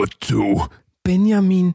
Otto, 0.00 0.66
Benjamin, 1.02 1.74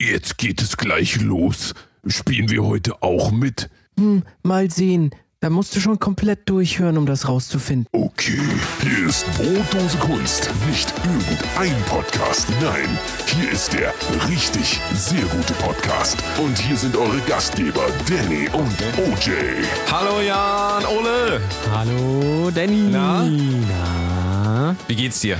jetzt 0.00 0.38
geht 0.38 0.62
es 0.62 0.76
gleich 0.76 1.20
los. 1.20 1.74
Spielen 2.06 2.48
wir 2.48 2.62
heute 2.64 3.02
auch 3.02 3.32
mit? 3.32 3.68
hm, 3.98 4.22
mal 4.44 4.70
sehen. 4.70 5.10
Da 5.40 5.50
musst 5.50 5.74
du 5.74 5.80
schon 5.80 5.98
komplett 5.98 6.48
durchhören, 6.48 6.96
um 6.96 7.06
das 7.06 7.26
rauszufinden. 7.26 7.88
Okay, 7.90 8.38
hier 8.82 9.08
ist 9.08 9.26
Brotdose 9.36 9.98
Kunst. 9.98 10.48
Nicht 10.68 10.92
irgendein 11.04 11.82
Podcast, 11.86 12.46
nein. 12.62 12.96
Hier 13.26 13.50
ist 13.50 13.72
der 13.72 13.92
richtig 14.28 14.80
sehr 14.94 15.24
gute 15.24 15.52
Podcast. 15.54 16.16
Und 16.38 16.56
hier 16.56 16.76
sind 16.76 16.96
eure 16.96 17.18
Gastgeber 17.22 17.88
Danny 18.08 18.48
und 18.52 18.76
OJ. 18.96 19.32
Hallo 19.90 20.20
Jan, 20.20 20.84
Ole. 20.86 21.40
Hallo 21.72 22.48
Danny. 22.54 22.90
Na? 22.92 23.24
Na? 23.24 24.76
Wie 24.86 24.94
geht's 24.94 25.18
dir? 25.20 25.36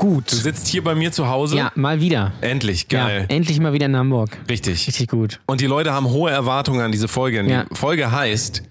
Gut. 0.00 0.32
Du 0.32 0.36
sitzt 0.36 0.66
hier 0.68 0.82
bei 0.82 0.94
mir 0.94 1.12
zu 1.12 1.28
Hause. 1.28 1.58
Ja, 1.58 1.72
mal 1.74 2.00
wieder. 2.00 2.32
Endlich, 2.40 2.88
geil. 2.88 3.26
Ja, 3.28 3.36
endlich 3.36 3.60
mal 3.60 3.74
wieder 3.74 3.84
in 3.84 3.94
Hamburg. 3.94 4.30
Richtig. 4.48 4.86
Richtig 4.86 5.08
gut. 5.10 5.40
Und 5.46 5.60
die 5.60 5.66
Leute 5.66 5.92
haben 5.92 6.06
hohe 6.08 6.30
Erwartungen 6.30 6.80
an 6.80 6.90
diese 6.90 7.06
Folge. 7.06 7.42
Ja. 7.42 7.64
Die 7.64 7.74
Folge 7.76 8.10
heißt 8.10 8.62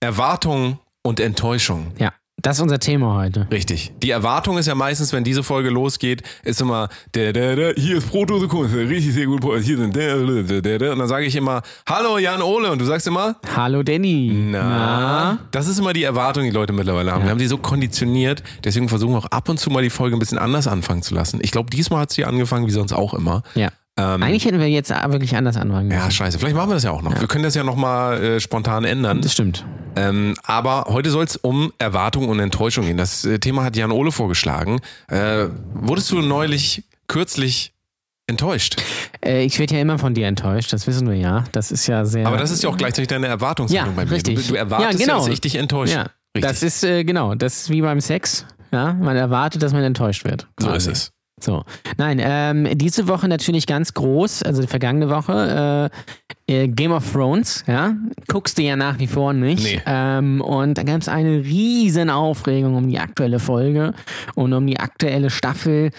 Erwartung 0.00 0.80
und 1.04 1.20
Enttäuschung. 1.20 1.92
Ja, 1.98 2.12
das 2.42 2.58
ist 2.58 2.62
unser 2.62 2.78
Thema 2.78 3.14
heute. 3.16 3.46
Richtig. 3.50 3.92
Die 4.02 4.10
Erwartung 4.10 4.58
ist 4.58 4.66
ja 4.66 4.74
meistens, 4.74 5.12
wenn 5.12 5.24
diese 5.24 5.42
Folge 5.42 5.70
losgeht, 5.70 6.22
ist 6.44 6.60
immer, 6.60 6.88
der, 7.14 7.32
der, 7.32 7.56
der, 7.56 7.74
hier 7.74 7.96
ist 7.96 8.08
Proto 8.08 8.46
Kunst, 8.46 8.74
richtig 8.74 9.14
sehr 9.14 9.26
gut, 9.26 9.42
hier 9.62 9.78
sind. 9.78 9.96
Und 9.96 10.98
dann 10.98 11.08
sage 11.08 11.24
ich 11.24 11.34
immer, 11.34 11.62
hallo 11.88 12.18
Jan 12.18 12.42
Ole. 12.42 12.70
Und 12.70 12.78
du 12.78 12.84
sagst 12.84 13.06
immer, 13.06 13.36
Hallo 13.56 13.82
Danny. 13.82 14.48
na, 14.52 15.38
das 15.50 15.66
ist 15.66 15.78
immer 15.78 15.92
die 15.92 16.04
Erwartung, 16.04 16.44
die 16.44 16.50
Leute 16.50 16.72
mittlerweile 16.72 17.12
haben. 17.12 17.24
Wir 17.24 17.30
haben 17.30 17.38
die 17.38 17.46
so 17.46 17.58
konditioniert, 17.58 18.42
deswegen 18.62 18.88
versuchen 18.88 19.14
wir 19.14 19.18
auch 19.18 19.26
ab 19.26 19.48
und 19.48 19.58
zu 19.58 19.70
mal 19.70 19.82
die 19.82 19.90
Folge 19.90 20.14
ein 20.16 20.20
bisschen 20.20 20.38
anders 20.38 20.66
anfangen 20.68 21.02
zu 21.02 21.14
lassen. 21.14 21.40
Ich 21.42 21.50
glaube, 21.50 21.70
diesmal 21.70 22.02
hat 22.02 22.12
sie 22.12 22.24
angefangen, 22.24 22.66
wie 22.66 22.70
sonst 22.72 22.92
auch 22.92 23.14
immer. 23.14 23.42
Ja. 23.54 23.70
Ähm, 23.98 24.22
Eigentlich 24.22 24.44
hätten 24.44 24.60
wir 24.60 24.68
jetzt 24.68 24.90
wirklich 24.90 25.34
anders 25.36 25.56
anfangen 25.56 25.90
ja, 25.90 25.98
müssen. 25.98 26.10
scheiße. 26.10 26.38
Vielleicht 26.38 26.54
machen 26.56 26.68
wir 26.70 26.74
das 26.74 26.82
ja 26.84 26.90
auch 26.90 27.00
noch. 27.02 27.18
Wir 27.18 27.28
können 27.28 27.44
das 27.44 27.54
ja 27.54 27.64
nochmal 27.64 28.22
äh, 28.22 28.40
spontan 28.40 28.84
ändern. 28.84 29.22
Das 29.22 29.32
stimmt. 29.32 29.64
Ähm, 29.96 30.34
aber 30.44 30.84
heute 30.88 31.10
soll 31.10 31.24
es 31.24 31.36
um 31.36 31.72
Erwartung 31.78 32.28
und 32.28 32.38
Enttäuschung 32.38 32.84
gehen. 32.84 32.98
Das 32.98 33.24
äh, 33.24 33.38
Thema 33.38 33.64
hat 33.64 33.74
Jan 33.76 33.90
Ole 33.92 34.12
vorgeschlagen. 34.12 34.80
Äh, 35.08 35.46
wurdest 35.72 36.10
du 36.12 36.20
neulich, 36.20 36.84
kürzlich 37.08 37.72
enttäuscht? 38.26 38.76
Äh, 39.24 39.44
ich 39.46 39.58
werde 39.58 39.76
ja 39.76 39.80
immer 39.80 39.98
von 39.98 40.12
dir 40.12 40.26
enttäuscht, 40.26 40.72
das 40.74 40.86
wissen 40.86 41.08
wir 41.08 41.16
ja. 41.16 41.44
Das 41.52 41.72
ist 41.72 41.86
ja 41.86 42.04
sehr. 42.04 42.26
Aber 42.26 42.36
das 42.36 42.50
ist 42.50 42.62
ja 42.62 42.68
auch 42.68 42.76
gleichzeitig 42.76 43.08
deine 43.08 43.28
Erwartungshaltung 43.28 43.92
Ja, 43.92 43.96
bei 43.96 44.04
mir. 44.04 44.10
richtig. 44.10 44.34
Du, 44.46 44.52
du 44.52 44.54
erwartest 44.56 44.92
Ja, 44.92 44.98
ja, 45.00 45.06
genau. 45.06 45.18
dass 45.24 45.32
ich 45.32 45.40
dich 45.40 45.54
enttäusche. 45.54 45.94
Ja, 45.94 46.00
Richtig. 46.36 46.42
das 46.42 46.62
ist 46.62 46.84
äh, 46.84 47.04
genau, 47.04 47.34
das 47.34 47.62
ist 47.62 47.70
wie 47.70 47.80
beim 47.80 48.00
Sex. 48.02 48.44
Ja, 48.72 48.92
man 48.92 49.16
erwartet, 49.16 49.62
dass 49.62 49.72
man 49.72 49.82
enttäuscht 49.84 50.24
wird. 50.26 50.46
so 50.60 50.66
ist 50.68 50.72
Quasi. 50.84 50.90
es. 50.90 51.12
So, 51.38 51.64
nein, 51.98 52.18
ähm, 52.22 52.66
diese 52.78 53.08
Woche 53.08 53.28
natürlich 53.28 53.66
ganz 53.66 53.92
groß, 53.92 54.42
also 54.42 54.62
die 54.62 54.68
vergangene 54.68 55.10
Woche, 55.10 55.90
äh, 56.48 56.62
äh, 56.64 56.68
Game 56.68 56.92
of 56.92 57.12
Thrones, 57.12 57.62
ja, 57.66 57.94
guckst 58.26 58.56
du 58.56 58.62
ja 58.62 58.74
nach 58.74 58.98
wie 58.98 59.06
vor 59.06 59.34
nicht. 59.34 59.64
Nee. 59.64 59.82
Ähm, 59.84 60.40
und 60.40 60.78
da 60.78 60.82
gab 60.82 61.02
es 61.02 61.08
eine 61.08 61.44
riesen 61.44 62.08
Aufregung 62.08 62.74
um 62.74 62.88
die 62.88 62.98
aktuelle 62.98 63.38
Folge 63.38 63.92
und 64.34 64.54
um 64.54 64.66
die 64.66 64.80
aktuelle 64.80 65.28
Staffel 65.28 65.90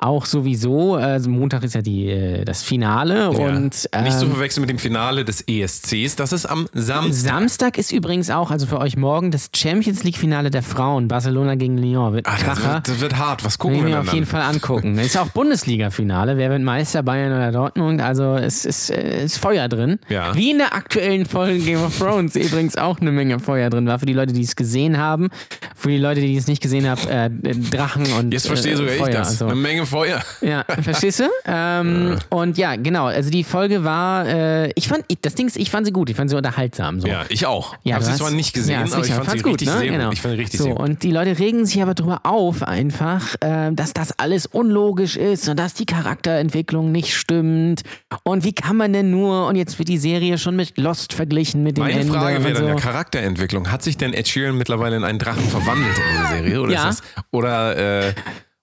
auch 0.00 0.26
sowieso. 0.26 0.94
Also 0.94 1.30
Montag 1.30 1.62
ist 1.62 1.74
ja 1.74 1.82
die, 1.82 2.08
äh, 2.08 2.44
das 2.44 2.62
Finale 2.62 3.30
und 3.30 3.88
ähm, 3.92 4.04
Nicht 4.04 4.18
zu 4.18 4.26
verwechseln 4.26 4.62
mit 4.62 4.70
dem 4.70 4.78
Finale 4.78 5.24
des 5.24 5.42
ESCs. 5.46 6.16
Das 6.16 6.32
ist 6.32 6.46
am 6.46 6.68
Samstag. 6.72 7.30
Samstag 7.32 7.78
ist 7.78 7.92
übrigens 7.92 8.30
auch, 8.30 8.50
also 8.50 8.66
für 8.66 8.78
euch 8.78 8.96
morgen, 8.96 9.30
das 9.30 9.50
Champions 9.54 10.02
League-Finale 10.02 10.50
der 10.50 10.62
Frauen, 10.62 11.08
Barcelona 11.08 11.54
gegen 11.54 11.76
Lyon. 11.78 12.14
Wird 12.14 12.26
Ach, 12.28 12.42
das, 12.42 12.62
wird, 12.64 12.88
das 12.88 13.00
wird 13.00 13.18
hart. 13.18 13.44
Was 13.44 13.58
gucken 13.58 13.78
wir 13.78 13.84
mir 13.84 14.00
auf 14.00 14.12
jeden? 14.12 14.26
Fall 14.26 14.42
angucken. 14.42 14.98
Ist 14.98 15.18
auch 15.18 15.28
Bundesliga-Finale. 15.28 16.36
Wer 16.36 16.50
wird 16.50 16.62
Meister, 16.62 17.02
Bayern 17.02 17.32
oder 17.32 17.52
Dortmund? 17.52 18.00
Also 18.00 18.34
es 18.36 18.64
ist, 18.64 18.90
äh, 18.90 19.24
ist 19.24 19.38
Feuer 19.38 19.68
drin. 19.68 19.98
Ja. 20.08 20.34
Wie 20.34 20.50
in 20.50 20.58
der 20.58 20.74
aktuellen 20.74 21.26
Folge 21.26 21.58
Game 21.60 21.82
of 21.82 21.98
Thrones 21.98 22.36
übrigens 22.36 22.76
auch 22.76 23.00
eine 23.00 23.12
Menge 23.12 23.38
Feuer 23.40 23.70
drin 23.70 23.86
war. 23.86 23.98
Für 23.98 24.06
die 24.06 24.12
Leute, 24.12 24.32
die 24.32 24.42
es 24.42 24.56
gesehen 24.56 24.98
haben. 24.98 25.28
Für 25.74 25.88
die 25.88 25.98
Leute, 25.98 26.20
die 26.20 26.36
es 26.36 26.46
nicht 26.46 26.62
gesehen 26.62 26.88
haben, 26.88 27.06
äh, 27.08 27.30
Drachen 27.70 28.06
und 28.18 28.32
Jetzt 28.32 28.46
verstehe 28.46 28.72
äh, 28.72 28.76
sogar 28.76 28.92
Feuer. 28.94 29.08
ich 29.08 29.14
das. 29.14 29.28
Also, 29.30 29.46
Eine 29.46 29.56
Menge 29.56 29.86
Feuer. 29.90 30.20
ja, 30.40 30.64
verstehst 30.82 31.20
du? 31.20 31.24
Ähm, 31.46 32.18
und 32.30 32.56
ja, 32.58 32.76
genau. 32.76 33.06
Also 33.06 33.30
die 33.30 33.44
Folge 33.44 33.84
war, 33.84 34.26
äh, 34.26 34.70
ich 34.74 34.88
fand, 34.88 35.04
ich, 35.08 35.18
das 35.20 35.34
Ding 35.34 35.46
ist, 35.46 35.56
ich 35.56 35.70
fand 35.70 35.86
sie 35.86 35.92
gut. 35.92 36.08
Ich 36.10 36.16
fand 36.16 36.30
sie 36.30 36.36
unterhaltsam. 36.36 37.00
So. 37.00 37.08
Ja, 37.08 37.24
ich 37.28 37.46
auch. 37.46 37.74
Ja, 37.84 37.96
Habe 37.96 38.04
du 38.04 38.10
sie 38.12 38.16
zwar 38.18 38.30
nicht 38.30 38.52
gesehen, 38.54 38.86
ja, 38.86 38.92
aber 38.94 39.04
ich 39.04 39.12
fand 39.12 39.30
sie 39.30 39.38
gut, 39.38 39.52
richtig 39.52 39.68
ne? 39.68 39.78
sehr 39.78 39.90
Genau. 39.90 40.10
Ich 40.12 40.20
fand 40.20 40.34
sie 40.34 40.40
richtig 40.40 40.60
so, 40.60 40.68
gut. 40.70 40.78
Und 40.78 41.02
die 41.02 41.10
Leute 41.10 41.38
regen 41.38 41.66
sich 41.66 41.82
aber 41.82 41.94
darüber 41.94 42.20
auf, 42.24 42.62
einfach, 42.62 43.34
äh, 43.40 43.70
dass 43.72 43.92
das 43.92 44.18
alles 44.18 44.46
unlogisch 44.46 45.16
ist 45.16 45.48
und 45.48 45.58
dass 45.58 45.74
die 45.74 45.86
Charakterentwicklung 45.86 46.92
nicht 46.92 47.14
stimmt. 47.16 47.82
Und 48.22 48.44
wie 48.44 48.52
kann 48.52 48.76
man 48.76 48.92
denn 48.92 49.10
nur, 49.10 49.46
und 49.46 49.56
jetzt 49.56 49.78
wird 49.78 49.88
die 49.88 49.98
Serie 49.98 50.38
schon 50.38 50.56
mit 50.56 50.78
Lost 50.78 51.12
verglichen 51.12 51.62
mit 51.62 51.76
dem 51.76 51.84
Meine 51.84 52.00
Ende 52.00 52.12
Frage 52.12 52.42
wäre 52.44 52.54
dann 52.54 52.62
so. 52.62 52.66
der 52.68 52.76
Charakterentwicklung. 52.76 53.70
Hat 53.70 53.82
sich 53.82 53.96
denn 53.96 54.12
Ed 54.14 54.28
Sheeran 54.28 54.56
mittlerweile 54.56 54.96
in 54.96 55.04
einen 55.04 55.18
Drachen 55.18 55.42
verwandelt 55.48 55.96
in 55.96 56.02
dieser 56.12 56.28
Serie? 56.36 56.60
Oder, 56.62 56.72
Ja. 56.72 56.84
das, 56.86 57.02
oder, 57.30 58.06
äh, 58.08 58.14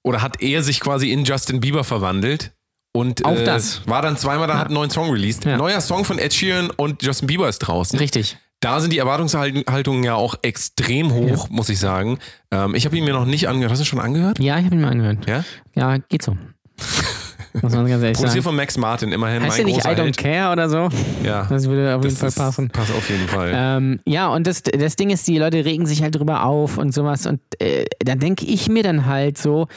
oder 0.07 0.21
hat 0.21 0.41
er 0.41 0.63
sich 0.63 0.79
quasi 0.79 1.11
in 1.11 1.25
Justin 1.25 1.59
Bieber 1.59 1.83
verwandelt? 1.83 2.53
Und 2.93 3.25
Auch 3.25 3.35
äh, 3.35 3.43
das. 3.43 3.85
war 3.87 4.01
dann 4.01 4.17
zweimal 4.17 4.47
da, 4.47 4.57
hat 4.57 4.67
einen 4.67 4.73
neuen 4.75 4.89
Song 4.89 5.11
released. 5.11 5.45
Ja. 5.45 5.57
Neuer 5.57 5.81
Song 5.81 6.05
von 6.05 6.17
Ed 6.17 6.33
Sheeran 6.33 6.71
und 6.71 7.03
Justin 7.03 7.27
Bieber 7.27 7.47
ist 7.47 7.59
draußen. 7.59 7.99
Richtig. 7.99 8.37
Da 8.59 8.79
sind 8.79 8.91
die 8.91 8.97
Erwartungshaltungen 8.97 10.03
ja 10.03 10.15
auch 10.15 10.35
extrem 10.41 11.13
hoch, 11.13 11.49
muss 11.49 11.69
ich 11.69 11.77
sagen. 11.77 12.17
Ähm, 12.49 12.73
ich 12.73 12.85
habe 12.85 12.97
ihn 12.97 13.03
mir 13.03 13.13
noch 13.13 13.25
nicht 13.25 13.47
angehört. 13.47 13.71
Hast 13.71 13.81
du 13.81 13.85
schon 13.85 13.99
angehört? 13.99 14.39
Ja, 14.39 14.57
ich 14.57 14.65
habe 14.65 14.73
ihn 14.75 14.81
mal 14.81 14.89
angehört. 14.89 15.27
Ja? 15.27 15.43
Ja, 15.75 15.97
geht 15.97 16.23
so. 16.23 16.35
Muss 17.61 17.73
man 17.73 17.87
ganz 17.87 18.03
ehrlich 18.03 18.17
Produziert 18.17 18.31
sagen. 18.31 18.43
von 18.43 18.55
Max 18.55 18.77
Martin, 18.77 19.11
immerhin 19.11 19.41
Heißt 19.43 19.57
mein 19.57 19.67
der 19.67 19.75
nicht 19.75 19.85
I 19.85 19.89
don't 19.89 20.03
Held. 20.03 20.17
care 20.17 20.51
oder 20.51 20.69
so? 20.69 20.89
Ja, 21.23 21.45
Das 21.49 21.67
würde 21.67 21.95
auf 21.95 22.03
jeden 22.03 22.15
Fall 22.15 22.29
ist- 22.29 22.37
passen. 22.37 22.69
Passt 22.69 22.91
auf 22.91 23.09
jeden 23.09 23.27
Fall. 23.27 23.51
Ähm, 23.55 23.99
ja, 24.05 24.27
und 24.29 24.47
das, 24.47 24.63
das 24.63 24.95
Ding 24.95 25.09
ist, 25.09 25.27
die 25.27 25.37
Leute 25.37 25.63
regen 25.65 25.85
sich 25.85 26.01
halt 26.03 26.15
drüber 26.15 26.43
auf 26.43 26.77
und 26.77 26.93
sowas. 26.93 27.25
Und 27.25 27.39
äh, 27.59 27.85
da 27.99 28.15
denke 28.15 28.45
ich 28.45 28.69
mir 28.69 28.83
dann 28.83 29.05
halt 29.05 29.37
so, 29.37 29.67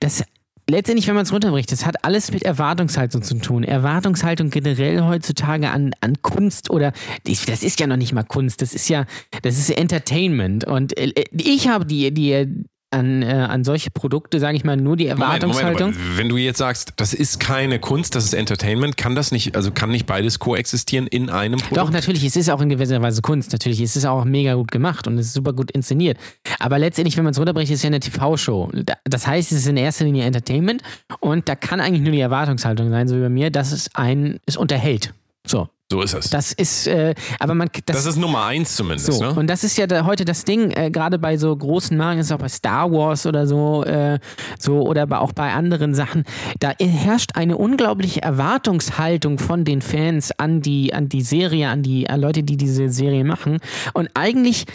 dass 0.00 0.22
letztendlich, 0.68 1.08
wenn 1.08 1.14
man 1.16 1.24
es 1.24 1.32
runterbricht, 1.32 1.72
das 1.72 1.84
hat 1.84 2.04
alles 2.04 2.30
mit 2.32 2.44
Erwartungshaltung 2.44 3.22
zu 3.22 3.34
tun. 3.38 3.64
Erwartungshaltung 3.64 4.50
generell 4.50 5.02
heutzutage 5.02 5.68
an, 5.70 5.92
an 6.00 6.22
Kunst 6.22 6.70
oder 6.70 6.92
das 7.24 7.44
das 7.44 7.62
ist 7.64 7.80
ja 7.80 7.86
noch 7.88 7.96
nicht 7.96 8.12
mal 8.12 8.22
Kunst, 8.22 8.62
das 8.62 8.72
ist 8.72 8.88
ja, 8.88 9.04
das 9.42 9.58
ist 9.58 9.70
Entertainment. 9.70 10.64
Und 10.64 10.96
äh, 10.96 11.12
ich 11.32 11.66
habe 11.68 11.86
die, 11.86 12.12
die 12.14 12.46
an, 12.90 13.22
äh, 13.22 13.26
an 13.26 13.62
solche 13.64 13.90
Produkte, 13.90 14.40
sage 14.40 14.56
ich 14.56 14.64
mal, 14.64 14.76
nur 14.76 14.96
die 14.96 15.04
Moment, 15.04 15.20
Moment, 15.20 15.42
Erwartungshaltung. 15.42 15.88
aber 15.94 16.16
wenn 16.18 16.28
du 16.28 16.36
jetzt 16.36 16.58
sagst, 16.58 16.92
das 16.96 17.14
ist 17.14 17.38
keine 17.40 17.78
Kunst, 17.78 18.14
das 18.14 18.24
ist 18.24 18.34
Entertainment, 18.34 18.96
kann 18.96 19.14
das 19.14 19.30
nicht, 19.30 19.54
also 19.56 19.70
kann 19.70 19.90
nicht 19.90 20.06
beides 20.06 20.38
koexistieren 20.40 21.06
in 21.06 21.30
einem 21.30 21.60
Produkt? 21.60 21.76
Doch, 21.76 21.90
natürlich, 21.90 22.24
es 22.24 22.36
ist 22.36 22.50
auch 22.50 22.60
in 22.60 22.68
gewisser 22.68 23.00
Weise 23.00 23.22
Kunst. 23.22 23.52
Natürlich, 23.52 23.80
es 23.80 23.94
ist 23.96 24.04
auch 24.06 24.24
mega 24.24 24.54
gut 24.54 24.70
gemacht 24.72 25.06
und 25.06 25.18
es 25.18 25.26
ist 25.26 25.34
super 25.34 25.52
gut 25.52 25.70
inszeniert. 25.70 26.18
Aber 26.58 26.78
letztendlich, 26.78 27.16
wenn 27.16 27.24
man 27.24 27.32
es 27.32 27.38
runterbricht, 27.38 27.70
ist 27.70 27.78
es 27.78 27.82
ja 27.84 27.88
eine 27.88 28.00
TV-Show. 28.00 28.70
Da- 28.84 28.94
Das 29.04 29.26
heißt, 29.26 29.52
es 29.52 29.58
ist 29.58 29.66
in 29.68 29.76
erster 29.76 30.04
Linie 30.04 30.24
Entertainment 30.24 30.82
und 31.20 31.48
da 31.48 31.54
kann 31.54 31.80
eigentlich 31.80 32.02
nur 32.02 32.12
die 32.12 32.20
Erwartungshaltung 32.20 32.90
sein, 32.90 33.06
so 33.08 33.16
wie 33.16 33.20
bei 33.20 33.28
mir, 33.28 33.50
dass 33.50 33.72
es 33.72 33.94
einen 33.94 34.40
es 34.46 34.56
unterhält. 34.56 35.14
So, 35.46 35.68
So 35.92 36.02
ist 36.02 36.14
es. 36.14 36.30
das 36.30 36.52
ist, 36.52 36.86
äh, 36.86 37.14
aber 37.40 37.54
man, 37.54 37.68
das, 37.86 37.96
Das 37.96 38.06
ist 38.06 38.16
Nummer 38.16 38.44
eins 38.44 38.76
zumindest, 38.76 39.12
so, 39.12 39.20
ne? 39.24 39.34
und 39.34 39.48
das 39.48 39.64
ist 39.64 39.76
ja 39.76 39.88
da, 39.88 40.04
heute 40.04 40.24
das 40.24 40.44
Ding, 40.44 40.70
äh, 40.70 40.88
gerade 40.90 41.18
bei 41.18 41.36
so 41.36 41.54
großen 41.56 41.96
Marken, 41.96 42.20
ist 42.20 42.26
es 42.26 42.32
auch 42.32 42.38
bei 42.38 42.48
Star 42.48 42.92
Wars 42.92 43.26
oder 43.26 43.46
so, 43.48 43.82
äh, 43.82 44.20
so 44.58 44.82
oder 44.82 45.08
bei, 45.08 45.18
auch 45.18 45.32
bei 45.32 45.52
anderen 45.52 45.94
Sachen, 45.94 46.24
da 46.60 46.72
herrscht 46.78 47.32
eine 47.34 47.56
unglaubliche 47.56 48.22
Erwartungshaltung 48.22 49.38
von 49.40 49.64
den 49.64 49.82
Fans 49.82 50.30
an 50.38 50.62
die, 50.62 50.94
an 50.94 51.08
die 51.08 51.22
Serie, 51.22 51.68
an 51.68 51.82
die 51.82 52.08
an 52.08 52.20
Leute, 52.20 52.44
die 52.44 52.56
diese 52.56 52.88
Serie 52.88 53.24
machen. 53.24 53.58
Und 53.92 54.10
eigentlich 54.14 54.66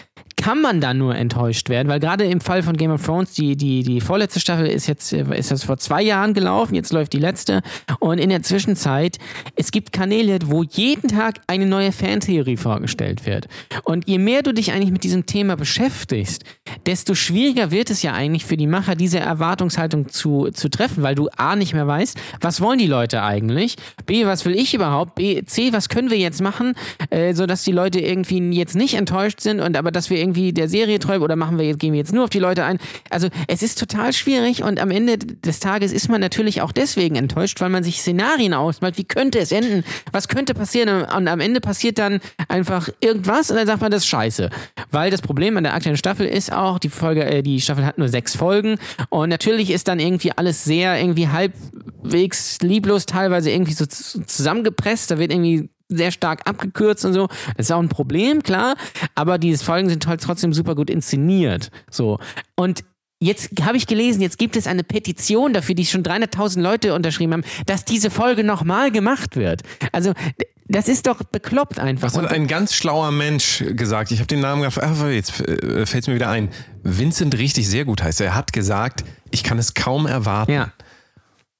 kann 0.46 0.62
man 0.62 0.80
da 0.80 0.94
nur 0.94 1.16
enttäuscht 1.16 1.70
werden, 1.70 1.88
weil 1.88 2.00
gerade 2.00 2.24
im 2.24 2.40
Fall 2.40 2.62
von 2.62 2.78
Game 2.78 2.92
of 2.92 3.04
Thrones, 3.04 3.34
die, 3.34 3.58
die, 3.58 3.82
die 3.82 4.00
vorletzte 4.00 4.40
Staffel 4.40 4.68
ist 4.68 4.86
jetzt 4.86 5.12
ist 5.12 5.50
das 5.50 5.64
vor 5.64 5.78
zwei 5.78 6.04
Jahren 6.04 6.36
gelaufen, 6.36 6.76
jetzt 6.76 6.94
läuft 6.94 7.14
die 7.14 7.20
letzte. 7.20 7.64
Und 8.00 8.20
in 8.20 8.30
der 8.30 8.44
Zwischenzeit, 8.44 9.18
es 9.56 9.72
gibt 9.72 9.92
Kanäle, 9.92 10.38
wo 10.46 10.62
jeden 10.62 11.08
Tag 11.08 11.40
eine 11.48 11.66
neue 11.66 11.92
Fantheorie 11.92 12.58
vorgestellt 12.58 13.26
wird. 13.26 13.48
Und 13.86 14.08
je 14.08 14.20
mehr 14.20 14.44
du 14.44 14.54
dich 14.54 14.72
eigentlich 14.72 14.92
mit 14.92 15.04
diesem 15.04 15.26
Thema 15.26 15.58
beschäftigst, 15.58 16.44
desto 16.86 17.16
schwieriger 17.16 17.72
wird 17.72 17.90
es 17.90 18.04
ja 18.04 18.14
eigentlich 18.14 18.46
für 18.46 18.56
die 18.56 18.68
Macher, 18.68 18.94
diese 18.94 19.18
Erwartungshaltung 19.18 20.10
zu, 20.10 20.52
zu 20.54 20.70
treffen, 20.70 21.02
weil 21.02 21.16
du 21.16 21.28
A 21.38 21.56
nicht 21.56 21.74
mehr 21.74 21.88
weißt, 21.88 22.20
was 22.40 22.62
wollen 22.62 22.78
die 22.78 22.86
Leute 22.86 23.24
eigentlich? 23.24 23.78
B, 24.06 24.28
was 24.28 24.46
will 24.46 24.54
ich 24.54 24.76
überhaupt? 24.76 25.16
B, 25.16 25.44
C, 25.44 25.74
was 25.74 25.90
können 25.90 26.12
wir 26.12 26.20
jetzt 26.20 26.40
machen, 26.40 26.76
äh, 27.10 27.34
sodass 27.34 27.64
die 27.64 27.72
Leute 27.72 28.00
irgendwie 28.00 28.52
jetzt 28.52 28.76
nicht 28.76 28.94
enttäuscht 28.94 29.40
sind 29.40 29.60
und 29.60 29.76
aber 29.76 29.90
dass 29.90 30.12
wir 30.12 30.20
irgendwie 30.20 30.35
der 30.36 30.70
Serie 30.70 31.00
treu 31.00 31.20
oder 31.20 31.36
machen 31.36 31.58
wir 31.58 31.66
jetzt, 31.66 31.80
gehen 31.80 31.94
wir 31.94 32.00
jetzt 32.00 32.14
nur 32.14 32.24
auf 32.26 32.30
die 32.30 32.40
Leute 32.40 32.64
ein. 32.64 32.78
Also 33.10 33.30
es 33.48 33.64
ist 33.64 33.80
total 33.80 34.14
schwierig 34.14 34.64
und 34.64 34.80
am 34.80 34.92
Ende 34.92 35.18
des 35.18 35.60
Tages 35.60 35.92
ist 35.92 36.10
man 36.10 36.22
natürlich 36.22 36.62
auch 36.62 36.72
deswegen 36.72 37.16
enttäuscht, 37.16 37.60
weil 37.62 37.70
man 37.70 37.84
sich 37.84 38.02
Szenarien 38.02 38.54
ausmalt, 38.54 38.98
wie 38.98 39.04
könnte 39.04 39.40
es 39.40 39.52
enden, 39.52 39.84
was 40.12 40.28
könnte 40.28 40.54
passieren 40.54 41.04
und 41.04 41.28
am 41.28 41.40
Ende 41.40 41.62
passiert 41.62 41.98
dann 41.98 42.20
einfach 42.48 42.90
irgendwas 43.02 43.50
und 43.50 43.58
dann 43.58 43.68
sagt 43.68 43.82
man, 43.82 43.92
das 43.92 44.04
ist 44.04 44.08
scheiße. 44.08 44.50
Weil 44.92 45.12
das 45.12 45.22
Problem 45.22 45.58
an 45.58 45.64
der 45.64 45.74
aktuellen 45.74 45.98
Staffel 45.98 46.26
ist 46.26 46.52
auch, 46.52 46.80
die 46.80 46.90
Folge, 46.90 47.26
äh, 47.26 47.42
die 47.42 47.62
Staffel 47.62 47.86
hat 47.86 47.98
nur 47.98 48.10
sechs 48.10 48.36
Folgen 48.36 48.78
und 49.10 49.30
natürlich 49.30 49.72
ist 49.72 49.88
dann 49.88 50.00
irgendwie 50.00 50.32
alles 50.32 50.64
sehr 50.64 51.00
irgendwie 51.00 51.30
halb 51.30 51.54
halbwegs 52.06 52.60
lieblos 52.62 53.06
teilweise 53.06 53.52
irgendwie 53.52 53.74
so 53.74 53.86
zusammengepresst. 53.86 55.12
Da 55.12 55.18
wird 55.18 55.32
irgendwie 55.32 55.70
sehr 55.90 56.12
stark 56.12 56.42
abgekürzt 56.48 57.06
und 57.06 57.14
so. 57.14 57.28
Das 57.58 57.68
ist 57.68 57.72
auch 57.72 57.80
ein 57.82 57.90
Problem, 57.90 58.42
klar. 58.44 58.76
Aber 59.16 59.38
diese 59.38 59.64
Folgen 59.64 59.90
sind 59.90 60.08
halt 60.08 60.22
trotzdem 60.22 60.54
super 60.54 60.76
gut 60.76 60.90
inszeniert. 60.90 61.70
So. 61.90 62.20
Und 62.56 62.84
Jetzt 63.22 63.50
habe 63.62 63.78
ich 63.78 63.88
gelesen, 63.88 64.22
jetzt 64.22 64.38
gibt 64.38 64.58
es 64.58 64.68
eine 64.68 64.84
Petition 64.84 65.54
dafür, 65.54 65.74
die 65.74 65.86
schon 65.86 66.04
300.000 66.04 66.60
Leute 66.62 66.94
unterschrieben 66.94 67.32
haben, 67.32 67.44
dass 67.66 67.86
diese 67.86 68.10
Folge 68.12 68.44
nochmal 68.44 68.92
gemacht 68.92 69.38
wird. 69.38 69.62
Also, 69.94 70.12
das 70.68 70.90
ist 70.90 71.08
doch 71.08 71.24
bekloppt 71.24 71.80
einfach. 71.80 72.08
Was 72.10 72.18
hat 72.18 72.24
Und- 72.26 72.32
ein 72.32 72.46
ganz 72.46 72.74
schlauer 72.76 73.12
Mensch 73.12 73.64
gesagt? 73.72 74.12
Ich 74.12 74.20
habe 74.20 74.28
den 74.28 74.42
Namen 74.42 74.64
ah, 74.66 75.08
jetzt 75.10 75.40
äh, 75.40 75.86
fällt 75.86 76.04
es 76.04 76.08
mir 76.08 76.16
wieder 76.16 76.30
ein. 76.30 76.50
Vincent 76.84 77.38
richtig 77.38 77.70
sehr 77.70 77.86
gut 77.86 78.04
heißt. 78.04 78.20
er. 78.20 78.28
Er 78.28 78.36
hat 78.36 78.52
gesagt, 78.52 79.06
ich 79.32 79.44
kann 79.46 79.58
es 79.60 79.74
kaum 79.76 80.08
erwarten. 80.08 80.52
ja. 80.52 80.74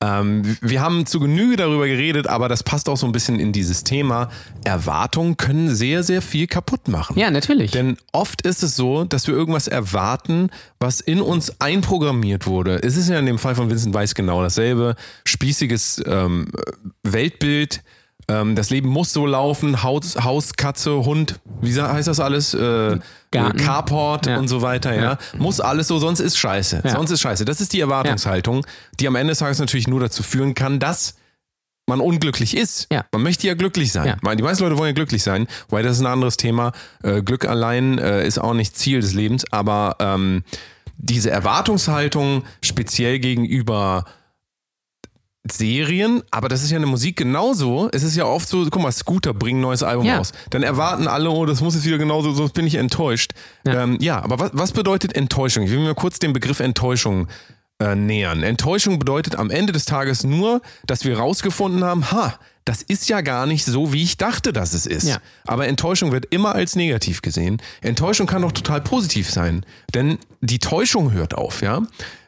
Ähm, 0.06 0.58
wir 0.62 0.82
haben 0.82 1.06
zu 1.06 1.20
Genüge 1.20 1.56
darüber 1.56 1.88
geredet, 1.88 2.28
aber 2.28 2.48
das 2.50 2.64
passt 2.64 2.90
auch 2.90 2.98
so 2.98 3.06
ein 3.06 3.12
bisschen 3.12 3.40
in 3.40 3.52
dieses 3.52 3.84
Thema. 3.84 4.30
Erwartungen 4.64 5.38
können 5.38 5.74
sehr, 5.74 6.04
sehr 6.04 6.22
viel 6.22 6.48
kaputt 6.48 6.88
machen. 6.88 7.18
ja, 7.18 7.32
natürlich. 7.32 7.72
Denn 7.72 7.98
oft 8.12 8.42
ist 8.44 8.62
es 8.62 8.76
so, 8.76 9.04
dass 9.04 9.28
wir 9.28 9.34
irgendwas 9.34 9.68
erwarten, 9.68 10.50
was 10.80 11.02
in 11.02 11.22
uns 11.22 11.60
einprogrammiert 11.60 12.46
wurde. 12.46 12.80
Es 12.84 12.98
ist 12.98 13.10
ja 13.10 13.18
in 13.18 13.26
dem 13.26 13.40
Fall 13.40 13.56
von 13.56 13.70
Vincent 13.70 13.94
Weiss 13.94 14.14
genau 14.14 14.42
dasselbe. 14.42 14.96
Spießiges 15.26 16.04
ähm, 16.06 16.48
Weltbild. 17.04 17.82
Ähm, 18.28 18.56
das 18.56 18.70
Leben 18.72 18.90
muss 18.90 19.14
so 19.14 19.26
laufen. 19.26 19.84
Haus, 19.84 20.16
Haus 20.24 20.54
Katze, 20.54 21.06
Hund. 21.06 21.40
Wie 21.62 21.80
heißt 21.80 22.08
das 22.08 22.20
alles? 22.20 22.54
Äh, 22.54 22.98
Garten. 23.32 23.58
Carport 23.58 24.26
Ja. 24.26 24.38
und 24.40 24.48
so 24.48 24.62
weiter. 24.62 24.96
Ja. 24.96 25.18
Muss 25.38 25.60
alles 25.60 25.88
so, 25.88 26.00
sonst 26.00 26.20
ist 26.22 26.38
scheiße. 26.38 26.82
Ja. 26.84 26.92
Sonst 26.92 27.12
ist 27.12 27.22
scheiße. 27.22 27.46
Das 27.46 27.62
ist 27.62 27.74
die 27.74 27.80
Erwartungshaltung, 27.82 28.66
die 29.00 29.08
am 29.08 29.16
Ende 29.16 29.32
des 29.32 29.40
Tages 29.40 29.60
natürlich 29.60 29.88
nur 29.88 30.00
dazu 30.00 30.24
führen 30.24 30.56
kann, 30.56 30.80
dass 30.80 31.16
man 31.88 32.00
unglücklich 32.00 32.58
ist. 32.58 32.88
Ja. 32.92 33.06
Man 33.12 33.22
möchte 33.22 33.46
ja 33.46 33.54
glücklich 33.54 33.92
sein. 33.92 34.18
Ja. 34.24 34.36
Die 34.36 34.42
meisten 34.42 34.64
Leute 34.64 34.78
wollen 34.80 34.88
ja 34.90 34.94
glücklich 34.94 35.22
sein, 35.22 35.46
weil 35.70 35.84
das 35.84 35.98
ist 35.98 36.02
ein 36.02 36.08
anderes 36.08 36.36
Thema. 36.38 36.72
Äh, 37.04 37.22
Glück 37.22 37.46
allein 37.46 38.00
äh, 38.00 38.26
ist 38.26 38.40
auch 38.40 38.56
nicht 38.56 38.76
Ziel 38.76 39.02
des 39.02 39.14
Lebens, 39.14 39.46
aber 39.52 39.98
ähm, 40.00 40.44
diese 40.98 41.30
Erwartungshaltung 41.30 42.44
speziell 42.64 43.20
gegenüber 43.20 44.06
Serien, 45.52 46.24
aber 46.32 46.50
das 46.50 46.64
ist 46.64 46.72
ja 46.72 46.78
eine 46.78 46.86
Musik 46.88 47.18
genauso. 47.18 47.90
Es 47.92 48.04
ist 48.04 48.16
ja 48.16 48.26
oft 48.26 48.50
so, 48.50 48.66
guck 48.70 48.82
mal, 48.82 48.92
Scooter 48.92 49.34
bringen 49.34 49.60
ein 49.60 49.62
neues 49.62 49.84
Album 49.84 50.06
Ja. 50.06 50.18
raus. 50.18 50.32
Dann 50.50 50.64
erwarten 50.64 51.08
alle, 51.08 51.30
oh, 51.30 51.46
das 51.46 51.62
muss 51.62 51.76
jetzt 51.76 51.86
wieder 51.86 51.98
genauso, 51.98 52.34
sonst 52.34 52.54
bin 52.54 52.66
ich 52.66 52.76
enttäuscht. 52.76 53.32
Ja. 53.66 53.84
Ähm, 53.84 53.98
ja 54.02 54.24
aber 54.24 54.40
was, 54.40 54.52
was 54.54 54.72
bedeutet 54.72 55.16
Enttäuschung? 55.16 55.64
Ich 55.64 55.72
will 55.72 55.80
mir 55.80 55.94
kurz 55.96 56.20
den 56.20 56.34
Begriff 56.34 56.60
Enttäuschung 56.60 57.28
äh, 57.80 57.96
nähern. 57.96 58.42
Enttäuschung 58.42 59.00
bedeutet 59.00 59.36
am 59.36 59.52
Ende 59.52 59.74
des 59.74 59.86
Tages 59.86 60.24
nur, 60.24 60.62
dass 60.88 61.06
wir 61.06 61.18
rausgefunden 61.18 61.84
haben, 61.84 62.12
ha, 62.12 62.40
das 62.66 62.82
ist 62.82 63.10
ja 63.10 63.22
gar 63.22 63.46
nicht 63.46 63.64
so, 63.64 63.94
wie 63.94 64.02
ich 64.02 64.18
dachte, 64.18 64.52
dass 64.52 64.74
es 64.74 64.88
ist. 64.88 65.08
Ja. 65.08 65.18
Aber 65.46 65.68
Enttäuschung 65.68 66.12
wird 66.12 66.26
immer 66.32 66.56
als 66.56 66.76
negativ 66.76 67.22
gesehen. 67.22 67.62
Enttäuschung 67.82 68.26
kann 68.26 68.42
doch 68.42 68.54
total 68.54 68.82
positiv 68.82 69.30
sein, 69.30 69.64
denn 69.94 70.18
die 70.42 70.58
Täuschung 70.58 71.12
hört 71.12 71.36
auf, 71.36 71.62
ja. 71.62 71.84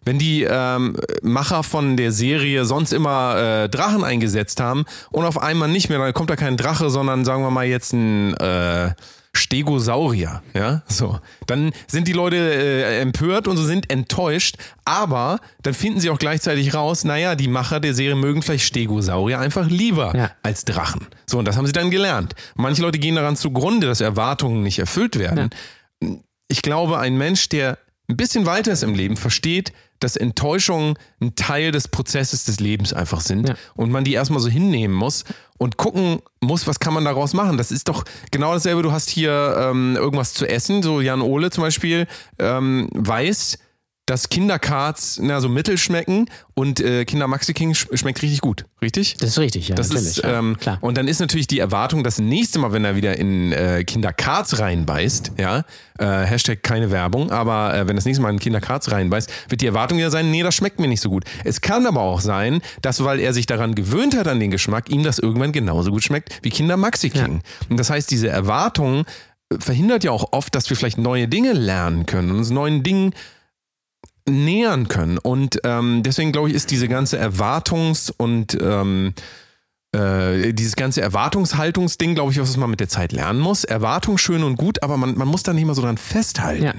Wenn 0.08 0.18
die 0.20 0.44
ähm, 0.50 0.96
Macher 1.22 1.64
von 1.64 1.98
der 1.98 2.14
Serie 2.14 2.64
sonst 2.64 2.94
immer 2.94 3.64
äh, 3.66 3.70
Drachen 3.70 4.06
eingesetzt 4.06 4.62
haben 4.62 4.86
und 5.12 5.26
auf 5.26 5.38
einmal 5.42 5.68
nicht 5.68 5.90
mehr, 5.90 6.00
dann 6.00 6.14
kommt 6.14 6.30
da 6.30 6.38
kein 6.38 6.56
Drache, 6.56 6.90
sondern 6.90 7.26
sagen 7.26 7.44
wir 7.44 7.52
mal 7.52 7.66
jetzt 7.66 7.92
ein 7.92 8.34
äh, 8.38 8.92
Stegosaurier, 9.36 10.42
ja, 10.54 10.82
so. 10.88 11.20
Dann 11.46 11.72
sind 11.88 12.08
die 12.08 12.14
Leute 12.14 12.38
äh, 12.38 13.00
empört 13.02 13.48
und 13.50 13.58
so 13.58 13.64
sind 13.66 13.92
enttäuscht, 13.92 14.56
aber 14.86 15.40
dann 15.62 15.74
finden 15.74 16.00
sie 16.00 16.10
auch 16.10 16.20
gleichzeitig 16.20 16.74
raus, 16.74 17.04
naja, 17.04 17.36
die 17.36 17.48
Macher 17.50 17.80
der 17.80 17.94
Serie 17.94 18.16
mögen 18.16 18.42
vielleicht 18.42 18.66
Stegosaurier 18.66 19.40
einfach 19.40 19.68
lieber 19.70 20.16
Ja. 20.16 20.32
als 20.42 20.64
Drachen. 20.64 21.08
So, 21.26 21.38
und 21.40 21.46
das 21.46 21.58
haben 21.58 21.68
sie 21.68 21.74
dann 21.74 21.92
gelernt. 21.92 22.34
Manche 22.56 22.82
Leute 22.82 22.98
gehen 22.98 23.16
daran 23.16 23.36
zugrunde, 23.36 23.88
dass 23.88 24.00
Erwartungen 24.00 24.64
nicht 24.64 24.80
erfüllt 24.80 25.20
werden. 25.20 25.50
Ich 26.48 26.62
glaube, 26.62 26.98
ein 26.98 27.18
Mensch, 27.18 27.50
der 27.50 27.78
ein 28.10 28.16
bisschen 28.18 28.46
weiter 28.46 28.72
ist 28.72 28.84
im 28.84 28.96
Leben, 28.96 29.18
versteht, 29.18 29.74
dass 30.00 30.16
Enttäuschungen 30.16 30.96
ein 31.22 31.36
Teil 31.36 31.72
des 31.72 31.88
Prozesses 31.88 32.46
des 32.46 32.60
Lebens 32.60 32.94
einfach 32.94 33.22
sind 33.22 33.50
Ja. 33.50 33.56
und 33.76 33.92
man 33.92 34.04
die 34.04 34.14
erstmal 34.14 34.40
so 34.40 34.50
hinnehmen 34.50 34.94
muss 34.96 35.24
und 35.58 35.78
gucken 35.78 36.20
muss, 36.40 36.68
was 36.68 36.80
kann 36.80 36.94
man 36.94 37.06
daraus 37.06 37.34
machen. 37.34 37.58
Das 37.58 37.72
ist 37.72 37.88
doch 37.90 38.04
genau 38.32 38.54
dasselbe. 38.54 38.84
Du 38.84 38.92
hast 38.92 39.10
hier 39.10 39.56
ähm, 39.60 39.96
irgendwas 39.96 40.34
zu 40.34 40.46
essen, 40.48 40.84
so 40.84 41.02
Jan 41.02 41.22
Ole 41.22 41.50
zum 41.50 41.64
Beispiel 41.64 42.08
ähm, 42.40 42.90
weiß, 42.94 43.58
dass 44.08 44.30
Kinderkarts 44.30 45.20
na, 45.22 45.40
so 45.42 45.50
mittel 45.50 45.78
schmecken 45.78 46.30
und 46.56 46.80
äh, 46.80 47.06
Kinder 47.06 47.28
Maxi 47.28 47.54
King 47.54 47.76
sch 47.76 47.88
schmeckt 47.94 48.22
richtig 48.22 48.42
gut, 48.42 48.66
richtig? 48.82 49.18
das 49.20 49.32
ist 49.32 49.40
richtig, 49.40 49.68
ja. 49.68 49.76
Das 49.76 49.90
natürlich, 49.90 50.18
ist, 50.18 50.24
ja, 50.24 50.40
ähm, 50.40 50.58
klar. 50.58 50.80
und 50.82 50.98
dann 50.98 51.08
ist 51.08 51.20
natürlich 51.20 51.46
die 51.46 51.60
Erwartung, 51.60 52.04
das 52.04 52.18
nächste 52.18 52.58
Mal, 52.58 52.72
wenn 52.72 52.86
er 52.86 52.96
wieder 52.96 53.18
in 53.18 53.52
äh, 53.52 53.84
Kinderkarts 53.84 54.60
reinbeißt, 54.60 55.34
ja, 55.38 55.66
äh, 56.00 56.06
Hashtag 56.06 56.64
keine 56.64 56.90
Werbung, 56.90 57.32
aber 57.32 57.76
äh, 57.76 57.88
wenn 57.88 57.98
das 57.98 58.06
nächste 58.06 58.22
Mal 58.22 58.32
in 58.32 58.40
Kinderkarts 58.40 58.92
reinbeißt, 58.92 59.30
wird 59.50 59.62
die 59.62 59.68
Erwartung 59.68 60.00
ja 60.00 60.10
sein, 60.10 60.32
nee, 60.32 60.42
das 60.42 60.56
schmeckt 60.56 60.80
mir 60.80 60.88
nicht 60.88 61.02
so 61.02 61.10
gut. 61.10 61.26
Es 61.44 61.60
kann 61.60 61.86
aber 61.86 62.02
auch 62.02 62.22
sein, 62.22 62.62
dass, 62.82 63.04
weil 63.04 63.20
er 63.20 63.34
sich 63.34 63.46
daran 63.46 63.76
gewöhnt 63.76 64.16
hat 64.16 64.28
an 64.30 64.40
den 64.40 64.52
Geschmack, 64.52 64.90
ihm 64.90 65.04
das 65.04 65.20
irgendwann 65.20 65.52
genauso 65.52 65.92
gut 65.92 66.04
schmeckt 66.04 66.40
wie 66.44 66.50
Kinder 66.50 66.78
Maxi 66.78 67.10
King. 67.10 67.42
Und 67.70 67.78
das 67.78 67.90
heißt, 67.90 68.10
diese 68.10 68.30
Erwartung 68.30 69.06
äh, 69.50 69.60
verhindert 69.60 70.06
ja 70.06 70.12
auch 70.12 70.32
oft, 70.32 70.56
dass 70.56 70.70
wir 70.70 70.78
vielleicht 70.78 70.98
neue 70.98 71.28
Dinge 71.28 71.52
lernen 71.52 72.06
können 72.06 72.32
und 72.32 72.38
uns 72.38 72.52
neuen 72.52 72.84
Dingen 72.84 73.14
nähern 74.28 74.88
können. 74.88 75.18
Und 75.18 75.60
ähm, 75.64 76.04
deswegen 76.04 76.32
glaube 76.32 76.50
ich, 76.50 76.56
ist 76.56 76.72
diese 76.72 76.88
ganze 76.88 77.20
Erwartungs- 77.20 78.12
und 78.16 78.58
ähm, 78.62 79.14
äh, 79.94 80.54
dieses 80.54 80.76
ganze 80.76 81.02
Erwartungshaltungsding, 81.02 82.16
glaube 82.16 82.32
ich, 82.32 82.40
was 82.40 82.58
man 82.58 82.70
mit 82.70 82.80
der 82.80 82.90
Zeit 82.90 83.12
lernen 83.12 83.40
muss. 83.40 83.64
Erwartung 83.64 84.18
schön 84.18 84.44
und 84.44 84.58
gut, 84.58 84.84
aber 84.84 84.98
man, 84.98 85.18
man 85.18 85.28
muss 85.28 85.44
da 85.44 85.54
nicht 85.54 85.66
mal 85.66 85.76
so 85.76 85.82
dran 85.82 85.98
festhalten. 85.98 86.64
Ja. 86.64 86.74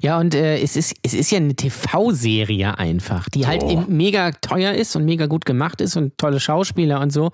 Ja, 0.00 0.18
und 0.18 0.34
äh, 0.34 0.58
es, 0.60 0.76
ist, 0.76 0.94
es 1.02 1.14
ist 1.14 1.30
ja 1.30 1.38
eine 1.38 1.54
TV-Serie 1.54 2.78
einfach, 2.78 3.28
die 3.28 3.46
halt 3.46 3.62
Oh. 3.62 3.84
mega 3.88 4.30
teuer 4.32 4.72
ist 4.74 4.94
und 4.96 5.04
mega 5.04 5.26
gut 5.26 5.44
gemacht 5.44 5.80
ist 5.80 5.96
und 5.96 6.16
tolle 6.18 6.38
Schauspieler 6.40 7.00
und 7.00 7.12
so. 7.12 7.30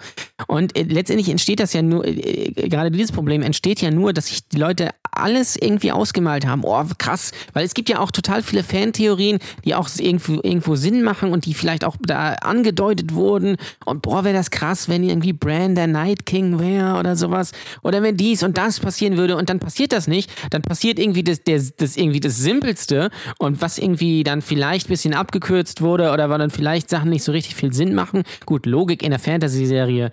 Und 0.47 0.77
äh, 0.79 0.83
letztendlich 0.85 1.29
entsteht 1.29 1.61
das 1.61 1.73
ja 1.73 1.83
nur, 1.83 2.07
äh, 2.07 2.53
gerade 2.69 2.91
dieses 2.91 3.13
Problem 3.13 3.43
entsteht 3.43 3.81
ja 3.83 3.91
nur, 3.91 4.13
dass 4.13 4.27
sich 4.29 4.49
die 4.49 4.57
Leute 4.57 4.91
alles 5.11 5.57
irgendwie 5.57 5.93
ausgemalt 5.93 6.47
haben. 6.47 6.63
Oh, 6.65 6.83
krass. 6.99 7.33
Weil 7.53 7.65
es 7.65 7.75
gibt 7.75 7.89
ja 7.91 8.01
auch 8.01 8.11
total 8.11 8.43
viele 8.43 8.63
Fantheorien, 8.63 9.39
die 9.65 9.75
auch 9.75 9.89
irgendwo, 9.99 10.41
irgendwo 10.43 10.75
Sinn 10.77 11.03
machen 11.03 11.33
und 11.33 11.45
die 11.45 11.55
vielleicht 11.55 11.85
auch 11.85 11.97
da 12.01 12.35
angedeutet 12.35 13.13
wurden. 13.15 13.57
Und 13.85 14.01
boah, 14.03 14.25
wäre 14.25 14.35
das 14.35 14.51
krass, 14.51 14.89
wenn 14.89 15.05
irgendwie 15.05 15.33
Bran 15.35 15.75
der 15.75 15.87
Night 15.87 16.25
King 16.25 16.59
wäre 16.59 16.99
oder 16.99 17.17
sowas. 17.17 17.53
Oder 17.83 18.03
wenn 18.03 18.17
dies 18.17 18.43
und 18.43 18.57
das 18.57 18.81
passieren 18.81 19.17
würde 19.17 19.37
und 19.37 19.51
dann 19.51 19.59
passiert 19.59 19.93
das 19.93 20.07
nicht. 20.09 20.31
Dann 20.51 20.63
passiert 20.63 20.99
irgendwie 20.99 21.23
das, 21.25 21.43
das, 21.45 21.75
das 21.77 21.97
irgendwie 21.97 22.21
das 22.21 22.32
Simpelste 22.37 23.11
und 23.39 23.61
was 23.61 23.79
irgendwie 23.79 24.25
dann 24.25 24.43
vielleicht 24.43 24.89
ein 24.89 24.93
bisschen 24.93 25.15
abgekürzt 25.15 25.81
wurde 25.83 26.11
oder 26.13 26.31
weil 26.31 26.39
dann 26.39 26.51
vielleicht 26.51 26.91
Sachen 26.91 27.11
nicht 27.11 27.25
so 27.25 27.33
richtig 27.33 27.55
viel 27.55 27.73
Sinn 27.73 27.95
machen. 27.95 28.23
Gut, 28.47 28.67
Logik 28.67 29.03
in 29.03 29.11
der 29.11 29.21
Fantasy-Serie 29.21 30.11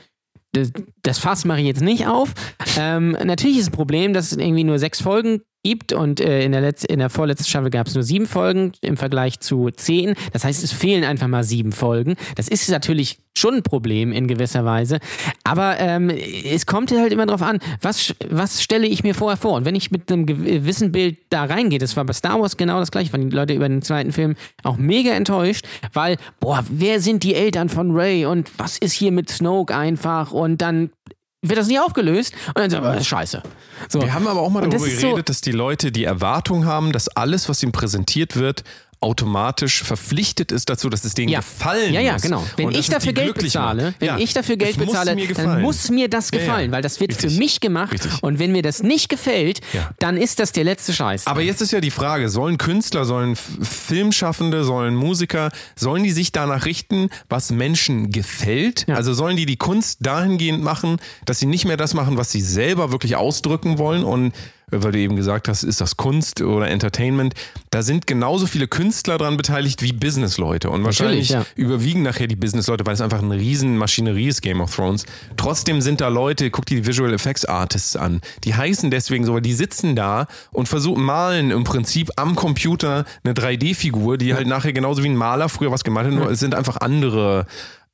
das, 0.53 0.71
das 1.03 1.19
Fass 1.19 1.45
mache 1.45 1.59
ich 1.59 1.67
jetzt 1.67 1.81
nicht 1.81 2.07
auf. 2.07 2.33
Ähm, 2.77 3.11
natürlich 3.23 3.57
ist 3.57 3.67
das 3.67 3.75
Problem, 3.75 4.13
dass 4.13 4.31
es 4.31 4.37
irgendwie 4.37 4.63
nur 4.63 4.79
sechs 4.79 5.01
Folgen 5.01 5.41
gibt 5.63 5.93
und 5.93 6.19
äh, 6.19 6.43
in, 6.43 6.51
der 6.51 6.61
Letz-, 6.61 6.85
in 6.85 6.99
der 6.99 7.09
vorletzten 7.09 7.45
Staffel 7.45 7.69
gab 7.69 7.87
es 7.87 7.93
nur 7.93 8.03
sieben 8.03 8.25
Folgen 8.25 8.71
im 8.81 8.97
Vergleich 8.97 9.39
zu 9.39 9.69
zehn. 9.71 10.15
Das 10.31 10.43
heißt, 10.43 10.63
es 10.63 10.71
fehlen 10.71 11.03
einfach 11.03 11.27
mal 11.27 11.43
sieben 11.43 11.71
Folgen. 11.71 12.15
Das 12.35 12.47
ist 12.47 12.69
natürlich 12.69 13.19
schon 13.37 13.55
ein 13.55 13.63
Problem 13.63 14.11
in 14.11 14.27
gewisser 14.27 14.65
Weise. 14.65 14.99
Aber 15.43 15.79
ähm, 15.79 16.09
es 16.09 16.65
kommt 16.65 16.91
halt 16.91 17.11
immer 17.11 17.25
darauf 17.25 17.41
an, 17.41 17.59
was, 17.81 18.13
was 18.29 18.61
stelle 18.61 18.87
ich 18.87 19.03
mir 19.03 19.15
vorher 19.15 19.37
vor. 19.37 19.53
Und 19.53 19.65
wenn 19.65 19.75
ich 19.75 19.91
mit 19.91 20.11
einem 20.11 20.25
gewissen 20.25 20.91
Bild 20.91 21.17
da 21.29 21.45
reingehe, 21.45 21.79
das 21.79 21.95
war 21.95 22.05
bei 22.05 22.13
Star 22.13 22.39
Wars 22.39 22.57
genau 22.57 22.79
das 22.79 22.91
gleiche, 22.91 23.11
waren 23.13 23.29
die 23.29 23.35
Leute 23.35 23.53
über 23.53 23.67
den 23.67 23.81
zweiten 23.81 24.11
Film 24.11 24.35
auch 24.63 24.77
mega 24.77 25.11
enttäuscht, 25.11 25.65
weil, 25.93 26.17
boah, 26.39 26.63
wer 26.69 26.99
sind 26.99 27.23
die 27.23 27.35
Eltern 27.35 27.69
von 27.69 27.91
Ray 27.91 28.25
und 28.25 28.51
was 28.57 28.77
ist 28.77 28.93
hier 28.93 29.11
mit 29.11 29.29
Snoke 29.29 29.75
einfach 29.75 30.31
und 30.31 30.61
dann 30.61 30.91
wird 31.41 31.57
das 31.57 31.67
nicht 31.67 31.79
aufgelöst 31.79 32.33
und 32.47 32.57
dann 32.59 32.69
sagen 32.69 32.83
wir, 32.85 32.91
das 32.91 33.01
ist 33.01 33.07
scheiße. 33.07 33.41
So. 33.87 34.01
Wir 34.01 34.13
haben 34.13 34.27
aber 34.27 34.41
auch 34.41 34.49
mal 34.49 34.63
Und 34.63 34.73
das 34.73 34.81
darüber 34.81 34.93
ist 34.93 35.01
so- 35.01 35.07
geredet, 35.09 35.29
dass 35.29 35.41
die 35.41 35.51
Leute 35.51 35.91
die 35.91 36.03
Erwartung 36.03 36.65
haben, 36.65 36.91
dass 36.91 37.07
alles, 37.09 37.47
was 37.47 37.63
ihnen 37.63 37.71
präsentiert 37.71 38.35
wird, 38.35 38.63
automatisch 39.01 39.83
verpflichtet 39.83 40.51
ist 40.51 40.69
dazu, 40.69 40.89
dass 40.89 41.05
es 41.05 41.13
denen 41.13 41.29
Ja. 41.29 41.39
gefallen 41.39 41.93
Ja, 41.93 42.01
ja, 42.01 42.13
muss. 42.13 42.21
genau. 42.21 42.43
Wenn 42.57 42.67
Und 42.67 42.75
ich 42.77 42.89
dafür 42.89 43.13
Geld 43.13 43.35
bezahle, 43.35 43.83
macht. 43.83 44.01
wenn 44.01 44.07
Ja, 44.07 44.17
ich 44.17 44.33
dafür 44.33 44.57
Geld 44.57 44.77
bezahle, 44.77 45.15
mir 45.15 45.27
dann 45.27 45.35
gefallen. 45.35 45.61
muss 45.61 45.89
mir 45.89 46.09
das 46.09 46.29
Ja, 46.31 46.37
ja. 46.39 46.45
gefallen, 46.45 46.71
weil 46.71 46.81
das 46.81 46.99
wird 46.99 47.11
Richtig. 47.11 47.31
für 47.33 47.37
mich 47.39 47.59
gemacht. 47.61 47.93
Richtig. 47.93 48.11
Und 48.21 48.39
wenn 48.39 48.51
mir 48.51 48.61
das 48.61 48.83
nicht 48.83 49.07
gefällt, 49.09 49.61
dann 49.99 50.17
ist 50.17 50.39
das 50.39 50.51
der 50.51 50.65
letzte 50.65 50.91
Scheiß. 50.93 51.27
Aber 51.27 51.41
jetzt 51.41 51.61
ist 51.61 51.71
ja 51.71 51.79
die 51.79 51.91
Frage, 51.91 52.29
sollen 52.29 52.57
Künstler, 52.57 53.05
sollen 53.05 53.35
Filmschaffende, 53.35 54.63
sollen 54.63 54.95
Musiker, 54.95 55.49
sollen 55.75 56.03
die 56.03 56.11
sich 56.11 56.31
danach 56.31 56.65
richten, 56.65 57.09
was 57.29 57.51
Menschen 57.51 58.11
gefällt? 58.11 58.85
Also 58.89 59.13
sollen 59.13 59.37
die 59.37 59.45
die 59.45 59.57
Kunst 59.57 59.99
dahingehend 60.01 60.61
machen, 60.63 60.97
dass 61.25 61.39
sie 61.39 61.45
nicht 61.45 61.65
mehr 61.65 61.77
das 61.77 61.93
machen, 61.93 62.17
was 62.17 62.31
sie 62.31 62.41
selber 62.41 62.91
wirklich 62.91 63.15
ausdrücken 63.15 63.77
wollen 63.77 64.03
und 64.03 64.33
weil 64.71 64.91
du 64.91 64.99
eben 64.99 65.15
gesagt 65.15 65.47
hast, 65.47 65.63
ist 65.63 65.81
das 65.81 65.97
Kunst 65.97 66.41
oder 66.41 66.67
Entertainment? 66.69 67.33
Da 67.69 67.81
sind 67.81 68.07
genauso 68.07 68.47
viele 68.47 68.67
Künstler 68.67 69.17
dran 69.17 69.37
beteiligt 69.37 69.81
wie 69.81 69.93
Businessleute. 69.93 70.69
Und 70.69 70.83
wahrscheinlich 70.83 71.29
ja. 71.29 71.45
überwiegen 71.55 72.01
nachher 72.01 72.27
die 72.27 72.35
Businessleute, 72.35 72.85
weil 72.85 72.93
es 72.93 73.01
einfach 73.01 73.21
eine 73.21 73.35
riesen 73.35 73.77
Maschinerie 73.77 74.27
ist, 74.27 74.41
Game 74.41 74.61
of 74.61 74.75
Thrones. 74.75 75.05
Trotzdem 75.37 75.81
sind 75.81 76.01
da 76.01 76.07
Leute, 76.07 76.49
guck 76.51 76.65
dir 76.65 76.81
die 76.81 76.87
Visual 76.87 77.13
Effects 77.13 77.45
Artists 77.45 77.95
an. 77.95 78.21
Die 78.43 78.55
heißen 78.55 78.91
deswegen 78.91 79.25
so, 79.25 79.33
weil 79.33 79.41
die 79.41 79.53
sitzen 79.53 79.95
da 79.95 80.27
und 80.51 80.67
versuchen, 80.67 81.03
malen 81.03 81.51
im 81.51 81.63
Prinzip 81.63 82.11
am 82.15 82.35
Computer 82.35 83.05
eine 83.23 83.33
3D-Figur, 83.33 84.17
die 84.17 84.33
halt 84.33 84.47
nachher 84.47 84.73
genauso 84.73 85.03
wie 85.03 85.09
ein 85.09 85.15
Maler 85.15 85.49
früher 85.49 85.71
was 85.71 85.83
gemalt 85.83 86.07
hat, 86.07 86.13
nur 86.13 86.29
es 86.29 86.39
sind 86.39 86.55
einfach 86.55 86.77
andere 86.77 87.45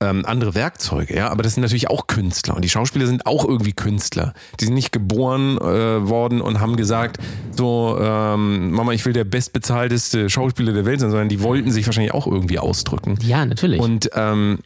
ähm, 0.01 0.25
andere 0.25 0.55
Werkzeuge, 0.55 1.15
ja, 1.15 1.29
aber 1.29 1.43
das 1.43 1.53
sind 1.53 1.61
natürlich 1.61 1.89
auch 1.89 2.07
Künstler 2.07 2.55
und 2.55 2.63
die 2.63 2.69
Schauspieler 2.69 3.07
sind 3.07 3.25
auch 3.25 3.45
irgendwie 3.45 3.71
Künstler. 3.71 4.33
Die 4.59 4.65
sind 4.65 4.73
nicht 4.73 4.91
geboren 4.91 5.57
äh, 5.57 6.07
worden 6.07 6.41
und 6.41 6.59
haben 6.59 6.75
gesagt, 6.75 7.17
so, 7.51 7.97
ähm, 8.01 8.71
Mama, 8.71 8.91
ich 8.91 9.05
will 9.05 9.13
der 9.13 9.23
bestbezahlteste 9.23 10.29
Schauspieler 10.29 10.73
der 10.73 10.85
Welt 10.85 10.99
sein, 10.99 11.11
sondern 11.11 11.29
die 11.29 11.41
wollten 11.41 11.71
sich 11.71 11.85
wahrscheinlich 11.85 12.13
auch 12.13 12.27
irgendwie 12.27 12.59
ausdrücken. 12.59 13.17
Ja, 13.21 13.45
natürlich. 13.45 13.79
Und 13.79 14.09
ähm, 14.13 14.59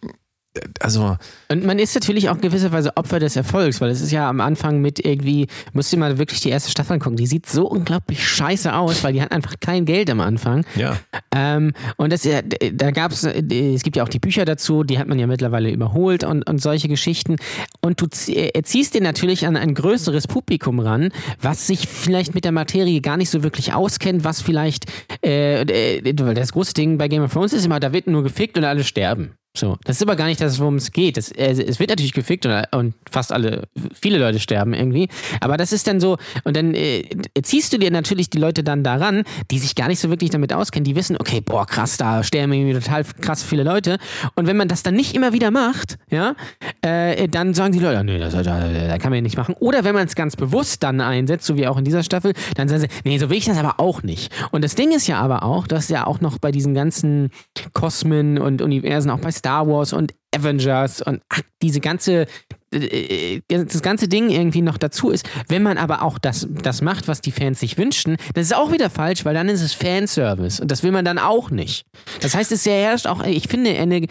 also 0.79 1.17
Und 1.49 1.65
man 1.65 1.77
ist 1.77 1.93
natürlich 1.93 2.29
auch 2.29 2.35
in 2.35 2.41
gewisser 2.41 2.71
Weise 2.71 2.97
Opfer 2.97 3.19
des 3.19 3.35
Erfolgs, 3.35 3.81
weil 3.81 3.91
es 3.91 4.01
ist 4.01 4.11
ja 4.11 4.27
am 4.29 4.41
Anfang 4.41 4.81
mit 4.81 5.03
irgendwie, 5.05 5.47
musst 5.73 5.93
du 5.93 5.97
mal 5.97 6.17
wirklich 6.17 6.41
die 6.41 6.49
erste 6.49 6.71
Staffel 6.71 6.93
angucken, 6.93 7.17
die 7.17 7.27
sieht 7.27 7.45
so 7.45 7.67
unglaublich 7.67 8.27
scheiße 8.27 8.73
aus, 8.73 9.03
weil 9.03 9.13
die 9.13 9.21
hat 9.21 9.31
einfach 9.31 9.55
kein 9.59 9.85
Geld 9.85 10.09
am 10.09 10.19
Anfang. 10.21 10.65
ja, 10.75 10.97
Ähm, 11.35 11.73
und 11.97 12.11
das, 12.11 12.23
ja, 12.23 12.41
da 12.41 12.91
gab 12.91 13.11
es, 13.11 13.23
es 13.23 13.83
gibt 13.83 13.95
ja 13.95 14.03
auch 14.03 14.09
die 14.09 14.19
Bücher 14.19 14.45
dazu, 14.45 14.83
die 14.83 14.97
hat 14.97 15.07
man 15.07 15.19
ja 15.19 15.27
mittlerweile 15.27 15.71
überholt 15.71 16.23
und, 16.23 16.49
und 16.49 16.59
solche 16.59 16.87
Geschichten. 16.87 17.35
Und 17.81 18.01
du 18.01 18.07
äh, 18.31 18.61
ziehst 18.63 18.95
dir 18.95 19.01
natürlich 19.01 19.45
an 19.45 19.55
ein 19.55 19.75
größeres 19.75 20.27
Publikum 20.27 20.79
ran, 20.79 21.11
was 21.39 21.67
sich 21.67 21.87
vielleicht 21.87 22.33
mit 22.33 22.45
der 22.45 22.51
Materie 22.51 23.01
gar 23.01 23.17
nicht 23.17 23.29
so 23.29 23.43
wirklich 23.43 23.73
auskennt, 23.73 24.23
was 24.23 24.41
vielleicht, 24.41 24.85
äh, 25.23 25.61
äh, 25.61 26.13
weil 26.19 26.33
das 26.33 26.53
große 26.53 26.73
Ding 26.73 26.97
bei 26.97 27.07
Game 27.07 27.23
of 27.23 27.31
Thrones 27.31 27.53
ist 27.53 27.65
immer, 27.65 27.79
da 27.79 27.93
wird 27.93 28.07
nur 28.07 28.23
gefickt 28.23 28.57
und 28.57 28.63
alle 28.63 28.83
sterben. 28.83 29.38
So, 29.57 29.77
das 29.83 29.95
ist 29.95 30.03
aber 30.03 30.15
gar 30.15 30.27
nicht 30.27 30.39
das, 30.39 30.59
worum 30.59 30.75
es 30.75 30.91
geht. 30.91 31.17
Das, 31.17 31.31
äh, 31.31 31.51
es 31.51 31.79
wird 31.79 31.89
natürlich 31.89 32.13
gefickt 32.13 32.45
und, 32.45 32.63
und 32.71 32.93
fast 33.09 33.31
alle, 33.31 33.67
viele 33.99 34.19
Leute 34.19 34.39
sterben 34.39 34.73
irgendwie. 34.73 35.09
Aber 35.41 35.57
das 35.57 35.73
ist 35.73 35.87
dann 35.87 35.99
so, 35.99 36.17
und 36.43 36.55
dann 36.55 36.75
äh, 36.75 37.03
ziehst 37.41 37.73
du 37.73 37.79
dir 37.79 37.89
natürlich 37.89 38.29
die 38.29 38.37
Leute 38.37 38.63
dann 38.63 38.83
daran, 38.83 39.23
die 39.49 39.57
sich 39.57 39.73
gar 39.73 39.87
nicht 39.87 39.99
so 39.99 40.09
wirklich 40.11 40.29
damit 40.29 40.53
auskennen, 40.53 40.83
die 40.83 40.95
wissen, 40.95 41.17
okay, 41.19 41.41
boah, 41.41 41.65
krass, 41.65 41.97
da 41.97 42.21
sterben 42.21 42.53
irgendwie 42.53 42.79
total 42.79 43.03
krass 43.21 43.41
viele 43.41 43.63
Leute. 43.63 43.97
Und 44.35 44.45
wenn 44.45 44.55
man 44.55 44.67
das 44.67 44.83
dann 44.83 44.93
nicht 44.93 45.15
immer 45.15 45.33
wieder 45.33 45.49
macht, 45.49 45.97
ja, 46.11 46.35
äh, 46.81 47.27
dann 47.27 47.55
sagen 47.55 47.73
die 47.73 47.79
Leute, 47.79 48.03
nee, 48.03 48.19
das, 48.19 48.33
das, 48.33 48.45
das 48.45 48.99
kann 48.99 49.09
man 49.09 49.15
ja 49.15 49.21
nicht 49.21 49.37
machen. 49.37 49.55
Oder 49.59 49.83
wenn 49.83 49.95
man 49.95 50.05
es 50.05 50.13
ganz 50.13 50.35
bewusst 50.35 50.83
dann 50.83 51.01
einsetzt, 51.01 51.47
so 51.47 51.57
wie 51.57 51.67
auch 51.67 51.77
in 51.77 51.85
dieser 51.85 52.03
Staffel, 52.03 52.33
dann 52.55 52.67
sagen 52.67 52.81
sie, 52.81 52.87
nee, 53.03 53.17
so 53.17 53.31
will 53.31 53.37
ich 53.37 53.45
das 53.45 53.57
aber 53.57 53.79
auch 53.79 54.03
nicht. 54.03 54.31
Und 54.51 54.63
das 54.63 54.75
Ding 54.75 54.91
ist 54.91 55.07
ja 55.07 55.19
aber 55.19 55.41
auch, 55.41 55.65
dass 55.65 55.89
ja 55.89 56.05
auch 56.05 56.21
noch 56.21 56.37
bei 56.37 56.51
diesen 56.51 56.75
ganzen 56.75 57.31
Kosmen 57.73 58.37
und 58.37 58.61
Universen, 58.61 59.09
auch 59.09 59.19
bei 59.19 59.31
Star 59.39 59.67
Wars 59.67 59.93
und 59.93 60.13
Avengers 60.35 61.01
und 61.01 61.21
ach, 61.29 61.41
diese 61.61 61.79
ganze 61.79 62.27
äh, 62.71 63.41
das 63.47 63.81
ganze 63.81 64.07
Ding 64.07 64.29
irgendwie 64.29 64.61
noch 64.61 64.77
dazu 64.77 65.09
ist, 65.09 65.27
wenn 65.47 65.63
man 65.63 65.77
aber 65.77 66.03
auch 66.03 66.19
das, 66.19 66.47
das 66.49 66.81
macht, 66.81 67.07
was 67.07 67.21
die 67.21 67.31
Fans 67.31 67.59
sich 67.59 67.77
wünschen, 67.77 68.17
das 68.35 68.45
ist 68.45 68.55
auch 68.55 68.71
wieder 68.71 68.89
falsch, 68.89 69.25
weil 69.25 69.33
dann 69.33 69.49
ist 69.49 69.61
es 69.61 69.73
Fanservice 69.73 70.59
und 70.59 70.69
das 70.69 70.83
will 70.83 70.91
man 70.91 71.03
dann 71.03 71.17
auch 71.17 71.49
nicht. 71.49 71.85
Das 72.21 72.35
heißt, 72.35 72.51
es 72.51 72.65
herrscht 72.65 73.07
auch, 73.07 73.23
ich 73.23 73.47
finde, 73.47 73.71
eine, 73.71 74.05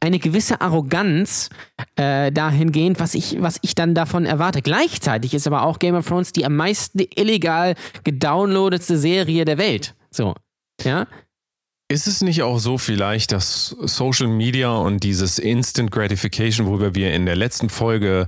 eine 0.00 0.18
gewisse 0.20 0.60
Arroganz 0.60 1.50
äh, 1.96 2.30
dahingehend, 2.30 3.00
was 3.00 3.14
ich, 3.14 3.42
was 3.42 3.58
ich 3.62 3.74
dann 3.74 3.94
davon 3.94 4.24
erwarte. 4.24 4.62
Gleichzeitig 4.62 5.34
ist 5.34 5.46
aber 5.48 5.64
auch 5.64 5.80
Game 5.80 5.96
of 5.96 6.06
Thrones 6.06 6.32
die 6.32 6.44
am 6.44 6.54
meisten 6.54 7.00
illegal 7.16 7.74
gedownloadetste 8.04 8.98
Serie 8.98 9.44
der 9.44 9.58
Welt. 9.58 9.94
So. 10.10 10.34
Ja? 10.84 11.06
Ist 11.88 12.08
es 12.08 12.20
nicht 12.20 12.42
auch 12.42 12.58
so 12.58 12.78
vielleicht, 12.78 13.30
dass 13.30 13.76
Social 13.82 14.26
Media 14.26 14.74
und 14.74 15.04
dieses 15.04 15.38
Instant 15.38 15.92
Gratification, 15.92 16.66
worüber 16.66 16.96
wir 16.96 17.14
in 17.14 17.26
der 17.26 17.36
letzten 17.36 17.68
Folge, 17.68 18.26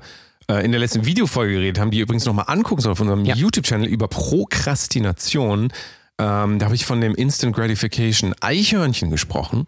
äh, 0.48 0.64
in 0.64 0.70
der 0.70 0.78
letzten 0.78 1.04
Videofolge 1.04 1.54
geredet 1.54 1.80
haben, 1.80 1.90
die 1.90 1.98
ihr 1.98 2.04
übrigens 2.04 2.24
nochmal 2.24 2.44
angucken 2.46 2.82
soll 2.82 2.92
auf 2.92 3.00
unserem 3.00 3.24
Ja. 3.24 3.34
YouTube-Channel 3.34 3.88
über 3.88 4.06
Prokrastination, 4.06 5.72
ähm, 6.20 6.58
da 6.60 6.66
habe 6.66 6.76
ich 6.76 6.86
von 6.86 7.00
dem 7.00 7.16
Instant 7.16 7.54
Gratification 7.54 8.32
Eichhörnchen 8.40 9.10
gesprochen. 9.10 9.66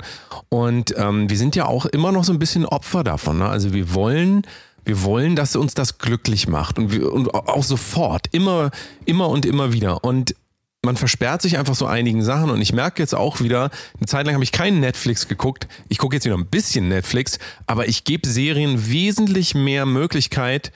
Und 0.49 0.95
ähm, 0.97 1.29
wir 1.29 1.37
sind 1.37 1.57
ja 1.57 1.67
auch 1.67 1.87
immer 1.87 2.13
noch 2.13 2.23
so 2.23 2.33
ein 2.33 2.39
bisschen 2.39 2.67
Opfer 2.67 3.03
davon. 3.03 3.39
Ne? 3.39 3.49
Also 3.49 3.73
wir 3.73 3.93
wollen, 3.95 4.43
wir 4.85 5.03
wollen, 5.03 5.35
dass 5.35 5.57
uns 5.57 5.75
das 5.75 5.99
glücklich 5.99 6.47
macht. 6.47 6.79
Und, 6.79 6.93
wir, 6.93 7.13
und 7.13 7.35
auch 7.35 7.65
sofort, 7.65 8.27
immer, 8.33 8.71
immer 9.05 9.29
und 9.29 9.47
immer 9.47 9.73
wieder. 9.73 10.05
Und 10.05 10.35
man 10.85 10.97
versperrt 10.97 11.43
sich 11.43 11.59
einfach 11.59 11.75
so 11.75 11.87
einigen 11.87 12.23
Sachen 12.23 12.51
und 12.51 12.61
ich 12.61 12.73
merke 12.73 13.03
jetzt 13.03 13.15
auch 13.15 13.41
wieder, 13.41 13.71
eine 13.99 14.07
Zeit 14.07 14.25
lang 14.25 14.35
habe 14.35 14.45
ich 14.45 14.53
keinen 14.53 14.81
Netflix 14.81 15.29
geguckt. 15.29 15.69
Ich 15.89 15.99
gucke 15.99 16.17
jetzt 16.17 16.25
wieder 16.25 16.39
ein 16.39 16.47
bisschen 16.47 16.89
Netflix, 16.89 17.39
aber 17.67 17.87
ich 17.87 18.05
gebe 18.05 18.27
Serien 18.27 18.89
wesentlich 18.89 19.55
mehr 19.55 19.85
Möglichkeit, 19.85 20.73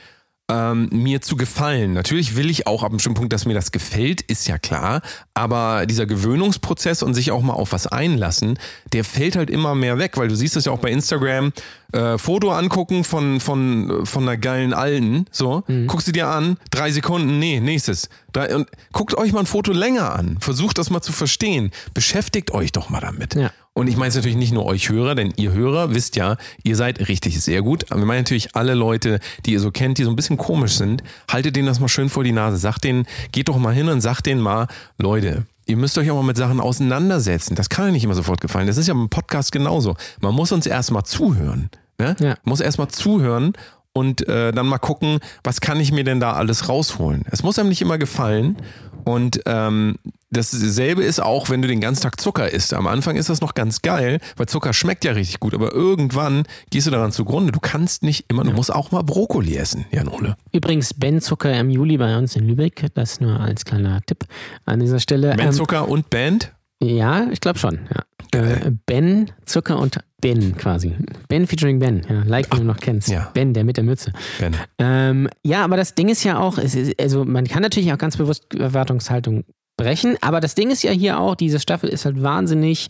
ähm, 0.50 0.88
mir 0.92 1.22
zu 1.22 1.36
gefallen. 1.36 1.94
Natürlich 1.94 2.36
will 2.36 2.50
ich 2.50 2.66
auch 2.66 2.82
ab 2.82 2.90
einem 2.90 2.98
bestimmten 2.98 3.16
Punkt, 3.16 3.32
dass 3.32 3.46
mir 3.46 3.54
das 3.54 3.72
gefällt, 3.72 4.20
ist 4.20 4.46
ja 4.46 4.58
klar. 4.58 5.00
Aber 5.32 5.86
dieser 5.86 6.06
Gewöhnungsprozess 6.06 7.02
und 7.02 7.14
sich 7.14 7.30
auch 7.30 7.42
mal 7.42 7.54
auf 7.54 7.72
was 7.72 7.86
einlassen, 7.86 8.58
der 8.92 9.04
fällt 9.04 9.36
halt 9.36 9.48
immer 9.48 9.74
mehr 9.74 9.98
weg, 9.98 10.16
weil 10.16 10.28
du 10.28 10.36
siehst 10.36 10.56
das 10.56 10.66
ja 10.66 10.72
auch 10.72 10.78
bei 10.78 10.90
Instagram. 10.90 11.52
Äh, 11.92 12.18
Foto 12.18 12.50
angucken 12.52 13.04
von, 13.04 13.40
von, 13.40 14.04
von 14.04 14.22
einer 14.24 14.36
geilen 14.36 14.74
Alten, 14.74 15.26
so, 15.30 15.62
guckst 15.86 16.08
du 16.08 16.12
dir 16.12 16.28
an, 16.28 16.56
drei 16.70 16.90
Sekunden, 16.90 17.38
nee, 17.38 17.60
nächstes. 17.60 18.08
Drei, 18.32 18.54
und 18.54 18.68
guckt 18.92 19.16
euch 19.16 19.32
mal 19.32 19.40
ein 19.40 19.46
Foto 19.46 19.72
länger 19.72 20.12
an. 20.14 20.38
Versucht 20.40 20.78
das 20.78 20.90
mal 20.90 21.02
zu 21.02 21.12
verstehen. 21.12 21.70
Beschäftigt 21.94 22.50
euch 22.52 22.72
doch 22.72 22.90
mal 22.90 23.00
damit. 23.00 23.34
Ja. 23.34 23.50
Und 23.74 23.88
ich 23.88 23.96
meine 23.96 24.08
es 24.08 24.14
natürlich 24.14 24.36
nicht 24.36 24.52
nur 24.52 24.66
euch 24.66 24.88
Hörer, 24.88 25.16
denn 25.16 25.32
ihr 25.36 25.52
Hörer 25.52 25.94
wisst 25.94 26.14
ja, 26.14 26.36
ihr 26.62 26.76
seid 26.76 27.08
richtig 27.08 27.40
sehr 27.40 27.60
gut. 27.60 27.90
Aber 27.90 28.00
wir 28.00 28.06
meinen 28.06 28.20
natürlich 28.20 28.54
alle 28.54 28.74
Leute, 28.74 29.18
die 29.44 29.52
ihr 29.52 29.60
so 29.60 29.72
kennt, 29.72 29.98
die 29.98 30.04
so 30.04 30.10
ein 30.10 30.16
bisschen 30.16 30.36
komisch 30.36 30.76
sind. 30.76 31.02
Haltet 31.28 31.56
denen 31.56 31.66
das 31.66 31.80
mal 31.80 31.88
schön 31.88 32.08
vor 32.08 32.22
die 32.22 32.32
Nase. 32.32 32.56
Sagt 32.56 32.84
denen, 32.84 33.04
geht 33.32 33.48
doch 33.48 33.58
mal 33.58 33.74
hin 33.74 33.88
und 33.88 34.00
sagt 34.00 34.26
denen 34.26 34.40
mal, 34.40 34.68
Leute, 34.98 35.44
ihr 35.66 35.76
müsst 35.76 35.98
euch 35.98 36.08
auch 36.10 36.16
mal 36.16 36.22
mit 36.22 36.36
Sachen 36.36 36.60
auseinandersetzen. 36.60 37.56
Das 37.56 37.68
kann 37.68 37.86
ja 37.86 37.90
nicht 37.90 38.04
immer 38.04 38.14
sofort 38.14 38.40
gefallen. 38.40 38.68
Das 38.68 38.76
ist 38.76 38.86
ja 38.86 38.94
im 38.94 39.08
Podcast 39.08 39.50
genauso. 39.50 39.96
Man 40.20 40.34
muss 40.34 40.52
uns 40.52 40.66
erstmal 40.66 41.02
zuhören. 41.02 41.68
Ne? 41.98 42.14
Ja. 42.20 42.36
Muss 42.44 42.60
erstmal 42.60 42.88
zuhören 42.88 43.54
und 43.92 44.28
äh, 44.28 44.52
dann 44.52 44.66
mal 44.66 44.78
gucken, 44.78 45.18
was 45.42 45.60
kann 45.60 45.80
ich 45.80 45.90
mir 45.90 46.04
denn 46.04 46.20
da 46.20 46.34
alles 46.34 46.68
rausholen. 46.68 47.24
Es 47.30 47.42
muss 47.42 47.58
einem 47.58 47.70
nicht 47.70 47.82
immer 47.82 47.98
gefallen. 47.98 48.56
Und 49.04 49.40
ähm, 49.46 49.96
dasselbe 50.30 51.04
ist 51.04 51.20
auch, 51.20 51.50
wenn 51.50 51.62
du 51.62 51.68
den 51.68 51.80
ganzen 51.80 52.02
Tag 52.02 52.20
Zucker 52.20 52.50
isst. 52.50 52.74
Am 52.74 52.86
Anfang 52.86 53.16
ist 53.16 53.28
das 53.28 53.40
noch 53.40 53.54
ganz 53.54 53.82
geil, 53.82 54.20
weil 54.36 54.46
Zucker 54.46 54.72
schmeckt 54.72 55.04
ja 55.04 55.12
richtig 55.12 55.40
gut, 55.40 55.54
aber 55.54 55.72
irgendwann 55.72 56.44
gehst 56.70 56.86
du 56.86 56.90
daran 56.90 57.12
zugrunde. 57.12 57.52
Du 57.52 57.60
kannst 57.60 58.02
nicht 58.02 58.26
immer, 58.28 58.44
du 58.44 58.52
musst 58.52 58.72
auch 58.72 58.90
mal 58.90 59.02
Brokkoli 59.02 59.56
essen, 59.56 59.86
Jan 59.90 60.08
Ole. 60.08 60.36
Übrigens, 60.52 60.94
Ben 60.94 61.20
Zucker 61.20 61.54
im 61.58 61.70
Juli 61.70 61.96
bei 61.98 62.16
uns 62.16 62.36
in 62.36 62.46
Lübeck. 62.46 62.86
Das 62.94 63.20
nur 63.20 63.38
als 63.40 63.64
kleiner 63.64 64.00
Tipp 64.06 64.24
an 64.64 64.80
dieser 64.80 65.00
Stelle. 65.00 65.34
Ben 65.36 65.48
Ähm, 65.48 65.52
Zucker 65.52 65.88
und 65.88 66.10
Band? 66.10 66.52
Ja, 66.80 67.28
ich 67.30 67.40
glaube 67.40 67.58
schon. 67.58 67.80
Ja. 67.94 68.40
Äh, 68.40 68.72
ben, 68.86 69.30
Zucker 69.44 69.78
und 69.78 70.00
Ben 70.24 70.56
quasi. 70.56 70.94
Ben 71.28 71.46
featuring 71.46 71.78
Ben, 71.78 72.00
ja, 72.08 72.22
like 72.24 72.48
du 72.48 72.64
noch 72.64 72.78
kennst. 72.78 73.10
ja. 73.10 73.30
Ben, 73.34 73.52
der 73.52 73.62
mit 73.62 73.76
der 73.76 73.84
Mütze. 73.84 74.10
Ben. 74.40 74.56
Ähm, 74.78 75.28
ja, 75.44 75.62
aber 75.62 75.76
das 75.76 75.94
Ding 75.94 76.08
ist 76.08 76.24
ja 76.24 76.40
auch, 76.40 76.56
es 76.56 76.74
ist, 76.74 76.98
also 76.98 77.26
man 77.26 77.46
kann 77.46 77.60
natürlich 77.60 77.92
auch 77.92 77.98
ganz 77.98 78.16
bewusst 78.16 78.46
Erwartungshaltung 78.54 79.44
brechen, 79.76 80.16
aber 80.22 80.40
das 80.40 80.54
Ding 80.54 80.70
ist 80.70 80.82
ja 80.82 80.92
hier 80.92 81.20
auch, 81.20 81.34
diese 81.34 81.60
Staffel 81.60 81.90
ist 81.90 82.06
halt 82.06 82.22
wahnsinnig 82.22 82.88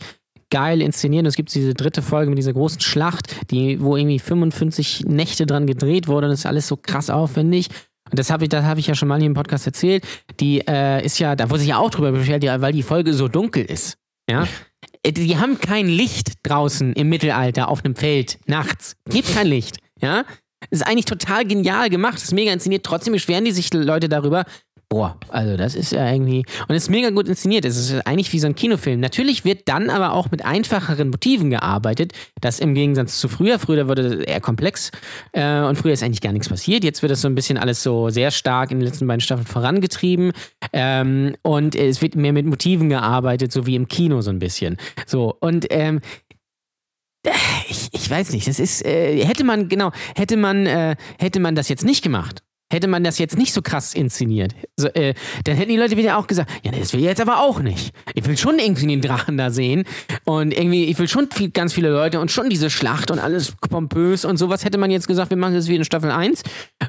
geil 0.49 0.81
inszeniert. 0.81 1.23
Und 1.23 1.27
es 1.27 1.35
gibt 1.35 1.53
diese 1.53 1.73
dritte 1.73 2.01
Folge 2.01 2.29
mit 2.29 2.37
dieser 2.37 2.53
großen 2.53 2.79
Schlacht, 2.79 3.51
die, 3.51 3.81
wo 3.81 3.97
irgendwie 3.97 4.19
55 4.19 5.03
Nächte 5.05 5.45
dran 5.45 5.67
gedreht 5.67 6.07
wurde 6.07 6.27
und 6.27 6.31
das 6.31 6.39
ist 6.39 6.45
alles 6.45 6.69
so 6.69 6.77
krass 6.77 7.09
aufwendig. 7.09 7.67
Und 8.09 8.17
das 8.17 8.29
habe 8.29 8.45
ich, 8.45 8.49
das 8.49 8.63
habe 8.63 8.79
ich 8.79 8.87
ja 8.87 8.95
schon 8.95 9.09
mal 9.09 9.17
hier 9.17 9.27
im 9.27 9.33
Podcast 9.33 9.67
erzählt. 9.67 10.05
Die 10.39 10.61
äh, 10.65 11.03
ist 11.03 11.19
ja, 11.19 11.35
da 11.35 11.49
wurde 11.49 11.59
sich 11.59 11.69
ja 11.69 11.79
auch 11.79 11.89
drüber 11.89 12.13
beschwert, 12.13 12.45
ja, 12.45 12.61
weil 12.61 12.71
die 12.71 12.83
Folge 12.83 13.13
so 13.13 13.27
dunkel 13.27 13.65
ist. 13.65 13.97
Ja. 14.29 14.47
Äh, 15.05 15.11
Die 15.11 15.37
haben 15.37 15.59
kein 15.59 15.87
Licht 15.87 16.33
draußen 16.43 16.93
im 16.93 17.09
Mittelalter 17.09 17.69
auf 17.69 17.83
einem 17.85 17.95
Feld 17.95 18.39
nachts. 18.47 18.95
Gibt 19.09 19.33
kein 19.33 19.47
Licht. 19.47 19.77
Ja. 20.01 20.25
Das 20.71 20.81
ist 20.81 20.87
eigentlich 20.87 21.05
total 21.05 21.45
genial 21.45 21.89
gemacht, 21.89 22.17
ist 22.17 22.33
mega 22.33 22.51
inszeniert. 22.51 22.83
Trotzdem 22.85 23.13
beschweren 23.13 23.45
die 23.45 23.51
sich 23.51 23.71
Leute 23.73 24.09
darüber. 24.09 24.45
Boah, 24.87 25.17
also 25.29 25.57
das 25.57 25.73
ist 25.73 25.91
ja 25.91 26.11
irgendwie. 26.11 26.45
Und 26.67 26.75
es 26.75 26.83
ist 26.83 26.89
mega 26.89 27.09
gut 27.09 27.27
inszeniert. 27.27 27.65
Es 27.65 27.75
ist 27.75 28.05
eigentlich 28.05 28.31
wie 28.33 28.39
so 28.39 28.45
ein 28.45 28.53
Kinofilm. 28.53 28.99
Natürlich 28.99 29.43
wird 29.43 29.67
dann 29.67 29.89
aber 29.89 30.13
auch 30.13 30.29
mit 30.29 30.45
einfacheren 30.45 31.09
Motiven 31.09 31.49
gearbeitet. 31.49 32.13
Das 32.39 32.59
im 32.59 32.75
Gegensatz 32.75 33.19
zu 33.19 33.27
früher. 33.27 33.57
Früher 33.57 33.87
wurde 33.87 34.09
das 34.09 34.25
eher 34.25 34.41
komplex 34.41 34.91
äh, 35.31 35.61
und 35.61 35.77
früher 35.77 35.93
ist 35.93 36.03
eigentlich 36.03 36.21
gar 36.21 36.33
nichts 36.33 36.49
passiert. 36.49 36.83
Jetzt 36.83 37.01
wird 37.01 37.11
das 37.11 37.21
so 37.21 37.27
ein 37.27 37.33
bisschen 37.33 37.57
alles 37.57 37.81
so 37.81 38.09
sehr 38.09 38.29
stark 38.29 38.69
in 38.69 38.79
den 38.79 38.85
letzten 38.85 39.07
beiden 39.07 39.21
Staffeln 39.21 39.47
vorangetrieben. 39.47 40.33
Ähm, 40.71 41.35
und 41.41 41.75
es 41.75 42.03
wird 42.03 42.15
mehr 42.15 42.33
mit 42.33 42.45
Motiven 42.45 42.89
gearbeitet, 42.89 43.51
so 43.51 43.65
wie 43.65 43.75
im 43.75 43.87
Kino 43.87 44.21
so 44.21 44.29
ein 44.29 44.39
bisschen. 44.39 44.77
So, 45.07 45.35
und 45.39 45.65
ähm, 45.71 45.99
ich, 47.67 47.89
ich 47.91 48.09
weiß 48.09 48.31
nicht, 48.33 48.47
das 48.47 48.59
ist, 48.59 48.85
äh, 48.85 49.23
hätte 49.25 49.43
man, 49.43 49.67
genau, 49.67 49.91
hätte 50.15 50.37
man, 50.37 50.65
äh, 50.65 50.95
hätte 51.19 51.39
man 51.39 51.55
das 51.55 51.69
jetzt 51.69 51.83
nicht 51.83 52.03
gemacht, 52.03 52.43
hätte 52.71 52.87
man 52.87 53.03
das 53.03 53.19
jetzt 53.19 53.37
nicht 53.37 53.53
so 53.53 53.61
krass 53.61 53.93
inszeniert, 53.93 54.53
so, 54.75 54.87
äh, 54.89 55.13
dann 55.43 55.55
hätten 55.55 55.69
die 55.69 55.77
Leute 55.77 55.97
wieder 55.97 56.17
auch 56.17 56.27
gesagt, 56.27 56.51
ja, 56.63 56.71
das 56.71 56.93
will 56.93 56.99
ich 56.99 57.05
jetzt 57.05 57.21
aber 57.21 57.39
auch 57.39 57.59
nicht. 57.59 57.93
Ich 58.13 58.25
will 58.25 58.37
schon 58.37 58.59
irgendwie 58.59 58.87
den 58.87 59.01
Drachen 59.01 59.37
da 59.37 59.51
sehen 59.51 59.83
und 60.25 60.51
irgendwie, 60.51 60.85
ich 60.85 60.97
will 60.97 61.07
schon 61.07 61.29
viel, 61.31 61.51
ganz 61.51 61.73
viele 61.73 61.89
Leute 61.89 62.19
und 62.19 62.31
schon 62.31 62.49
diese 62.49 62.69
Schlacht 62.69 63.11
und 63.11 63.19
alles 63.19 63.53
pompös 63.69 64.25
und 64.25 64.37
sowas 64.37 64.65
hätte 64.65 64.77
man 64.77 64.91
jetzt 64.91 65.07
gesagt, 65.07 65.29
wir 65.29 65.37
machen 65.37 65.53
das 65.53 65.67
wie 65.67 65.75
in 65.75 65.85
Staffel 65.85 66.11
1. 66.11 66.43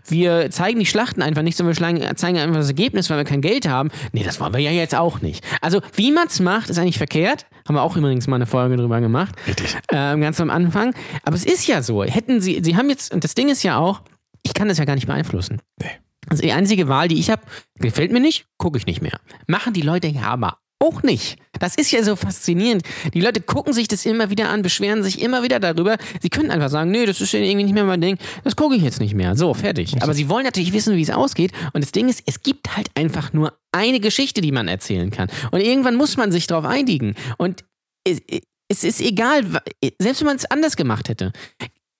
Wir 0.09 0.51
zeigen 0.51 0.79
die 0.79 0.87
Schlachten 0.87 1.23
einfach 1.23 1.43
nicht, 1.43 1.57
sondern 1.57 1.75
wir 1.75 1.77
schlagen, 1.77 2.17
zeigen 2.17 2.39
einfach 2.39 2.57
das 2.57 2.69
Ergebnis, 2.69 3.11
weil 3.11 3.19
wir 3.19 3.25
kein 3.25 3.41
Geld 3.41 3.69
haben. 3.69 3.91
Nee, 4.13 4.25
das 4.25 4.41
wollen 4.41 4.53
wir 4.53 4.61
ja 4.61 4.71
jetzt 4.71 4.95
auch 4.95 5.21
nicht. 5.21 5.45
Also, 5.61 5.81
wie 5.95 6.13
man 6.13 6.29
es 6.29 6.41
macht, 6.41 6.71
ist 6.71 6.79
eigentlich 6.79 6.99
verkehrt. 6.99 7.47
Haben 7.67 7.75
wir 7.75 7.83
auch 7.83 7.97
übrigens 7.97 8.27
mal 8.27 8.37
eine 8.37 8.47
Folge 8.47 8.77
drüber 8.77 9.01
gemacht. 9.01 9.35
Richtig. 9.47 9.77
Ähm, 9.93 10.21
ganz 10.21 10.41
am 10.41 10.51
Anfang. 10.51 10.95
Aber 11.25 11.37
es 11.37 11.45
ist 11.45 11.67
ja 11.67 11.83
so. 11.83 12.05
Hätten 12.05 12.41
sie, 12.41 12.61
sie 12.63 12.77
haben 12.77 12.89
jetzt, 12.89 13.13
und 13.13 13.25
das 13.25 13.35
Ding 13.35 13.49
ist 13.49 13.63
ja 13.63 13.79
auch, 13.79 14.03
ich 14.43 14.55
kann 14.55 14.69
das 14.69 14.79
ja 14.79 14.85
gar 14.85 14.95
nicht 14.95 15.07
beeinflussen. 15.07 15.61
Nee. 15.81 15.91
Also 16.29 16.43
die 16.43 16.53
einzige 16.53 16.89
Wahl, 16.89 17.09
die 17.09 17.19
ich 17.19 17.31
habe, 17.31 17.43
gefällt 17.77 18.13
mir 18.13 18.21
nicht, 18.21 18.47
gucke 18.59 18.79
ich 18.79 18.87
nicht 18.87 19.01
mehr. 19.01 19.21
Machen 19.47 19.73
die 19.73 19.83
Leute 19.83 20.09
ja 20.09 20.23
aber 20.23 20.59
auch 20.79 21.03
nicht. 21.03 21.39
Das 21.59 21.75
ist 21.77 21.91
ja 21.91 22.03
so 22.03 22.17
faszinierend. 22.17 22.83
Die 23.15 23.21
Leute 23.21 23.41
gucken 23.41 23.73
sich 23.73 23.89
das 23.89 24.05
immer 24.05 24.29
wieder 24.29 24.51
an, 24.51 24.63
beschweren 24.63 25.03
sich 25.03 25.23
immer 25.23 25.43
wieder 25.43 25.59
darüber. 25.59 25.97
Sie 26.21 26.29
können 26.29 26.51
einfach 26.51 26.69
sagen, 26.69 26.91
nee, 26.91 27.07
das 27.07 27.21
ist 27.21 27.33
irgendwie 27.33 27.65
nicht 27.65 27.73
mehr 27.73 27.85
mein 27.85 28.01
Ding, 28.01 28.19
das 28.45 28.57
gucke 28.57 28.77
ich 28.77 28.83
jetzt 28.83 29.01
nicht 29.01 29.15
mehr. 29.15 29.37
So, 29.37 29.55
fertig. 29.55 30.03
Aber 30.03 30.13
sie 30.13 30.29
wollen 30.29 30.45
natürlich 30.45 30.73
wissen, 30.73 30.97
wie 30.97 31.03
es 31.03 31.11
ausgeht. 31.11 31.53
Und 31.73 31.83
das 31.83 31.93
Ding 31.93 32.09
ist, 32.09 32.23
es 32.27 32.43
gibt 32.43 32.77
halt 32.77 32.91
einfach 32.95 33.33
nur 33.33 33.57
eine 33.73 34.01
Geschichte, 34.01 34.41
die 34.41 34.53
man 34.53 34.69
erzählen 34.69 35.11
kann. 35.11 35.29
Und 35.51 35.61
irgendwann 35.61 35.97
muss 35.97 36.17
man 36.17 36.31
sich 36.31 36.47
darauf 36.47 36.67
einigen. 36.67 37.15
Und 37.39 37.65
es, 38.05 38.21
es 38.69 38.85
ist 38.85 39.01
egal, 39.01 39.63
selbst 39.99 40.21
wenn 40.21 40.27
man 40.27 40.37
es 40.37 40.45
anders 40.45 40.77
gemacht 40.77 41.09
hätte 41.09 41.33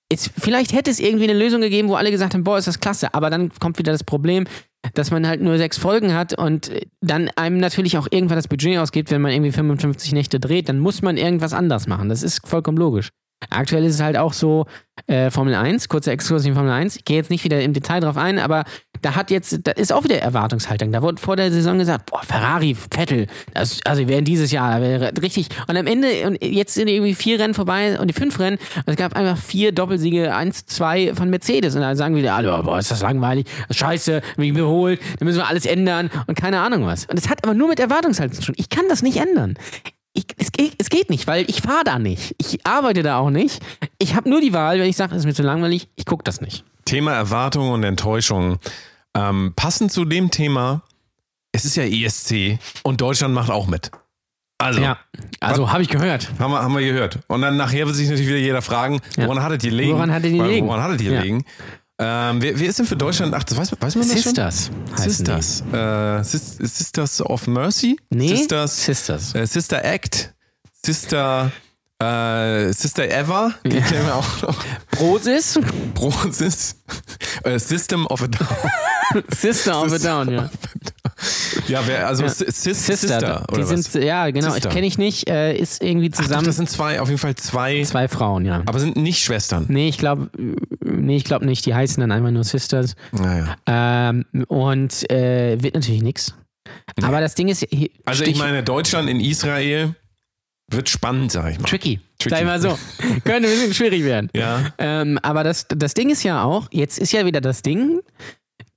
es, 0.09 0.31
vielleicht 0.39 0.73
hätte 0.73 0.91
es 0.91 1.01
irgendwie 1.01 1.25
eine 1.25 1.39
Lösung 1.39 1.61
gegeben, 1.61 1.89
wo 1.89 1.95
alle 1.95 2.11
gesagt 2.11 2.35
haben, 2.35 2.45
boah, 2.45 2.59
ist 2.59 2.69
das 2.69 2.81
klasse. 2.81 3.13
Aber 3.15 3.31
dann 3.31 3.51
kommt 3.59 3.79
wieder 3.79 3.93
das 3.93 4.05
Problem, 4.05 4.47
dass 4.95 5.11
man 5.11 5.27
halt 5.27 5.41
nur 5.41 5.59
sechs 5.59 5.79
Folgen 5.79 6.15
hat 6.15 6.33
und 6.39 6.71
dann 7.01 7.29
einem 7.37 7.59
natürlich 7.59 7.99
auch 7.99 8.07
irgendwann 8.11 8.37
das 8.37 8.49
Budget 8.49 8.79
ausgibt, 8.79 9.11
wenn 9.11 9.21
man 9.21 9.33
irgendwie 9.33 9.53
55 9.53 10.13
Nächte 10.13 10.39
dreht, 10.39 10.69
dann 10.69 10.79
muss 10.79 11.03
man 11.03 11.17
irgendwas 11.17 11.53
anders 11.53 11.87
machen. 11.87 12.09
Das 12.09 12.23
ist 12.23 12.47
vollkommen 12.47 12.79
logisch. 12.79 13.11
Aktuell 13.51 13.85
ist 13.85 13.95
es 13.95 14.03
halt 14.03 14.17
auch 14.17 14.33
so, 14.33 14.67
äh, 15.07 15.31
Formel 15.31 15.55
1, 15.55 15.89
kurzer 15.89 16.13
Exkurs 16.13 16.45
in 16.47 16.55
Formel 16.55 16.73
1. 16.73 16.97
Ich 16.97 17.05
gehe 17.05 17.17
jetzt 17.17 17.31
nicht 17.31 17.45
wieder 17.45 17.61
im 17.61 17.73
Detail 17.73 18.01
drauf 18.01 18.17
ein, 18.17 18.39
aber 18.39 18.65
da 19.03 19.15
hat 19.15 19.31
jetzt, 19.31 19.61
da 19.65 19.73
ist 19.73 19.93
auch 19.93 20.05
wieder 20.05 20.19
Erwartungshaltung. 20.19 20.91
Da 20.91 21.03
wurde 21.03 21.21
vor 21.21 21.37
der 21.37 21.53
Saison 21.53 21.79
gesagt, 21.79 22.07
boah, 22.11 22.23
Ferrari, 22.23 22.75
Vettel, 22.75 23.27
das, 23.53 23.81
also 23.85 24.01
wir 24.01 24.09
werden 24.09 24.25
dieses 24.25 24.51
Jahr 24.51 24.81
wäre 24.81 25.13
richtig. 25.21 25.49
Und 25.69 25.77
am 25.77 25.87
Ende, 25.87 26.09
und 26.27 26.43
jetzt 26.43 26.75
sind 26.75 26.89
irgendwie 26.89 27.15
vier 27.15 27.39
Rennen 27.39 27.55
vorbei 27.55 27.99
und 28.01 28.09
die 28.09 28.15
fünf 28.15 28.39
Rennen, 28.41 28.59
und 28.77 28.89
es 28.89 28.97
gab 28.97 29.15
einfach 29.15 29.37
vier 29.37 29.73
Doppelsiege, 29.73 30.35
eins, 30.35 30.65
zwei 30.67 31.15
von 31.15 31.29
Mercedes. 31.29 31.75
Und 31.75 31.83
dann 31.83 31.97
sagen 31.97 32.17
wieder 32.17 32.35
alle, 32.35 32.63
boah, 32.63 32.79
ist 32.79 32.91
das 32.91 33.03
langweilig, 33.03 33.47
das 33.69 33.77
scheiße, 33.77 34.23
mich 34.39 34.49
überholt, 34.49 35.01
dann 35.19 35.27
müssen 35.27 35.39
wir 35.39 35.47
alles 35.47 35.67
ändern 35.67 36.11
und 36.27 36.37
keine 36.37 36.61
Ahnung 36.61 36.87
was. 36.87 37.05
Und 37.05 37.19
es 37.19 37.29
hat 37.29 37.45
aber 37.45 37.55
nur 37.55 37.69
mit 37.69 37.81
Erwartungshaltung 37.81 38.35
zu 38.35 38.47
tun. 38.47 38.55
Ich 38.59 38.71
kann 38.71 38.87
das 38.89 39.03
nicht 39.03 39.19
ändern 39.19 39.55
ich, 40.17 40.27
es, 40.39 40.51
geht, 40.51 40.75
es 40.79 40.89
geht 40.89 41.11
nicht, 41.11 41.27
weil 41.27 41.49
ich 41.49 41.61
fahre 41.61 41.85
da 41.85 41.99
nicht. 41.99 42.35
Ich 42.39 42.67
arbeite 42.67 43.03
da 43.03 43.19
auch 43.19 43.31
nicht. 43.31 43.61
Ich 43.99 44.15
habe 44.15 44.29
nur 44.29 44.41
die 44.41 44.53
Wahl, 44.53 44.79
wenn 44.81 44.89
ich 44.89 44.97
sage, 44.97 45.13
es 45.15 45.21
ist 45.21 45.27
mir 45.27 45.35
zu 45.35 45.43
langweilig, 45.43 45.89
ich 45.97 46.07
gucke 46.07 46.25
das 46.25 46.41
nicht. 46.41 46.65
Thema 46.85 47.13
Erwartung 47.13 47.71
und 47.71 47.83
Enttäuschung. 47.85 48.59
Ähm, 49.15 49.53
passend 49.57 49.93
zu 49.93 50.05
dem 50.05 50.31
Thema, 50.31 50.83
es 51.53 51.65
ist 51.65 51.77
ja 51.77 51.85
ESC 51.85 52.59
und 52.83 53.01
Deutschland 53.01 53.35
macht 53.35 53.51
auch 53.51 53.67
mit. 53.67 53.91
Also, 54.59 54.81
ja, 54.81 54.99
also 55.41 55.71
habe 55.71 55.83
ich 55.83 55.91
gehört. 55.91 56.31
Haben 56.39 56.53
wir, 56.53 56.63
haben 56.63 56.75
wir 56.75 56.85
gehört. 56.85 57.19
Und 57.27 57.43
dann 57.43 57.59
nachher 57.59 57.87
wird 57.87 57.95
sich 57.95 58.09
natürlich 58.09 58.29
wieder 58.29 58.39
jeder 58.39 58.63
fragen, 58.63 59.01
woran 59.17 59.37
ja. 59.37 59.43
hattet 59.43 59.65
ihr 59.65 59.73
liegen? 59.73 59.93
Woran 59.93 60.13
hattet 60.13 60.33
ihr 60.33 60.47
liegen? 60.47 60.67
Woran 60.67 60.83
hattet 60.83 61.03
ihr 61.03 61.13
ja. 61.13 61.39
Ähm, 61.99 62.43
wer, 62.43 62.59
wer, 62.61 62.69
ist 62.69 62.79
denn 62.79 62.87
für 62.87 62.97
Deutschland? 62.97 63.33
Ach, 63.35 63.43
das 63.43 63.57
weiß, 63.57 63.73
weiß 63.81 63.95
man 63.97 64.07
das 64.09 64.23
Sisters 64.23 64.71
schon? 64.97 64.97
Sisters. 64.99 65.63
Äh, 65.73 66.23
Sisters 66.23 67.23
of 67.23 67.47
Mercy? 67.47 67.99
Nee, 68.11 68.37
Sisters. 68.37 68.85
Sisters. 68.85 69.35
Äh, 69.35 69.47
Sister 69.47 69.83
Act. 69.83 70.35
Sister. 70.85 71.51
Äh, 71.99 72.73
Sister 72.75 73.09
Ever, 73.11 73.55
die 73.65 73.77
Ja. 73.77 73.83
kennen 73.83 74.05
wir 74.07 74.17
auch 74.17 74.43
noch. 74.43 74.65
Prosis, 74.91 75.59
Prosis. 75.95 76.77
Äh, 77.43 77.59
System 77.59 78.07
of 78.09 78.23
a 78.23 78.27
Down. 78.27 79.25
Sister 79.35 79.81
of 79.83 79.93
a 79.93 79.99
Down, 79.99 80.31
ja. 80.31 80.51
Ja, 81.69 81.83
wer, 81.87 82.07
also 82.07 82.25
Ja. 82.25 82.29
Sis- 82.29 82.63
Sis- 82.63 82.87
Sister, 82.87 82.97
Sister, 82.97 83.47
die 83.51 83.55
oder 83.55 83.71
was? 83.71 83.85
sind, 83.93 84.05
ja, 84.05 84.31
genau, 84.31 84.51
Sister. 84.51 84.69
ich 84.69 84.75
kenne 84.75 84.87
ich 84.87 84.99
nicht, 84.99 85.29
äh, 85.29 85.57
ist 85.57 85.83
irgendwie 85.83 86.11
Ach, 86.15 86.23
zusammen 86.23 86.45
das 86.45 86.57
sind 86.57 86.69
zwei, 86.71 87.01
auf 87.01 87.09
jeden 87.09 87.19
Fall 87.19 87.35
zwei, 87.37 87.83
zwei 87.85 88.07
Frauen, 88.09 88.45
ja. 88.45 88.63
aber 88.67 88.79
sind 88.79 88.97
nicht 88.97 89.21
Schwestern. 89.25 89.65
Nee, 89.69 89.89
ich 89.89 89.99
glaube 89.99 90.31
nee, 90.85 91.17
ich 91.17 91.25
glaube 91.25 91.47
nicht, 91.47 91.65
die 91.67 91.75
heißen 91.75 92.01
dann 92.01 92.13
einfach 92.13 92.31
nur 92.31 92.45
Sisters. 92.45 92.95
Naja. 93.13 93.57
Ähm, 93.67 94.25
und 94.49 95.11
äh, 95.11 95.61
wird 95.63 95.75
natürlich 95.75 96.03
nix. 96.03 96.35
Aber 97.03 97.21
das 97.21 97.35
Ding 97.35 97.49
ist, 97.49 97.67
Also 98.05 98.25
ich 98.25 98.37
meine, 98.39 98.63
Deutschland 98.63 99.09
in 99.09 99.21
Israel 99.21 99.95
wird 100.71 100.89
spannend, 100.89 101.31
sag 101.33 101.53
ich 101.53 101.59
mal. 101.61 101.69
tricky. 101.69 102.01
Tricky. 102.19 102.31
Sag 102.31 102.41
ich 102.41 102.47
mal 102.47 102.61
so. 102.61 102.79
Könnte 103.25 103.49
ein 103.49 103.55
bisschen 103.55 103.75
schwierig 103.75 104.03
werden. 104.05 104.31
Ja. 104.35 104.73
Ähm, 104.79 105.19
aber 105.23 105.45
das, 105.45 105.67
das 105.69 105.95
Ding 105.95 106.11
ist 106.11 106.23
ja 106.25 106.43
auch, 106.43 106.67
jetzt 106.73 106.99
ist 106.99 107.13
ja 107.13 107.25
wieder 107.27 107.41
das 107.41 107.63
Ding. 107.63 108.01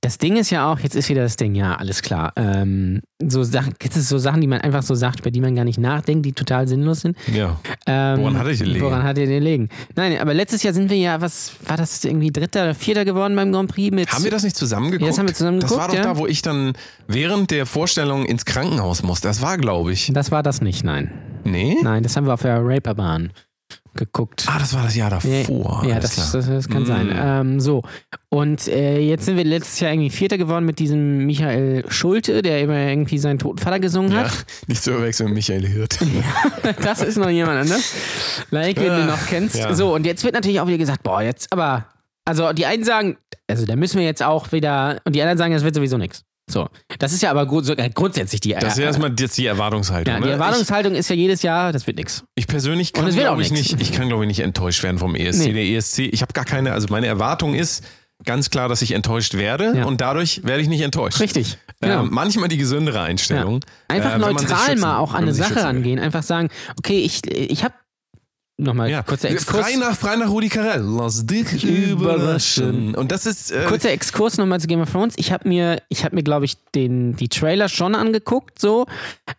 Das 0.02 0.16
Ding 0.16 0.36
ist 0.36 0.48
ja 0.48 0.72
auch, 0.72 0.78
jetzt 0.78 0.96
ist 0.96 1.10
wieder 1.10 1.22
das 1.22 1.36
Ding, 1.36 1.54
ja, 1.54 1.76
alles 1.76 2.00
klar. 2.00 2.32
Ähm, 2.36 3.02
so 3.22 3.42
Sachen, 3.42 3.74
jetzt 3.82 3.96
ist 3.96 4.08
so 4.08 4.16
Sachen, 4.16 4.40
die 4.40 4.46
man 4.46 4.62
einfach 4.62 4.82
so 4.82 4.94
sagt, 4.94 5.22
bei 5.22 5.28
die 5.28 5.42
man 5.42 5.54
gar 5.54 5.64
nicht 5.64 5.78
nachdenkt, 5.78 6.24
die 6.24 6.32
total 6.32 6.66
sinnlos 6.66 7.02
sind. 7.02 7.18
Ja. 7.34 7.60
Ähm, 7.86 8.20
Woran 8.20 8.38
hattet 8.38 8.60
ihr 8.60 8.72
den 8.72 8.80
Woran 8.80 9.06
ihr 9.06 9.26
den 9.26 9.42
legen? 9.42 9.68
Nein, 9.96 10.18
aber 10.18 10.32
letztes 10.32 10.62
Jahr 10.62 10.72
sind 10.72 10.88
wir 10.88 10.96
ja, 10.96 11.20
was 11.20 11.52
war 11.66 11.76
das 11.76 12.02
irgendwie 12.02 12.30
Dritter 12.30 12.62
oder 12.62 12.74
Vierter 12.74 13.04
geworden 13.04 13.36
beim 13.36 13.52
Grand 13.52 13.70
Prix 13.70 13.94
mit. 13.94 14.10
Haben 14.10 14.24
wir 14.24 14.30
das 14.30 14.42
nicht 14.42 14.56
zusammen 14.56 14.90
geguckt? 14.90 15.02
Ja, 15.02 15.08
das 15.08 15.18
haben 15.18 15.28
wir 15.28 15.34
zusammen 15.34 15.60
Das 15.60 15.76
war 15.76 15.88
doch 15.88 15.94
ja. 15.94 16.02
da, 16.02 16.16
wo 16.16 16.26
ich 16.26 16.40
dann 16.40 16.72
während 17.06 17.50
der 17.50 17.66
Vorstellung 17.66 18.24
ins 18.24 18.46
Krankenhaus 18.46 19.02
musste. 19.02 19.28
Das 19.28 19.42
war, 19.42 19.58
glaube 19.58 19.92
ich. 19.92 20.10
Das 20.14 20.30
war 20.30 20.42
das 20.42 20.62
nicht, 20.62 20.82
nein. 20.82 21.10
Nee? 21.44 21.76
Nein, 21.82 22.02
das 22.02 22.16
haben 22.16 22.26
wir 22.26 22.32
auf 22.32 22.42
der 22.42 22.58
Raperbahn 22.64 23.32
geguckt. 23.94 24.44
Ah, 24.48 24.58
das 24.58 24.72
war 24.74 24.82
das 24.84 24.94
Jahr 24.96 25.10
davor. 25.10 25.82
Ja, 25.86 25.98
das, 26.00 26.16
das, 26.32 26.46
das 26.46 26.68
kann 26.68 26.82
Mm. 26.84 26.86
sein. 26.86 27.14
Ähm, 27.14 27.60
so. 27.60 27.82
Und 28.28 28.68
äh, 28.68 28.98
jetzt 29.00 29.24
sind 29.26 29.36
wir 29.36 29.44
letztes 29.44 29.80
Jahr 29.80 29.92
irgendwie 29.92 30.10
Vierter 30.10 30.38
geworden 30.38 30.64
mit 30.64 30.78
diesem 30.78 31.26
Michael 31.26 31.84
Schulte, 31.88 32.42
der 32.42 32.60
immer 32.60 32.76
irgendwie 32.76 33.18
seinen 33.18 33.38
toten 33.38 33.58
Vater 33.58 33.80
gesungen 33.80 34.12
Ja, 34.12 34.24
hat. 34.24 34.46
nicht 34.66 34.82
zu 34.82 34.92
verwechseln 34.92 35.26
mit 35.28 35.34
Michael 35.36 35.66
Hirt. 35.66 35.98
Das 36.82 37.02
ist 37.02 37.16
noch 37.16 37.28
jemand 37.30 37.58
anders. 37.58 37.94
Like, 38.50 38.76
den 38.76 38.86
du 38.88 39.04
noch 39.06 39.26
kennst. 39.26 39.56
Ja. 39.56 39.74
So, 39.74 39.94
und 39.94 40.06
jetzt 40.06 40.22
wird 40.24 40.34
natürlich 40.34 40.60
auch 40.60 40.66
wieder 40.66 40.78
gesagt, 40.78 41.02
boah, 41.02 41.22
jetzt 41.22 41.52
aber. 41.52 41.86
Also 42.24 42.52
die 42.52 42.66
einen 42.66 42.84
sagen, 42.84 43.16
also 43.48 43.66
da 43.66 43.74
müssen 43.76 43.98
wir 43.98 44.06
jetzt 44.06 44.22
auch 44.22 44.52
wieder. 44.52 45.00
Und 45.04 45.16
die 45.16 45.22
anderen 45.22 45.38
sagen, 45.38 45.52
das 45.52 45.64
wird 45.64 45.74
sowieso 45.74 45.96
nichts. 45.98 46.22
So. 46.50 46.68
Das 46.98 47.12
ist 47.12 47.22
ja 47.22 47.30
aber 47.30 47.46
grund, 47.46 47.66
sogar 47.66 47.88
grundsätzlich 47.90 48.40
die. 48.40 48.54
Das 48.54 48.74
ist 48.74 48.78
äh, 48.78 48.84
erstmal 48.84 49.12
jetzt 49.18 49.38
die 49.38 49.46
Erwartungshaltung. 49.46 50.12
ja, 50.14 50.20
die 50.20 50.26
ne? 50.26 50.32
Erwartungshaltung 50.32 50.94
ist 50.94 51.08
ja 51.08 51.16
jedes 51.16 51.42
Jahr, 51.42 51.72
das 51.72 51.86
wird 51.86 51.96
nichts. 51.96 52.24
Ich, 52.34 52.44
ich 52.44 52.46
persönlich 52.48 52.92
kann, 52.92 53.10
glaube 53.10 53.42
ich, 53.42 53.50
nix. 53.50 53.72
nicht, 53.72 53.80
ich 53.82 53.92
kann, 53.92 54.08
glaube 54.08 54.24
ich, 54.24 54.28
nicht 54.28 54.40
enttäuscht 54.40 54.82
werden 54.82 54.98
vom 54.98 55.14
ESC. 55.14 55.46
Nee. 55.46 55.52
Der 55.52 55.64
ESC, 55.64 56.00
ich 56.00 56.22
habe 56.22 56.32
gar 56.32 56.44
keine, 56.44 56.72
also 56.72 56.88
meine 56.90 57.06
Erwartung 57.06 57.54
ist 57.54 57.84
ganz 58.24 58.50
klar, 58.50 58.68
dass 58.68 58.82
ich 58.82 58.92
enttäuscht 58.92 59.34
werde 59.34 59.72
Ja. 59.76 59.84
und 59.84 60.00
dadurch 60.00 60.44
werde 60.44 60.62
ich 60.62 60.68
nicht 60.68 60.82
enttäuscht. 60.82 61.20
Richtig. 61.20 61.58
Genau. 61.80 62.02
Ähm, 62.02 62.08
manchmal 62.10 62.48
die 62.48 62.58
gesündere 62.58 63.00
Einstellung. 63.00 63.60
Einfach 63.88 64.16
äh, 64.16 64.18
neutral 64.18 64.76
mal 64.76 64.98
auch 64.98 65.14
an 65.14 65.22
eine 65.22 65.34
Sache 65.34 65.62
rangehen. 65.62 65.98
Einfach 65.98 66.22
sagen, 66.22 66.50
okay, 66.78 66.98
ich, 67.00 67.26
ich 67.30 67.64
habe 67.64 67.74
nochmal 68.60 68.90
Ja. 68.90 69.02
kurzer 69.02 69.30
Exkurs. 69.30 69.66
Frei 69.66 69.76
nach, 69.76 69.96
frei 69.96 70.16
nach 70.16 70.28
Rudi 70.28 70.48
Carell. 70.48 70.82
Lass 70.82 71.26
dich 71.26 71.64
überraschen. 71.64 72.94
Und 72.94 73.12
das 73.12 73.26
ist. 73.26 73.50
Äh, 73.50 73.64
Kurzer 73.66 73.90
Exkurs 73.90 74.38
nochmal 74.38 74.60
zu 74.60 74.66
Game 74.66 74.80
of 74.80 74.90
Thrones. 74.90 75.14
Ich 75.16 75.32
habe 75.32 75.48
mir, 75.48 75.82
ich 75.88 76.04
habe 76.04 76.14
mir, 76.14 76.22
glaube 76.22 76.44
ich, 76.44 76.56
den, 76.74 77.16
die 77.16 77.28
Trailer 77.28 77.68
schon 77.68 77.94
angeguckt, 77.94 78.58
so 78.60 78.86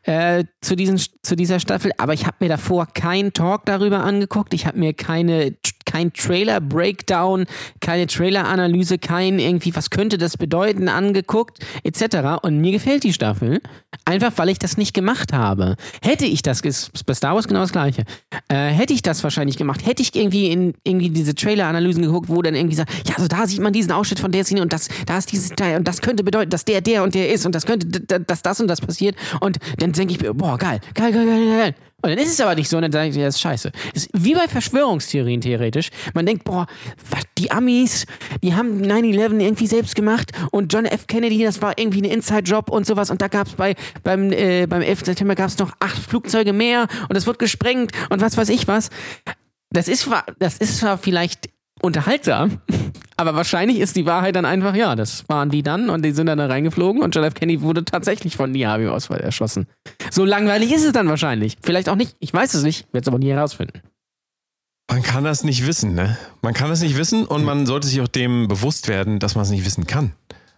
äh, 0.04 0.44
zu, 0.62 0.76
diesen, 0.76 1.00
zu 1.22 1.36
dieser 1.36 1.60
Staffel, 1.60 1.92
aber 1.98 2.14
ich 2.14 2.26
habe 2.26 2.38
mir 2.40 2.50
davor 2.50 2.88
keinen 2.88 3.34
Talk 3.34 3.66
darüber 3.66 4.04
angeguckt. 4.04 4.54
Ich 4.54 4.66
habe 4.66 4.78
mir 4.80 4.94
keine, 4.94 5.54
kein 5.86 6.14
Trailer-Breakdown, 6.14 7.46
keine 7.80 8.08
Trailer-Analyse, 8.08 8.98
kein 8.98 9.40
irgendwie, 9.40 9.76
was 9.76 9.90
könnte 9.90 10.18
das 10.18 10.38
bedeuten, 10.38 10.88
angeguckt, 10.90 11.60
etc. 11.84 12.42
Und 12.42 12.60
mir 12.60 12.72
gefällt 12.72 13.04
die 13.04 13.14
Staffel, 13.14 13.62
einfach 14.06 14.32
weil 14.36 14.50
ich 14.50 14.60
das 14.60 14.78
nicht 14.78 14.94
gemacht 14.94 15.34
habe. 15.34 15.76
Hätte 16.02 16.26
ich 16.26 16.42
das, 16.42 16.62
ist 16.62 17.06
bei 17.06 17.14
Star 17.14 17.36
Wars 17.36 17.48
genau 17.48 17.62
das 17.62 17.72
Gleiche, 17.72 18.04
äh, 18.48 18.70
hätte 18.70 18.94
ich 18.94 19.02
das 19.02 19.24
wahrscheinlich 19.24 19.58
gemacht, 19.58 19.86
hätte 19.86 20.02
ich 20.02 20.16
irgendwie 20.16 20.52
in 20.52 20.74
irgendwie 20.84 21.10
diese 21.10 21.36
Trailer-Analysen 21.36 22.04
geguckt, 22.04 22.30
wo 22.30 22.42
dann 22.42 22.56
irgendwie 22.56 22.76
sagt, 22.76 22.92
ja, 23.08 23.16
also 23.16 23.28
da 23.28 23.48
sieht 23.48 23.60
man 23.60 23.74
diesen 23.74 23.92
Ausschnitt 23.92 24.20
von 24.20 24.32
der 24.32 24.44
Szene 24.44 24.62
und 24.62 24.74
das, 24.74 24.90
da 25.06 25.18
ist 25.18 25.32
dieses 25.32 25.50
Teil 25.50 25.78
und 25.78 25.88
das 25.88 26.02
könnte 26.02 26.24
bedeuten, 26.24 26.50
dass 26.50 26.66
der, 26.66 26.82
der 26.82 27.04
und 27.04 27.16
der 27.16 27.32
ist 27.32 27.46
und 27.46 27.54
das 27.56 27.66
könnte, 27.66 27.88
dass 27.88 28.42
das 28.42 28.60
und 28.60 28.68
das 28.68 28.82
passiert 28.82 29.16
und 29.40 29.58
dann 29.78 29.92
denke 29.92 30.14
ich 30.14 30.22
mir, 30.22 30.34
boah, 30.34 30.58
geil, 30.58 30.80
geil, 30.94 31.12
geil, 31.12 31.26
geil, 31.26 31.58
geil. 31.58 31.76
Und 32.02 32.10
dann 32.10 32.18
ist 32.18 32.30
es 32.32 32.42
aber 32.42 32.56
nicht 32.56 32.70
so 32.70 32.78
und 32.78 32.84
dann 32.84 32.92
sage 32.92 33.10
ich, 33.10 33.16
das 33.16 33.36
ist 33.36 33.42
scheiße. 33.42 33.72
Das 33.94 34.04
ist 34.06 34.10
wie 34.14 34.34
bei 34.34 34.48
Verschwörungstheorien 34.48 35.42
theoretisch. 35.42 35.90
Man 36.14 36.26
denkt, 36.26 36.44
boah, 36.44 36.68
was, 37.10 37.24
die 37.38 37.52
Amis, 37.52 38.06
die 38.42 38.56
haben 38.56 38.82
9-11 38.82 39.40
irgendwie 39.40 39.68
selbst 39.68 39.96
gemacht 39.96 40.32
und 40.52 40.74
John 40.74 40.86
F. 40.86 41.08
Kennedy, 41.08 41.44
das 41.44 41.62
war 41.62 41.78
irgendwie 41.78 42.02
ein 42.02 42.06
Inside-Job 42.06 42.70
und 42.70 42.86
sowas 42.86 43.10
und 43.10 43.22
da 43.22 43.28
gab 43.28 43.48
es 43.48 43.54
bei, 43.54 43.76
beim, 44.04 44.32
äh, 44.32 44.66
beim 44.68 44.82
11. 44.82 45.06
September 45.06 45.36
gab 45.36 45.48
es 45.48 45.58
noch 45.58 45.74
acht 45.80 46.02
Flugzeuge 46.02 46.54
mehr 46.54 46.88
und 47.10 47.16
es 47.16 47.28
wird 47.28 47.40
gesprengt 47.40 47.92
und 48.10 48.22
was 48.22 48.38
weiß 48.38 48.50
ich 48.50 48.68
was. 48.68 48.90
Das 49.72 49.88
ist, 49.88 50.10
das 50.40 50.58
ist 50.58 50.80
zwar 50.80 50.98
vielleicht 50.98 51.50
unterhaltsam, 51.82 52.62
Aber 53.22 53.36
wahrscheinlich 53.36 53.80
ist 53.80 53.96
die 53.96 54.08
Wahrheit 54.08 54.36
dann 54.36 54.46
einfach, 54.46 54.74
ja, 54.74 54.96
das 54.96 55.26
waren 55.30 55.52
die 55.52 55.62
dann 55.62 55.92
und 55.92 56.04
die 56.04 56.12
sind 56.12 56.26
dann 56.26 56.40
da 56.40 56.48
reingeflogen 56.48 57.04
und 57.04 57.14
John 57.16 57.24
F. 57.24 57.36
Kennedy 57.36 57.62
wurde 57.62 57.86
tatsächlich 57.86 58.36
von 58.36 58.52
Oswald 58.90 59.22
erschossen. 59.22 59.68
So 60.10 60.26
langweilig 60.26 60.72
ist 60.74 60.84
es 60.84 60.92
dann 60.92 61.08
wahrscheinlich. 61.08 61.56
Vielleicht 61.62 61.88
auch 61.88 61.96
nicht. 61.96 62.16
Ich 62.20 62.34
weiß 62.34 62.56
es 62.56 62.64
nicht, 62.64 62.88
werde 62.92 63.04
es 63.04 63.08
aber 63.08 63.20
nie 63.20 63.30
herausfinden. 63.30 63.82
Man 64.90 65.04
kann 65.04 65.24
das 65.24 65.44
nicht 65.44 65.68
wissen, 65.68 65.94
ne? 65.94 66.18
Man 66.42 66.56
kann 66.56 66.70
das 66.70 66.82
nicht 66.82 66.98
wissen 66.98 67.28
und 67.28 67.44
man 67.46 67.68
sollte 67.68 67.86
sich 67.88 68.02
auch 68.02 68.08
dem 68.08 68.48
bewusst 68.48 68.88
werden, 68.88 69.20
dass 69.20 69.36
man 69.36 69.44
es 69.44 69.52
nicht 69.52 69.66
wissen 69.68 69.86
kann. 69.86 70.14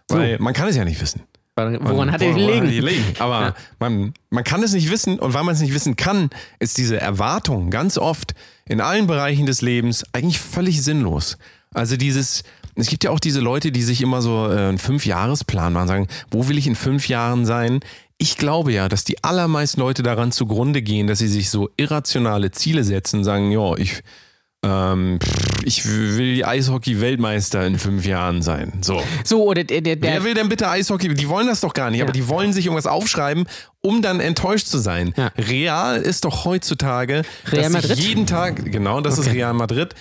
Weil 0.08 0.38
man 0.38 0.54
kann 0.54 0.66
es 0.66 0.74
ja 0.76 0.86
nicht 0.86 1.02
wissen. 1.02 1.20
Woran 1.56 1.74
Man- 1.96 2.12
hat 2.12 2.22
er 2.22 2.34
woran- 2.34 2.40
woran 2.40 2.48
gelegen? 2.48 2.66
hat 2.66 2.72
er 2.72 2.80
gelegen? 2.80 3.04
Aber 3.20 3.54
man, 3.78 4.14
man 4.30 4.42
kann 4.42 4.62
es 4.62 4.72
nicht 4.72 4.90
wissen 4.90 5.18
und 5.18 5.34
weil 5.34 5.44
man 5.44 5.54
es 5.54 5.60
nicht 5.60 5.74
wissen 5.74 5.96
kann, 5.96 6.30
ist 6.60 6.78
diese 6.78 6.98
Erwartung 6.98 7.68
ganz 7.70 7.98
oft 7.98 8.34
in 8.64 8.80
allen 8.80 9.06
Bereichen 9.06 9.44
des 9.44 9.60
Lebens 9.60 10.04
eigentlich 10.14 10.40
völlig 10.40 10.82
sinnlos. 10.82 11.36
Also 11.74 11.96
dieses, 11.96 12.42
es 12.76 12.88
gibt 12.88 13.04
ja 13.04 13.10
auch 13.10 13.20
diese 13.20 13.40
Leute, 13.40 13.72
die 13.72 13.82
sich 13.82 14.00
immer 14.00 14.22
so 14.22 14.48
äh, 14.50 14.56
einen 14.56 14.78
Fünfjahresplan 14.78 15.72
machen, 15.72 15.88
sagen, 15.88 16.08
wo 16.30 16.48
will 16.48 16.58
ich 16.58 16.66
in 16.66 16.76
fünf 16.76 17.08
Jahren 17.08 17.44
sein? 17.44 17.80
Ich 18.16 18.36
glaube 18.36 18.72
ja, 18.72 18.88
dass 18.88 19.04
die 19.04 19.22
allermeisten 19.22 19.80
Leute 19.80 20.02
daran 20.02 20.32
zugrunde 20.32 20.82
gehen, 20.82 21.06
dass 21.06 21.18
sie 21.18 21.28
sich 21.28 21.50
so 21.50 21.70
irrationale 21.76 22.52
Ziele 22.52 22.84
setzen, 22.84 23.24
sagen, 23.24 23.50
ja, 23.50 23.76
ich, 23.76 24.02
ähm, 24.64 25.18
ich 25.64 25.84
will 25.84 26.44
Eishockey-Weltmeister 26.44 27.66
in 27.66 27.78
fünf 27.78 28.06
Jahren 28.06 28.40
sein. 28.40 28.72
So. 28.82 29.02
So, 29.24 29.44
oder 29.44 29.64
der, 29.64 29.80
der, 29.80 29.96
der 29.96 30.12
Wer 30.12 30.24
will 30.24 30.34
denn 30.34 30.48
bitte 30.48 30.68
Eishockey? 30.68 31.12
Die 31.12 31.28
wollen 31.28 31.48
das 31.48 31.60
doch 31.60 31.74
gar 31.74 31.90
nicht, 31.90 32.02
aber 32.02 32.12
die 32.12 32.28
wollen 32.28 32.52
sich 32.52 32.66
irgendwas 32.66 32.86
aufschreiben, 32.86 33.46
um 33.80 34.00
dann 34.00 34.20
enttäuscht 34.20 34.68
zu 34.68 34.78
sein. 34.78 35.12
Ja. 35.16 35.32
Real 35.36 36.00
ist 36.00 36.24
doch 36.24 36.44
heutzutage, 36.44 37.22
Real 37.46 37.64
dass 37.64 37.72
Madrid? 37.72 37.98
jeden 37.98 38.26
Tag, 38.26 38.70
genau, 38.70 39.00
das 39.00 39.18
ist 39.18 39.32
Real 39.32 39.54
Madrid, 39.54 39.94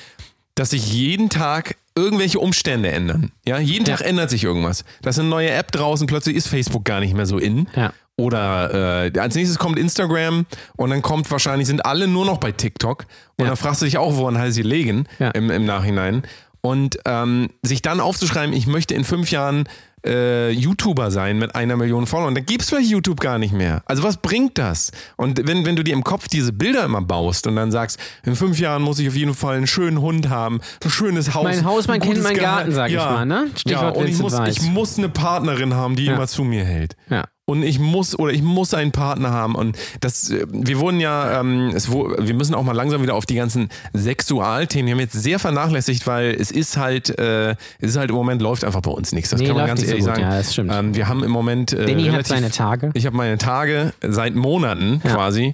dass 0.55 0.71
sich 0.71 0.91
jeden 0.93 1.29
Tag 1.29 1.75
irgendwelche 1.95 2.39
Umstände 2.39 2.91
ändern. 2.91 3.31
Ja, 3.45 3.59
jeden 3.59 3.85
Tag 3.85 4.01
ändert 4.01 4.29
sich 4.29 4.43
irgendwas. 4.43 4.83
Da 5.01 5.11
ist 5.11 5.19
eine 5.19 5.29
neue 5.29 5.49
App 5.51 5.71
draußen, 5.71 6.07
plötzlich 6.07 6.35
ist 6.35 6.47
Facebook 6.47 6.85
gar 6.85 6.99
nicht 6.99 7.13
mehr 7.13 7.25
so 7.25 7.37
in. 7.37 7.67
Ja. 7.75 7.93
Oder 8.17 9.05
äh, 9.13 9.19
als 9.19 9.35
nächstes 9.35 9.57
kommt 9.57 9.77
Instagram 9.79 10.45
und 10.75 10.89
dann 10.91 11.01
kommt 11.01 11.29
wahrscheinlich, 11.31 11.67
sind 11.67 11.85
alle 11.85 12.07
nur 12.07 12.25
noch 12.25 12.37
bei 12.37 12.51
TikTok. 12.51 13.05
Und 13.37 13.45
Ja. 13.45 13.47
dann 13.47 13.57
fragst 13.57 13.81
du 13.81 13.85
dich 13.85 13.97
auch, 13.97 14.15
woran 14.17 14.37
halt 14.37 14.53
sie 14.53 14.61
legen 14.61 15.05
Ja. 15.19 15.29
im, 15.31 15.49
im 15.49 15.65
Nachhinein. 15.65 16.23
Und 16.61 16.97
ähm, 17.05 17.49
sich 17.63 17.81
dann 17.81 17.99
aufzuschreiben, 17.99 18.53
ich 18.55 18.67
möchte 18.67 18.93
in 18.93 19.03
fünf 19.03 19.31
Jahren 19.31 19.67
äh, 20.05 20.49
YouTuber 20.51 21.11
sein 21.11 21.37
mit 21.37 21.55
einer 21.55 21.75
Million 21.75 22.05
Followern, 22.07 22.35
dann 22.35 22.45
gibt's 22.45 22.69
vielleicht 22.69 22.89
YouTube 22.89 23.19
gar 23.19 23.37
nicht 23.37 23.53
mehr. 23.53 23.81
Also 23.85 24.03
was 24.03 24.17
bringt 24.17 24.57
das? 24.57 24.91
Und 25.17 25.47
wenn, 25.47 25.65
wenn 25.65 25.75
du 25.75 25.83
dir 25.83 25.93
im 25.93 26.03
Kopf 26.03 26.27
diese 26.27 26.53
Bilder 26.53 26.83
immer 26.85 27.01
baust 27.01 27.47
und 27.47 27.55
dann 27.55 27.71
sagst, 27.71 27.99
in 28.25 28.35
fünf 28.35 28.59
Jahren 28.59 28.81
muss 28.81 28.99
ich 28.99 29.07
auf 29.07 29.15
jeden 29.15 29.33
Fall 29.33 29.57
einen 29.57 29.67
schönen 29.67 30.01
Hund 30.01 30.29
haben, 30.29 30.61
ein 30.83 30.89
schönes 30.89 31.33
Haus. 31.33 31.43
Mein 31.43 31.65
Haus, 31.65 31.87
mein 31.87 32.01
ein 32.01 32.07
Kind, 32.07 32.23
mein 32.23 32.35
Gehalt. 32.35 32.57
Garten, 32.57 32.71
sag 32.71 32.87
ich 32.89 32.95
ja. 32.95 33.11
mal, 33.11 33.25
ne? 33.25 33.45
Ja, 33.47 33.57
Stichwort 33.57 33.97
und 33.97 34.07
ich 34.07 34.19
muss, 34.19 34.33
ich 34.47 34.61
muss 34.61 34.97
eine 34.97 35.09
Partnerin 35.09 35.73
haben, 35.73 35.95
die 35.95 36.05
Ja. 36.05 36.15
immer 36.15 36.27
zu 36.27 36.43
mir 36.43 36.63
hält. 36.65 36.95
Ja. 37.09 37.25
Und 37.45 37.63
ich 37.63 37.77
muss 37.77 38.17
oder 38.17 38.31
ich 38.31 38.41
muss 38.41 38.73
einen 38.73 38.93
Partner 38.93 39.31
haben. 39.31 39.55
Und 39.55 39.77
das, 39.99 40.29
äh, 40.29 40.45
wir 40.49 40.79
wurden 40.79 41.01
ja, 41.01 41.41
ähm, 41.41 41.71
es, 41.75 41.91
wir 41.91 42.33
müssen 42.33 42.55
auch 42.55 42.63
mal 42.63 42.71
langsam 42.71 43.01
wieder 43.01 43.15
auf 43.15 43.25
die 43.25 43.35
ganzen 43.35 43.67
Sexualthemen. 43.93 44.85
Wir 44.87 44.93
haben 44.93 44.99
jetzt 45.01 45.11
sehr 45.21 45.39
vernachlässigt, 45.39 46.07
weil 46.07 46.31
es 46.39 46.51
ist 46.51 46.77
halt, 46.77 47.17
äh, 47.19 47.51
es 47.79 47.89
ist 47.91 47.97
halt 47.97 48.11
im 48.11 48.15
Moment 48.15 48.41
läuft 48.41 48.63
einfach 48.63 48.79
bei 48.81 48.91
uns 48.91 49.11
nichts. 49.11 49.29
Das 49.31 49.41
Nee, 49.41 49.47
kann 49.47 49.57
man 49.57 49.67
ganz 49.67 49.81
so 49.81 49.87
ehrlich 49.87 50.05
gut. 50.05 50.15
sagen. 50.15 50.21
Ja, 50.21 50.37
das 50.37 50.53
stimmt. 50.53 50.71
Ähm, 50.73 50.95
wir 50.95 51.07
haben 51.09 51.21
im 51.21 51.31
Moment. 51.31 51.73
Äh, 51.73 51.85
Danny 51.85 52.03
hat 52.05 52.13
relativ, 52.13 52.27
seine 52.29 52.49
Tage. 52.51 52.91
Ich 52.93 53.05
habe 53.05 53.17
meine 53.17 53.37
Tage 53.37 53.93
seit 54.01 54.35
Monaten 54.35 55.01
Ja. 55.03 55.11
quasi. 55.13 55.53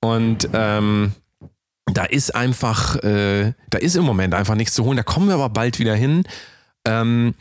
Und 0.00 0.48
ähm, 0.52 1.14
da 1.92 2.04
ist 2.04 2.32
einfach, 2.34 2.94
äh, 3.02 3.54
da 3.70 3.78
ist 3.78 3.96
im 3.96 4.04
Moment 4.04 4.34
einfach 4.34 4.54
nichts 4.54 4.74
zu 4.74 4.84
holen. 4.84 4.96
Da 4.96 5.02
kommen 5.02 5.26
wir 5.26 5.34
aber 5.34 5.48
bald 5.48 5.80
wieder 5.80 5.96
hin. 5.96 6.22
Ähm, 6.86 7.34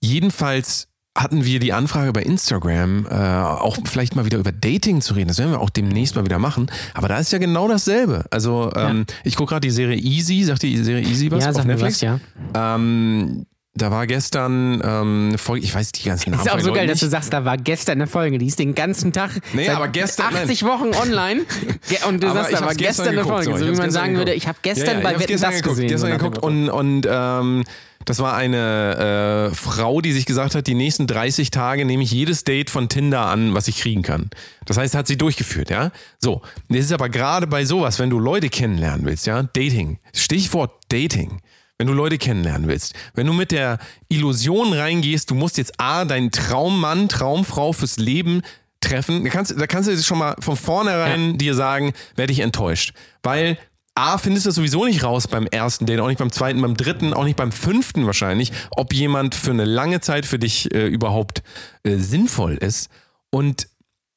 jedenfalls 0.00 0.87
hatten 1.18 1.44
wir 1.44 1.58
die 1.58 1.72
Anfrage 1.72 2.12
bei 2.12 2.22
Instagram, 2.22 3.06
äh, 3.10 3.14
auch 3.14 3.76
vielleicht 3.84 4.14
mal 4.14 4.24
wieder 4.24 4.38
über 4.38 4.52
Dating 4.52 5.00
zu 5.00 5.14
reden. 5.14 5.28
Das 5.28 5.38
werden 5.38 5.50
wir 5.50 5.60
auch 5.60 5.70
demnächst 5.70 6.14
mal 6.14 6.24
wieder 6.24 6.38
machen. 6.38 6.70
Aber 6.94 7.08
da 7.08 7.18
ist 7.18 7.32
ja 7.32 7.38
genau 7.38 7.68
dasselbe. 7.68 8.24
Also 8.30 8.70
ähm, 8.76 9.04
ich 9.24 9.34
gucke 9.34 9.50
gerade 9.50 9.66
die 9.66 9.72
Serie 9.72 9.96
Easy. 9.96 10.44
Sagt 10.44 10.62
die 10.62 10.76
Serie 10.78 11.02
Easy 11.02 11.30
was 11.30 11.44
ja, 11.44 11.50
auf 11.50 11.64
Netflix? 11.64 11.96
was, 11.96 12.00
ja. 12.02 12.20
Ähm, 12.54 13.46
da 13.74 13.90
war 13.90 14.06
gestern 14.06 14.82
ähm, 14.84 15.28
eine 15.28 15.38
Folge, 15.38 15.64
ich 15.64 15.74
weiß 15.74 15.92
die 15.92 16.02
ganzen 16.08 16.30
Namen 16.30 16.44
Ist 16.44 16.52
auch 16.52 16.60
so 16.60 16.72
geil, 16.72 16.86
dass 16.86 16.98
du 17.00 17.08
sagst, 17.08 17.32
da 17.32 17.44
war 17.44 17.56
gestern 17.56 17.98
eine 17.98 18.06
Folge, 18.06 18.38
die 18.38 18.46
ist 18.46 18.58
den 18.58 18.74
ganzen 18.74 19.12
Tag 19.12 19.30
Nee, 19.52 19.68
aber 19.68 19.88
gestern- 19.88 20.34
80 20.34 20.64
Wochen 20.64 20.88
online 21.00 21.42
und 22.08 22.22
du 22.22 22.32
sagst, 22.32 22.52
da 22.52 22.60
war 22.60 22.68
hab's 22.68 22.76
gestern 22.76 23.08
eine 23.08 23.24
Folge, 23.24 23.50
ich 23.50 23.56
so 23.56 23.60
wie 23.60 23.64
man 23.66 23.70
gestern 23.70 23.90
sagen 23.90 24.16
würde, 24.16 24.32
geguckt. 24.32 24.42
ich 24.42 24.48
habe 24.48 24.58
gestern 24.62 24.86
ja, 24.86 24.92
ja, 24.94 25.00
bei 25.00 25.20
Wetten 25.20 25.26
gestern 25.28 25.50
das 25.50 25.62
geguckt, 25.62 25.76
gesehen. 25.76 25.88
Gestern 25.88 26.12
so 26.12 26.18
geguckt 26.18 26.38
und, 26.38 26.70
und 26.70 27.06
ähm, 27.08 27.64
das 28.08 28.20
war 28.20 28.34
eine 28.34 29.50
äh, 29.50 29.54
Frau, 29.54 30.00
die 30.00 30.12
sich 30.12 30.24
gesagt 30.24 30.54
hat, 30.54 30.66
die 30.66 30.74
nächsten 30.74 31.06
30 31.06 31.50
Tage 31.50 31.84
nehme 31.84 32.02
ich 32.02 32.10
jedes 32.10 32.42
Date 32.42 32.70
von 32.70 32.88
Tinder 32.88 33.26
an, 33.26 33.52
was 33.52 33.68
ich 33.68 33.80
kriegen 33.80 34.00
kann. 34.00 34.30
Das 34.64 34.78
heißt, 34.78 34.94
hat 34.94 35.06
sie 35.06 35.18
durchgeführt, 35.18 35.68
ja. 35.68 35.90
So, 36.18 36.40
das 36.70 36.86
ist 36.86 36.92
aber 36.92 37.10
gerade 37.10 37.46
bei 37.46 37.66
sowas, 37.66 37.98
wenn 37.98 38.08
du 38.08 38.18
Leute 38.18 38.48
kennenlernen 38.48 39.04
willst, 39.04 39.26
ja, 39.26 39.42
Dating, 39.42 39.98
Stichwort 40.14 40.72
Dating. 40.88 41.42
Wenn 41.76 41.86
du 41.86 41.92
Leute 41.92 42.16
kennenlernen 42.16 42.66
willst, 42.66 42.94
wenn 43.14 43.26
du 43.26 43.34
mit 43.34 43.52
der 43.52 43.78
Illusion 44.08 44.72
reingehst, 44.72 45.30
du 45.30 45.34
musst 45.34 45.58
jetzt 45.58 45.78
A, 45.78 46.06
deinen 46.06 46.30
Traummann, 46.30 47.10
Traumfrau 47.10 47.74
fürs 47.74 47.98
Leben 47.98 48.40
treffen, 48.80 49.22
da 49.22 49.30
kannst, 49.30 49.60
da 49.60 49.66
kannst 49.66 49.90
du 49.90 49.96
schon 50.02 50.18
mal 50.18 50.34
von 50.40 50.56
vornherein 50.56 51.36
dir 51.36 51.54
sagen, 51.54 51.92
werde 52.16 52.32
ich 52.32 52.40
enttäuscht. 52.40 52.94
Weil 53.22 53.58
A, 53.98 54.16
findest 54.16 54.46
du 54.46 54.52
sowieso 54.52 54.84
nicht 54.84 55.02
raus 55.02 55.26
beim 55.26 55.46
ersten 55.46 55.84
Date, 55.84 55.98
auch 55.98 56.06
nicht 56.06 56.18
beim 56.18 56.30
zweiten, 56.30 56.62
beim 56.62 56.76
dritten, 56.76 57.12
auch 57.12 57.24
nicht 57.24 57.36
beim 57.36 57.50
fünften 57.50 58.06
wahrscheinlich, 58.06 58.52
ob 58.70 58.94
jemand 58.94 59.34
für 59.34 59.50
eine 59.50 59.64
lange 59.64 60.00
Zeit 60.00 60.24
für 60.24 60.38
dich 60.38 60.72
äh, 60.72 60.86
überhaupt 60.86 61.42
äh, 61.82 61.96
sinnvoll 61.96 62.54
ist. 62.54 62.90
Und 63.30 63.66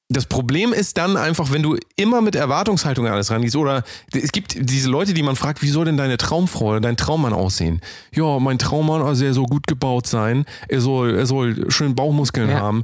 das 0.07 0.25
Problem 0.27 0.71
ist 0.73 0.97
dann 0.97 1.17
einfach, 1.17 1.51
wenn 1.51 1.63
du 1.63 1.77
immer 1.95 2.21
mit 2.21 2.35
Erwartungshaltung 2.35 3.07
an 3.07 3.13
alles 3.13 3.31
rangehst 3.31 3.55
oder 3.55 3.83
es 4.13 4.31
gibt 4.31 4.55
diese 4.69 4.89
Leute, 4.89 5.13
die 5.13 5.23
man 5.23 5.35
fragt, 5.35 5.61
wie 5.63 5.69
soll 5.69 5.85
denn 5.85 5.97
deine 5.97 6.17
Traumfrau 6.17 6.65
oder 6.71 6.81
dein 6.81 6.97
Traummann 6.97 7.33
aussehen? 7.33 7.81
Ja, 8.13 8.37
mein 8.39 8.59
Traummann, 8.59 9.01
also 9.01 9.25
er 9.25 9.33
soll 9.33 9.45
gut 9.45 9.67
gebaut 9.67 10.05
sein, 10.05 10.45
er 10.67 10.81
soll, 10.81 11.15
er 11.17 11.25
soll 11.25 11.71
schön 11.71 11.95
Bauchmuskeln 11.95 12.49
Ja. 12.49 12.59
haben, 12.59 12.83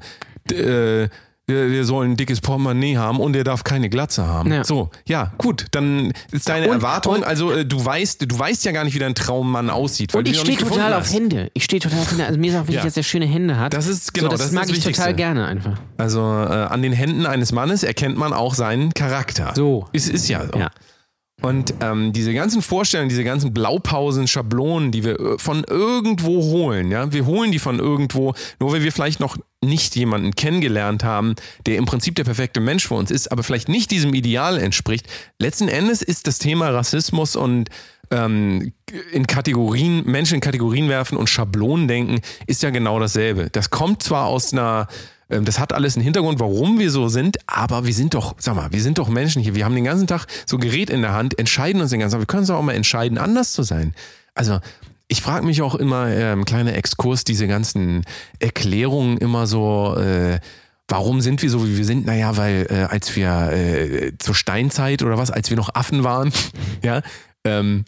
äh, 0.52 1.10
der, 1.50 1.70
der 1.70 1.84
soll 1.86 2.06
ein 2.06 2.18
dickes 2.18 2.42
Portemonnaie 2.42 2.98
haben 2.98 3.20
und 3.20 3.34
der 3.34 3.44
darf 3.46 3.64
keine 3.64 3.90
Glatze 3.90 4.28
haben. 4.28 4.52
Ja. 4.52 4.64
So, 4.66 4.90
ja, 5.08 5.32
gut, 5.38 5.66
dann 5.72 6.12
ist 6.32 6.50
deine 6.50 6.68
Und- 6.68 6.74
Erwartung, 6.74 7.16
und- 7.16 7.24
also 7.24 7.52
äh, 7.52 7.66
du 7.66 7.84
weißt, 7.84 8.30
du 8.30 8.38
weißt 8.38 8.66
ja 8.66 8.74
gar 8.74 8.84
nicht, 8.84 8.96
wie 8.96 9.00
dein 9.00 9.16
Traummann 9.16 9.70
aussieht. 9.70 10.14
Und 10.14 10.28
ich 10.28 10.40
stehe 10.40 10.58
total 10.58 10.94
auf 10.94 11.02
hast. 11.06 11.14
Hände. 11.14 11.50
Ich 11.54 11.64
stehe 11.64 11.82
total 11.82 12.00
auf 12.00 12.12
Hände. 12.12 12.26
Also 12.26 12.38
mir 12.40 12.52
ist 12.52 12.58
auch 12.58 12.62
wichtig, 12.64 12.76
Ja. 12.76 12.84
dass 12.84 12.98
er 12.98 13.04
schöne 13.04 13.26
Hände 13.28 13.58
hat. 13.58 13.74
Das 13.74 13.88
ist- 13.88 14.14
genau, 14.14 14.26
so, 14.26 14.32
das, 14.32 14.42
das 14.42 14.52
mag 14.52 14.68
das 14.68 14.78
ich 14.78 14.84
total 14.84 15.14
gerne 15.14 15.46
einfach. 15.46 15.80
Also 15.98 16.20
äh, 16.20 16.24
an 16.24 16.82
den 16.82 16.92
Händen 16.92 17.26
eines 17.26 17.52
Mannes 17.54 17.84
erkennt 17.84 18.18
man 18.18 18.34
auch 18.34 18.54
seinen 18.54 18.94
Charakter. 18.94 19.54
So. 19.56 19.88
Ist, 19.94 20.10
ist 20.10 20.28
ja 20.28 20.46
so. 20.52 20.60
Ja. 20.60 20.70
Und 21.44 21.76
ähm, 21.82 22.14
diese 22.14 22.34
ganzen 22.34 22.64
Vorstellungen, 22.64 23.10
diese 23.10 23.24
ganzen 23.24 23.54
Blaupausen, 23.54 24.28
Schablonen, 24.28 24.92
die 24.92 25.04
wir 25.04 25.20
äh, 25.20 25.38
von 25.38 25.64
irgendwo 25.64 26.42
holen, 26.42 26.90
ja, 26.90 27.14
wir 27.14 27.28
holen 27.28 27.52
die 27.52 27.60
von 27.60 27.78
irgendwo, 27.78 28.34
nur 28.60 28.72
weil 28.72 28.82
wir 28.82 28.92
vielleicht 28.92 29.20
noch 29.20 29.38
nicht 29.64 29.96
jemanden 29.96 30.34
kennengelernt 30.34 31.04
haben, 31.04 31.36
der 31.68 31.78
im 31.78 31.86
Prinzip 31.86 32.16
der 32.16 32.24
perfekte 32.24 32.60
Mensch 32.60 32.88
für 32.88 32.96
uns 32.96 33.12
ist, 33.12 33.32
aber 33.32 33.44
vielleicht 33.44 33.70
nicht 33.70 33.92
diesem 33.92 34.16
Ideal 34.16 34.58
entspricht. 34.58 35.08
Letzten 35.40 35.68
Endes 35.68 36.02
ist 36.02 36.26
das 36.26 36.40
Thema 36.40 36.70
Rassismus 36.70 37.36
und 37.36 37.70
ähm, 38.12 38.74
in 39.12 39.28
Kategorien, 39.28 40.04
Menschen 40.06 40.36
in 40.36 40.42
Kategorien 40.42 40.90
werfen 40.90 41.18
und 41.18 41.30
Schablonen 41.30 41.88
denken, 41.88 42.22
ist 42.46 42.64
ja 42.64 42.70
genau 42.70 43.00
dasselbe. 43.00 43.50
Das 43.52 43.70
kommt 43.70 44.04
zwar 44.04 44.26
aus 44.28 44.54
einer 44.54 44.88
ähm, 45.30 45.46
das 45.46 45.60
hat 45.60 45.74
alles 45.74 45.96
einen 45.96 46.04
Hintergrund, 46.04 46.40
warum 46.40 46.80
wir 46.80 46.92
so 46.92 47.10
sind, 47.10 47.38
aber 47.48 47.86
wir 47.86 47.94
sind 47.94 48.14
doch, 48.14 48.36
sag 48.40 48.56
mal, 48.56 48.72
wir 48.72 48.82
sind 48.82 48.98
doch 48.98 49.10
Menschen 49.10 49.42
hier. 49.42 49.56
Wir 49.56 49.66
haben 49.66 49.76
den 49.76 49.84
ganzen 49.84 50.08
Tag 50.08 50.26
so 50.46 50.58
ein 50.58 50.62
Gerät 50.62 50.90
in 50.90 51.02
der 51.02 51.14
Hand, 51.14 51.38
entscheiden 51.38 51.82
uns 51.82 51.92
den 51.92 52.00
ganzen 52.00 52.14
Tag. 52.14 52.22
Wir 52.22 52.28
können 52.28 52.42
uns 52.42 52.50
auch 52.50 52.62
mal 52.62 52.76
entscheiden, 52.76 53.18
anders 53.18 53.52
zu 53.52 53.64
sein. 53.64 53.94
Also, 54.34 54.60
ich 55.10 55.22
frage 55.22 55.46
mich 55.46 55.62
auch 55.62 55.76
immer, 55.76 56.08
ähm, 56.08 56.46
kleiner 56.46 56.76
Exkurs, 56.76 57.24
diese 57.24 57.48
ganzen 57.48 58.04
Erklärungen 58.40 59.18
immer 59.18 59.48
so, 59.48 59.96
äh, 59.98 60.40
warum 60.88 61.22
sind 61.22 61.42
wir 61.42 61.50
so, 61.50 61.66
wie 61.66 61.78
wir 61.78 61.86
sind? 61.86 62.06
Naja, 62.06 62.36
weil 62.36 62.68
äh, 62.70 62.84
als 62.84 63.16
wir 63.16 63.52
äh, 63.52 64.12
zur 64.20 64.36
Steinzeit 64.36 65.04
oder 65.04 65.18
was, 65.18 65.32
als 65.32 65.50
wir 65.50 65.58
noch 65.58 65.76
Affen 65.76 66.04
waren, 66.04 66.34
ja, 66.84 67.02
ähm, 67.46 67.86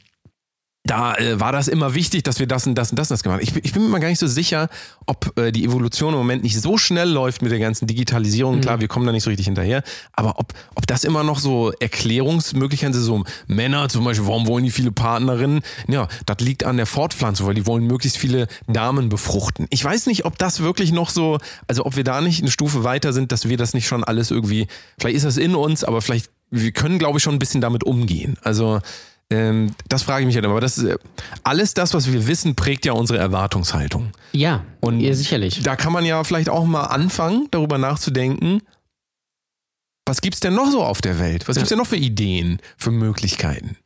da 0.86 1.14
äh, 1.16 1.40
war 1.40 1.52
das 1.52 1.68
immer 1.68 1.94
wichtig, 1.94 2.24
dass 2.24 2.40
wir 2.40 2.48
das 2.48 2.66
und 2.66 2.74
das 2.76 2.90
und 2.92 2.98
das 2.98 3.10
und 3.12 3.16
das 3.16 3.22
gemacht 3.24 3.38
haben. 3.40 3.44
Ich, 3.44 3.54
bin- 3.54 3.62
ich 3.66 3.74
bin 3.74 3.84
mir 3.84 3.90
mal 3.90 4.00
gar 4.00 4.08
nicht 4.08 4.18
so 4.18 4.28
sicher, 4.28 4.70
ob 5.06 5.38
äh, 5.38 5.52
die 5.52 5.64
Evolution 5.66 6.14
im 6.14 6.20
Moment 6.20 6.42
nicht 6.42 6.60
so 6.60 6.78
schnell 6.78 7.10
läuft 7.10 7.42
mit 7.42 7.52
der 7.52 7.60
ganzen 7.60 7.86
Digitalisierung. 7.86 8.62
Klar, 8.62 8.80
wir 8.80 8.88
kommen 8.88 9.06
da 9.06 9.12
nicht 9.12 9.24
so 9.24 9.30
richtig 9.30 9.46
hinterher. 9.46 9.84
Aber 10.14 10.40
ob, 10.40 10.54
ob 10.76 10.88
das 10.88 11.04
immer 11.04 11.24
noch 11.24 11.38
so 11.40 11.72
Erklärungsmöglichkeiten 11.80 12.94
sind, 12.94 13.04
so 13.04 13.24
Männer 13.48 13.90
zum 13.90 14.04
Beispiel, 14.04 14.26
warum 14.28 14.48
wollen 14.48 14.64
die 14.64 14.72
viele 14.72 14.92
Partnerinnen? 14.92 15.62
Ja, 15.88 16.08
das 16.26 16.38
liegt 16.40 16.64
an 16.64 16.78
der 16.78 16.86
Fortpflanzung, 16.86 17.46
weil 17.48 17.56
die 17.56 17.68
wollen 17.68 17.86
möglichst 17.86 18.18
viele 18.18 18.48
Damen 18.68 19.10
befruchten. 19.10 19.68
Ich 19.70 19.84
weiß 19.84 20.08
nicht, 20.08 20.26
ob 20.26 20.38
das 20.38 20.62
wirklich 20.62 20.92
noch 20.92 21.10
so, 21.10 21.38
also 21.68 21.86
ob 21.86 21.98
wir 21.98 22.04
da 22.04 22.22
nicht 22.22 22.42
eine 22.42 22.52
Stufe 22.52 22.84
weiter 22.84 23.14
sind, 23.14 23.32
dass 23.32 23.48
wir 23.48 23.58
das 23.58 23.74
nicht 23.74 23.86
schon 23.88 24.04
alles 24.04 24.32
irgendwie, 24.32 24.68
vielleicht 25.00 25.18
ist 25.18 25.26
das 25.26 25.38
in 25.38 25.56
uns, 25.56 25.84
aber 25.84 26.02
vielleicht, 26.02 26.30
wir 26.52 26.72
können, 26.72 26.98
glaube 27.00 27.18
ich, 27.20 27.24
schon 27.24 27.36
ein 27.36 27.40
bisschen 27.40 27.62
damit 27.62 27.84
umgehen. 27.84 28.38
Also, 28.42 28.80
Ähm, 29.32 29.76
das 29.88 30.04
frage 30.04 30.22
ich 30.22 30.26
mich 30.26 30.36
halt 30.36 30.46
immer. 30.46 30.54
Aber 30.54 30.62
das, 30.62 30.82
äh, 30.84 30.98
alles 31.44 31.74
das, 31.74 31.94
was 31.94 32.12
wir 32.12 32.28
wissen, 32.28 32.56
prägt 32.56 32.86
ja 32.86 32.94
unsere 32.94 33.20
Erwartungshaltung. 33.20 34.12
Ja, 34.32 34.66
Und 34.82 35.00
ja, 35.00 35.14
sicherlich. 35.14 35.62
Da 35.62 35.76
kann 35.76 35.94
man 35.94 36.06
ja 36.06 36.24
vielleicht 36.24 36.50
auch 36.50 36.66
mal 36.66 36.86
anfangen, 36.86 37.48
darüber 37.52 37.78
nachzudenken, 37.78 38.62
was 40.08 40.22
gibt's 40.22 40.40
denn 40.40 40.56
noch 40.56 40.72
so 40.72 40.84
auf 40.84 41.02
der 41.02 41.20
Welt? 41.20 41.48
Was 41.48 41.56
gibt's 41.56 41.70
denn 41.70 41.78
noch 41.78 41.86
für 41.86 41.96
Ideen, 41.96 42.60
für 42.78 42.90
Möglichkeiten? 42.90 43.78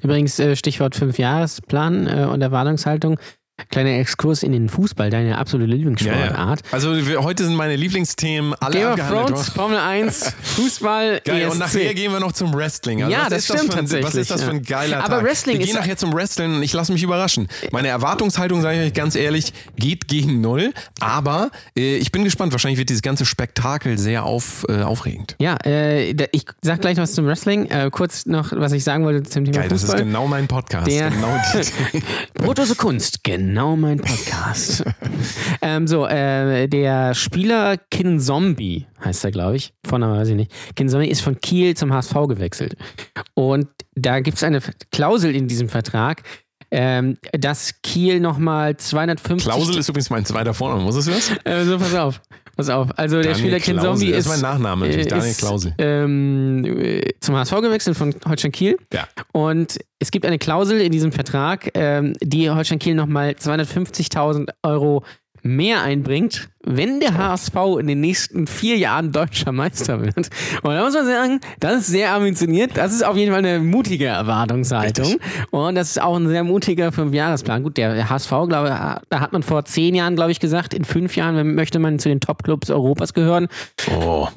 Übrigens, 0.00 0.38
äh, 0.38 0.54
Stichwort 0.54 0.94
Fünfjahresplan 0.94 2.06
äh, 2.06 2.26
und 2.26 2.40
Erwartungshaltung. 2.40 3.18
Kleiner 3.68 3.98
Exkurs 3.98 4.42
in 4.42 4.52
den 4.52 4.68
Fußball, 4.68 5.10
deine 5.10 5.38
absolute 5.38 5.70
Lieblingssportart. 5.70 6.60
Also 6.72 7.06
wir, 7.06 7.22
heute 7.22 7.44
sind 7.44 7.54
meine 7.56 7.76
Lieblingsthemen 7.76 8.54
alle 8.60 8.72
Game 8.78 8.88
of 8.92 9.08
Thrones. 9.08 9.48
Formel 9.50 9.78
1, 9.78 10.34
Fußball, 10.42 11.20
Geil, 11.24 11.42
ESC. 11.42 11.52
und 11.52 11.58
nachher 11.58 11.94
gehen 11.94 12.12
wir 12.12 12.20
noch 12.20 12.32
zum 12.32 12.54
Wrestling. 12.54 13.02
Also 13.02 13.12
Ja, 13.12 13.22
was 13.22 13.28
das 13.30 13.38
ist 13.38 13.50
das 13.50 13.56
stimmt 13.58 13.72
für 13.72 13.78
ein, 13.78 13.84
Was 13.84 13.90
tatsächlich, 13.90 14.20
ist 14.22 14.30
das 14.30 14.42
für 14.44 14.50
ein 14.50 14.62
geiler 14.62 14.98
Aber 15.04 15.16
Tag? 15.16 15.24
Wrestling 15.24 15.58
wir 15.58 15.66
gehen 15.66 15.74
nachher 15.76 15.96
zum 15.96 16.12
Wrestling 16.12 16.54
und 16.56 16.62
ich 16.62 16.72
lasse 16.72 16.92
mich 16.92 17.02
überraschen. 17.02 17.48
Meine 17.72 17.88
Erwartungshaltung, 17.88 18.60
sage 18.62 18.80
ich 18.80 18.86
euch 18.88 18.94
ganz 18.94 19.14
ehrlich, 19.14 19.52
geht 19.76 20.08
gegen 20.08 20.40
null. 20.40 20.72
Aber 21.00 21.50
äh, 21.76 21.96
ich 21.96 22.12
bin 22.12 22.24
gespannt. 22.24 22.52
Wahrscheinlich 22.52 22.78
wird 22.78 22.88
dieses 22.88 23.02
ganze 23.02 23.26
Spektakel 23.26 23.98
sehr 23.98 24.24
auf, 24.24 24.64
äh, 24.68 24.82
aufregend. 24.82 25.36
Ja, 25.38 25.56
äh, 25.64 26.10
ich 26.32 26.44
sag 26.62 26.80
gleich 26.80 26.96
noch 26.96 27.02
was 27.04 27.12
zum 27.14 27.26
Wrestling. 27.26 27.66
Äh, 27.70 27.90
kurz 27.92 28.26
noch, 28.26 28.52
was 28.52 28.72
ich 28.72 28.84
sagen 28.84 29.04
wollte 29.04 29.28
zum 29.28 29.44
Thema 29.44 29.58
Geil, 29.58 29.68
das 29.68 29.82
ist 29.82 29.90
Fußball. 29.90 30.04
genau 30.04 30.26
mein 30.26 30.46
Podcast. 30.48 30.86
Der- 30.86 31.10
Genau 31.10 31.36
die, 31.92 32.02
Brotose 32.34 32.74
Kunst, 32.76 33.24
genau 33.24 33.49
mein 33.76 33.98
Podcast. 33.98 34.84
ähm, 35.62 35.86
so, 35.86 36.06
äh, 36.06 36.68
der 36.68 37.14
Spieler 37.14 37.76
Kin 37.76 38.20
Zombie 38.20 38.86
heißt 39.04 39.24
er, 39.24 39.32
glaube 39.32 39.56
ich. 39.56 39.74
Vorname 39.84 40.18
weiß 40.18 40.28
ich 40.28 40.36
nicht. 40.36 40.52
Kin 40.76 40.88
Zombie 40.88 41.08
ist 41.08 41.20
von 41.20 41.40
Kiel 41.40 41.76
zum 41.76 41.92
HSV 41.92 42.14
gewechselt. 42.28 42.76
Und 43.34 43.66
da 43.94 44.20
gibt 44.20 44.36
es 44.36 44.44
eine 44.44 44.60
Klausel 44.92 45.34
in 45.34 45.48
diesem 45.48 45.68
Vertrag, 45.68 46.22
ähm, 46.70 47.16
dass 47.32 47.74
Kiel 47.82 48.20
nochmal 48.20 48.76
250. 48.76 49.44
Klausel 49.50 49.78
ist 49.78 49.88
übrigens 49.88 50.10
mein 50.10 50.24
zweiter 50.24 50.54
Vorname. 50.54 50.84
Wusstest 50.84 51.08
du 51.08 51.12
das? 51.12 51.30
Äh, 51.44 51.64
so, 51.64 51.78
pass 51.78 51.94
auf. 51.94 52.20
Pass 52.56 52.68
auf. 52.68 52.88
Also 52.98 53.22
der 53.22 53.34
Spieler 53.34 53.58
Klausel. 53.58 53.82
Zombie 53.82 54.10
Das 54.10 54.20
ist. 54.20 54.26
ist 54.26 54.32
mein 54.32 54.40
Nachname 54.52 54.86
äh, 54.88 55.06
Daniel 55.06 55.30
ist, 55.30 55.38
Klausel. 55.38 55.74
Ähm, 55.78 56.64
äh, 56.64 57.02
zum 57.20 57.36
HSV 57.36 57.52
gewechselt 57.62 57.96
von 57.96 58.14
Holstein 58.28 58.52
Kiel. 58.52 58.76
Ja. 58.92 59.08
Und 59.32 59.78
es 59.98 60.10
gibt 60.10 60.26
eine 60.26 60.38
Klausel 60.38 60.80
in 60.80 60.92
diesem 60.92 61.12
Vertrag, 61.12 61.70
ähm, 61.74 62.12
die 62.22 62.50
Holstein 62.50 62.78
Kiel 62.78 62.94
nochmal 62.94 63.30
250.000 63.30 64.50
Euro 64.62 65.04
mehr 65.42 65.82
einbringt, 65.82 66.48
wenn 66.62 67.00
der 67.00 67.16
HSV 67.16 67.54
in 67.80 67.86
den 67.86 68.00
nächsten 68.00 68.46
vier 68.46 68.76
Jahren 68.76 69.12
deutscher 69.12 69.52
Meister 69.52 70.00
wird. 70.00 70.30
Und 70.62 70.74
da 70.74 70.84
muss 70.84 70.94
man 70.94 71.06
sagen, 71.06 71.40
das 71.58 71.80
ist 71.82 71.86
sehr 71.88 72.12
ambitioniert. 72.12 72.76
Das 72.76 72.92
ist 72.92 73.04
auf 73.04 73.16
jeden 73.16 73.32
Fall 73.32 73.44
eine 73.44 73.60
mutige 73.60 74.06
Erwartungshaltung. 74.06 75.16
Und 75.50 75.74
das 75.74 75.90
ist 75.90 76.02
auch 76.02 76.16
ein 76.16 76.28
sehr 76.28 76.44
mutiger 76.44 76.92
Fünfjahresplan. 76.92 77.62
Gut, 77.62 77.76
der 77.76 78.08
HSV, 78.08 78.30
glaube 78.48 78.68
ich, 78.68 79.08
da 79.08 79.20
hat 79.20 79.32
man 79.32 79.42
vor 79.42 79.64
zehn 79.64 79.94
Jahren, 79.94 80.16
glaube 80.16 80.32
ich, 80.32 80.40
gesagt, 80.40 80.74
in 80.74 80.84
fünf 80.84 81.16
Jahren 81.16 81.54
möchte 81.54 81.78
man 81.78 81.98
zu 81.98 82.08
den 82.08 82.20
Top-Clubs 82.20 82.70
Europas 82.70 83.14
gehören. 83.14 83.48
Oh. 83.90 84.28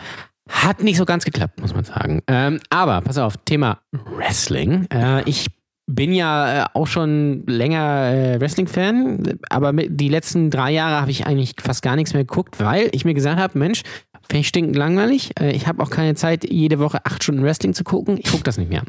Hat 0.50 0.84
nicht 0.84 0.98
so 0.98 1.06
ganz 1.06 1.24
geklappt, 1.24 1.60
muss 1.62 1.74
man 1.74 1.86
sagen. 1.86 2.22
Ähm, 2.28 2.60
aber 2.70 3.02
pass 3.02 3.18
auf, 3.18 3.38
Thema 3.46 3.80
Wrestling. 3.92 4.88
Äh, 4.94 5.28
ich 5.28 5.48
bin 5.86 6.14
ja 6.14 6.64
äh, 6.64 6.66
auch 6.74 6.88
schon 6.88 7.46
länger 7.46 8.12
äh, 8.12 8.42
Wrestling-Fan, 8.42 9.40
aber 9.50 9.74
die 9.74 10.10
letzten 10.10 10.50
drei 10.50 10.72
Jahre 10.72 11.02
habe 11.02 11.12
ich 11.12 11.26
eigentlich 11.26 11.56
fast 11.60 11.82
gar 11.82 11.96
nichts 11.96 12.14
mehr 12.14 12.24
geguckt, 12.24 12.60
weil 12.60 12.90
ich 12.94 13.06
mir 13.06 13.14
gesagt 13.14 13.40
habe, 13.40 13.60
Mensch, 13.60 13.84
finde 14.30 14.40
ich 14.40 14.48
stinkend 14.48 14.76
langweilig. 14.76 15.32
Äh, 15.40 15.52
ich 15.52 15.68
habe 15.68 15.84
auch 15.84 15.90
keine 15.90 16.16
Zeit, 16.16 16.50
jede 16.50 16.80
Woche 16.80 17.06
acht 17.06 17.24
Stunden 17.24 17.44
Wrestling 17.44 17.74
zu 17.74 17.84
gucken. 17.84 18.18
Ich 18.18 18.32
gucke 18.32 18.44
das 18.44 18.58
nicht 18.58 18.70
mehr. 18.70 18.84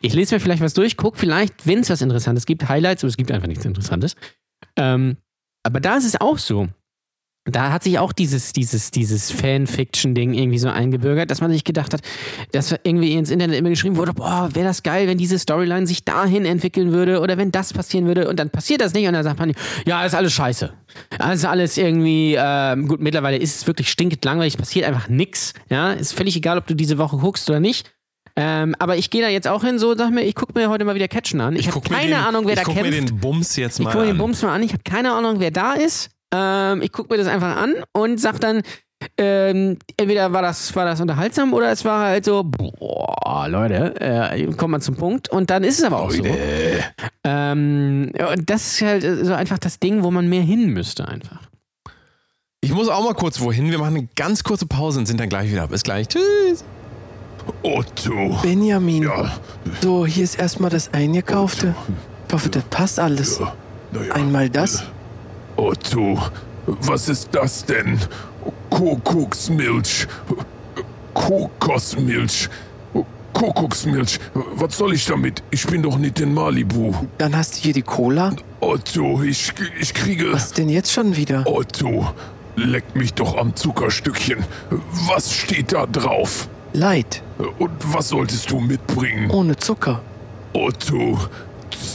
Ich 0.00 0.14
lese 0.14 0.36
mir 0.36 0.40
vielleicht 0.40 0.62
was 0.62 0.74
durch, 0.74 0.96
gucke 0.96 1.18
vielleicht, 1.18 1.66
wenn 1.66 1.80
es 1.80 1.90
was 1.90 2.02
Interessantes 2.02 2.46
gibt, 2.46 2.68
Highlights, 2.68 3.02
aber 3.02 3.08
es 3.08 3.16
gibt 3.16 3.32
einfach 3.32 3.48
nichts 3.48 3.64
Interessantes. 3.64 4.14
Ähm, 4.76 5.16
aber 5.64 5.80
da 5.80 5.96
ist 5.96 6.04
es 6.04 6.20
auch 6.20 6.38
so 6.38 6.68
da 7.46 7.72
hat 7.72 7.84
sich 7.84 7.98
auch 7.98 8.12
dieses, 8.12 8.52
dieses, 8.52 8.90
dieses 8.90 9.30
Fanfiction-Ding 9.30 10.34
irgendwie 10.34 10.58
so 10.58 10.68
eingebürgert, 10.68 11.30
dass 11.30 11.40
man 11.40 11.50
sich 11.50 11.64
gedacht 11.64 11.94
hat, 11.94 12.00
dass 12.52 12.74
irgendwie 12.82 13.14
ins 13.14 13.30
Internet 13.30 13.58
immer 13.58 13.70
geschrieben 13.70 13.96
wurde, 13.96 14.12
boah, 14.12 14.50
wäre 14.52 14.66
das 14.66 14.82
geil, 14.82 15.06
wenn 15.06 15.18
diese 15.18 15.38
Storyline 15.38 15.86
sich 15.86 16.04
dahin 16.04 16.44
entwickeln 16.44 16.92
würde 16.92 17.20
oder 17.20 17.38
wenn 17.38 17.52
das 17.52 17.72
passieren 17.72 18.06
würde 18.06 18.28
und 18.28 18.38
dann 18.38 18.50
passiert 18.50 18.80
das 18.80 18.94
nicht 18.94 19.06
und 19.06 19.14
dann 19.14 19.24
sagt 19.24 19.38
man, 19.38 19.52
ja, 19.86 20.04
ist 20.04 20.14
alles 20.14 20.32
scheiße. 20.32 20.72
Ist 21.32 21.44
alles 21.44 21.76
irgendwie, 21.78 22.36
ähm, 22.38 22.88
gut, 22.88 23.00
mittlerweile 23.00 23.36
ist 23.36 23.56
es 23.56 23.66
wirklich 23.66 23.90
stinkend 23.90 24.24
langweilig, 24.24 24.56
passiert 24.58 24.86
einfach 24.86 25.08
nix. 25.08 25.52
Ja, 25.68 25.92
ist 25.92 26.12
völlig 26.12 26.36
egal, 26.36 26.58
ob 26.58 26.66
du 26.66 26.74
diese 26.74 26.98
Woche 26.98 27.16
guckst 27.18 27.48
oder 27.48 27.60
nicht. 27.60 27.92
Ähm, 28.38 28.74
aber 28.78 28.96
ich 28.96 29.08
gehe 29.08 29.22
da 29.22 29.28
jetzt 29.28 29.48
auch 29.48 29.64
hin, 29.64 29.78
so 29.78 29.96
sag 29.96 30.10
mir, 30.10 30.22
ich 30.22 30.34
gucke 30.34 30.52
mir 30.58 30.68
heute 30.68 30.84
mal 30.84 30.94
wieder 30.94 31.08
Catchen 31.08 31.40
an. 31.40 31.56
Ich, 31.56 31.68
habe 31.68 31.80
guck 31.80 31.88
mir 31.88 31.96
keine 31.96 32.08
den, 32.08 32.16
Ahnung, 32.16 32.44
wer 32.46 32.52
ich 32.52 32.58
da 32.60 32.64
kämpft. 32.64 32.82
mir 32.82 32.90
den 32.90 33.18
Bums 33.18 33.56
jetzt 33.56 33.78
Ich 33.78 33.84
mal 33.84 33.92
gucke 33.92 34.04
mir 34.04 34.10
den 34.10 34.16
an. 34.16 34.18
Bums 34.18 34.42
mal 34.42 34.54
an, 34.54 34.62
ich 34.62 34.72
habe 34.72 34.82
keine 34.84 35.12
Ahnung, 35.12 35.36
wer 35.38 35.50
da 35.50 35.72
ist. 35.72 36.10
Ähm, 36.36 36.82
ich 36.82 36.92
gucke 36.92 37.12
mir 37.12 37.18
das 37.18 37.28
einfach 37.28 37.56
an 37.56 37.74
und 37.92 38.20
sag 38.20 38.38
dann, 38.40 38.62
ähm, 39.18 39.78
entweder 39.96 40.32
war 40.32 40.42
das, 40.42 40.74
war 40.74 40.84
das 40.84 41.00
unterhaltsam 41.00 41.52
oder 41.54 41.70
es 41.70 41.84
war 41.84 42.06
halt 42.06 42.24
so, 42.24 42.42
boah, 42.44 43.46
Leute, 43.48 43.94
äh, 44.00 44.46
kommt 44.52 44.72
man 44.72 44.80
zum 44.80 44.96
Punkt 44.96 45.28
und 45.28 45.50
dann 45.50 45.64
ist 45.64 45.78
es 45.78 45.84
aber 45.84 46.00
auch 46.00 46.10
so. 46.10 46.24
Ähm, 47.24 48.12
ja, 48.18 48.32
und 48.32 48.48
das 48.50 48.66
ist 48.66 48.82
halt 48.82 49.26
so 49.26 49.34
einfach 49.34 49.58
das 49.58 49.78
Ding, 49.78 50.02
wo 50.02 50.10
man 50.10 50.28
mehr 50.28 50.42
hin 50.42 50.70
müsste 50.70 51.06
einfach. 51.08 51.40
Ich 52.60 52.72
muss 52.72 52.88
auch 52.88 53.04
mal 53.04 53.14
kurz 53.14 53.40
wohin. 53.40 53.70
Wir 53.70 53.78
machen 53.78 53.96
eine 53.96 54.08
ganz 54.16 54.42
kurze 54.42 54.66
Pause 54.66 54.98
und 54.98 55.06
sind 55.06 55.20
dann 55.20 55.28
gleich 55.28 55.50
wieder. 55.50 55.68
Bis 55.68 55.82
gleich. 55.82 56.08
Tschüss. 56.08 56.64
Otto. 57.62 58.38
Benjamin, 58.42 59.04
Ja, 59.04 59.30
so, 59.80 60.04
hier 60.04 60.24
ist 60.24 60.36
erstmal 60.36 60.70
das 60.70 60.92
Eingekaufte. 60.92 61.76
Ich 62.26 62.34
hoffe, 62.34 62.48
das 62.48 62.64
passt 62.64 62.98
alles. 62.98 63.40
naja. 63.92 64.14
Einmal 64.14 64.50
das. 64.50 64.84
Otto, 65.56 66.18
was 66.66 67.08
ist 67.08 67.28
das 67.32 67.64
denn? 67.64 67.98
Kuckucksmilch. 68.70 70.06
Kokosmilch. 71.14 72.48
Kuckucksmilch. 73.32 74.18
Was 74.54 74.76
soll 74.76 74.94
ich 74.94 75.04
damit? 75.06 75.42
Ich 75.50 75.66
bin 75.66 75.82
doch 75.82 75.98
nicht 75.98 76.20
in 76.20 76.32
Malibu. 76.34 76.92
Dann 77.18 77.36
hast 77.36 77.56
du 77.56 77.60
hier 77.62 77.72
die 77.72 77.82
Cola. 77.82 78.32
Otto, 78.60 79.22
ich, 79.22 79.52
ich 79.80 79.92
kriege... 79.94 80.32
Was 80.32 80.52
denn 80.52 80.68
jetzt 80.68 80.92
schon 80.92 81.16
wieder? 81.16 81.44
Otto, 81.46 82.06
leck 82.56 82.94
mich 82.96 83.12
doch 83.14 83.36
am 83.36 83.54
Zuckerstückchen. 83.54 84.44
Was 85.08 85.32
steht 85.32 85.72
da 85.72 85.86
drauf? 85.86 86.48
Light, 86.72 87.22
Und 87.58 87.70
was 87.92 88.08
solltest 88.08 88.50
du 88.50 88.58
mitbringen? 88.60 89.30
ohne 89.30 89.56
Zucker. 89.56 90.00
Otto, 90.52 91.18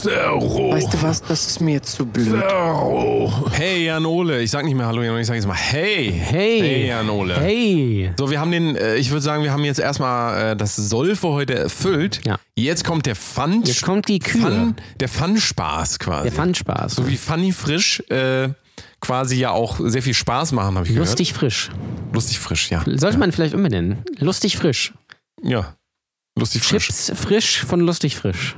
Zerro. 0.02 0.72
Weißt 0.72 0.92
du 0.92 1.02
was, 1.02 1.22
das 1.22 1.46
ist 1.46 1.60
mir 1.60 1.74
jetzt 1.74 1.92
zu 1.94 2.06
blöd. 2.06 2.28
Zerro. 2.40 3.32
Hey, 3.52 3.84
Jan 3.86 4.04
Ole. 4.06 4.40
Ich 4.42 4.50
sag 4.50 4.64
nicht 4.64 4.74
mehr 4.74 4.86
Hallo, 4.86 5.02
Jan 5.02 5.12
Ole. 5.12 5.20
Ich 5.20 5.26
sag 5.26 5.34
jetzt 5.34 5.46
mal 5.46 5.54
Hey. 5.56 6.12
Hey. 6.12 6.60
Hey, 6.60 6.86
Jan 6.88 7.08
Ole. 7.10 7.36
Hey. 7.38 8.12
So, 8.18 8.30
wir 8.30 8.40
haben 8.40 8.50
den, 8.50 8.76
äh, 8.76 8.96
ich 8.96 9.10
würde 9.10 9.22
sagen, 9.22 9.42
wir 9.44 9.52
haben 9.52 9.64
jetzt 9.64 9.80
erstmal 9.80 10.52
äh, 10.52 10.56
das 10.56 10.76
Soll 10.76 11.16
für 11.16 11.28
heute 11.28 11.54
erfüllt. 11.54 12.20
Ja. 12.24 12.38
Jetzt 12.56 12.84
kommt 12.84 13.06
der 13.06 13.16
Fun. 13.16 13.62
Jetzt 13.64 13.82
kommt 13.82 14.08
die 14.08 14.18
Kür. 14.18 14.40
Fun, 14.42 14.76
der 15.00 15.08
Fun-Spaß 15.08 15.98
quasi. 15.98 16.30
Der 16.30 16.32
Fun-Spaß. 16.32 16.94
So 16.94 17.08
wie 17.08 17.16
Funny 17.16 17.52
Frisch 17.52 18.00
äh, 18.10 18.48
quasi 19.00 19.36
ja 19.36 19.50
auch 19.50 19.78
sehr 19.82 20.02
viel 20.02 20.14
Spaß 20.14 20.52
machen, 20.52 20.76
habe 20.76 20.86
ich 20.86 20.94
Lustig 20.94 21.32
frisch. 21.32 21.68
gehört. 21.70 22.14
Lustig 22.14 22.38
frisch, 22.38 22.70
ja. 22.70 22.82
Sollte 22.86 23.18
man 23.18 23.32
vielleicht 23.32 23.54
umbenennen. 23.54 23.98
Lustig 24.18 24.56
frisch. 24.56 24.92
Ja. 25.42 25.74
Lustig 26.38 26.62
frisch. 26.62 26.86
Chips 26.86 27.12
frisch 27.14 27.64
von 27.64 27.80
lustig 27.80 28.16
frisch. 28.16 28.56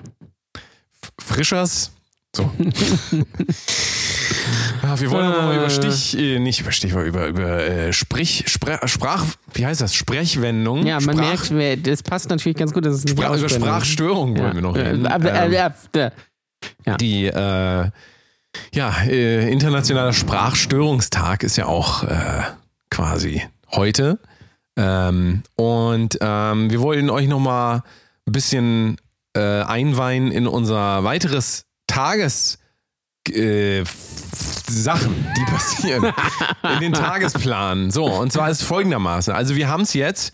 Frischers. 1.18 1.90
So. 2.35 2.42
ja, 4.83 5.00
wir 5.00 5.11
wollen 5.11 5.27
aber 5.27 5.42
mal 5.42 5.57
über 5.57 5.70
Stich, 5.70 6.18
äh, 6.18 6.40
nicht 6.40 6.61
über 6.61 6.72
Stich, 6.72 6.92
aber 6.92 7.05
über, 7.05 7.29
über 7.29 7.64
äh, 7.64 7.92
Sprich, 7.92 8.44
Sprach, 8.48 8.88
Sprach, 8.88 9.24
wie 9.53 9.64
heißt 9.64 9.81
das? 9.81 9.94
Sprechwendung. 9.94 10.85
Ja, 10.85 10.98
man 11.00 11.16
Sprach, 11.16 11.50
merkt, 11.50 11.87
das 11.87 12.03
passt 12.03 12.31
natürlich 12.31 12.59
ganz 12.59 12.72
gut, 12.72 12.85
es 12.87 13.05
nicht 13.05 13.16
Sprach, 13.16 13.37
über 13.37 13.46
ist. 13.46 13.55
Sprachstörung 13.55 14.37
wollen 14.37 14.55
wir 14.55 14.62
noch 14.62 14.77
reden. 14.77 15.07
Äh, 15.07 15.14
Ähm, 15.14 15.27
äh, 15.27 15.57
äh, 16.00 16.11
äh, 16.87 16.96
die 16.98 17.27
äh, 17.27 17.90
ja, 18.72 18.94
äh, 19.07 19.50
internationaler 19.50 20.12
Sprachstörungstag 20.12 21.42
ist 21.44 21.57
ja 21.57 21.66
auch 21.66 22.03
äh, 22.05 22.42
quasi 22.90 23.42
heute. 23.72 24.18
Ähm, 24.77 25.42
und 25.55 26.18
ähm, 26.20 26.70
wir 26.70 26.81
wollten 26.81 27.11
euch 27.11 27.29
nochmal 27.29 27.83
ein 28.27 28.33
bisschen 28.33 28.96
äh, 29.34 29.62
einweihen 29.62 30.30
in 30.30 30.46
unser 30.46 31.04
weiteres 31.04 31.64
Tages 31.86 32.58
äh, 33.30 33.84
Sachen, 34.68 35.14
die 35.36 35.44
passieren 35.50 36.12
in 36.74 36.80
den 36.80 36.92
Tagesplan. 36.92 37.90
So, 37.90 38.06
und 38.06 38.32
zwar 38.32 38.50
ist 38.50 38.62
folgendermaßen. 38.62 39.34
Also 39.34 39.56
wir 39.56 39.68
haben 39.68 39.82
es 39.82 39.94
jetzt 39.94 40.32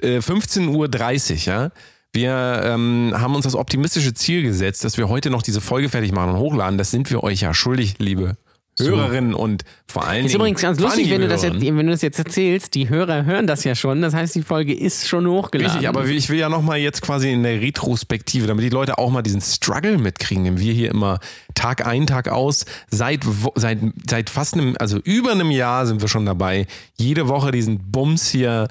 äh, 0.00 0.18
15.30 0.18 0.68
Uhr, 0.68 1.36
ja. 1.44 1.70
Wir 2.14 2.60
ähm, 2.64 3.14
haben 3.16 3.34
uns 3.34 3.44
das 3.44 3.54
optimistische 3.54 4.12
Ziel 4.12 4.42
gesetzt, 4.42 4.84
dass 4.84 4.98
wir 4.98 5.08
heute 5.08 5.30
noch 5.30 5.42
diese 5.42 5.62
Folge 5.62 5.88
fertig 5.88 6.12
machen 6.12 6.32
und 6.32 6.38
hochladen. 6.40 6.76
Das 6.76 6.90
sind 6.90 7.10
wir 7.10 7.22
euch 7.22 7.40
ja 7.40 7.54
schuldig, 7.54 7.94
liebe 7.98 8.36
Hörerinnen 8.78 9.34
und 9.34 9.64
vor 9.86 10.06
allen 10.06 10.24
Ist 10.24 10.32
Dingen. 10.32 10.40
übrigens 10.40 10.62
ganz 10.62 10.80
lustig, 10.80 11.10
wenn 11.10 11.20
du, 11.20 11.28
das 11.28 11.42
jetzt, 11.42 11.60
wenn 11.60 11.76
du 11.76 11.92
das 11.92 12.00
jetzt 12.00 12.18
erzählst. 12.18 12.74
Die 12.74 12.88
Hörer 12.88 13.26
hören 13.26 13.46
das 13.46 13.64
ja 13.64 13.74
schon. 13.74 14.00
Das 14.00 14.14
heißt, 14.14 14.34
die 14.34 14.42
Folge 14.42 14.74
ist 14.74 15.06
schon 15.06 15.26
hochgeladen. 15.26 15.72
Richtig, 15.72 15.88
aber 15.88 16.06
ich 16.06 16.30
will 16.30 16.38
ja 16.38 16.48
nochmal 16.48 16.78
jetzt 16.78 17.02
quasi 17.02 17.30
in 17.30 17.42
der 17.42 17.60
Retrospektive, 17.60 18.46
damit 18.46 18.64
die 18.64 18.70
Leute 18.70 18.96
auch 18.96 19.10
mal 19.10 19.22
diesen 19.22 19.42
Struggle 19.42 19.98
mitkriegen, 19.98 20.44
den 20.44 20.58
wir 20.58 20.72
hier 20.72 20.90
immer 20.90 21.20
Tag 21.54 21.86
ein, 21.86 22.06
Tag 22.06 22.28
aus, 22.28 22.64
seit, 22.90 23.20
seit, 23.56 23.78
seit 24.08 24.30
fast 24.30 24.54
einem, 24.54 24.74
also 24.78 24.98
über 25.04 25.32
einem 25.32 25.50
Jahr 25.50 25.86
sind 25.86 26.00
wir 26.00 26.08
schon 26.08 26.24
dabei, 26.24 26.66
jede 26.96 27.28
Woche 27.28 27.50
diesen 27.50 27.90
Bums 27.90 28.30
hier 28.30 28.68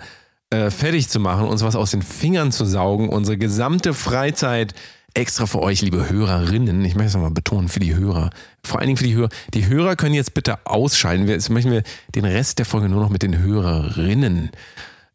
äh, 0.49 0.69
fertig 0.69 1.09
zu 1.09 1.19
machen, 1.19 1.47
uns 1.47 1.63
was 1.63 1.75
aus 1.75 1.91
den 1.91 2.01
Fingern 2.01 2.51
zu 2.51 2.65
saugen, 2.65 3.07
unsere 3.07 3.37
gesamte 3.37 3.93
Freizeit 3.93 4.73
extra 5.13 5.45
für 5.45 5.61
euch, 5.61 5.81
liebe 5.81 6.09
Hörerinnen, 6.09 6.83
ich 6.85 6.95
möchte 6.95 7.09
es 7.09 7.13
nochmal 7.13 7.31
betonen, 7.31 7.69
für 7.69 7.79
die 7.79 7.95
Hörer, 7.95 8.29
vor 8.63 8.79
allen 8.79 8.87
Dingen 8.87 8.97
für 8.97 9.03
die 9.03 9.15
Hörer, 9.15 9.29
die 9.53 9.67
Hörer 9.67 9.95
können 9.95 10.13
jetzt 10.13 10.33
bitte 10.33 10.65
ausschalten, 10.65 11.27
jetzt 11.27 11.49
möchten 11.49 11.71
wir 11.71 11.83
den 12.15 12.25
Rest 12.25 12.59
der 12.59 12.65
Folge 12.65 12.89
nur 12.89 13.01
noch 13.01 13.09
mit 13.09 13.23
den 13.23 13.37
Hörerinnen 13.37 14.51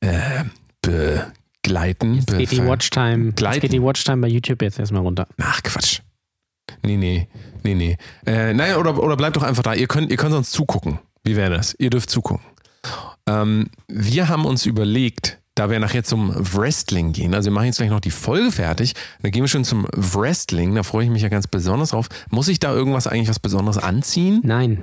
äh, 0.01 0.45
begleiten. 0.83 2.15
Jetzt 2.15 2.37
geht 2.37 2.51
die 2.53 2.65
Watchtime, 2.65 3.33
jetzt 3.39 3.61
geht 3.61 3.73
die 3.73 3.83
Watchtime 3.83 4.19
bei 4.19 4.29
YouTube 4.29 4.63
jetzt 4.63 4.79
erstmal 4.79 5.03
runter. 5.03 5.27
Ach, 5.41 5.63
Quatsch. 5.63 6.01
Nee, 6.83 6.97
nee, 6.97 7.29
nee, 7.63 7.75
nee. 7.75 7.97
Äh, 8.27 8.55
naja, 8.55 8.79
oder, 8.79 9.03
oder 9.03 9.17
bleibt 9.17 9.37
doch 9.37 9.43
einfach 9.43 9.63
da. 9.63 9.75
Ihr 9.75 9.87
könnt, 9.87 10.11
ihr 10.11 10.17
könnt 10.17 10.35
uns 10.35 10.51
zugucken. 10.51 10.99
Wie 11.25 11.37
wäre 11.37 11.51
das? 11.51 11.75
Ihr 11.79 11.91
dürft 11.91 12.11
zugucken. 12.11 12.45
Ähm, 13.27 13.71
wir 13.89 14.29
haben 14.29 14.45
uns 14.45 14.67
überlegt, 14.67 15.39
da 15.57 15.69
wir 15.71 15.81
nachher 15.81 16.05
zum 16.05 16.33
Wrestling 16.37 17.13
gehen, 17.13 17.35
also 17.35 17.47
wir 17.51 17.53
machen 17.55 17.67
jetzt 17.67 17.79
gleich 17.79 17.91
noch 17.91 17.99
die 18.01 18.11
Folge 18.13 18.53
fertig, 18.53 18.93
dann 19.23 19.33
gehen 19.33 19.43
wir 19.43 19.49
schon 19.49 19.65
zum 19.65 19.87
Wrestling, 19.93 20.75
da 20.77 20.85
freue 20.85 21.05
ich 21.07 21.11
mich 21.11 21.23
ja 21.23 21.29
ganz 21.29 21.49
besonders 21.49 21.91
drauf. 21.91 22.09
Muss 22.31 22.47
ich 22.47 22.61
da 22.61 22.73
irgendwas 22.73 23.07
eigentlich 23.09 23.29
was 23.29 23.41
Besonderes 23.41 23.79
anziehen? 23.79 24.41
Nein. 24.45 24.83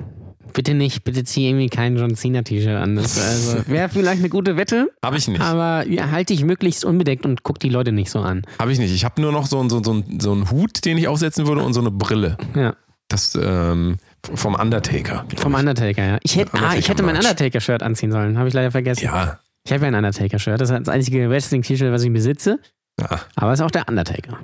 Bitte 0.51 0.73
nicht, 0.75 1.03
bitte 1.03 1.23
zieh 1.23 1.47
irgendwie 1.47 1.67
kein 1.69 1.97
John 1.97 2.15
Cena 2.15 2.43
T-Shirt 2.43 2.75
an. 2.75 2.95
Das 2.95 3.17
also, 3.19 3.63
wäre 3.67 3.89
vielleicht 3.89 4.19
eine 4.19 4.29
gute 4.29 4.55
Wette, 4.57 4.91
Habe 5.03 5.17
ich 5.17 5.27
nicht. 5.27 5.41
aber 5.41 5.88
ja, 5.88 6.12
halt 6.12 6.29
dich 6.29 6.43
möglichst 6.43 6.86
unbedeckt 6.86 7.25
und 7.25 7.41
guck 7.43 7.59
die 7.59 7.69
Leute 7.69 7.91
nicht 7.91 8.12
so 8.12 8.19
an. 8.19 8.43
Habe 8.59 8.71
ich 8.71 8.77
nicht. 8.77 8.93
Ich 8.93 9.03
habe 9.05 9.19
nur 9.21 9.31
noch 9.31 9.47
so, 9.47 9.59
einen- 9.59 9.69
so, 9.71 9.81
so, 9.81 10.03
so 10.19 10.31
einen 10.31 10.51
Hut, 10.51 10.86
den 10.86 10.97
ich 10.99 11.07
aufsetzen 11.07 11.47
würde 11.47 11.63
und 11.63 11.73
so 11.73 11.79
eine 11.79 11.89
Brille. 11.91 12.38
Ja. 12.55 12.75
Das 13.07 13.38
ähm, 13.39 13.97
vom 14.33 14.55
Undertaker. 14.55 15.25
Vom 15.38 15.53
Undertaker, 15.55 16.03
ja. 16.05 16.17
Ich 16.23 16.36
hätte, 16.36 16.51
ah, 16.53 16.75
ich 16.77 16.88
hätte 16.89 17.03
mein. 17.03 17.15
Undertaker-Shirt 17.15 17.81
anziehen 17.83 18.12
sollen, 18.12 18.38
habe 18.38 18.47
ich 18.47 18.53
leider 18.53 18.71
vergessen. 18.71 19.05
Ja. 19.05 19.39
Ich 19.65 19.71
habe 19.71 19.84
ja 19.84 19.88
ein 19.89 19.95
Undertaker-Shirt. 19.95 20.60
Das 20.60 20.69
ist 20.69 20.78
das 20.80 20.89
einzige 20.89 21.30
Wrestling-T-Shirt, 21.30 21.91
was 21.91 22.04
ich 22.04 22.12
besitze. 22.12 22.60
ja. 22.99 23.21
Aber 23.36 23.54
es 23.54 23.60
ist 23.60 23.65
auch 23.65 23.71
der 23.71 23.88
Undertaker. 23.88 24.38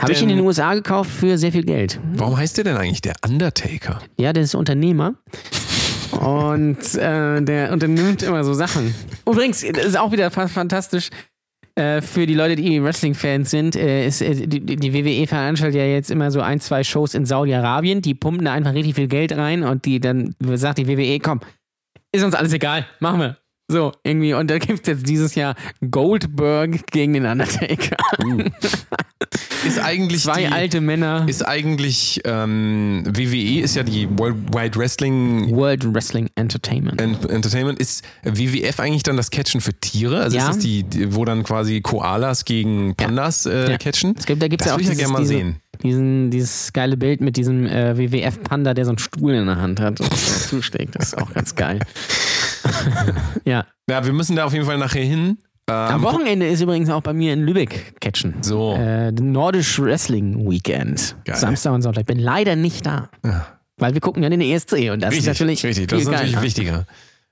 Habe 0.00 0.12
ich 0.12 0.22
in 0.22 0.28
den 0.28 0.40
USA 0.40 0.74
gekauft 0.74 1.10
für 1.10 1.38
sehr 1.38 1.52
viel 1.52 1.64
Geld. 1.64 2.00
Warum 2.14 2.36
heißt 2.36 2.56
der 2.56 2.64
denn 2.64 2.76
eigentlich 2.76 3.02
der 3.02 3.14
Undertaker? 3.24 4.00
Ja, 4.18 4.32
der 4.32 4.42
ist 4.42 4.54
Unternehmer. 4.54 5.14
Und 6.12 6.94
äh, 6.94 7.42
der 7.42 7.72
unternimmt 7.72 8.22
immer 8.22 8.42
so 8.44 8.54
Sachen. 8.54 8.94
Übrigens, 9.28 9.64
das 9.72 9.84
ist 9.84 9.98
auch 9.98 10.12
wieder 10.12 10.30
fa- 10.30 10.48
fantastisch. 10.48 11.10
Äh, 11.74 12.00
für 12.00 12.26
die 12.26 12.34
Leute, 12.34 12.56
die 12.56 12.82
Wrestling-Fans 12.82 13.50
sind, 13.50 13.76
äh, 13.76 14.06
ist, 14.06 14.22
äh, 14.22 14.46
die, 14.46 14.60
die 14.60 14.94
WWE 14.94 15.26
veranstaltet 15.26 15.76
ja 15.78 15.84
jetzt 15.84 16.10
immer 16.10 16.30
so 16.30 16.40
ein, 16.40 16.58
zwei 16.58 16.82
Shows 16.84 17.14
in 17.14 17.26
Saudi-Arabien. 17.26 18.00
Die 18.00 18.14
pumpen 18.14 18.46
da 18.46 18.52
einfach 18.52 18.72
richtig 18.72 18.94
viel 18.94 19.08
Geld 19.08 19.36
rein 19.36 19.62
und 19.62 19.84
die 19.84 20.00
dann 20.00 20.34
sagt 20.54 20.78
die 20.78 20.88
WWE, 20.88 21.18
komm, 21.20 21.40
ist 22.12 22.24
uns 22.24 22.34
alles 22.34 22.52
egal, 22.54 22.86
machen 23.00 23.20
wir. 23.20 23.36
So, 23.68 23.92
irgendwie. 24.04 24.32
Und 24.34 24.48
da 24.50 24.58
gibt 24.58 24.80
es 24.82 24.86
jetzt 24.86 25.08
dieses 25.08 25.34
Jahr 25.34 25.56
Goldberg 25.90 26.86
gegen 26.92 27.14
den 27.14 27.26
Undertaker. 27.26 27.96
Ist 29.66 29.80
eigentlich 29.80 30.22
Zwei 30.22 30.42
die, 30.42 30.46
alte 30.52 30.80
Männer. 30.80 31.24
Ist 31.26 31.42
eigentlich 31.44 32.20
ähm, 32.24 33.02
WWE 33.06 33.62
ist 33.62 33.74
ja 33.74 33.82
die 33.82 34.08
Worldwide 34.16 34.78
Wrestling 34.78 35.50
World 35.56 35.92
Wrestling 35.92 36.28
Entertainment. 36.36 37.00
En- 37.00 37.16
Entertainment. 37.28 37.80
Ist 37.80 38.04
WWF 38.22 38.78
eigentlich 38.78 39.02
dann 39.02 39.16
das 39.16 39.30
Catchen 39.32 39.60
für 39.60 39.74
Tiere? 39.74 40.20
Also 40.20 40.36
Ja. 40.36 40.44
ist 40.44 40.56
das 40.56 40.58
die, 40.60 40.84
wo 41.14 41.24
dann 41.24 41.42
quasi 41.42 41.80
Koalas 41.80 42.44
gegen 42.44 42.94
Pandas 42.94 43.46
äh, 43.46 43.72
Ja. 43.72 43.78
catchen? 43.78 44.14
Es 44.16 44.26
gibt, 44.26 44.40
da 44.40 44.46
gibt 44.46 44.62
es 44.62 44.66
das 44.66 44.70
ja 44.72 44.76
auch 44.76 44.80
ich 44.80 44.86
dieses, 44.86 45.00
ja 45.00 45.06
gerne 45.08 45.18
mal 45.18 45.26
sehen. 45.26 45.56
Diesen, 45.82 46.30
dieses 46.30 46.72
geile 46.72 46.96
Bild 46.96 47.20
mit 47.20 47.36
diesem 47.36 47.66
äh, 47.66 47.98
WWF-Panda, 47.98 48.72
der 48.74 48.84
so 48.84 48.92
einen 48.92 48.98
Stuhl 48.98 49.34
in 49.34 49.46
der 49.46 49.56
Hand 49.56 49.80
hat 49.80 50.00
und 50.00 50.14
zuschlägt. 50.16 50.94
Das 50.94 51.08
ist 51.08 51.18
auch 51.18 51.32
ganz 51.34 51.54
geil. 51.56 51.80
ja. 53.44 53.66
Ja, 53.88 54.04
wir 54.04 54.12
müssen 54.12 54.36
da 54.36 54.44
auf 54.44 54.52
jeden 54.52 54.66
Fall 54.66 54.78
nachher 54.78 55.04
hin. 55.04 55.38
Ähm, 55.68 55.74
Am 55.74 56.02
Wochenende 56.02 56.46
ist 56.46 56.60
übrigens 56.60 56.90
auch 56.90 57.02
bei 57.02 57.12
mir 57.12 57.32
in 57.32 57.42
Lübeck 57.42 58.00
Catchen. 58.00 58.34
So. 58.42 58.74
Äh, 58.74 59.10
Nordisch 59.12 59.80
Wrestling 59.80 60.48
Weekend. 60.48 61.16
Geil. 61.24 61.36
Samstag 61.36 61.72
und 61.72 61.82
Sonntag. 61.82 62.02
Ich 62.02 62.06
bin 62.06 62.18
leider 62.18 62.54
nicht 62.54 62.86
da. 62.86 63.08
Ja. 63.24 63.46
Weil 63.76 63.94
wir 63.94 64.00
gucken 64.00 64.22
ja 64.22 64.30
den 64.30 64.40
ESC 64.40 64.90
und 64.92 65.02
das 65.02 65.10
richtig, 65.10 65.18
ist 65.18 65.26
natürlich. 65.26 65.64
richtig. 65.64 65.88
Das 65.88 66.00
ist 66.00 66.08
natürlich 66.08 66.32
geiler. 66.32 66.44
wichtiger. 66.44 66.86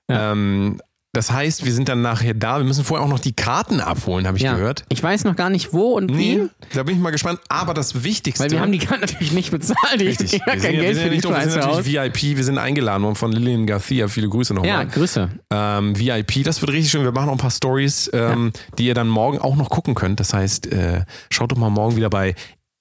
Ähm, 0.09 0.79
das 1.15 1.31
heißt, 1.31 1.65
wir 1.65 1.73
sind 1.73 1.89
dann 1.89 2.01
nachher 2.01 2.33
da. 2.33 2.57
Wir 2.57 2.65
müssen 2.65 2.83
vorher 2.83 3.05
auch 3.05 3.09
noch 3.09 3.19
die 3.19 3.33
Karten 3.33 3.79
abholen, 3.79 4.27
habe 4.27 4.37
ich 4.37 4.43
Ja. 4.43 4.53
gehört. 4.55 4.83
Ich 4.89 5.01
weiß 5.01 5.23
noch 5.23 5.35
gar 5.35 5.49
nicht 5.49 5.73
wo 5.73 5.93
und 5.93 6.15
wie. 6.17 6.35
Nee, 6.35 6.47
da 6.73 6.83
bin 6.83 6.95
ich 6.95 7.01
mal 7.01 7.11
gespannt. 7.11 7.39
Aber 7.49 7.73
das 7.73 8.03
Wichtigste. 8.03 8.43
Weil 8.43 8.51
wir 8.51 8.59
haben 8.59 8.71
die 8.71 8.77
Karten 8.79 9.01
natürlich 9.01 9.31
nicht 9.31 9.51
bezahlt. 9.51 10.01
Ich 10.01 10.07
Richtig. 10.19 10.33
ja 10.33 10.39
Wir 10.45 10.53
kein 10.53 10.61
sind, 10.61 10.71
ja, 10.73 10.77
wir 10.77 10.81
Geld 10.81 10.95
sind 10.95 11.03
für 11.03 11.09
ja 11.09 11.15
die 11.15 11.21
doof, 11.21 11.31
wir 11.31 11.41
sind 11.41 11.53
Scheiße 11.53 11.67
aus. 11.69 11.77
natürlich 11.77 12.13
VIP. 12.13 12.37
Wir 12.37 12.43
sind 12.43 12.57
eingeladen 12.57 13.03
worden 13.03 13.15
von 13.15 13.31
Lillian 13.31 13.65
Garcia. 13.65 14.07
Viele 14.07 14.29
Grüße 14.29 14.53
nochmal. 14.53 14.69
Ja, 14.69 14.83
Grüße. 14.83 15.29
Ähm, 15.51 15.97
VIP, 15.99 16.43
das 16.43 16.61
wird 16.61 16.71
richtig 16.71 16.91
schön. 16.91 17.03
Wir 17.03 17.11
machen 17.11 17.27
noch 17.27 17.33
ein 17.33 17.37
paar 17.39 17.51
Stories, 17.51 18.09
ähm, 18.13 18.51
die 18.77 18.85
ihr 18.87 18.93
dann 18.93 19.07
morgen 19.07 19.39
auch 19.39 19.55
noch 19.55 19.69
gucken 19.69 19.95
könnt. 19.95 20.19
Das 20.19 20.33
heißt, 20.33 20.71
äh, 20.71 21.01
schaut 21.29 21.51
doch 21.51 21.57
mal 21.57 21.69
morgen 21.69 21.95
wieder 21.95 22.09
bei 22.09 22.35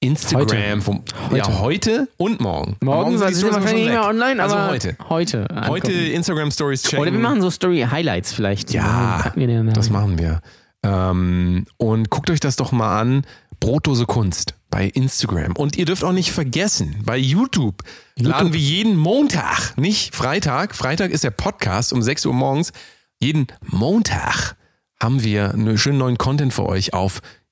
Instagram. 0.05 0.83
Vom, 0.83 1.03
Heute. 1.31 1.37
Ja, 1.37 1.59
heute 1.61 2.09
und 2.17 2.41
morgen. 2.41 2.77
Morgen 2.83 3.19
sind 3.19 3.31
die 3.31 3.35
sind 3.35 3.47
wir 3.47 3.53
Stories 3.53 3.57
aber 3.57 3.65
wahrscheinlich 3.65 3.87
nicht 3.87 3.95
schon 3.95 4.03
mehr 4.03 4.03
weg. 4.03 4.23
online, 4.23 4.43
Also 4.43 4.57
aber 4.57 4.71
heute. 4.71 4.97
Heute. 5.09 5.49
Heute. 5.69 5.93
Instagram 5.93 6.51
Stories 6.51 6.83
checken. 6.83 6.99
Oder 7.01 7.13
wir 7.13 7.19
machen 7.19 7.41
so 7.41 7.51
Story-Highlights 7.51 8.33
vielleicht. 8.33 8.73
Ja, 8.73 9.21
Packen 9.23 9.41
wir 9.41 9.47
den 9.47 9.73
das 9.73 9.91
machen 9.91 10.19
wir. 10.19 10.41
Ähm, 10.83 11.67
und 11.79 12.11
guckt 12.11 12.31
euch 12.31 12.41
das 12.41 12.57
doch 12.57 12.73
mal 12.73 13.01
an. 13.01 13.23
Brotdose 13.61 14.05
Kunst 14.05 14.55
bei 14.69 14.87
Instagram. 14.89 15.53
Und 15.57 15.77
ihr 15.77 15.87
dürft 15.87 16.05
auch 16.05 16.13
nicht 16.13 16.33
vergessen, 16.33 16.97
bei 17.05 17.17
YouTube, 17.17 17.83
laden 18.17 18.53
wir 18.53 18.61
jeden 18.61 18.97
Montag, 18.97 19.77
nicht 19.79 20.15
Freitag. 20.15 20.75
Freitag 20.75 21.13
ist 21.13 21.25
der 21.25 21.31
Podcast 21.31 21.93
um 21.93 22.03
6 22.03 22.27
Uhr 22.27 22.35
morgens. 22.35 22.73
Jeden 23.21 23.47
Montag 23.63 24.57
haben 25.01 25.23
wir 25.23 25.53
einen 25.55 25.79
schönen 25.79 25.99
neuen 25.99 26.19
Content 26.19 26.53
für 26.53 26.67
euch 26.67 26.93
auf 26.93 27.17
YouTube. 27.17 27.44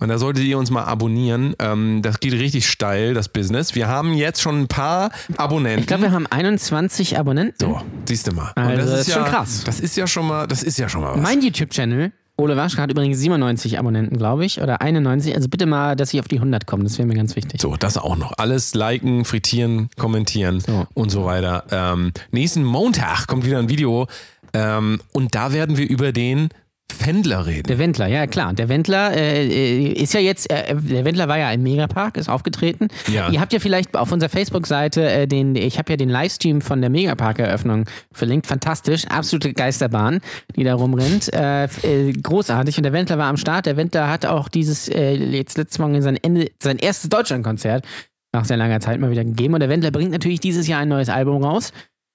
Und 0.00 0.08
da 0.08 0.18
solltet 0.18 0.44
ihr 0.44 0.58
uns 0.58 0.70
mal 0.70 0.84
abonnieren. 0.84 1.54
Ähm, 1.58 2.00
das 2.02 2.18
geht 2.20 2.32
richtig 2.32 2.66
steil, 2.68 3.12
das 3.14 3.28
Business. 3.28 3.74
Wir 3.74 3.86
haben 3.88 4.14
jetzt 4.14 4.40
schon 4.40 4.62
ein 4.62 4.68
paar 4.68 5.10
Abonnenten. 5.36 5.80
Ich 5.80 5.86
glaube, 5.86 6.04
wir 6.04 6.12
haben 6.12 6.26
21 6.26 7.18
Abonnenten. 7.18 7.54
so, 7.60 7.80
siehst 8.06 8.26
du 8.26 8.32
mal. 8.32 8.52
Also, 8.54 8.70
Und 8.70 8.78
das 8.78 9.00
ist 9.00 9.08
ja, 9.08 9.14
schon 9.14 9.24
krass. 9.24 9.64
Das 9.64 9.80
ist 9.80 9.96
ja 9.96 10.06
schon 10.06 10.26
mal, 10.26 10.46
das 10.46 10.62
ist 10.62 10.78
ja 10.78 10.88
schon 10.88 11.02
mal 11.02 11.14
was. 11.14 11.20
Mein 11.22 11.42
YouTube-Channel, 11.42 12.10
Ole 12.38 12.56
Waschka, 12.56 12.82
hat 12.82 12.90
übrigens 12.90 13.18
97 13.18 13.78
Abonnenten, 13.78 14.16
glaube 14.16 14.44
ich. 14.46 14.62
Oder 14.62 14.80
91. 14.80 15.34
Also 15.36 15.48
bitte 15.48 15.66
mal, 15.66 15.94
dass 15.94 16.14
ich 16.14 16.20
auf 16.20 16.28
die 16.28 16.36
100 16.36 16.66
komme. 16.66 16.84
Das 16.84 16.96
wäre 16.96 17.06
mir 17.06 17.14
ganz 17.14 17.36
wichtig. 17.36 17.60
So, 17.60 17.76
das 17.76 17.98
auch 17.98 18.16
noch. 18.16 18.32
Alles 18.38 18.74
liken, 18.74 19.24
frittieren, 19.26 19.90
kommentieren 19.98 20.60
So. 20.60 20.86
und 20.94 21.10
so 21.10 21.24
weiter. 21.26 21.64
Ähm, 21.70 22.12
nächsten 22.30 22.64
Montag 22.64 23.26
kommt 23.26 23.44
wieder 23.44 23.58
ein 23.58 23.68
Video 23.68 24.06
ähm, 24.54 25.00
und 25.12 25.34
da 25.34 25.52
werden 25.52 25.76
wir 25.76 25.88
über 25.88 26.12
den 26.12 26.48
Fendler 26.90 27.46
reden. 27.46 27.64
Der 27.68 27.78
Wendler, 27.78 28.06
ja 28.06 28.26
klar. 28.26 28.52
Der 28.54 28.68
Wendler 28.68 29.14
äh, 29.14 29.92
ist 29.92 30.14
ja 30.14 30.20
jetzt, 30.20 30.50
äh, 30.50 30.74
der 30.74 31.04
Wendler 31.04 31.28
war 31.28 31.38
ja 31.38 31.50
im 31.52 31.62
Megapark, 31.62 32.16
ist 32.16 32.28
aufgetreten. 32.28 32.88
Ja. 33.12 33.30
Ihr 33.30 33.40
habt 33.40 33.52
ja 33.52 33.60
vielleicht 33.60 33.96
auf 33.96 34.10
unserer 34.10 34.28
Facebook-Seite 34.28 35.08
äh, 35.08 35.26
den, 35.26 35.54
ich 35.54 35.78
habe 35.78 35.92
ja 35.92 35.96
den 35.96 36.08
Livestream 36.08 36.60
von 36.60 36.80
der 36.80 36.90
Megapark-Eröffnung 36.90 37.84
verlinkt. 38.12 38.46
Fantastisch, 38.46 39.06
absolute 39.06 39.52
Geisterbahn, 39.52 40.20
die 40.56 40.64
da 40.64 40.74
rumrennt. 40.74 41.32
Äh, 41.32 41.64
äh, 41.64 42.12
großartig. 42.12 42.76
Und 42.78 42.82
der 42.82 42.92
Wendler 42.92 43.18
war 43.18 43.26
am 43.26 43.36
Start. 43.36 43.66
Der 43.66 43.76
Wendler 43.76 44.10
hat 44.10 44.26
auch 44.26 44.48
dieses, 44.48 44.88
äh, 44.88 45.14
jetzt 45.14 45.56
letztes 45.56 45.78
Mal 45.78 46.00
sein, 46.02 46.16
Ende, 46.16 46.50
sein 46.62 46.78
erstes 46.78 47.10
Deutschlandkonzert 47.10 47.84
nach 48.32 48.44
sehr 48.44 48.56
langer 48.56 48.80
Zeit 48.80 49.00
mal 49.00 49.10
wieder 49.10 49.24
gegeben. 49.24 49.54
Und 49.54 49.60
der 49.60 49.68
Wendler 49.68 49.90
bringt 49.90 50.12
natürlich 50.12 50.40
dieses 50.40 50.66
Jahr 50.66 50.80
ein 50.80 50.88
neues 50.88 51.08
Album 51.08 51.42
raus. 51.42 51.72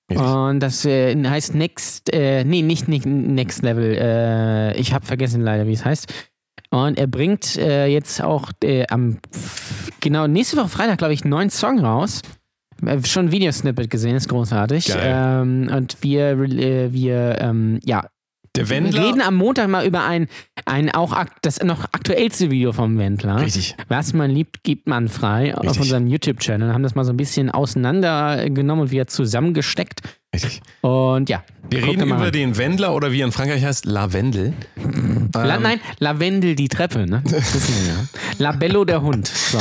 Und 0.09 0.59
das 0.59 0.85
äh, 0.85 1.15
heißt 1.15 1.55
Next, 1.55 2.13
äh, 2.13 2.43
nee, 2.43 2.61
nicht, 2.61 2.87
nicht 2.87 3.05
Next 3.05 3.63
Level. 3.63 3.95
Äh, 3.97 4.77
ich 4.77 4.93
habe 4.93 5.05
vergessen 5.05 5.41
leider, 5.41 5.65
wie 5.67 5.73
es 5.73 5.85
heißt. 5.85 6.11
Und 6.69 6.97
er 6.97 7.07
bringt 7.07 7.55
äh, 7.57 7.87
jetzt 7.87 8.21
auch 8.21 8.51
äh, 8.63 8.85
am, 8.87 9.19
genau, 10.01 10.27
nächste 10.27 10.57
Woche 10.57 10.69
Freitag, 10.69 10.97
glaube 10.97 11.13
ich, 11.13 11.21
einen 11.21 11.29
neuen 11.29 11.49
Song 11.49 11.79
raus. 11.79 12.21
Äh, 12.85 13.03
Schon 13.03 13.27
ein 13.27 13.31
Videosnippet 13.31 13.89
gesehen, 13.89 14.15
ist 14.15 14.29
großartig. 14.29 14.93
Ähm, 14.97 15.69
und 15.73 15.97
wir, 16.01 16.31
äh, 16.31 16.91
wir 16.91 17.37
ähm, 17.39 17.79
ja, 17.83 18.07
Der 18.55 18.69
wir 18.69 18.75
Wendler. 18.75 19.03
reden 19.03 19.21
am 19.21 19.35
Montag 19.35 19.67
mal 19.67 19.83
über 19.83 20.03
ein, 20.03 20.27
ein 20.65 20.91
auch 20.91 21.15
das 21.41 21.63
noch 21.63 21.85
aktuellste 21.85 22.51
Video 22.51 22.71
vom 22.71 22.99
Wendler. 22.99 23.41
Richtig. 23.41 23.75
Was 23.87 24.13
man 24.13 24.29
liebt, 24.29 24.63
gibt 24.63 24.87
man 24.87 25.09
frei 25.09 25.55
auf 25.55 25.63
Richtig. 25.63 25.81
unserem 25.81 26.07
YouTube-Channel. 26.07 26.71
Haben 26.71 26.83
das 26.83 26.93
mal 26.93 27.03
so 27.03 27.13
ein 27.13 27.17
bisschen 27.17 27.49
auseinandergenommen 27.49 28.83
und 28.83 28.91
wieder 28.91 29.07
zusammengesteckt. 29.07 30.01
Richtig. 30.33 30.61
Und 30.81 31.29
ja. 31.29 31.43
Wir 31.67 31.83
reden 31.83 32.07
über 32.07 32.29
den 32.29 32.55
Wendler 32.57 32.93
oder 32.93 33.11
wie 33.11 33.21
er 33.21 33.25
in 33.25 33.31
Frankreich 33.31 33.63
heißt, 33.63 33.85
Lavendel. 33.85 34.53
La, 35.33 35.59
nein, 35.59 35.79
Lavendel 35.99 36.55
die 36.55 36.67
Treppe, 36.67 37.07
ne? 37.07 37.23
Das 37.29 37.53
wissen 37.55 37.75
wir 37.85 37.93
ja. 37.93 38.07
Labello 38.37 38.85
der 38.85 39.01
Hund. 39.01 39.27
So. 39.27 39.59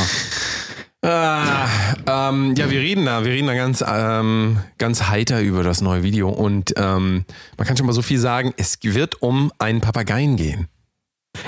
Ah, 1.04 1.66
ähm, 2.06 2.54
ja, 2.56 2.70
wir 2.70 2.78
reden 2.78 3.06
da, 3.06 3.24
wir 3.24 3.32
reden 3.32 3.48
da 3.48 3.54
ganz, 3.54 3.84
ähm, 3.86 4.58
ganz 4.78 5.08
heiter 5.08 5.40
über 5.40 5.64
das 5.64 5.80
neue 5.80 6.04
Video 6.04 6.28
und 6.28 6.74
ähm, 6.76 7.24
man 7.58 7.66
kann 7.66 7.76
schon 7.76 7.86
mal 7.86 7.92
so 7.92 8.02
viel 8.02 8.18
sagen, 8.18 8.54
es 8.56 8.78
wird 8.82 9.20
um 9.20 9.52
einen 9.58 9.80
Papageien 9.80 10.36
gehen. 10.36 10.68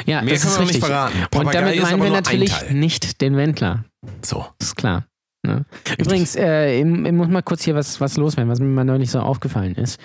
Ja, 0.07 0.23
Mehr 0.23 0.35
das 0.35 0.45
ist 0.45 0.55
wir 0.55 0.61
noch 0.61 0.67
nicht 0.67 0.77
richtig. 0.77 0.85
verraten. 0.85 1.19
Und 1.37 1.55
damit 1.55 1.81
meinen 1.81 2.03
wir 2.03 2.11
natürlich 2.11 2.71
nicht 2.71 3.21
den 3.21 3.37
Wendler. 3.37 3.85
So. 4.23 4.47
Das 4.59 4.69
ist 4.69 4.77
klar. 4.77 5.05
Ne? 5.47 5.65
Übrigens, 5.99 6.35
äh, 6.37 6.81
ich, 6.81 6.85
ich 6.85 7.13
muss 7.13 7.29
mal 7.29 7.43
kurz 7.43 7.63
hier 7.63 7.75
was, 7.75 8.01
was 8.01 8.17
loswerden, 8.17 8.51
was 8.51 8.59
mir 8.59 8.67
mal 8.67 8.85
neulich 8.85 9.11
so 9.11 9.21
aufgefallen 9.21 9.75
ist. 9.77 10.01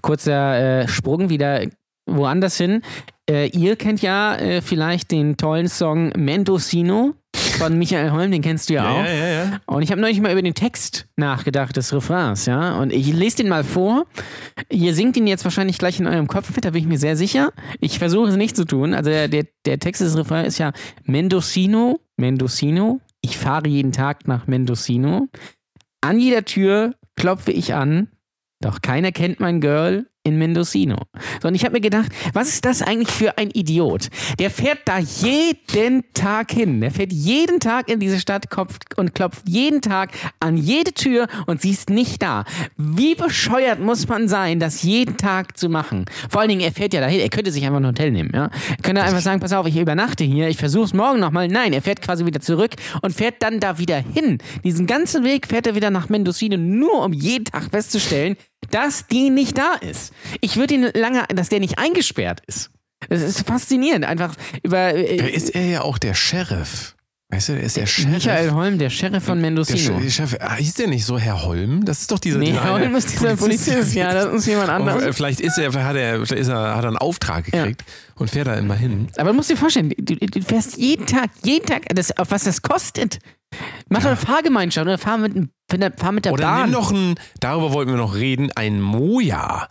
Kurzer 0.00 0.82
äh, 0.82 0.88
Sprung 0.88 1.28
wieder 1.28 1.66
woanders 2.06 2.56
hin. 2.56 2.82
Äh, 3.28 3.48
ihr 3.48 3.76
kennt 3.76 4.02
ja 4.02 4.36
äh, 4.36 4.62
vielleicht 4.62 5.10
den 5.10 5.36
tollen 5.36 5.68
Song 5.68 6.10
Mendocino 6.16 7.14
von 7.56 7.78
Michael 7.78 8.10
Holm, 8.10 8.30
den 8.30 8.42
kennst 8.42 8.68
du 8.68 8.74
ja, 8.74 8.88
auch. 8.88 9.04
Ja, 9.04 9.12
ja, 9.12 9.28
ja. 9.28 9.60
Und 9.66 9.82
ich 9.82 9.90
habe 9.90 10.00
neulich 10.00 10.20
mal 10.20 10.32
über 10.32 10.42
den 10.42 10.54
Text 10.54 11.06
nachgedacht 11.16 11.76
des 11.76 11.92
Refrains, 11.92 12.46
ja. 12.46 12.76
Und 12.78 12.92
ich 12.92 13.12
lese 13.12 13.38
den 13.38 13.48
mal 13.48 13.64
vor. 13.64 14.06
Ihr 14.70 14.94
singt 14.94 15.16
ihn 15.16 15.26
jetzt 15.26 15.44
wahrscheinlich 15.44 15.78
gleich 15.78 16.00
in 16.00 16.06
eurem 16.06 16.26
Kopf 16.26 16.54
mit, 16.54 16.64
da 16.64 16.70
bin 16.70 16.82
ich 16.82 16.88
mir 16.88 16.98
sehr 16.98 17.16
sicher. 17.16 17.52
Ich 17.80 17.98
versuche 17.98 18.28
es 18.28 18.36
nicht 18.36 18.56
zu 18.56 18.64
tun. 18.64 18.94
Also 18.94 19.10
der, 19.10 19.28
der, 19.28 19.46
der 19.64 19.78
Text 19.78 20.00
des 20.00 20.16
Refrains 20.16 20.48
ist 20.48 20.58
ja 20.58 20.72
Mendocino, 21.04 22.00
Mendocino. 22.16 23.00
Ich 23.20 23.38
fahre 23.38 23.68
jeden 23.68 23.92
Tag 23.92 24.28
nach 24.28 24.46
Mendocino. 24.46 25.28
An 26.00 26.18
jeder 26.20 26.44
Tür 26.44 26.94
klopfe 27.16 27.52
ich 27.52 27.74
an, 27.74 28.08
doch 28.60 28.82
keiner 28.82 29.12
kennt 29.12 29.40
mein 29.40 29.60
Girl 29.60 30.06
in 30.24 30.38
Mendocino. 30.38 30.96
So, 31.40 31.48
und 31.48 31.54
ich 31.54 31.64
habe 31.64 31.74
mir 31.74 31.80
gedacht, 31.80 32.10
was 32.32 32.48
ist 32.48 32.64
das 32.64 32.82
eigentlich 32.82 33.10
für 33.10 33.38
ein 33.38 33.50
Idiot? 33.50 34.08
Der 34.38 34.50
fährt 34.50 34.80
da 34.86 34.98
jeden 34.98 36.02
Tag 36.14 36.50
hin. 36.50 36.80
Der 36.80 36.90
fährt 36.90 37.12
jeden 37.12 37.60
Tag 37.60 37.90
in 37.90 38.00
diese 38.00 38.18
Stadt 38.18 38.50
klopft 38.50 38.98
und 38.98 39.14
klopft 39.14 39.42
jeden 39.46 39.82
Tag 39.82 40.10
an 40.40 40.56
jede 40.56 40.92
Tür 40.92 41.28
und 41.46 41.60
sie 41.60 41.70
ist 41.70 41.90
nicht 41.90 42.22
da. 42.22 42.44
Wie 42.76 43.14
bescheuert 43.14 43.80
muss 43.80 44.08
man 44.08 44.26
sein, 44.26 44.58
das 44.58 44.82
jeden 44.82 45.18
Tag 45.18 45.58
zu 45.58 45.68
machen? 45.68 46.06
Vor 46.30 46.40
allen 46.40 46.48
Dingen, 46.48 46.62
er 46.62 46.72
fährt 46.72 46.94
ja 46.94 47.00
dahin. 47.00 47.20
Er 47.20 47.28
könnte 47.28 47.52
sich 47.52 47.64
einfach 47.64 47.80
ein 47.80 47.86
Hotel 47.86 48.10
nehmen. 48.10 48.30
Ja? 48.32 48.50
Er 48.70 48.82
könnte 48.82 49.02
einfach 49.02 49.20
sagen, 49.20 49.40
pass 49.40 49.52
auf, 49.52 49.66
ich 49.66 49.76
übernachte 49.76 50.24
hier, 50.24 50.48
ich 50.48 50.56
versuche 50.56 50.84
es 50.84 50.94
morgen 50.94 51.20
nochmal. 51.20 51.48
Nein, 51.48 51.74
er 51.74 51.82
fährt 51.82 52.00
quasi 52.00 52.24
wieder 52.24 52.40
zurück 52.40 52.70
und 53.02 53.14
fährt 53.14 53.42
dann 53.42 53.60
da 53.60 53.78
wieder 53.78 53.98
hin. 53.98 54.38
Diesen 54.64 54.86
ganzen 54.86 55.22
Weg 55.22 55.46
fährt 55.46 55.66
er 55.66 55.74
wieder 55.74 55.90
nach 55.90 56.08
Mendocino, 56.08 56.56
nur 56.56 57.04
um 57.04 57.12
jeden 57.12 57.44
Tag 57.44 57.64
festzustellen, 57.70 58.36
dass 58.70 59.06
die 59.06 59.30
nicht 59.30 59.58
da 59.58 59.74
ist. 59.74 60.12
Ich 60.40 60.56
würde 60.56 60.74
ihn 60.74 60.90
lange, 60.94 61.24
dass 61.28 61.48
der 61.48 61.60
nicht 61.60 61.78
eingesperrt 61.78 62.42
ist. 62.46 62.70
Das 63.08 63.22
ist 63.22 63.46
faszinierend, 63.46 64.04
einfach 64.04 64.34
über 64.62 64.92
Da 64.92 64.98
äh, 64.98 65.30
ist 65.30 65.54
er 65.54 65.66
ja 65.66 65.80
auch 65.82 65.98
der 65.98 66.14
Sheriff. 66.14 66.93
Weißt 67.34 67.48
du, 67.48 67.52
der 67.54 67.62
ist 67.64 67.76
der 67.76 67.86
Sheriff. 67.86 68.12
Michael 68.12 68.50
Holm, 68.52 68.78
der 68.78 68.90
Sheriff 68.90 69.24
von 69.24 69.38
der 69.38 69.50
Mendocino. 69.50 69.96
Sch- 69.98 70.10
Chef, 70.10 70.36
ah, 70.40 70.54
hieß 70.54 70.74
der 70.74 70.86
nicht 70.86 71.04
so 71.04 71.18
Herr 71.18 71.42
Holm? 71.44 71.84
Das 71.84 72.00
ist 72.02 72.12
doch 72.12 72.18
dieser. 72.18 72.38
Nee, 72.38 72.50
eine 72.56 72.70
Holm 72.72 72.94
ist 72.94 73.10
dieser 73.12 73.36
Polizist, 73.36 73.94
ja, 73.94 74.12
das 74.14 74.32
ist 74.32 74.46
jemand 74.46 74.68
anderes. 74.70 75.16
vielleicht 75.16 75.40
ist 75.40 75.58
er, 75.58 75.72
hat 75.84 75.96
er, 75.96 76.20
ist 76.22 76.30
er, 76.30 76.76
hat 76.76 76.84
er 76.84 76.88
einen 76.88 76.96
Auftrag 76.98 77.44
gekriegt 77.46 77.82
und 78.14 78.30
fährt 78.30 78.46
da 78.46 78.54
immer 78.54 78.74
hin. 78.76 79.08
Aber 79.16 79.30
du 79.30 79.36
musst 79.36 79.50
dir 79.50 79.56
vorstellen, 79.56 79.90
du, 79.96 80.14
du 80.16 80.42
fährst 80.42 80.76
jeden 80.76 81.06
Tag, 81.06 81.30
jeden 81.42 81.66
Tag, 81.66 81.82
das, 81.94 82.16
auf 82.16 82.30
was 82.30 82.44
das 82.44 82.62
kostet. 82.62 83.18
Mach 83.88 84.00
doch 84.00 84.06
eine 84.08 84.16
Fahrgemeinschaft 84.16 84.86
oder 84.86 84.98
fahr 84.98 85.18
mit, 85.18 85.32
fahr 85.96 86.12
mit 86.12 86.24
der 86.24 86.32
Oder 86.32 86.44
Bahn. 86.44 86.62
nimm 86.62 86.70
noch 86.72 86.90
ein, 86.92 87.14
darüber 87.40 87.72
wollten 87.72 87.90
wir 87.92 87.98
noch 87.98 88.14
reden, 88.14 88.50
ein 88.54 88.80
Moja. 88.80 89.68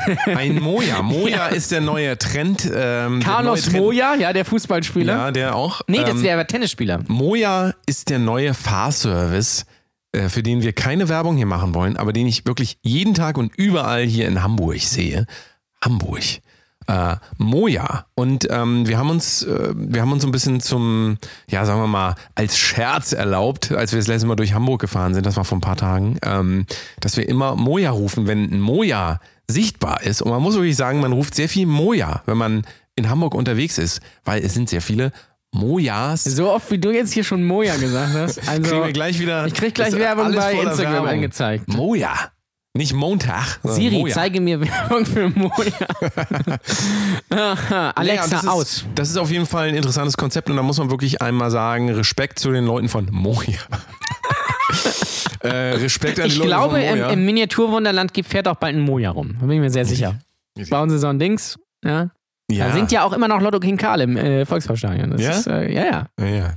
Ein 0.26 0.60
Moja. 0.60 1.02
Moja 1.02 1.46
ist 1.46 1.72
der 1.72 1.80
neue 1.80 2.16
Trend. 2.18 2.70
Ähm, 2.72 3.20
Carlos 3.20 3.64
neue 3.64 3.72
Trend, 3.72 3.84
Moya, 3.84 4.14
ja, 4.14 4.32
der 4.32 4.44
Fußballspieler. 4.44 5.12
Ja, 5.12 5.30
der 5.30 5.54
auch. 5.54 5.82
nee, 5.86 5.98
das 5.98 6.10
ähm, 6.10 6.16
ist 6.16 6.24
der 6.24 6.34
aber 6.34 6.46
Tennisspieler. 6.46 7.00
Moja 7.08 7.74
ist 7.86 8.10
der 8.10 8.18
neue 8.18 8.54
Fahrservice, 8.54 9.66
äh, 10.12 10.28
für 10.28 10.42
den 10.42 10.62
wir 10.62 10.72
keine 10.72 11.08
Werbung 11.08 11.36
hier 11.36 11.46
machen 11.46 11.74
wollen, 11.74 11.96
aber 11.96 12.12
den 12.12 12.26
ich 12.26 12.46
wirklich 12.46 12.78
jeden 12.82 13.14
Tag 13.14 13.38
und 13.38 13.54
überall 13.56 14.04
hier 14.04 14.26
in 14.28 14.42
Hamburg 14.42 14.80
sehe. 14.80 15.26
Hamburg. 15.82 16.22
Äh, 16.88 17.16
Moja. 17.38 18.06
Und 18.14 18.46
ähm, 18.50 18.86
wir 18.86 18.98
haben 18.98 19.10
uns, 19.10 19.42
äh, 19.42 19.74
wir 19.74 20.02
haben 20.02 20.12
uns 20.12 20.22
so 20.22 20.28
ein 20.28 20.32
bisschen 20.32 20.60
zum, 20.60 21.18
ja, 21.50 21.64
sagen 21.64 21.80
wir 21.80 21.88
mal, 21.88 22.14
als 22.34 22.56
Scherz 22.56 23.12
erlaubt, 23.12 23.72
als 23.72 23.92
wir 23.92 23.98
das 23.98 24.06
letzte 24.06 24.26
Mal 24.28 24.36
durch 24.36 24.52
Hamburg 24.54 24.80
gefahren 24.80 25.12
sind, 25.14 25.26
das 25.26 25.36
war 25.36 25.44
vor 25.44 25.58
ein 25.58 25.62
paar 25.62 25.76
Tagen, 25.76 26.18
ähm, 26.22 26.66
dass 27.00 27.16
wir 27.16 27.28
immer 27.28 27.56
Moja 27.56 27.90
rufen, 27.90 28.26
wenn 28.26 28.44
ein 28.52 28.60
Moja 28.60 29.20
sichtbar 29.48 30.02
ist. 30.02 30.22
Und 30.22 30.30
man 30.30 30.42
muss 30.42 30.54
wirklich 30.54 30.76
sagen, 30.76 31.00
man 31.00 31.12
ruft 31.12 31.34
sehr 31.34 31.48
viel 31.48 31.66
Moja, 31.66 32.22
wenn 32.26 32.36
man 32.36 32.64
in 32.94 33.10
Hamburg 33.10 33.34
unterwegs 33.34 33.78
ist, 33.78 34.00
weil 34.24 34.42
es 34.44 34.54
sind 34.54 34.68
sehr 34.68 34.80
viele 34.80 35.12
Mojas. 35.52 36.24
So 36.24 36.50
oft 36.50 36.70
wie 36.70 36.78
du 36.78 36.90
jetzt 36.90 37.12
hier 37.12 37.24
schon 37.24 37.44
Moja 37.44 37.76
gesagt 37.76 38.14
hast. 38.14 38.40
Also, 38.48 38.70
kriegen 38.70 38.84
wir 38.84 38.92
gleich 38.92 39.18
wieder. 39.18 39.46
ich 39.46 39.54
krieg 39.54 39.74
gleich 39.74 39.92
Werbung 39.92 40.32
bei 40.34 40.52
Instagram 40.52 40.92
Werbung. 40.92 41.08
angezeigt. 41.08 41.68
Moja. 41.68 42.30
Nicht 42.76 42.92
Montag. 42.92 43.58
Siri, 43.62 43.98
Moja. 43.98 44.14
zeige 44.14 44.40
mir 44.40 44.60
Werbung 44.60 45.06
für 45.06 45.28
Moja. 45.28 45.52
Alexa, 47.94 48.24
Ja, 48.24 48.30
das 48.30 48.42
ist, 48.42 48.48
aus. 48.48 48.84
Das 48.94 49.10
ist 49.10 49.16
auf 49.16 49.30
jeden 49.30 49.46
Fall 49.46 49.68
ein 49.68 49.74
interessantes 49.74 50.16
Konzept 50.16 50.50
und 50.50 50.56
da 50.56 50.62
muss 50.62 50.78
man 50.78 50.90
wirklich 50.90 51.22
einmal 51.22 51.50
sagen, 51.50 51.90
Respekt 51.90 52.38
zu 52.38 52.52
den 52.52 52.64
Leuten 52.66 52.88
von 52.88 53.08
Moja. 53.10 53.58
äh, 55.40 55.48
Respekt 55.48 56.18
an 56.20 56.26
die 56.26 56.32
Ich 56.32 56.38
Leute 56.38 56.48
glaube, 56.48 56.74
von 56.76 56.80
im, 56.82 56.90
Moja. 56.90 57.10
im 57.10 57.24
Miniaturwunderland 57.24 58.12
fährt 58.26 58.48
auch 58.48 58.56
bald 58.56 58.76
ein 58.76 58.80
Moja 58.80 59.10
rum. 59.10 59.36
Da 59.40 59.46
bin 59.46 59.56
ich 59.56 59.60
mir 59.60 59.70
sehr 59.70 59.84
sicher. 59.84 60.18
Bauen 60.70 60.90
sie 60.90 60.98
so 60.98 61.06
ein 61.08 61.18
Dings. 61.18 61.58
Ja. 61.84 62.10
ja. 62.50 62.66
Da 62.68 62.72
singt 62.72 62.92
ja 62.92 63.04
auch 63.04 63.12
immer 63.12 63.28
noch 63.28 63.40
Lotto 63.40 63.60
King 63.60 63.76
Karl 63.76 64.00
im 64.00 64.16
äh, 64.16 64.46
Volksparkstadion. 64.46 65.18
Ja? 65.18 65.30
Ist, 65.30 65.46
äh, 65.46 65.72
ja, 65.72 65.84
ja. 65.84 66.06
ja, 66.18 66.26
ja. 66.26 66.54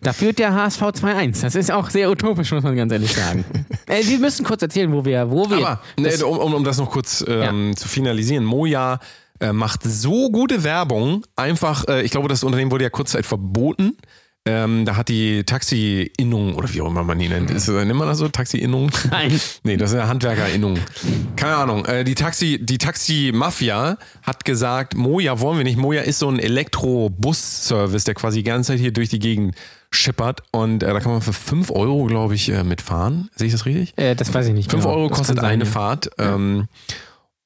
Da 0.00 0.12
führt 0.12 0.38
der 0.38 0.54
HSV 0.54 0.82
2-1. 0.82 1.42
Das 1.42 1.54
ist 1.54 1.70
auch 1.70 1.90
sehr 1.90 2.10
utopisch, 2.10 2.52
muss 2.52 2.62
man 2.62 2.76
ganz 2.76 2.92
ehrlich 2.92 3.12
sagen. 3.12 3.44
äh, 3.86 4.04
wir 4.04 4.18
müssen 4.18 4.44
kurz 4.44 4.62
erzählen, 4.62 4.92
wo 4.92 5.04
wir, 5.04 5.30
wo 5.30 5.48
wir. 5.50 5.56
Aber 5.58 5.80
ne, 5.98 6.26
um, 6.26 6.54
um, 6.54 6.64
das 6.64 6.78
noch 6.78 6.90
kurz 6.90 7.24
ähm, 7.26 7.76
zu 7.76 7.88
finalisieren, 7.88 8.44
Moja 8.44 8.98
äh, 9.40 9.52
macht 9.52 9.82
so 9.82 10.30
gute 10.30 10.64
Werbung, 10.64 11.24
einfach, 11.36 11.86
äh, 11.88 12.02
ich 12.02 12.10
glaube, 12.10 12.28
das 12.28 12.44
Unternehmen 12.44 12.70
wurde 12.70 12.84
ja 12.84 12.90
kurzzeit 12.90 13.26
verboten. 13.26 13.96
Ähm, 14.46 14.84
da 14.84 14.96
hat 14.96 15.08
die 15.08 15.42
Taxi-Innung, 15.44 16.54
oder 16.54 16.72
wie 16.74 16.82
auch 16.82 16.88
immer 16.88 17.02
man 17.02 17.18
die 17.18 17.28
nennt, 17.28 17.50
ist, 17.50 17.66
nennt 17.66 17.94
man 17.94 18.06
das 18.06 18.18
so? 18.18 18.28
Taxi-Innung? 18.28 18.90
Nein. 19.10 19.40
Nee, 19.62 19.78
das 19.78 19.92
ist 19.92 19.96
eine 19.96 20.06
Handwerker-Innung. 20.08 20.78
Keine 21.34 21.56
Ahnung. 21.56 21.86
Äh, 21.86 22.04
die 22.04 22.14
Taxi, 22.14 22.58
die 22.62 22.76
Taxi-Mafia 22.76 23.96
hat 24.22 24.44
gesagt, 24.44 24.96
Moja 24.96 25.40
wollen 25.40 25.56
wir 25.56 25.64
nicht. 25.64 25.78
Moja 25.78 26.02
ist 26.02 26.18
so 26.18 26.28
ein 26.28 26.38
Elektro-Bus-Service, 26.38 28.04
der 28.04 28.14
quasi 28.14 28.40
die 28.40 28.44
ganze 28.44 28.72
Zeit 28.72 28.80
hier 28.80 28.92
durch 28.92 29.08
die 29.08 29.18
Gegend 29.18 29.56
schippert. 29.94 30.42
Und 30.52 30.82
äh, 30.82 30.92
da 30.92 31.00
kann 31.00 31.12
man 31.12 31.22
für 31.22 31.32
5 31.32 31.70
Euro, 31.70 32.04
glaube 32.04 32.34
ich, 32.34 32.50
äh, 32.50 32.64
mitfahren. 32.64 33.30
Sehe 33.36 33.46
ich 33.46 33.52
das 33.52 33.64
richtig? 33.66 33.94
Äh, 33.96 34.14
das 34.14 34.32
weiß 34.34 34.46
ich 34.48 34.54
nicht. 34.54 34.70
5 34.70 34.82
genau. 34.84 34.94
Euro 34.96 35.08
Das 35.08 35.18
kostet 35.18 35.36
sein, 35.36 35.44
eine 35.46 35.64
ja. 35.64 35.70
Fahrt. 35.70 36.10
Ähm, 36.18 36.68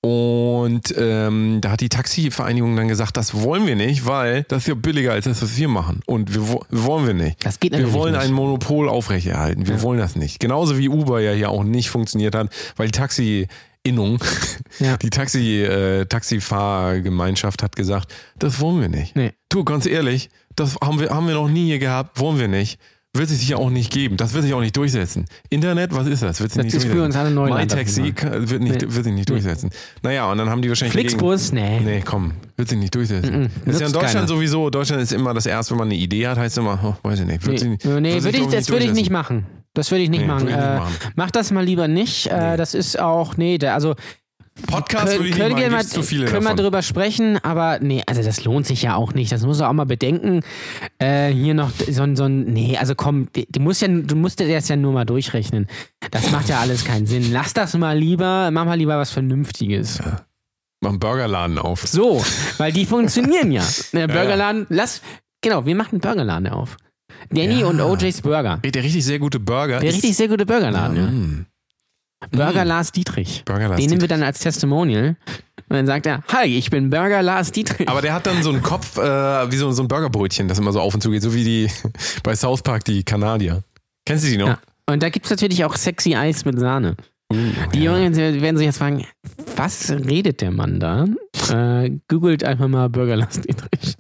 und 0.01 0.95
ähm, 0.97 1.59
da 1.61 1.73
hat 1.73 1.81
die 1.81 1.89
Taxivereinigung 1.89 2.77
dann 2.77 2.87
gesagt, 2.87 3.17
das 3.17 3.35
wollen 3.43 3.67
wir 3.67 3.75
nicht, 3.75 4.07
weil 4.07 4.45
das 4.45 4.59
ist 4.63 4.69
ja 4.69 4.75
billiger 4.75 5.13
als 5.13 5.25
das, 5.25 5.43
was 5.43 5.57
wir 5.57 5.67
machen. 5.67 6.03
Und 6.07 6.33
wir 6.35 6.49
wo- 6.49 6.65
wollen 6.71 7.07
wir 7.09 7.15
nicht. 7.15 7.45
Das 7.45 7.59
geht 7.59 7.73
Wir 7.77 7.93
wollen 7.93 8.13
nicht. 8.15 8.23
ein 8.23 8.33
Monopol 8.33 8.89
aufrechterhalten. 8.89 9.67
Wir 9.67 9.83
wollen 9.83 9.99
das 9.99 10.15
nicht. 10.15 10.39
Genauso 10.39 10.79
wie 10.79 10.89
Uber 10.89 11.21
ja 11.21 11.33
hier 11.33 11.51
auch 11.51 11.65
nicht 11.65 11.91
funktioniert 11.91 12.37
hat, 12.37 12.49
weil 12.77 12.87
die 12.87 12.93
Taxi-Innung, 12.93 14.21
Ja. 14.79 14.97
die 14.99 15.11
Taxi, 15.11 15.63
äh, 15.65 16.07
Taxifahrgemeinschaft 16.07 17.65
hat 17.65 17.75
gesagt, 17.75 18.15
das 18.39 18.61
wollen 18.61 18.81
wir 18.81 18.89
nicht. 18.89 19.17
Nee. 19.17 19.33
Du, 19.49 19.65
ganz 19.65 19.85
ehrlich, 19.87 20.31
das 20.61 20.77
haben 20.83 21.01
wir, 21.01 21.11
haben 21.11 21.27
wir 21.27 21.35
noch 21.35 21.49
nie 21.49 21.67
hier 21.67 21.79
gehabt, 21.79 22.19
wollen 22.21 22.39
wir 22.39 22.49
nicht. 22.49 22.79
Wird 23.17 23.31
sich 23.31 23.49
ja 23.49 23.57
auch 23.57 23.71
nicht 23.71 23.91
geben. 23.91 24.19
Das 24.19 24.35
wird 24.35 24.45
sich 24.45 24.53
auch 24.53 24.61
nicht 24.61 24.77
durchsetzen. 24.77 25.25
Internet, 25.49 25.95
was 25.95 26.07
ist 26.07 26.23
das? 26.23 26.41
Wird 26.41 26.53
sich 26.53 26.59
Das 26.59 26.65
nicht 26.67 26.75
ist 26.75 26.83
für 26.83 26.89
durchsetzen. 26.91 27.07
uns 27.07 27.17
alle 27.17 27.31
Neuland, 27.31 27.61
My 27.63 27.67
Taxi 27.67 28.13
das 28.13 28.15
kann- 28.17 28.51
wird, 28.51 28.63
nicht, 28.63 28.75
Nee. 28.83 28.95
wird 28.95 29.05
sich 29.05 29.15
nicht 29.15 29.31
durchsetzen. 29.31 29.71
Naja, 30.03 30.31
und 30.31 30.37
dann 30.37 30.51
haben 30.51 30.61
die 30.61 30.69
wahrscheinlich. 30.69 30.93
Flixbus? 30.93 31.51
Nee. 31.53 31.81
Nee, 31.81 32.03
komm, 32.05 32.33
wird 32.59 32.69
sich 32.69 32.79
nicht 32.79 32.95
durchsetzen. 32.95 33.51
Das 33.65 33.77
ist 33.77 33.81
ja 33.81 33.87
in 33.87 33.93
Deutschland 33.95 34.15
keiner. 34.15 34.29
sowieso. 34.29 34.69
Deutschland 34.69 35.03
ist 35.03 35.13
immer 35.15 35.33
das 35.33 35.47
erste, 35.47 35.71
wenn 35.73 35.79
man 35.79 35.89
eine 35.89 35.97
Idee 35.97 36.29
hat, 36.29 36.37
heißt 36.37 36.59
immer, 36.59 36.79
oh, 37.03 37.09
weiß 37.09 37.21
ich 37.21 37.27
nicht. 37.27 37.43
Wird 37.47 37.53
Nee, 37.55 37.59
sich 37.59 37.69
nicht, 37.71 37.85
nee 37.87 38.23
wird 38.23 38.35
ich, 38.35 38.41
glaub 38.43 38.51
das 38.53 38.69
würde 38.69 38.85
ich 38.85 38.93
nicht 38.93 39.11
machen. 39.11 39.47
Das 39.73 39.91
würde 39.91 40.03
ich 40.05 40.11
nicht 40.11 40.21
Nee, 40.21 40.27
machen. 40.27 40.49
ich 40.49 40.55
nicht 40.55 40.63
Äh, 40.65 40.77
machen. 40.79 40.95
Mach 41.17 41.31
das 41.31 41.51
mal 41.51 41.65
lieber 41.65 41.89
nicht. 41.89 42.27
Äh, 42.27 42.59
das 42.59 42.75
ist 42.75 42.99
auch, 43.01 43.39
nee, 43.39 43.57
da, 43.57 43.73
also 43.75 43.95
Podcast 44.67 45.13
würde 45.13 45.25
ich 45.29 45.35
nicht 45.35 45.39
können 45.39 45.53
machen, 45.53 45.63
wir 45.63 45.71
mal, 45.71 45.87
zu 45.87 46.03
viele 46.03 46.25
können 46.27 46.43
wir 46.45 46.51
davon. 46.51 46.57
drüber 46.65 46.83
sprechen, 46.83 47.39
aber 47.43 47.79
nee, 47.81 48.03
also 48.07 48.23
das 48.23 48.45
lohnt 48.45 48.67
sich 48.67 48.83
ja 48.83 48.97
auch 48.97 49.15
nicht. 49.15 49.33
Das 49.33 49.43
musst 49.43 49.61
du 49.61 49.65
auch 49.69 49.73
mal 49.73 49.85
bedenken. 49.87 50.41
Äh, 50.99 51.29
hier 51.33 51.55
noch 51.55 51.71
so 51.91 52.03
ein, 52.03 52.17
so 52.17 52.25
ein, 52.25 52.45
nee, 52.45 52.77
also 52.77 52.95
komm, 52.95 53.29
du 53.33 53.61
musst 53.61 53.83
ja, 53.83 53.89
du 53.89 54.17
musst 54.17 54.41
das 54.41 54.69
ja 54.69 54.77
nur 54.77 54.93
mal 54.93 55.05
durchrechnen. 55.05 55.67
Das 56.11 56.31
macht 56.31 56.49
ja 56.49 56.59
alles 56.61 56.85
keinen 56.85 57.07
Sinn. 57.07 57.33
Lass 57.33 57.55
das 57.55 57.75
mal 57.77 57.97
lieber, 57.99 58.51
mach 58.51 58.65
mal 58.65 58.75
lieber 58.79 58.99
was 58.99 59.11
Vernünftiges. 59.11 60.01
Mach 60.81 60.91
einen 60.91 61.01
Burgerladen 61.01 61.59
auf. 61.59 61.87
So, 61.87 62.23
weil 62.59 62.73
die 62.73 62.87
funktionieren 62.87 63.51
ja. 63.53 63.65
Der 63.93 64.07
Burgerladen, 64.07 64.67
lass, 64.69 65.03
genau, 65.41 65.67
wir 65.67 65.75
machen 65.75 65.93
einen 65.95 66.01
Burgerladen 66.01 66.49
auf. 66.49 66.77
Danny 67.31 67.61
Ja. 67.61 67.67
und 67.67 67.81
OJ's 67.81 68.23
Burger. 68.23 68.59
Der 68.65 68.83
richtig 68.85 69.05
sehr 69.05 69.19
gute 69.19 69.41
Burger. 69.41 69.81
Der 69.81 69.93
richtig 69.93 70.17
sehr 70.17 70.29
gute 70.29 70.47
Burgerladen. 70.47 70.97
Ja. 70.97 71.03
Mm. 71.07 71.47
Burger 72.31 72.65
Lars 72.65 72.93
Dietrich. 72.93 73.43
Burger 73.45 73.69
Lars 73.69 73.77
Den 73.81 73.91
nehmen 73.91 74.01
wir 74.01 74.09
Dietrich. 74.09 74.21
dann 74.21 74.23
als 74.23 74.41
Testimonial. 74.41 75.17
Und 75.71 75.77
dann 75.77 75.87
sagt 75.87 76.07
er, 76.07 76.23
hi, 76.33 76.47
ich 76.47 76.71
bin 76.71 76.91
Burger 76.91 77.23
Lars 77.23 77.53
Dietrich. 77.53 77.89
Aber 77.89 78.01
der 78.03 78.15
hat 78.15 78.27
dann 78.27 78.43
so 78.43 78.51
einen 78.51 78.63
Kopf, 78.63 78.97
äh, 78.97 79.03
wie 79.51 79.57
so, 79.57 79.71
so 79.73 79.83
ein 79.83 79.89
Burgerbrötchen, 79.89 80.49
das 80.49 80.59
immer 80.59 80.73
so 80.73 80.81
auf 80.81 80.95
und 80.95 81.01
zu 81.03 81.11
geht, 81.11 81.23
so 81.23 81.35
wie 81.35 81.45
die 81.45 81.71
bei 82.23 82.35
South 82.35 82.63
Park 82.63 82.85
die 82.85 83.03
Kanadier. 83.05 83.63
Kennst 84.07 84.25
du 84.25 84.29
die 84.31 84.39
noch? 84.39 84.49
Ja. 84.49 84.59
Und 84.87 85.03
da 85.03 85.11
gibt 85.11 85.27
es 85.27 85.31
natürlich 85.31 85.65
auch 85.65 85.77
sexy 85.77 86.15
Eis 86.15 86.45
mit 86.45 86.59
Sahne. 86.59 86.97
Uh, 87.31 87.37
Die 87.75 87.83
ja. 87.83 87.95
Jungen 87.95 88.17
werden 88.17 88.57
sich 88.57 88.65
jetzt 88.65 88.79
fragen, 88.79 89.05
was 89.57 89.91
redet 89.91 90.41
der 90.41 90.51
Mann 90.51 90.81
da? 90.81 91.05
Äh, 91.51 91.91
googelt 92.09 92.43
einfach 92.43 92.69
mal 92.69 92.89
Burgerlast 92.89 93.45
Dietrich. 93.47 93.97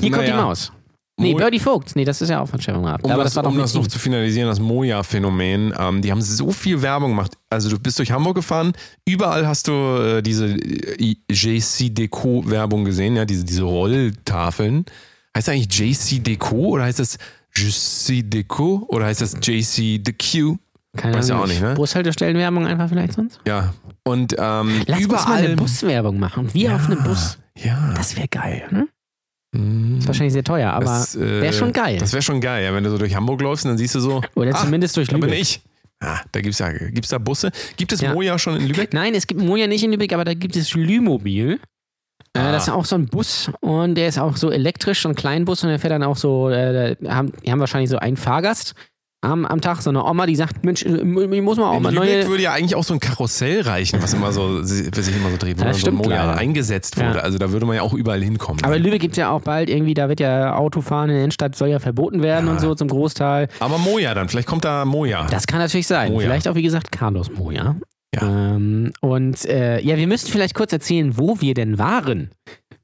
Hier 0.00 0.10
kommt 0.12 0.26
die 0.26 0.30
Naja. 0.30 0.42
Maus. 0.42 0.72
Nee, 1.18 1.32
Mo- 1.32 1.38
Birdie 1.38 1.58
Vogt. 1.58 1.94
Nee, 1.94 2.04
das 2.04 2.22
ist 2.22 2.30
ja 2.30 2.40
auch 2.40 2.46
von 2.48 2.60
Stefan 2.60 2.84
Raab. 2.84 3.04
Um, 3.04 3.10
Aber 3.12 3.22
das, 3.24 3.34
das 3.34 3.44
war 3.44 3.50
um 3.50 3.58
das 3.58 3.74
noch 3.74 3.86
zu 3.86 3.98
finalisieren, 3.98 4.48
das 4.48 4.58
Moja-Phänomen, 4.60 5.74
ähm, 5.78 6.00
die 6.02 6.10
haben 6.10 6.22
so 6.22 6.50
viel 6.52 6.80
Werbung 6.82 7.10
gemacht. 7.10 7.32
Also 7.50 7.68
du 7.68 7.78
bist 7.78 7.98
durch 7.98 8.10
Hamburg 8.10 8.36
gefahren, 8.36 8.72
überall 9.06 9.46
hast 9.46 9.68
du 9.68 9.72
äh, 9.72 10.22
diese 10.22 10.46
äh, 10.46 11.16
JC 11.30 11.94
Deco-Werbung 11.94 12.84
gesehen, 12.84 13.16
ja, 13.16 13.24
diese, 13.24 13.44
diese 13.44 13.62
Rolltafeln. 13.62 14.84
Heißt 15.36 15.48
das 15.48 15.54
eigentlich 15.54 15.78
JC 15.78 16.22
Deco 16.24 16.56
oder 16.56 16.84
heißt 16.84 16.98
das 16.98 17.18
JC 17.54 18.22
Deco 18.28 18.84
oder 18.88 19.06
heißt 19.06 19.20
das 19.20 19.34
JC 19.42 20.02
Deco? 20.02 20.58
Keine 20.96 21.16
Weiß 21.16 21.28
ja 21.28 21.34
Ahnung. 21.36 21.44
auch 21.44 21.48
nicht, 21.48 21.62
ne? 21.62 21.74
Bushaltestellenwerbung 21.74 22.66
einfach 22.66 22.88
vielleicht 22.88 23.14
sonst? 23.14 23.40
Ja. 23.46 23.72
Und 24.04 24.34
ähm, 24.38 24.82
Lass 24.86 24.98
uns 24.98 25.08
mal 25.08 25.14
überall. 25.14 25.44
eine 25.44 25.56
Buswerbung 25.56 26.18
machen. 26.18 26.52
Wir 26.52 26.74
auf 26.74 26.86
einem 26.86 27.02
Bus. 27.02 27.38
Ja. 27.56 27.94
Das 27.96 28.16
wäre 28.16 28.28
geil. 28.28 28.62
Ne? 28.70 28.88
Ist 29.54 30.06
wahrscheinlich 30.06 30.32
sehr 30.32 30.44
teuer, 30.44 30.70
aber 30.72 30.84
Das, 30.86 31.14
äh, 31.14 31.42
wäre 31.42 31.52
schon 31.52 31.72
geil. 31.72 31.98
Das 31.98 32.12
wäre 32.12 32.22
schon 32.22 32.40
geil, 32.40 32.64
ja, 32.64 32.72
wenn 32.74 32.84
du 32.84 32.90
so 32.90 32.96
durch 32.98 33.14
Hamburg 33.14 33.40
läufst 33.42 33.64
und 33.66 33.70
dann 33.72 33.78
siehst 33.78 33.94
du 33.94 34.00
so. 34.00 34.22
Oder 34.34 34.54
ah, 34.54 34.58
zumindest 34.58 34.96
durch 34.96 35.08
da 35.08 35.14
bin 35.18 35.24
Lübeck. 35.24 35.40
ich. 35.40 35.60
Ah, 36.00 36.20
da 36.32 36.40
gibt's 36.40 36.58
ja, 36.58 36.72
gibt's 36.72 37.10
da 37.10 37.18
Busse? 37.18 37.52
Gibt 37.76 37.92
es 37.92 38.00
Ja. 38.00 38.14
Moja 38.14 38.38
schon 38.38 38.56
in 38.56 38.66
Lübeck? 38.66 38.92
Nein, 38.94 39.14
es 39.14 39.26
gibt 39.26 39.40
Moja 39.40 39.66
nicht 39.66 39.84
in 39.84 39.92
Lübeck, 39.92 40.12
aber 40.14 40.24
da 40.24 40.34
gibt 40.34 40.56
es 40.56 40.72
Lümobil. 40.74 41.60
Äh, 42.34 42.38
Ah. 42.38 42.50
Das 42.52 42.62
ist 42.64 42.68
auch 42.72 42.86
so 42.86 42.96
ein 42.96 43.06
Bus 43.06 43.50
und 43.60 43.94
der 43.94 44.08
ist 44.08 44.18
auch 44.18 44.38
so 44.38 44.50
elektrisch, 44.50 45.02
so 45.02 45.08
ein 45.10 45.14
Kleinbus 45.14 45.62
und 45.64 45.68
der 45.68 45.78
fährt 45.78 45.92
dann 45.92 46.02
auch 46.02 46.16
so, 46.16 46.48
äh, 46.48 46.96
haben, 47.06 47.30
die 47.44 47.52
haben 47.52 47.60
wahrscheinlich 47.60 47.90
so 47.90 47.98
einen 47.98 48.16
Fahrgast 48.16 48.74
am, 49.22 49.46
am 49.46 49.60
Tag, 49.60 49.80
so 49.82 49.90
eine 49.90 50.04
Oma, 50.04 50.26
die 50.26 50.36
sagt, 50.36 50.64
Mensch, 50.64 50.84
äh, 50.84 50.96
ich 50.96 51.42
muss 51.42 51.56
mal 51.56 51.70
auch 51.70 51.76
In 51.76 51.82
mal 51.82 51.94
Lübeck 51.94 52.08
neue... 52.08 52.28
würde 52.28 52.42
ja 52.42 52.52
eigentlich 52.52 52.74
auch 52.74 52.84
so 52.84 52.92
ein 52.92 53.00
Karussell 53.00 53.62
reichen, 53.62 54.02
was 54.02 54.12
immer 54.12 54.32
so, 54.32 54.60
was 54.60 54.68
sich 54.68 55.16
immer 55.16 55.30
so 55.30 55.36
dreht, 55.38 55.60
wo 55.60 55.64
Das 55.64 55.76
so 55.76 55.82
stimmt 55.82 56.04
Moja 56.04 56.34
eingesetzt 56.34 56.96
wurde. 56.96 57.18
Ja. 57.18 57.22
Also 57.22 57.38
da 57.38 57.52
würde 57.52 57.64
man 57.64 57.76
ja 57.76 57.82
auch 57.82 57.94
überall 57.94 58.22
hinkommen. 58.22 58.62
Aber 58.64 58.76
in 58.76 58.82
Lübeck 58.82 59.00
gibt 59.00 59.12
es 59.12 59.18
ja 59.18 59.30
auch 59.30 59.40
bald 59.40 59.70
irgendwie, 59.70 59.94
da 59.94 60.08
wird 60.08 60.20
ja 60.20 60.56
Autofahren 60.56 61.08
in 61.08 61.14
der 61.14 61.24
Innenstadt 61.24 61.54
soll 61.56 61.68
ja 61.68 61.78
verboten 61.78 62.22
werden 62.22 62.46
Ja. 62.46 62.52
und 62.52 62.60
so 62.60 62.74
zum 62.74 62.88
Großteil. 62.88 63.48
Aber 63.60 63.78
Moja 63.78 64.12
dann, 64.14 64.28
vielleicht 64.28 64.48
kommt 64.48 64.64
da 64.64 64.84
Moja. 64.84 65.26
Das 65.30 65.46
kann 65.46 65.60
natürlich 65.60 65.86
sein. 65.86 66.12
Moja. 66.12 66.26
Vielleicht 66.26 66.48
auch, 66.48 66.56
wie 66.56 66.62
gesagt, 66.62 66.90
Carlos 66.90 67.30
Moja. 67.30 67.76
Ja. 68.14 68.22
Ähm, 68.22 68.92
und 69.00 69.44
äh, 69.46 69.80
ja, 69.80 69.96
wir 69.96 70.06
müssten 70.06 70.30
vielleicht 70.30 70.54
kurz 70.54 70.72
erzählen, 70.72 71.16
wo 71.16 71.40
wir 71.40 71.54
denn 71.54 71.78
waren. 71.78 72.30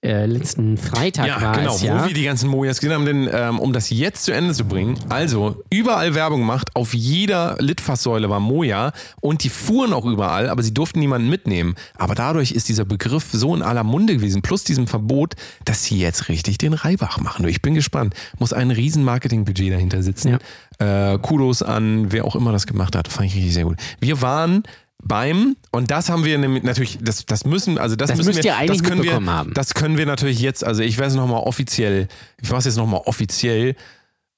Äh, 0.01 0.27
letzten 0.27 0.77
Freitag 0.77 1.27
ja, 1.27 1.43
war 1.43 1.57
genau, 1.57 1.75
es 1.75 1.83
ja. 1.83 2.01
wo 2.01 2.07
wir 2.07 2.15
die 2.15 2.23
ganzen 2.23 2.49
Mojas 2.49 2.79
gesehen 2.79 2.95
haben, 2.95 3.05
denn 3.05 3.29
ähm, 3.33 3.59
um 3.59 3.73
das 3.73 3.91
jetzt 3.91 4.25
zu 4.25 4.33
Ende 4.33 4.55
zu 4.55 4.65
bringen, 4.65 4.97
also 5.09 5.65
überall 5.71 6.15
Werbung 6.15 6.41
gemacht, 6.41 6.71
auf 6.75 6.95
jeder 6.95 7.57
Litfaßsäule 7.59 8.31
war 8.31 8.39
Moja 8.39 8.93
und 9.21 9.43
die 9.43 9.49
fuhren 9.49 9.93
auch 9.93 10.05
überall, 10.05 10.51
aber 10.51 10.63
sie 10.63 10.73
durften 10.73 11.01
niemanden 11.01 11.29
mitnehmen. 11.29 11.75
Aber 11.97 12.15
dadurch 12.15 12.53
ist 12.53 12.69
dieser 12.69 12.85
Begriff 12.85 13.27
so 13.33 13.57
in 13.57 13.63
aller 13.63 13.83
Munde 13.83 14.15
gewesen, 14.15 14.41
plus 14.41 14.63
diesem 14.63 14.87
Verbot, 14.87 15.35
dass 15.65 15.83
sie 15.83 15.99
jetzt 15.99 16.29
richtig 16.29 16.59
den 16.59 16.75
Reibach 16.75 17.19
machen. 17.19 17.49
Ich 17.49 17.61
bin 17.61 17.75
gespannt. 17.75 18.15
Muss 18.39 18.53
ein 18.53 18.71
riesen 18.71 19.03
Marketingbudget 19.03 19.73
dahinter 19.73 20.05
sitzen. 20.05 20.39
Äh, 20.79 21.19
Kudos 21.19 21.63
an 21.63 22.13
wer 22.13 22.25
auch 22.25 22.37
immer 22.37 22.53
das 22.53 22.69
gemacht 22.69 22.95
hat. 22.95 23.09
Fand 23.09 23.27
ich 23.27 23.35
richtig 23.35 23.53
sehr 23.53 23.65
gut. 23.65 23.79
Wir 23.99 24.23
waren 24.23 24.63
beim, 25.03 25.57
und 25.71 25.91
das 25.91 26.09
haben 26.11 26.25
wir 26.25 26.37
nämlich 26.39 26.63
natürlich, 26.65 26.99
das, 27.01 27.25
das 27.25 27.45
müssen, 27.45 27.79
also 27.79 27.97
das, 27.97 28.09
Das 28.09 28.19
müssen 28.19 28.29
müsst 28.29 28.45
wir, 28.45 28.67
das 28.67 28.83
können 28.83 29.03
wir, 29.03 29.15
haben. 29.25 29.55
das 29.55 29.75
können 29.75 29.97
wir 29.97 30.07
natürlich 30.07 30.41
jetzt, 30.41 30.65
also 30.65 30.83
ich 30.83 30.99
werde 30.99 31.11
es 31.11 31.17
nochmal 31.17 31.43
offiziell, 31.43 32.09
ich 32.43 32.49
mache 32.51 32.59
es 32.61 32.65
jetzt 32.67 32.77
nochmal 32.77 33.03
offiziell 33.05 33.77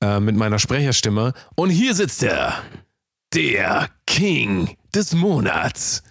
äh, 0.03 0.21
mit 0.21 0.37
meiner 0.37 0.59
Sprecherstimme. 0.59 1.33
Und 1.55 1.71
hier 1.71 1.95
sitzt 1.95 2.23
er, 2.23 2.63
der 3.35 3.89
King 4.07 4.77
des 4.95 5.15
Monats, 5.15 6.03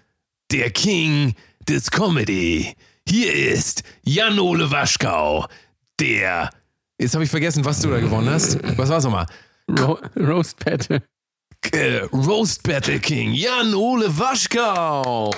der 0.51 0.71
King 0.71 1.35
des 1.67 1.91
Comedy. 1.91 2.75
Hier 3.07 3.33
ist 3.33 3.83
Jan-Ole 4.03 4.71
Waschkau, 4.71 5.47
der, 5.99 6.49
jetzt 6.99 7.13
habe 7.13 7.23
ich 7.23 7.29
vergessen, 7.29 7.65
was 7.65 7.81
du 7.81 7.89
da 7.89 7.99
gewonnen 7.99 8.29
hast. 8.29 8.57
Was 8.77 8.89
war's 8.89 9.03
nochmal? 9.03 9.25
Ro 9.79 9.99
Roast 10.15 10.63
Battle. 10.63 11.01
Äh, 11.71 11.99
Roast 12.13 12.63
Battle 12.63 12.99
King, 12.99 13.33
Jan-Ole 13.33 14.17
Waschkau. 14.17 15.31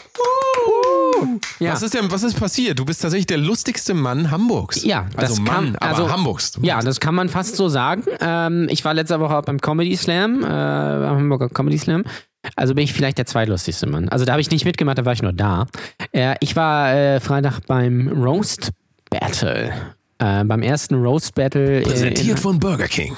Ja. 1.59 1.73
Was 1.73 1.81
ist 1.81 1.93
denn, 1.93 2.09
was 2.11 2.23
ist 2.23 2.39
passiert? 2.39 2.79
Du 2.79 2.85
bist 2.85 3.01
tatsächlich 3.01 3.25
der 3.27 3.37
lustigste 3.37 3.93
Mann 3.93 4.31
Hamburgs. 4.31 4.83
Ja, 4.83 5.07
also 5.15 5.35
das 5.35 5.39
Mann, 5.39 5.73
kann- 5.73 5.75
aber 5.77 5.87
also- 6.03 6.11
Hamburgs. 6.11 6.53
Ja, 6.61 6.79
das 6.81 6.99
kann 6.99 7.15
man 7.15 7.27
fast 7.29 7.55
so 7.55 7.67
sagen. 7.69 8.03
Ähm, 8.21 8.67
ich 8.69 8.85
war 8.85 8.93
letzte 8.93 9.19
Woche 9.19 9.35
auch 9.37 9.43
beim 9.43 9.59
Comedy 9.59 9.95
Slam, 9.97 10.39
äh, 10.43 10.47
beim 10.47 11.17
Hamburger 11.17 11.49
Comedy 11.49 11.77
Slam. 11.77 12.03
Also 12.55 12.73
bin 12.75 12.83
ich 12.83 12.93
vielleicht 12.93 13.17
der 13.17 13.25
zweitlustigste 13.25 13.87
Mann. 13.87 14.09
Also 14.09 14.25
da 14.25 14.31
habe 14.33 14.41
ich 14.41 14.49
nicht 14.51 14.65
mitgemacht, 14.65 14.97
da 14.97 15.05
war 15.05 15.13
ich 15.13 15.21
nur 15.21 15.33
da. 15.33 15.67
Äh, 16.11 16.35
ich 16.39 16.55
war 16.55 16.93
äh, 16.93 17.19
Freitag 17.19 17.59
beim 17.67 18.07
Roast 18.07 18.71
Battle. 19.09 19.73
Äh, 20.21 20.43
beim 20.43 20.61
ersten 20.61 20.95
Roast 20.95 21.33
Battle. 21.33 21.79
äh, 21.79 21.81
Präsentiert 21.81 22.39
von 22.39 22.59
Burger 22.59 22.87
King. 22.87 23.15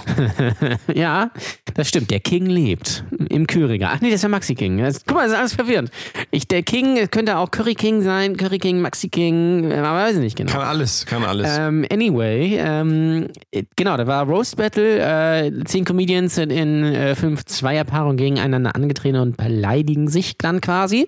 in, 0.87 0.95
ja, 0.95 1.31
das 1.73 1.89
stimmt. 1.89 2.11
Der 2.11 2.21
King 2.21 2.45
lebt 2.45 3.03
im 3.29 3.45
Kühlregal. 3.45 3.95
Ach 3.95 4.01
nee, 4.01 4.07
das 4.07 4.15
ist 4.15 4.23
ja 4.23 4.29
Maxi 4.29 4.55
King. 4.55 4.77
Das, 4.77 5.03
guck 5.05 5.17
mal, 5.17 5.23
das 5.23 5.33
ist 5.33 5.37
alles 5.37 5.53
verwirrend. 5.53 5.91
Ich, 6.31 6.47
der 6.47 6.63
King 6.63 7.09
könnte 7.11 7.37
auch 7.37 7.51
Curry 7.51 7.75
King 7.75 8.01
sein, 8.03 8.37
Curry 8.37 8.57
King, 8.57 8.79
Maxi 8.79 9.09
King, 9.09 9.69
äh, 9.69 9.75
aber 9.75 9.99
weiß 9.99 10.15
ich 10.15 10.21
nicht 10.21 10.37
genau. 10.37 10.53
Kann 10.53 10.61
alles, 10.61 11.05
kann 11.05 11.25
alles. 11.25 11.49
Ähm, 11.57 11.85
anyway, 11.91 12.57
ähm, 12.57 13.27
äh, 13.51 13.63
genau, 13.75 13.97
da 13.97 14.07
war 14.07 14.25
Roast 14.25 14.55
Battle. 14.55 14.99
Äh, 14.99 15.51
zehn 15.65 15.83
Comedians 15.83 16.35
sind 16.35 16.51
in 16.51 16.85
äh, 16.85 17.15
fünf 17.15 17.43
Zweierpaarungen 17.43 18.15
gegeneinander 18.15 18.77
angetreten 18.77 19.17
und 19.17 19.35
beleidigen 19.35 20.07
sich 20.07 20.37
dann 20.37 20.61
quasi. 20.61 21.05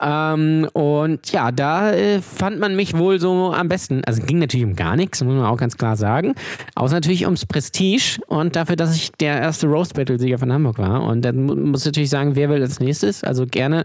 Ähm, 0.00 0.68
und 0.72 1.32
ja, 1.32 1.50
da 1.52 1.92
äh, 1.92 2.20
fand 2.22 2.58
man 2.60 2.76
mich 2.76 2.96
wohl 2.96 3.18
so 3.20 3.52
am 3.52 3.68
besten. 3.68 4.02
Also 4.04 4.22
ging 4.22 4.38
natürlich 4.38 4.64
um 4.66 4.76
gar 4.76 4.96
nichts, 4.96 5.22
muss 5.22 5.34
man 5.34 5.44
auch 5.44 5.56
ganz 5.56 5.76
klar 5.76 5.96
sagen. 5.96 6.34
Außer 6.74 6.94
natürlich 6.94 7.24
ums 7.24 7.46
Prestige 7.46 8.18
und 8.28 8.54
dafür, 8.56 8.76
dass 8.76 8.94
ich 8.94 9.10
der 9.12 9.40
erste 9.40 9.66
Roast 9.66 9.94
Battle-Sieger 9.94 10.38
von 10.38 10.52
Hamburg 10.52 10.78
war. 10.78 11.02
Und 11.02 11.22
dann 11.22 11.44
mu- 11.44 11.54
muss 11.56 11.80
ich 11.80 11.86
natürlich 11.86 12.10
sagen, 12.10 12.36
wer 12.36 12.48
will 12.48 12.62
als 12.62 12.80
nächstes? 12.80 13.24
Also 13.24 13.46
gerne, 13.46 13.82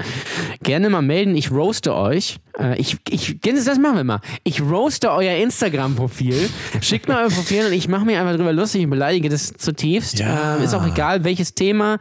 gerne 0.61 0.89
mal 0.89 1.01
melden. 1.01 1.36
Ich 1.36 1.51
roaste 1.51 1.95
euch. 1.95 2.38
Äh, 2.59 2.78
ich, 2.80 2.97
ich, 3.09 3.39
das 3.41 3.80
machen 3.80 3.97
wir 3.97 4.03
mal. 4.03 4.20
Ich 4.43 4.61
roaste 4.61 5.11
euer 5.11 5.36
Instagram-Profil. 5.38 6.49
Schickt 6.82 7.07
mir 7.07 7.18
euer 7.18 7.30
Profil 7.30 7.66
und 7.68 7.74
ich 7.74 7.88
mache 7.88 8.05
mir 8.05 8.20
einfach 8.22 8.36
drüber 8.36 8.53
lustig 8.53 8.84
und 8.84 8.91
beleidige 8.91 9.30
das 9.30 9.53
zutiefst. 9.53 10.20
Ja. 10.20 10.57
Äh, 10.57 10.64
ist 10.64 10.74
auch 10.74 10.86
egal, 10.86 11.24
welches 11.24 11.55
Thema. 11.55 11.97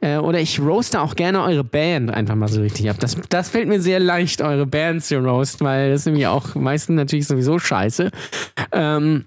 Äh, 0.00 0.18
oder 0.18 0.40
ich 0.40 0.60
roaste 0.60 1.00
auch 1.00 1.16
gerne 1.16 1.42
eure 1.42 1.64
Band 1.64 2.10
einfach 2.10 2.34
mal 2.34 2.48
so 2.48 2.60
richtig 2.60 2.88
ab. 2.88 2.96
Das, 3.00 3.16
das 3.28 3.48
fällt 3.50 3.68
mir 3.68 3.80
sehr 3.80 4.00
leicht, 4.00 4.40
eure 4.40 4.66
Band 4.66 5.04
zu 5.04 5.18
roasten, 5.18 5.66
weil 5.66 5.90
das 5.90 6.02
ist 6.02 6.06
nämlich 6.06 6.26
auch 6.26 6.54
meistens 6.54 6.96
natürlich 6.96 7.26
sowieso 7.26 7.58
scheiße. 7.58 8.10
Ähm, 8.72 9.24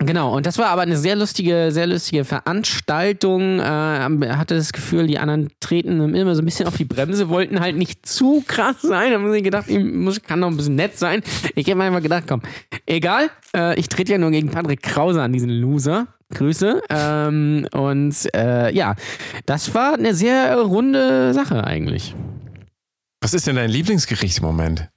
Genau, 0.00 0.36
und 0.36 0.46
das 0.46 0.58
war 0.58 0.66
aber 0.66 0.82
eine 0.82 0.96
sehr 0.96 1.16
lustige, 1.16 1.72
sehr 1.72 1.88
lustige 1.88 2.24
Veranstaltung. 2.24 3.58
Äh, 3.58 3.62
hatte 3.62 4.54
das 4.54 4.72
Gefühl, 4.72 5.08
die 5.08 5.18
anderen 5.18 5.50
treten 5.58 6.14
immer 6.14 6.36
so 6.36 6.42
ein 6.42 6.44
bisschen 6.44 6.68
auf 6.68 6.76
die 6.76 6.84
Bremse, 6.84 7.28
wollten 7.28 7.58
halt 7.58 7.76
nicht 7.76 8.06
zu 8.06 8.44
krass 8.46 8.80
sein. 8.80 9.10
Da 9.10 9.18
haben 9.18 9.32
sie 9.32 9.42
gedacht, 9.42 9.68
ich 9.68 9.82
muss, 9.82 10.22
kann 10.22 10.38
noch 10.38 10.48
ein 10.48 10.56
bisschen 10.56 10.76
nett 10.76 10.96
sein. 10.96 11.22
Ich 11.56 11.66
habe 11.66 11.78
mir 11.78 11.84
einfach 11.84 12.02
gedacht, 12.02 12.24
komm, 12.28 12.42
egal, 12.86 13.28
äh, 13.56 13.78
ich 13.78 13.88
trete 13.88 14.12
ja 14.12 14.18
nur 14.18 14.30
gegen 14.30 14.50
Patrick 14.50 14.82
Krause 14.82 15.20
an, 15.20 15.32
diesen 15.32 15.50
Loser. 15.50 16.06
Grüße. 16.34 16.82
Ähm, 16.90 17.66
und 17.72 18.14
äh, 18.34 18.72
ja, 18.74 18.94
das 19.46 19.74
war 19.74 19.94
eine 19.94 20.14
sehr 20.14 20.58
runde 20.60 21.32
Sache 21.34 21.64
eigentlich. 21.64 22.14
Was 23.20 23.34
ist 23.34 23.46
denn 23.46 23.56
dein 23.56 23.70
Lieblingsgericht 23.70 24.38
im 24.38 24.44
Moment? 24.44 24.88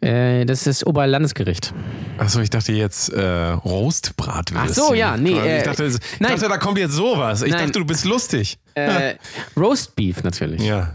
Äh, 0.00 0.44
das 0.44 0.66
ist 0.66 0.86
Oberlandesgericht. 0.86 1.72
Achso, 2.18 2.40
ich 2.40 2.50
dachte 2.50 2.72
jetzt 2.72 3.10
äh, 3.12 3.22
Roastbratwürstchen. 3.50 4.70
Ach 4.70 4.88
so, 4.88 4.94
ja, 4.94 5.16
nee, 5.16 5.30
Ich 5.30 5.36
äh, 5.38 5.62
dachte, 5.62 5.86
ich 5.86 5.96
nein. 6.20 6.32
dachte, 6.32 6.48
da 6.48 6.58
kommt 6.58 6.78
jetzt 6.78 6.92
sowas. 6.94 7.42
Ich 7.42 7.52
Nein. 7.52 7.66
dachte, 7.66 7.78
du 7.80 7.84
bist 7.84 8.04
lustig. 8.04 8.58
Äh, 8.74 9.14
Roast 9.56 9.94
Beef 9.96 10.22
natürlich. 10.22 10.60
Ja. 10.62 10.92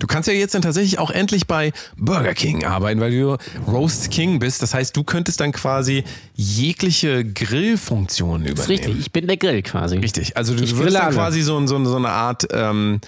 Du 0.00 0.06
kannst 0.06 0.28
ja 0.28 0.34
jetzt 0.34 0.54
dann 0.54 0.62
tatsächlich 0.62 0.98
auch 0.98 1.10
endlich 1.10 1.46
bei 1.46 1.72
Burger 1.96 2.34
King 2.34 2.64
arbeiten, 2.64 3.00
weil 3.00 3.12
du 3.12 3.36
Roast 3.68 4.10
King 4.10 4.40
bist. 4.40 4.62
Das 4.62 4.74
heißt, 4.74 4.96
du 4.96 5.04
könntest 5.04 5.40
dann 5.40 5.52
quasi 5.52 6.02
jegliche 6.34 7.24
Grillfunktionen 7.24 8.46
übernehmen. 8.46 8.56
Das 8.56 8.64
ist 8.64 8.70
richtig, 8.70 8.98
ich 8.98 9.12
bin 9.12 9.28
der 9.28 9.36
Grill 9.36 9.62
quasi. 9.62 9.98
Richtig. 9.98 10.36
Also 10.36 10.54
du 10.56 10.64
Ich 10.64 10.76
würdest 10.76 10.96
dann 10.96 11.12
quasi 11.12 11.42
so, 11.42 11.64
so, 11.66 11.84
so 11.84 11.96
eine 11.96 12.08
Art, 12.08 12.48
ähm, 12.52 13.00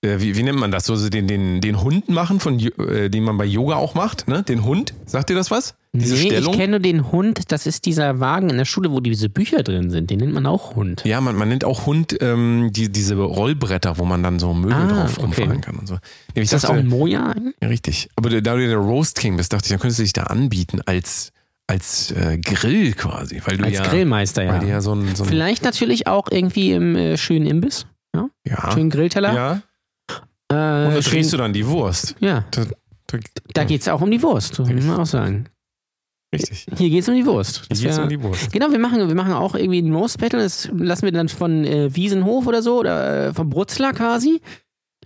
äh, 0.00 0.20
wie, 0.20 0.36
wie 0.36 0.42
nennt 0.42 0.58
man 0.58 0.70
das? 0.70 0.86
So 0.86 1.08
den, 1.08 1.26
den, 1.26 1.60
den 1.60 1.82
Hund 1.82 2.08
machen, 2.08 2.40
von, 2.40 2.58
äh, 2.58 3.10
den 3.10 3.24
man 3.24 3.36
bei 3.36 3.44
Yoga 3.44 3.76
auch 3.76 3.94
macht, 3.94 4.28
ne? 4.28 4.42
Den 4.44 4.64
Hund. 4.64 4.94
Sagt 5.06 5.30
dir 5.30 5.34
das 5.34 5.50
was? 5.50 5.74
Diese 5.92 6.14
nee, 6.14 6.26
Stellung? 6.26 6.52
ich 6.52 6.58
kenne 6.58 6.70
nur 6.72 6.80
den 6.80 7.10
Hund, 7.10 7.50
das 7.50 7.66
ist 7.66 7.86
dieser 7.86 8.20
Wagen 8.20 8.50
in 8.50 8.58
der 8.58 8.66
Schule, 8.66 8.92
wo 8.92 9.00
diese 9.00 9.28
Bücher 9.28 9.62
drin 9.62 9.90
sind. 9.90 10.10
Den 10.10 10.18
nennt 10.18 10.34
man 10.34 10.44
auch 10.46 10.76
Hund. 10.76 11.02
Ja, 11.04 11.20
man, 11.20 11.34
man 11.34 11.48
nennt 11.48 11.64
auch 11.64 11.86
Hund 11.86 12.16
ähm, 12.20 12.68
die, 12.72 12.92
diese 12.92 13.14
Rollbretter, 13.16 13.96
wo 13.98 14.04
man 14.04 14.22
dann 14.22 14.38
so 14.38 14.52
Möbel 14.52 14.74
Ah, 14.74 14.86
drauf 14.86 15.12
okay. 15.18 15.22
rumfahren 15.22 15.60
kann 15.62 15.76
und 15.76 15.86
so. 15.88 15.96
Nee, 16.34 16.42
Ist 16.42 16.52
das 16.52 16.64
auch 16.64 16.68
dachte- 16.70 16.80
ein 16.80 16.88
Moja? 16.88 17.34
Ja, 17.62 17.68
richtig. 17.68 18.08
Aber 18.16 18.28
da 18.28 18.54
du 18.54 18.66
der 18.66 18.76
Roast 18.76 19.18
King 19.18 19.36
bist, 19.38 19.52
dachte 19.52 19.64
ich, 19.66 19.70
dann 19.70 19.80
könntest 19.80 19.98
du 19.98 20.02
dich 20.02 20.12
da 20.12 20.24
anbieten 20.24 20.80
als, 20.84 21.32
als 21.66 22.10
äh, 22.12 22.38
Grill 22.38 22.92
quasi. 22.92 23.40
Weil 23.44 23.56
du 23.56 23.64
Als 23.64 23.74
ja, 23.74 23.86
Grillmeister, 23.86 24.42
ja. 24.44 24.62
ja 24.62 24.80
so 24.82 24.92
ein, 24.94 25.16
so 25.16 25.24
ein 25.24 25.28
Vielleicht 25.28 25.64
natürlich 25.64 26.06
auch 26.06 26.28
irgendwie 26.30 26.72
im 26.72 26.96
äh, 26.96 27.16
schönen 27.16 27.46
Imbiss. 27.46 27.86
Ja. 28.46 28.72
Schönen 28.72 28.90
Grillteller. 28.90 29.34
Ja. 29.34 29.52
Äh, 30.50 30.86
Und 30.88 30.94
da 30.96 31.02
schön- 31.02 31.28
du 31.30 31.36
dann 31.36 31.52
die 31.52 31.66
Wurst. 31.66 32.14
Ja, 32.20 32.44
Da, 32.50 32.64
da, 33.06 33.18
da 33.54 33.64
geht 33.64 33.82
es 33.82 33.88
auch 33.88 34.00
um 34.00 34.10
die 34.10 34.22
Wurst, 34.22 34.58
muss 34.58 34.68
man 34.84 35.00
auch 35.00 35.06
sagen. 35.06 35.44
Richtig. 36.34 36.66
Hier 36.76 36.90
geht 36.90 37.02
es 37.02 37.08
um 37.08 37.14
die 37.14 37.26
Wurst. 37.26 37.62
Hier 37.72 37.90
wär- 37.94 38.02
um 38.02 38.08
die 38.08 38.22
Wurst. 38.22 38.52
Genau, 38.52 38.70
wir 38.70 38.78
machen, 38.78 39.06
wir 39.08 39.14
machen 39.14 39.32
auch 39.32 39.54
irgendwie 39.54 39.80
ein 39.80 39.94
Roast-Battle. 39.94 40.40
Das 40.40 40.68
lassen 40.74 41.02
wir 41.04 41.12
dann 41.12 41.28
von 41.28 41.64
äh, 41.64 41.94
Wiesenhof 41.94 42.46
oder 42.46 42.62
so 42.62 42.78
oder 42.78 43.28
äh, 43.28 43.34
vom 43.34 43.48
Brutzler 43.50 43.92
quasi. 43.92 44.40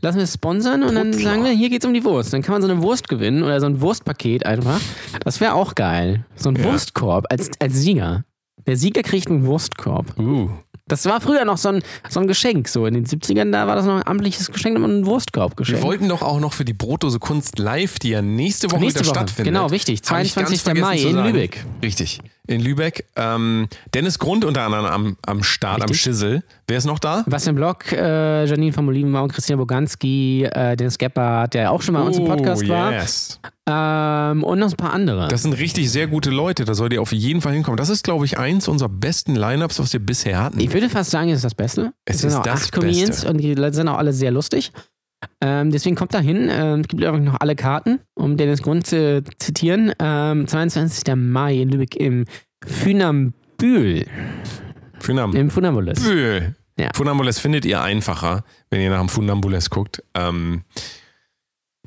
Lassen 0.00 0.16
wir 0.16 0.24
es 0.24 0.34
sponsern 0.34 0.82
und 0.82 0.94
dann 0.96 1.12
Brutzler. 1.12 1.30
sagen 1.30 1.44
wir, 1.44 1.52
hier 1.52 1.70
geht's 1.70 1.86
um 1.86 1.94
die 1.94 2.02
Wurst. 2.02 2.32
Dann 2.32 2.42
kann 2.42 2.52
man 2.54 2.62
so 2.62 2.68
eine 2.68 2.82
Wurst 2.82 3.08
gewinnen 3.08 3.44
oder 3.44 3.60
so 3.60 3.66
ein 3.66 3.80
Wurstpaket 3.80 4.44
einfach. 4.46 4.80
Das 5.24 5.40
wäre 5.40 5.54
auch 5.54 5.76
geil. 5.76 6.24
So 6.34 6.48
ein 6.48 6.56
Ja. 6.56 6.64
Wurstkorb 6.64 7.26
als, 7.30 7.50
als 7.60 7.74
Sieger. 7.74 8.24
Der 8.66 8.76
Sieger 8.76 9.02
kriegt 9.02 9.28
einen 9.28 9.46
Wurstkorb. 9.46 10.18
Uh. 10.18 10.50
Das 10.92 11.06
war 11.06 11.20
früher 11.22 11.44
noch 11.46 11.56
so 11.56 11.70
ein, 11.70 11.82
so 12.10 12.20
ein 12.20 12.26
Geschenk. 12.26 12.68
So 12.68 12.84
in 12.86 12.92
den 12.94 13.06
70ern, 13.06 13.50
da 13.50 13.66
war 13.66 13.76
das 13.76 13.86
noch 13.86 13.96
ein 13.96 14.06
amtliches 14.06 14.50
Geschenk, 14.52 14.76
und 14.76 14.84
ein 15.00 15.06
Wurstkorb 15.06 15.52
Wir 15.52 15.56
geschenkt. 15.56 15.82
wollten 15.82 16.08
doch 16.08 16.20
auch 16.22 16.38
noch 16.38 16.52
für 16.52 16.64
die 16.66 16.74
Brotdose 16.74 17.18
Kunst 17.18 17.58
live, 17.58 17.98
die 17.98 18.10
ja 18.10 18.20
nächste 18.20 18.70
Woche 18.70 18.80
Nächste 18.80 19.00
wieder 19.00 19.08
Woche. 19.08 19.16
stattfindet. 19.16 19.54
Genau, 19.54 19.68
ganz 19.68 20.02
22. 20.02 20.60
vergessen 20.62 20.84
Mai 20.86 20.96
in. 20.98 21.16
Lübeck. 21.24 21.64
Richtig. 21.82 22.20
In 22.48 22.60
Lübeck. 22.60 23.06
Ähm, 23.14 23.68
Dennis 23.94 24.18
Grund 24.18 24.44
unter 24.44 24.62
anderem 24.62 24.84
am, 24.86 25.16
am 25.24 25.42
Start, 25.44 25.76
am 25.82 25.88
Richtig. 25.88 26.00
Schissel. 26.00 26.42
Wer 26.66 26.78
ist 26.78 26.86
noch 26.86 26.98
da? 26.98 27.24
Bastian 27.28 27.54
Block, 27.54 27.92
äh, 27.92 28.44
Janine 28.46 28.72
von 28.72 28.88
Olivenbaum, 28.88 29.28
Christina 29.28 29.56
Boganski, 29.56 30.44
äh, 30.44 30.74
Dennis 30.76 30.98
Gebhardt, 30.98 31.54
der 31.54 31.70
auch 31.70 31.82
schon 31.82 31.94
bei 31.94 32.00
uns 32.00 32.18
im 32.18 32.24
Podcast 32.24 32.68
war. 32.68 32.90
Oh, 32.90 32.92
yes. 32.92 33.40
Ähm, 33.68 34.42
und 34.42 34.58
noch 34.58 34.70
ein 34.70 34.76
paar 34.76 34.92
andere. 34.92 35.28
Das 35.28 35.42
sind 35.42 35.52
richtig 35.52 35.88
sehr 35.92 36.08
gute 36.08 36.30
Leute. 36.30 36.64
Da 36.64 36.74
sollt 36.74 36.92
ihr 36.92 37.00
auf 37.00 37.12
jeden 37.12 37.40
Fall 37.40 37.52
hinkommen. 37.52 37.76
Das 37.76 37.88
ist, 37.88 38.02
glaube 38.02 38.24
ich, 38.24 38.38
eins 38.38 38.66
unserer 38.66 38.88
besten 38.88 39.36
Lineups, 39.36 39.78
was 39.78 39.92
wir 39.92 40.00
bisher 40.00 40.42
hatten. 40.42 40.58
ich 40.58 40.72
würde 40.72 40.88
fast 40.88 41.12
sagen, 41.12 41.28
es 41.28 41.36
ist 41.36 41.44
das 41.44 41.54
Beste. 41.54 41.92
Es 42.04 42.18
sind 42.18 42.30
ist 42.30 42.36
auch 42.36 42.42
das 42.42 42.64
acht 42.64 42.72
Comedians 42.72 43.10
Beste. 43.10 43.28
und 43.28 43.38
die 43.38 43.54
Leute 43.54 43.76
sind 43.76 43.86
auch 43.86 43.98
alle 43.98 44.12
sehr 44.12 44.32
lustig. 44.32 44.72
Ähm, 45.40 45.70
deswegen 45.70 45.96
kommt 45.96 46.14
da 46.14 46.20
hin. 46.20 46.48
Ähm, 46.50 46.80
es 46.80 46.88
gibt 46.88 47.02
übrigens 47.02 47.26
noch 47.26 47.40
alle 47.40 47.56
Karten, 47.56 48.00
um 48.14 48.36
Dennis 48.36 48.62
Grund 48.62 48.86
zu 48.86 49.22
zitieren. 49.38 49.92
Ähm, 49.98 50.46
22. 50.46 51.14
Mai 51.16 51.54
in 51.54 51.68
Lübeck 51.68 51.96
im 51.96 52.24
Funambül. 52.64 54.06
Funam 54.98 55.34
Im 55.34 55.50
Funambulis. 55.50 56.00
Böhl. 56.02 56.54
Ja. 56.78 56.90
Funambules 56.94 57.38
findet 57.38 57.64
ihr 57.64 57.82
einfacher, 57.82 58.44
wenn 58.70 58.80
ihr 58.80 58.90
nach 58.90 59.00
dem 59.00 59.08
Funambules 59.08 59.68
guckt. 59.70 60.02
Ähm, 60.14 60.62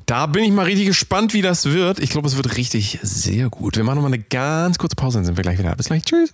da 0.06 0.26
bin 0.26 0.44
ich 0.44 0.52
mal 0.52 0.64
richtig 0.64 0.86
gespannt, 0.86 1.34
wie 1.34 1.42
das 1.42 1.66
wird. 1.66 1.98
Ich 1.98 2.10
glaube, 2.10 2.28
es 2.28 2.36
wird 2.36 2.56
richtig 2.56 3.00
sehr 3.02 3.48
gut. 3.48 3.76
Wir 3.76 3.84
machen 3.84 3.96
nochmal 3.96 4.12
eine 4.12 4.22
ganz 4.22 4.78
kurze 4.78 4.94
Pause, 4.94 5.18
dann 5.18 5.24
sind 5.24 5.36
wir 5.36 5.42
gleich 5.42 5.58
wieder 5.58 5.70
da. 5.70 5.74
Bis 5.74 5.86
gleich. 5.86 6.04
Tschüss. 6.04 6.32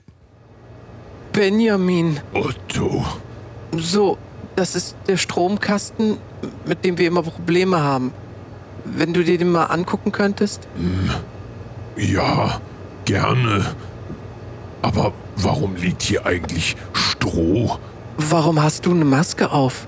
Benjamin, 1.33 2.21
Otto, 2.35 3.07
so, 3.79 4.19
das 4.57 4.75
ist 4.77 4.97
der 5.07 5.17
Stromkasten, 5.17 6.19
mit 6.67 6.85
dem 6.85 6.99
wir 6.99 7.07
immer 7.07 7.23
Probleme 7.23 7.81
haben. 7.81 8.13
Wenn 8.85 9.13
du 9.13 9.23
dir 9.23 9.39
den 9.39 9.53
mal 9.53 9.67
angucken 9.67 10.13
könntest? 10.13 10.67
ja, 11.97 12.61
gerne. 13.05 13.75
Aber 14.83 15.13
warum 15.37 15.77
liegt 15.77 16.03
hier 16.03 16.27
eigentlich 16.27 16.77
Stroh? 16.93 17.79
Warum 18.17 18.63
hast 18.63 18.87
du 18.87 18.91
eine 18.91 19.05
Maske 19.05 19.51
auf? 19.51 19.87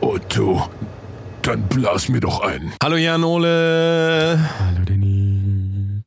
Otto, 0.00 0.68
dann 1.42 1.62
blas 1.62 2.08
mir 2.08 2.20
doch 2.20 2.40
ein. 2.40 2.72
Hallo 2.82 2.96
Jan 2.96 3.24
Ole. 3.24 4.38
Hallo 4.58 4.84
Danny. 4.84 6.02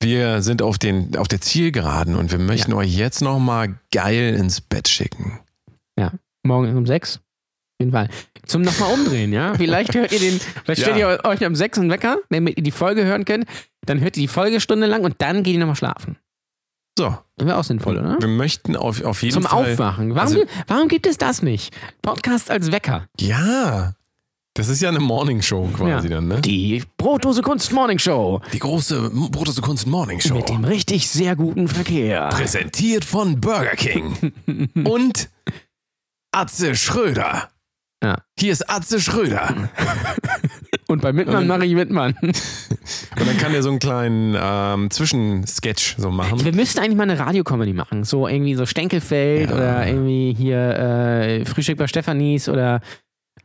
Wir 0.00 0.42
sind 0.42 0.62
auf, 0.62 0.78
den, 0.78 1.16
auf 1.16 1.28
der 1.28 1.40
Zielgeraden 1.40 2.14
und 2.14 2.30
wir 2.30 2.38
möchten 2.38 2.72
euch 2.72 2.96
jetzt 2.96 3.20
nochmal 3.20 3.74
geil 3.92 4.34
ins 4.38 4.60
Bett 4.60 4.88
schicken. 4.88 5.40
Morgen 6.48 6.76
um 6.76 6.86
sechs. 6.86 7.16
Auf 7.16 7.22
jeden 7.80 7.92
Fall. 7.92 8.08
Zum 8.46 8.62
nochmal 8.62 8.92
umdrehen, 8.94 9.32
ja? 9.32 9.54
Vielleicht 9.54 9.94
hört 9.94 10.10
ihr 10.10 10.18
den, 10.18 10.40
vielleicht 10.64 10.80
Ja. 10.80 10.86
stellt 10.86 10.96
ihr 10.98 11.20
euch 11.24 11.46
um 11.46 11.54
sechs 11.54 11.78
einen 11.78 11.90
Wecker, 11.90 12.16
damit 12.30 12.56
ihr 12.56 12.62
die 12.64 12.70
Folge 12.72 13.04
hören 13.04 13.24
könnt. 13.24 13.44
Dann 13.86 14.00
hört 14.00 14.16
ihr 14.16 14.22
die 14.22 14.28
Folge 14.28 14.60
stundenlang 14.60 15.04
und 15.04 15.14
dann 15.18 15.42
geht 15.44 15.54
ihr 15.54 15.60
nochmal 15.60 15.76
schlafen. 15.76 16.16
So, 16.98 17.16
Das 17.36 17.46
wäre 17.46 17.56
auch 17.56 17.62
sinnvoll, 17.64 17.98
oder? 17.98 18.16
wir 18.18 18.26
möchten 18.26 18.74
auf, 18.74 19.04
auf 19.04 19.22
jeden 19.22 19.34
Zum 19.34 19.42
Fall. 19.44 19.72
Aufwachen. 19.72 20.16
Warum, 20.16 20.18
Also- 20.18 20.44
warum 20.66 20.88
gibt 20.88 21.06
es 21.06 21.16
das 21.18 21.42
nicht? 21.42 21.72
Podcast 22.02 22.50
als 22.50 22.72
Wecker. 22.72 23.06
Ja. 23.20 23.92
Das 24.54 24.68
ist 24.68 24.80
ja 24.82 24.88
eine 24.88 24.98
Morningshow 24.98 25.68
quasi 25.76 26.08
Ja. 26.08 26.14
dann, 26.16 26.26
ne? 26.26 26.40
Die 26.40 26.82
Brotdose 26.96 27.42
Kunst 27.42 27.70
Morning 27.72 28.00
Show. 28.00 28.40
Die 28.52 28.58
große 28.58 29.10
Brotose 29.30 29.60
Kunst 29.62 29.86
Morning 29.86 30.18
Show. 30.20 30.34
Mit 30.34 30.48
dem 30.48 30.64
richtig 30.64 31.08
sehr 31.08 31.36
guten 31.36 31.68
Verkehr. 31.68 32.28
Präsentiert 32.30 33.04
von 33.04 33.38
Burger 33.40 33.76
King. 33.76 34.32
und 34.84 35.28
Atze 36.32 36.74
Schröder. 36.74 37.48
Ja. 38.02 38.18
Hier 38.38 38.52
ist 38.52 38.68
Atze 38.70 39.00
Schröder. 39.00 39.68
Und 40.88 41.02
bei 41.02 41.12
Mitmann 41.12 41.46
mache 41.46 41.66
ich 41.66 41.74
Mitmann. 41.74 42.14
Und 42.22 43.26
dann 43.26 43.36
kann 43.36 43.52
der 43.52 43.62
so 43.62 43.68
einen 43.68 43.78
kleinen 43.78 44.34
ähm, 44.40 44.90
Zwischensketch 44.90 45.96
so 45.98 46.10
machen. 46.10 46.42
Wir 46.44 46.54
müssten 46.54 46.78
eigentlich 46.78 46.96
mal 46.96 47.02
eine 47.02 47.18
Radiocomedy 47.18 47.74
machen. 47.74 48.04
So 48.04 48.26
irgendwie 48.26 48.54
so 48.54 48.64
Stenkelfeld 48.64 49.50
Ja. 49.50 49.56
oder 49.56 49.86
irgendwie 49.86 50.34
hier 50.36 50.58
äh, 50.58 51.44
Frühstück 51.44 51.76
bei 51.76 51.86
Stefanis 51.88 52.48
oder 52.48 52.80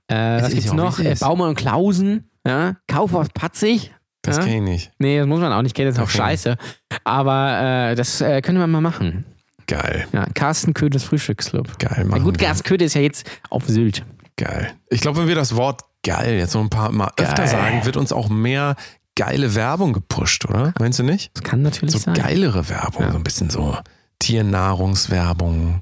äh, 0.07 0.15
was 0.41 0.49
ist 0.49 0.53
gibt's 0.53 0.65
ja 0.67 0.71
auch 0.71 0.75
noch? 0.77 0.99
Äh. 0.99 1.15
Baumann 1.19 1.49
und 1.49 1.55
Klausen. 1.55 2.29
Ja? 2.47 2.77
Kaufhaus 2.87 3.27
Patzig. 3.33 3.93
Das 4.21 4.37
ja? 4.37 4.43
kenne 4.43 4.55
ich 4.57 4.61
nicht. 4.61 4.91
Nee, 4.99 5.17
das 5.17 5.27
muss 5.27 5.41
man 5.41 5.51
auch 5.51 5.61
nicht 5.63 5.75
kennen, 5.75 5.87
das 5.89 5.95
ist 5.97 6.01
auch 6.01 6.07
Okay. 6.07 6.17
scheiße. 6.17 6.57
Aber 7.03 7.89
äh, 7.91 7.95
das 7.95 8.21
äh, 8.21 8.41
können 8.41 8.59
wir 8.59 8.67
mal 8.67 8.79
machen. 8.79 9.25
Geil. 9.73 10.07
Ja, 10.11 10.25
Carsten 10.33 10.73
Köders 10.73 11.03
Frühstücksclub. 11.03 11.79
Geil. 11.79 11.99
Na 11.99 12.05
Machen 12.05 12.23
gut. 12.23 12.37
Carsten 12.37 12.63
Köder 12.67 12.85
ist 12.85 12.93
ja 12.95 13.01
jetzt 13.01 13.29
auf 13.49 13.67
Sylt. 13.67 14.05
Geil. 14.37 14.71
Ich 14.89 15.01
glaube, 15.01 15.19
wenn 15.19 15.27
wir 15.27 15.35
das 15.35 15.55
Wort 15.55 15.81
geil 16.03 16.35
jetzt 16.35 16.53
noch 16.53 16.61
ein 16.61 16.69
paar 16.69 16.91
Mal 16.91 17.11
öfter 17.17 17.43
Geil. 17.43 17.47
sagen, 17.47 17.85
wird 17.85 17.97
uns 17.97 18.11
auch 18.11 18.29
mehr 18.29 18.75
geile 19.15 19.55
Werbung 19.55 19.93
gepusht, 19.93 20.45
oder? 20.45 20.73
Meinst 20.79 20.99
du 20.99 21.03
nicht? 21.03 21.31
Das 21.35 21.43
kann 21.43 21.61
natürlich 21.61 21.91
So 21.93 21.99
sein. 21.99 22.15
geilere 22.15 22.67
Werbung, 22.69 23.03
Ja. 23.03 23.11
so 23.11 23.17
ein 23.17 23.23
bisschen 23.23 23.49
so 23.49 23.77
Tiernahrungswerbung, 24.19 25.81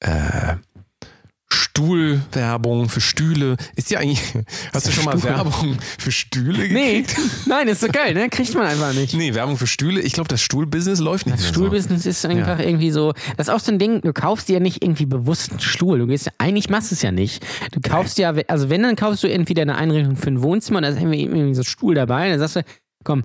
äh, 0.00 0.54
Stuhlwerbung 1.52 2.88
für 2.88 3.00
Stühle. 3.00 3.56
Ist 3.76 3.90
ja 3.90 3.98
eigentlich, 3.98 4.20
hast 4.72 4.86
du 4.86 4.92
schon 4.92 5.04
mal 5.04 5.18
Stuhl. 5.18 5.30
Werbung 5.30 5.78
für 5.98 6.10
Stühle 6.10 6.68
Nee, 6.68 7.02
gekriegt? 7.02 7.20
nein, 7.46 7.68
ist 7.68 7.80
so 7.80 7.88
geil, 7.88 8.14
ne? 8.14 8.28
Kriegt 8.30 8.54
man 8.54 8.66
einfach 8.66 8.92
nicht. 8.94 9.14
Nee, 9.14 9.34
Werbung 9.34 9.56
für 9.56 9.66
Stühle. 9.66 10.00
Ich 10.00 10.14
glaube, 10.14 10.28
das 10.28 10.40
Stuhlbusiness 10.40 11.00
läuft 11.00 11.26
nicht 11.26 11.38
Das 11.38 11.48
Stuhlbusiness 11.48 12.06
ist 12.06 12.24
einfach 12.26 12.58
irgendwie 12.58 12.90
so. 12.90 13.12
Das 13.36 13.48
ist 13.48 13.54
auch 13.54 13.60
so 13.60 13.72
ein 13.72 13.78
Ding, 13.78 14.00
du 14.00 14.12
kaufst 14.12 14.48
dir 14.48 14.54
ja 14.54 14.60
nicht 14.60 14.82
irgendwie 14.82 15.06
bewusst 15.06 15.50
einen 15.50 15.60
Stuhl. 15.60 15.98
Du 15.98 16.06
gehst, 16.06 16.30
eigentlich 16.38 16.70
machst 16.70 16.90
du 16.90 16.94
es 16.94 17.02
ja 17.02 17.12
nicht. 17.12 17.44
Du 17.72 17.80
kaufst 17.80 18.18
ja, 18.18 18.34
also 18.48 18.70
wenn, 18.70 18.82
dann 18.82 18.96
kaufst 18.96 19.22
du 19.22 19.28
entweder 19.28 19.62
eine 19.62 19.76
Einrichtung 19.76 20.16
für 20.16 20.28
ein 20.28 20.42
Wohnzimmer 20.42 20.78
und 20.78 20.82
da 20.84 20.88
ist 20.88 20.98
irgendwie, 20.98 21.22
irgendwie 21.22 21.54
so 21.54 21.60
ein 21.60 21.64
Stuhl 21.66 21.94
dabei. 21.94 22.30
Dann 22.30 22.38
sagst 22.38 22.56
du, 22.56 22.62
komm, 23.04 23.24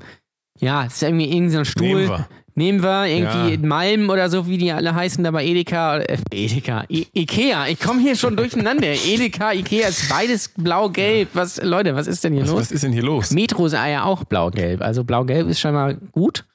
ja, 0.60 0.86
es 0.86 0.96
ist 0.96 1.04
irgendwie 1.04 1.32
irgendwie 1.32 1.54
so 1.54 1.60
ein 1.60 1.66
so. 1.66 1.72
Stuhl. 1.72 2.26
Nehmen 2.56 2.84
wir. 2.84 3.06
Irgendwie 3.06 3.54
Ja. 3.62 3.68
Malm 3.68 4.10
oder 4.10 4.30
so, 4.30 4.48
wie 4.48 4.58
die 4.58 4.72
alle 4.72 4.94
heißen, 4.94 5.24
da 5.24 5.32
bei 5.32 5.46
Edeka. 5.46 5.96
Oder, 5.96 6.10
äh, 6.10 6.18
Edeka, 6.32 6.84
I 6.90 7.08
Ikea. 7.14 7.68
Ich 7.68 7.80
komme 7.80 8.02
hier 8.02 8.16
schon 8.16 8.36
durcheinander. 8.36 8.88
Edeka, 9.08 9.54
Ikea 9.54 9.88
ist 9.88 10.10
beides 10.10 10.50
blau-gelb. 10.58 11.30
Was, 11.34 11.62
Leute, 11.64 11.96
was 11.96 12.08
ist 12.08 12.24
denn 12.24 12.34
hier 12.34 12.44
Was, 12.44 12.50
los? 12.50 12.60
was 12.62 12.72
ist 12.72 12.84
denn 12.84 12.94
hier 12.94 13.04
los? 13.04 13.32
Metro 13.32 13.66
ist 13.66 13.74
ja 13.74 14.04
auch 14.04 14.24
blau-gelb. 14.24 14.82
Also 14.82 15.04
blau-gelb 15.04 15.48
ist 15.48 15.60
scheinbar 15.60 15.94
gut. 16.12 16.46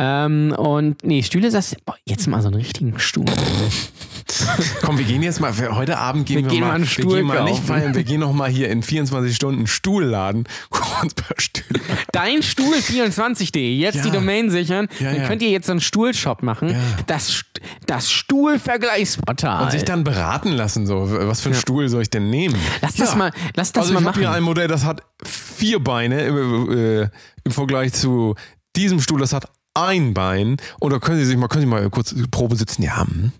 Ähm, 0.00 0.54
und 0.56 1.02
nee, 1.02 1.24
Stühle 1.24 1.50
du, 1.50 1.60
boah, 1.84 1.96
jetzt 2.04 2.28
mal 2.28 2.40
so 2.40 2.48
einen 2.48 2.56
richtigen 2.56 3.00
Stuhl. 3.00 3.24
Komm, 4.82 4.98
wir 4.98 5.04
gehen 5.04 5.22
jetzt 5.22 5.40
mal, 5.40 5.52
für 5.52 5.74
heute 5.74 5.98
Abend 5.98 6.26
gehen 6.26 6.36
Wir 6.36 6.44
wir, 6.44 6.50
gehen 6.50 6.60
mal, 6.60 6.74
einen 6.74 6.84
wir 6.84 6.88
Stuhl 6.88 7.16
gehen 7.16 7.26
mal 7.26 7.42
nicht 7.44 7.64
feiern, 7.64 7.94
wir 7.94 8.04
gehen 8.04 8.20
noch 8.20 8.32
mal 8.32 8.48
hier 8.48 8.68
in 8.68 8.82
24 8.82 9.34
Stunden 9.34 9.66
Stuhlladen, 9.66 10.44
gucken 10.70 10.92
uns 11.02 11.14
ein 11.14 11.24
paar 11.24 11.40
Stühle 11.40 11.80
an. 11.80 11.98
Deinstuhl24.de, 12.14 13.74
jetzt 13.76 13.96
Ja. 13.96 14.02
die 14.02 14.10
Domain 14.10 14.50
sichern. 14.50 14.86
Ja, 15.00 15.10
dann 15.10 15.22
ja. 15.22 15.26
könnt 15.26 15.42
ihr 15.42 15.50
jetzt 15.50 15.66
so 15.66 15.72
einen 15.72 15.80
Stuhlshop 15.80 16.42
machen. 16.42 16.76
Das, 17.06 17.44
das 17.86 18.10
Stuhlvergleichsportal. 18.12 19.64
Und 19.64 19.72
sich 19.72 19.84
dann 19.84 20.04
beraten 20.04 20.52
lassen, 20.52 20.86
so, 20.86 21.10
was 21.10 21.40
für 21.40 21.48
einen 21.48 21.58
Stuhl 21.58 21.88
soll 21.88 22.02
ich 22.02 22.10
denn 22.10 22.30
nehmen? 22.30 22.56
lass 22.82 22.94
das 22.94 23.16
mal, 23.16 23.32
lass 23.56 23.72
das 23.72 23.84
also 23.84 23.94
mal 23.94 24.00
ich 24.00 24.06
habe 24.06 24.18
machen. 24.20 24.20
hier 24.20 24.30
ein 24.30 24.42
Modell, 24.44 24.68
das 24.68 24.84
hat 24.84 25.02
vier 25.24 25.82
Beine 25.82 26.20
im, 26.22 26.70
äh, 26.70 27.08
im 27.44 27.50
Vergleich 27.52 27.94
zu 27.94 28.36
diesem 28.76 29.00
Stuhl, 29.00 29.18
das 29.18 29.32
hat 29.32 29.48
ein 29.86 30.14
Bein. 30.14 30.56
Und 30.80 30.92
da 30.92 30.98
können 30.98 31.18
Sie 31.18 31.24
sich 31.24 31.36
mal, 31.36 31.48
können 31.48 31.62
Sie 31.62 31.66
mal 31.68 31.88
kurz 31.90 32.14
Probe 32.30 32.56
sitzen. 32.56 32.82
Ja, 32.82 33.02
hm. 33.06 33.32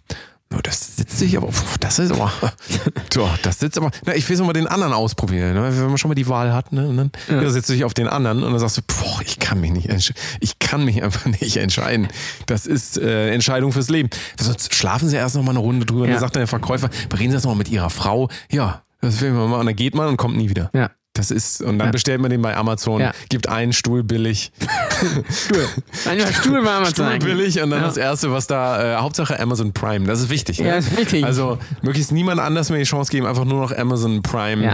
No, 0.51 0.61
das 0.63 0.97
sitzt 0.97 1.19
sich 1.19 1.37
aber, 1.37 1.51
das 1.81 1.99
ist 1.99 2.11
aber, 2.11 2.33
so, 3.13 3.29
das 3.43 3.59
sitzt 3.59 3.77
aber, 3.77 3.91
na, 4.07 4.15
ich 4.15 4.27
will 4.31 4.35
so 4.35 4.45
mal 4.47 4.55
den 4.55 4.67
anderen 4.67 4.95
ausprobieren, 4.95 5.53
ne? 5.53 5.77
wenn 5.79 5.89
man 5.89 5.99
schon 5.99 6.09
mal 6.09 6.15
die 6.15 6.27
Wahl 6.27 6.55
hat, 6.55 6.73
ne? 6.73 6.89
und 6.89 6.97
dann 6.97 7.11
ja. 7.29 7.51
setzt 7.51 7.69
du 7.69 7.75
dich 7.75 7.85
auf 7.85 7.93
den 7.93 8.09
anderen 8.09 8.43
und 8.43 8.51
dann 8.53 8.59
sagst 8.59 8.79
du, 8.79 8.83
boah, 8.87 9.21
ich 9.27 9.39
kann 9.39 9.61
mich 9.61 9.73
nicht, 9.73 9.91
entsch- 9.91 10.15
ich 10.41 10.59
kann 10.59 10.87
mich 10.87 11.03
einfach 11.03 11.27
nicht 11.43 11.59
entscheiden. 11.59 12.09
Das 12.47 12.65
ist 12.65 12.97
äh, 12.97 13.31
Entscheidung 13.35 13.73
fürs 13.73 13.91
Leben. 13.91 14.09
Sonst 14.41 14.73
schlafen 14.75 15.11
Sie 15.11 15.17
erst 15.17 15.35
noch 15.37 15.43
mal 15.43 15.51
eine 15.51 15.59
Runde 15.59 15.85
drüber 15.85 16.05
und 16.05 16.09
Ja. 16.09 16.15
dann 16.15 16.21
sagt 16.23 16.37
dann 16.37 16.41
der 16.41 16.47
Verkäufer, 16.49 16.89
reden 17.13 17.31
Sie 17.31 17.35
das 17.37 17.45
noch 17.45 17.51
mal 17.51 17.59
mit 17.59 17.69
Ihrer 17.69 17.91
Frau. 17.91 18.31
Ja, 18.51 18.81
das 19.03 19.21
will 19.21 19.33
man 19.33 19.51
mal, 19.51 19.61
und 19.61 19.67
dann 19.67 19.77
geht 19.77 19.95
man 19.95 20.09
und 20.09 20.17
kommt 20.17 20.39
nie 20.39 20.49
wieder. 20.49 20.71
ja. 20.73 20.89
Das 21.19 21.31
ist, 21.33 21.61
und 21.61 21.79
dann 21.79 21.89
Ja. 21.89 21.93
bestellt 21.93 22.21
man 22.21 22.31
den 22.31 22.41
bei 22.43 22.57
Amazon, 22.57 23.01
Ja. 23.01 23.13
gibt 23.29 23.49
einen 23.49 23.73
Stuhl 23.73 24.05
billig, 24.05 24.53
Manchmal 26.05 26.33
Stuhl 26.33 26.63
mal 26.63 26.81
mal 26.81 26.87
Stuhl 26.91 27.19
billig 27.19 27.61
und 27.61 27.71
dann 27.71 27.81
Ja. 27.81 27.87
das 27.87 27.97
erste, 27.97 28.31
was 28.33 28.47
da, 28.47 28.95
äh, 28.95 28.97
Hauptsache 29.01 29.39
Amazon 29.39 29.73
Prime. 29.73 30.07
Das 30.07 30.21
ist 30.21 30.31
wichtig. 30.31 30.61
Ne? 30.61 30.69
Ja, 30.69 30.75
ist 30.77 30.97
wichtig. 30.97 31.25
Also 31.25 31.59
möglichst 31.83 32.13
niemand 32.13 32.41
anders 32.41 32.71
mehr 32.71 32.79
die 32.79 32.85
Chance 32.85 33.11
geben, 33.11 33.27
einfach 33.27 33.45
nur 33.45 33.61
noch 33.61 33.77
Amazon 33.77 34.23
Prime 34.23 34.65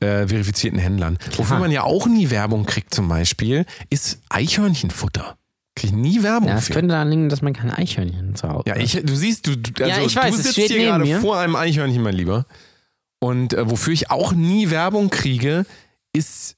Ja. 0.00 0.06
äh, 0.06 0.26
verifizierten 0.26 0.78
Händlern. 0.78 1.18
Wofür 1.30 1.44
Klar. 1.46 1.60
man 1.60 1.70
ja 1.70 1.82
auch 1.82 2.06
nie 2.06 2.30
Werbung 2.30 2.66
kriegt 2.66 2.94
zum 2.94 3.08
Beispiel, 3.08 3.64
ist 3.90 4.18
Eichhörnchenfutter. 4.30 5.36
Krieg 5.76 5.90
ich 5.90 5.96
nie 5.96 6.22
Werbung 6.22 6.48
Ja, 6.50 6.56
es 6.56 6.68
könnte 6.68 6.92
daran 6.92 7.10
liegen, 7.10 7.28
dass 7.28 7.42
man 7.42 7.52
kein 7.52 7.70
Eichhörnchen 7.70 8.36
zu 8.36 8.48
Hause 8.48 8.64
Ja, 8.68 8.74
hat. 8.74 8.82
ich, 8.82 9.00
du 9.02 9.14
siehst, 9.14 9.46
du, 9.46 9.56
du, 9.56 9.70
also 9.84 10.00
Ja, 10.00 10.06
ich 10.06 10.14
weiß, 10.14 10.36
du 10.36 10.42
sitzt 10.42 10.54
hier 10.54 10.84
gerade 10.86 11.04
mir. 11.04 11.20
vor 11.20 11.38
einem 11.38 11.56
Eichhörnchen, 11.56 12.02
mein 12.02 12.14
Lieber. 12.14 12.46
Und 13.18 13.54
äh, 13.54 13.68
wofür 13.70 13.92
ich 13.92 14.10
auch 14.10 14.32
nie 14.32 14.70
Werbung 14.70 15.08
kriege, 15.10 15.64
ist 16.14 16.56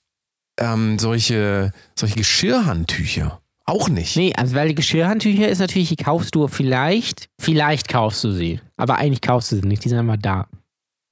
ähm, 0.61 0.99
solche, 0.99 1.73
solche 1.99 2.17
Geschirrhandtücher. 2.17 3.41
Auch 3.69 3.89
nicht. 3.89 4.17
Nee, 4.17 4.33
also 4.37 4.55
weil 4.55 4.69
die 4.69 4.75
Geschirrhandtücher 4.77 5.49
ist 5.49 5.59
natürlich, 5.59 5.89
die 5.89 5.97
kaufst 5.97 6.35
du 6.35 6.47
vielleicht, 6.47 7.29
vielleicht 7.41 7.89
kaufst 7.89 8.23
du 8.23 8.31
sie. 8.31 8.61
Aber 8.77 8.97
eigentlich 8.97 9.21
kaufst 9.21 9.51
du 9.53 9.57
sie 9.57 9.63
nicht, 9.67 9.85
die 9.85 9.89
sind 9.89 9.99
einfach 9.99 10.17
da. 10.21 10.47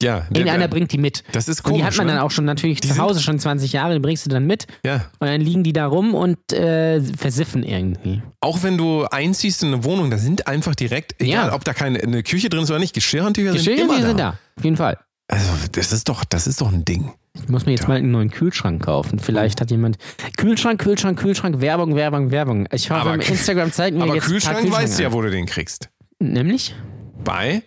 Ja, 0.03 0.25
Irgendeiner 0.29 0.67
bringt 0.67 0.91
die 0.91 0.97
mit. 0.97 1.23
das 1.31 1.47
ist 1.47 1.59
Und 1.61 1.71
komisch. 1.71 1.79
die 1.81 1.85
hat 1.85 1.97
man 1.97 2.07
ne? 2.07 2.13
dann 2.13 2.21
auch 2.21 2.31
schon 2.31 2.43
natürlich 2.45 2.81
zu 2.81 2.89
sind- 2.89 2.99
Hause 2.99 3.21
schon 3.21 3.39
20 3.39 3.71
Jahre, 3.73 3.93
die 3.93 3.99
bringst 3.99 4.25
du 4.25 4.29
dann 4.29 4.45
mit 4.45 4.67
Ja. 4.85 5.09
und 5.19 5.27
dann 5.27 5.39
liegen 5.41 5.63
die 5.63 5.71
da 5.73 5.85
rum 5.87 6.13
und 6.13 6.37
äh, 6.53 7.01
versiffen 7.01 7.63
irgendwie. 7.63 8.21
Auch 8.41 8.61
wenn 8.63 8.77
du 8.77 9.05
einziehst 9.05 9.63
in 9.63 9.69
eine 9.73 9.83
Wohnung, 9.85 10.11
da 10.11 10.17
sind 10.17 10.47
einfach 10.47 10.75
direkt, 10.75 11.21
egal 11.21 11.47
Ja. 11.47 11.53
ob 11.53 11.63
da 11.63 11.73
keine 11.73 11.99
eine 12.01 12.23
Küche 12.23 12.49
drin 12.49 12.63
ist 12.63 12.69
oder 12.71 12.79
nicht, 12.79 12.93
Geschirrhandtücher 12.93 13.51
sind 13.53 13.59
Geschirrhandtücher 13.59 13.97
immer 13.99 14.07
sind 14.07 14.19
da. 14.19 14.31
da, 14.31 14.39
auf 14.57 14.63
jeden 14.63 14.77
Fall. 14.77 14.97
Also 15.27 15.51
das 15.71 15.91
ist 15.91 16.07
doch, 16.07 16.23
das 16.23 16.47
ist 16.47 16.61
doch 16.61 16.71
ein 16.71 16.85
Ding. 16.85 17.11
Ich 17.33 17.49
muss 17.49 17.65
mir 17.65 17.71
jetzt 17.73 17.81
Ja. 17.83 17.89
mal 17.89 17.97
einen 17.97 18.11
neuen 18.11 18.29
Kühlschrank 18.31 18.83
kaufen. 18.83 19.19
Vielleicht 19.19 19.59
hat 19.59 19.71
jemand 19.71 19.97
Kühlschrank, 20.37 20.79
Kühlschrank, 20.79 21.19
Kühlschrank, 21.19 21.59
Werbung, 21.61 21.95
Werbung, 21.95 22.31
Werbung. 22.31 22.67
Ich 22.71 22.89
hoffe, 22.91 23.01
Aber 23.09 23.15
Instagram 23.15 23.71
zeigt 23.71 23.97
mir 23.97 24.03
Aber 24.03 24.15
jetzt 24.15 24.25
Kühlschrank, 24.27 24.59
ein 24.59 24.69
paar 24.69 24.81
weißt 24.83 24.99
du 24.99 25.03
ja, 25.03 25.11
wo 25.11 25.21
du 25.21 25.29
den 25.31 25.45
kriegst. 25.45 25.89
Nämlich? 26.19 26.75
Bei 27.23 27.63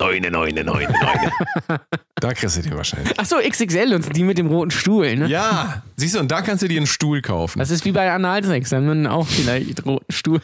Neune, 0.00 0.30
neune, 0.30 0.64
neune, 0.64 0.88
neune. 0.88 1.80
da 2.16 2.32
kriegst 2.32 2.56
du 2.56 2.62
den 2.62 2.74
wahrscheinlich. 2.76 3.18
Achso, 3.20 3.36
XXL 3.36 3.92
und 3.94 4.16
die 4.16 4.22
mit 4.24 4.38
dem 4.38 4.46
roten 4.46 4.70
Stuhl, 4.70 5.14
ne? 5.14 5.26
Ja, 5.28 5.82
siehst 5.96 6.14
du, 6.14 6.20
und 6.20 6.30
da 6.30 6.40
kannst 6.40 6.62
du 6.62 6.68
dir 6.68 6.78
einen 6.78 6.86
Stuhl 6.86 7.20
kaufen. 7.20 7.58
Das 7.58 7.70
ist 7.70 7.84
wie 7.84 7.92
bei 7.92 8.10
Analsex, 8.10 8.70
dann 8.70 8.86
wir 8.86 9.06
auch 9.06 9.26
vielleicht 9.26 9.84
roten 9.84 10.10
Stuhl. 10.10 10.40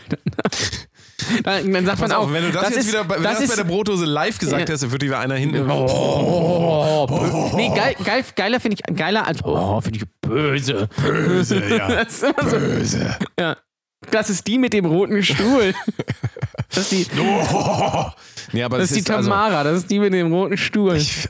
dann, 1.42 1.72
dann 1.72 1.86
sagt 1.86 1.98
Pass 2.00 2.10
man 2.10 2.12
auf, 2.18 2.26
auch, 2.28 2.32
wenn 2.34 2.42
du 2.44 2.52
das, 2.52 2.68
jetzt 2.68 2.78
ist, 2.80 2.88
wieder 2.88 3.04
bei, 3.04 3.16
das 3.18 3.38
das 3.40 3.48
bei 3.48 3.56
der 3.56 3.64
Brotdose 3.64 4.04
live 4.04 4.38
gesagt 4.38 4.68
Ja. 4.68 4.74
dann 4.82 4.92
würde 4.92 5.06
wieder 5.06 5.18
einer 5.20 5.36
hinten. 5.36 5.70
Oh, 5.70 7.06
bö- 7.08 7.56
nee, 7.56 7.70
geil, 7.74 7.96
geil, 8.04 8.24
geiler 8.36 8.60
finde 8.60 8.76
ich, 8.78 8.96
geiler 8.96 9.26
als, 9.26 9.42
oh, 9.42 9.80
finde 9.80 10.00
ich 10.00 10.04
böse. 10.20 10.88
Böse, 11.02 11.62
ja. 11.76 12.04
Das 12.04 12.22
immer 12.22 12.50
so, 12.50 12.58
Böse. 12.58 13.16
ja. 13.40 13.56
Das 14.10 14.30
ist 14.30 14.46
die 14.46 14.58
mit 14.58 14.72
dem 14.72 14.84
roten 14.86 15.22
Stuhl. 15.22 15.74
Das 16.68 16.90
ist 16.90 16.92
die, 16.92 17.06
Oh. 17.20 18.06
Nee, 18.52 18.62
aber 18.62 18.78
das 18.78 18.88
das, 18.90 18.98
ist 18.98 19.08
die 19.08 19.12
also, 19.12 19.30
Tamara, 19.30 19.62
das 19.64 19.78
ist 19.78 19.90
die 19.90 19.98
mit 19.98 20.12
dem 20.12 20.32
roten 20.32 20.56
Stuhl. 20.56 20.96
ich, 20.96 21.26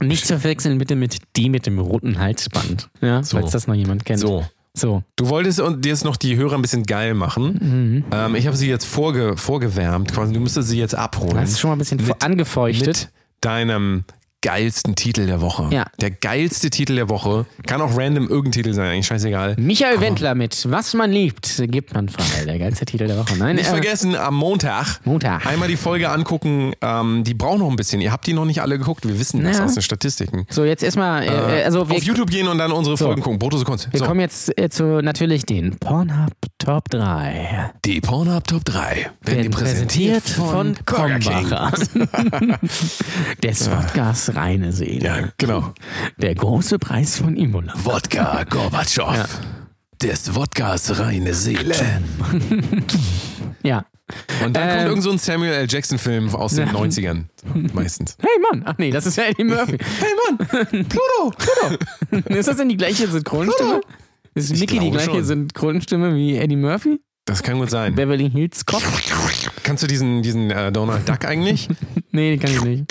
äh, 0.00 0.04
Nicht 0.04 0.26
zu 0.26 0.38
verwechseln 0.38 0.78
bitte 0.78 0.96
mit 0.96 1.18
die 1.36 1.48
mit 1.48 1.66
dem 1.66 1.78
roten 1.78 2.18
Halsband. 2.18 2.88
Ja, 3.00 3.22
So. 3.22 3.38
falls 3.38 3.52
das 3.52 3.66
noch 3.66 3.74
jemand 3.74 4.04
kennt. 4.04 4.20
so. 4.20 4.44
So. 4.74 5.02
Du 5.16 5.28
wolltest 5.30 5.58
und 5.60 5.84
dir 5.86 5.88
jetzt 5.88 6.04
noch 6.04 6.16
die 6.18 6.36
Hörer 6.36 6.54
ein 6.56 6.62
bisschen 6.62 6.82
geil 6.84 7.14
machen. 7.14 7.58
Mhm. 7.60 8.04
Ähm, 8.12 8.34
ich 8.34 8.46
habe 8.46 8.56
sie 8.56 8.68
jetzt 8.68 8.84
vorge, 8.84 9.34
vorgewärmt, 9.38 10.12
quasi. 10.12 10.34
Du 10.34 10.40
müsstest 10.40 10.68
sie 10.68 10.78
jetzt 10.78 10.94
abholen. 10.94 11.34
Das 11.36 11.50
ist 11.52 11.60
schon 11.60 11.70
mal 11.70 11.76
ein 11.76 11.78
bisschen 11.78 11.96
Mit- 12.04 12.22
angefeuchtet. 12.22 12.86
mit 12.86 13.08
deinem 13.40 14.04
geilsten 14.42 14.94
Titel 14.94 15.26
der 15.26 15.40
Woche. 15.40 15.68
Ja. 15.72 15.86
Der 16.00 16.10
geilste 16.10 16.70
Titel 16.70 16.94
der 16.94 17.08
Woche. 17.08 17.46
Kann 17.66 17.80
auch 17.80 17.96
random 17.96 18.28
irgendein 18.28 18.52
Titel 18.52 18.72
sein, 18.74 18.90
eigentlich 18.92 19.06
scheißegal. 19.06 19.56
Michael 19.58 20.00
Wendler 20.00 20.34
mit 20.34 20.66
Was 20.70 20.94
man 20.94 21.10
liebt, 21.10 21.60
gibt 21.68 21.94
man 21.94 22.08
frei. 22.08 22.44
Der 22.44 22.58
geilste 22.58 22.84
Titel 22.86 23.06
der 23.08 23.16
Woche. 23.18 23.36
Nein, 23.36 23.56
Nicht 23.56 23.66
äh, 23.66 23.70
vergessen, 23.70 24.14
am 24.14 24.34
Montag, 24.36 25.00
Montag. 25.04 25.44
einmal 25.46 25.68
die 25.68 25.76
Folge 25.76 26.10
angucken. 26.10 26.74
Ähm, 26.80 27.24
die 27.24 27.34
braucht 27.34 27.58
noch 27.58 27.68
ein 27.70 27.76
bisschen. 27.76 28.00
Ihr 28.00 28.12
habt 28.12 28.26
die 28.26 28.34
noch 28.34 28.44
nicht 28.44 28.62
alle 28.62 28.78
geguckt. 28.78 29.06
Wir 29.08 29.18
wissen 29.18 29.42
das 29.42 29.58
Ja. 29.58 29.64
aus 29.64 29.74
den 29.74 29.82
Statistiken. 29.82 30.46
So, 30.50 30.64
jetzt 30.64 30.82
erstmal, 30.84 31.24
äh, 31.24 31.64
also 31.64 31.88
wir, 31.88 31.96
Auf 31.96 32.02
YouTube 32.04 32.30
gehen 32.30 32.46
und 32.46 32.58
dann 32.58 32.70
unsere 32.72 32.96
Folgen 32.96 33.22
gucken. 33.22 33.38
Brotose 33.38 33.64
Kunst. 33.64 33.88
wir 33.90 33.98
So, 33.98 34.04
kommen 34.06 34.20
jetzt 34.20 34.56
äh, 34.60 34.68
zu 34.70 35.02
natürlich 35.02 35.44
den 35.46 35.76
Pornhub 35.78 36.30
Top 36.58 36.88
3. 36.90 37.72
die 37.84 38.00
Pornhub 38.00 38.46
Top 38.46 38.64
3 38.64 39.10
werden 39.22 39.42
dir 39.42 39.50
präsentiert 39.50 40.22
von, 40.28 40.76
Burger 40.86 41.18
King. 41.18 41.50
Wodkas 43.70 44.26
reine 44.36 44.72
Seele. 44.72 45.04
Ja, 45.04 45.28
genau. 45.38 45.72
Der 46.18 46.34
große 46.34 46.78
Preis 46.78 47.18
von 47.18 47.36
Imola. 47.36 47.72
Wodka 47.82 48.44
Gorbatschow. 48.44 49.26
Des 50.02 50.34
Wodkas 50.34 50.98
reine 50.98 51.34
Seele. 51.34 51.74
Ja. 53.62 53.84
Und 54.44 54.54
dann 54.56 54.68
Ähm, 54.68 54.74
kommt 54.76 54.88
irgend 54.88 55.02
so 55.02 55.10
ein 55.10 55.18
Samuel 55.18 55.52
L. 55.52 55.66
Jackson-Film 55.68 56.32
aus 56.36 56.54
den 56.54 56.68
Ja. 56.68 56.74
90ern. 56.74 57.24
Meistens. 57.72 58.16
Hey 58.20 58.28
Mann, 58.52 58.62
ach 58.64 58.74
nee, 58.78 58.92
das 58.92 59.06
ist 59.06 59.16
ja 59.16 59.24
Eddie 59.24 59.42
Murphy. 59.52 59.76
Hey 59.78 60.12
Mann, 60.28 60.86
Pluto. 60.86 62.28
ist 62.38 62.46
das 62.46 62.56
denn 62.58 62.68
die 62.68 62.76
gleiche 62.76 63.08
Synchronstimme? 63.08 63.80
Ist 64.34 64.52
Ich 64.52 64.60
Mickey 64.60 64.78
die 64.78 64.90
gleiche 64.92 65.10
schon. 65.10 65.24
Synchronstimme 65.24 66.14
wie 66.14 66.36
Eddie 66.36 66.54
Murphy? 66.54 67.00
Das 67.24 67.42
kann 67.42 67.58
gut 67.58 67.70
sein. 67.70 67.96
Beverly 67.96 68.30
Hills 68.30 68.64
Cop? 68.64 68.82
Kannst 69.64 69.82
du 69.82 69.88
diesen, 69.88 70.22
diesen 70.22 70.52
äh, 70.52 70.70
Donald 70.70 71.08
Duck 71.08 71.24
eigentlich? 71.24 71.68
Nee, 72.12 72.36
die 72.36 72.38
kann 72.38 72.52
ich 72.52 72.62
nicht. 72.62 72.84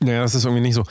Naja, 0.00 0.22
das 0.22 0.34
ist 0.34 0.44
irgendwie 0.44 0.62
nicht 0.62 0.74
so. 0.74 0.84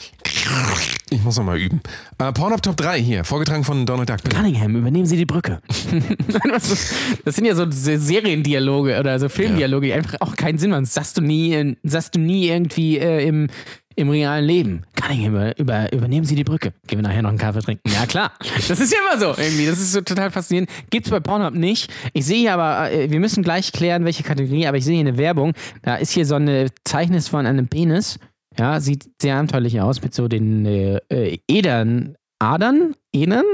Ich 1.10 1.22
muss 1.22 1.36
noch 1.36 1.44
mal 1.44 1.58
üben. 1.58 1.80
Äh, 2.18 2.32
Pornhub 2.32 2.62
Top 2.62 2.76
3 2.76 3.00
hier, 3.00 3.24
vorgetragen 3.24 3.64
von 3.64 3.86
Donald 3.86 4.08
Duck. 4.10 4.22
Bitte. 4.22 4.36
Cunningham, 4.36 4.76
übernehmen 4.76 5.06
Sie 5.06 5.16
die 5.16 5.26
Brücke. 5.26 5.60
das, 6.52 6.94
sind 7.36 7.44
ja 7.46 7.54
so 7.54 7.70
Se- 7.70 7.98
Seriendialoge 7.98 8.98
oder 8.98 9.18
so 9.18 9.28
Filmdialoge, 9.28 9.86
die 9.88 9.92
einfach 9.92 10.16
auch 10.20 10.34
keinen 10.36 10.58
Sinn 10.58 10.70
machen. 10.70 10.84
Das 10.84 10.94
sagst 10.94 11.16
du 11.16 11.20
nie, 11.22 11.52
in- 11.54 11.76
sagst 11.82 12.14
du 12.14 12.20
nie 12.20 12.48
irgendwie 12.48 12.98
äh, 12.98 13.26
im, 13.26 13.48
im 13.96 14.10
realen 14.10 14.44
Leben. 14.44 14.82
Cunningham, 15.00 15.34
über, 15.34 15.58
über, 15.58 15.92
übernehmen 15.92 16.26
Sie 16.26 16.34
die 16.34 16.44
Brücke. 16.44 16.72
Gehen 16.86 16.98
wir 16.98 17.02
nachher 17.08 17.22
noch 17.22 17.30
einen 17.30 17.38
Kaffee 17.38 17.60
trinken. 17.60 17.88
Ja, 17.90 18.06
klar. 18.06 18.32
Das 18.68 18.80
ist 18.80 18.92
ja 18.92 18.98
immer 19.08 19.20
so 19.20 19.40
irgendwie. 19.40 19.66
Das 19.66 19.78
ist 19.80 19.92
so 19.92 20.00
total 20.00 20.30
faszinierend. 20.30 20.68
Gibt's 20.90 21.10
bei 21.10 21.20
Pornhub 21.20 21.54
nicht. 21.54 21.90
Ich 22.12 22.26
sehe 22.26 22.38
hier 22.38 22.54
aber, 22.54 22.90
äh, 22.90 23.10
wir 23.10 23.20
müssen 23.20 23.42
gleich 23.44 23.72
klären, 23.72 24.04
welche 24.04 24.22
Kategorie, 24.24 24.66
aber 24.66 24.78
ich 24.78 24.84
sehe 24.84 24.94
hier 24.96 25.06
eine 25.08 25.16
Werbung. 25.16 25.52
Da 25.82 25.96
ist 25.96 26.10
hier 26.12 26.26
so 26.26 26.34
eine 26.34 26.66
Zeichnis 26.84 27.28
von 27.28 27.46
einem 27.46 27.68
Penis. 27.68 28.18
Ja, 28.58 28.80
sieht 28.80 29.10
sehr 29.20 29.36
abenteuerlich 29.36 29.80
aus 29.80 30.02
mit 30.02 30.14
so 30.14 30.28
den 30.28 30.64
äh, 30.66 31.00
äh, 31.08 31.38
Edern. 31.48 32.16
Adern? 32.38 32.94
Edern? 33.12 33.44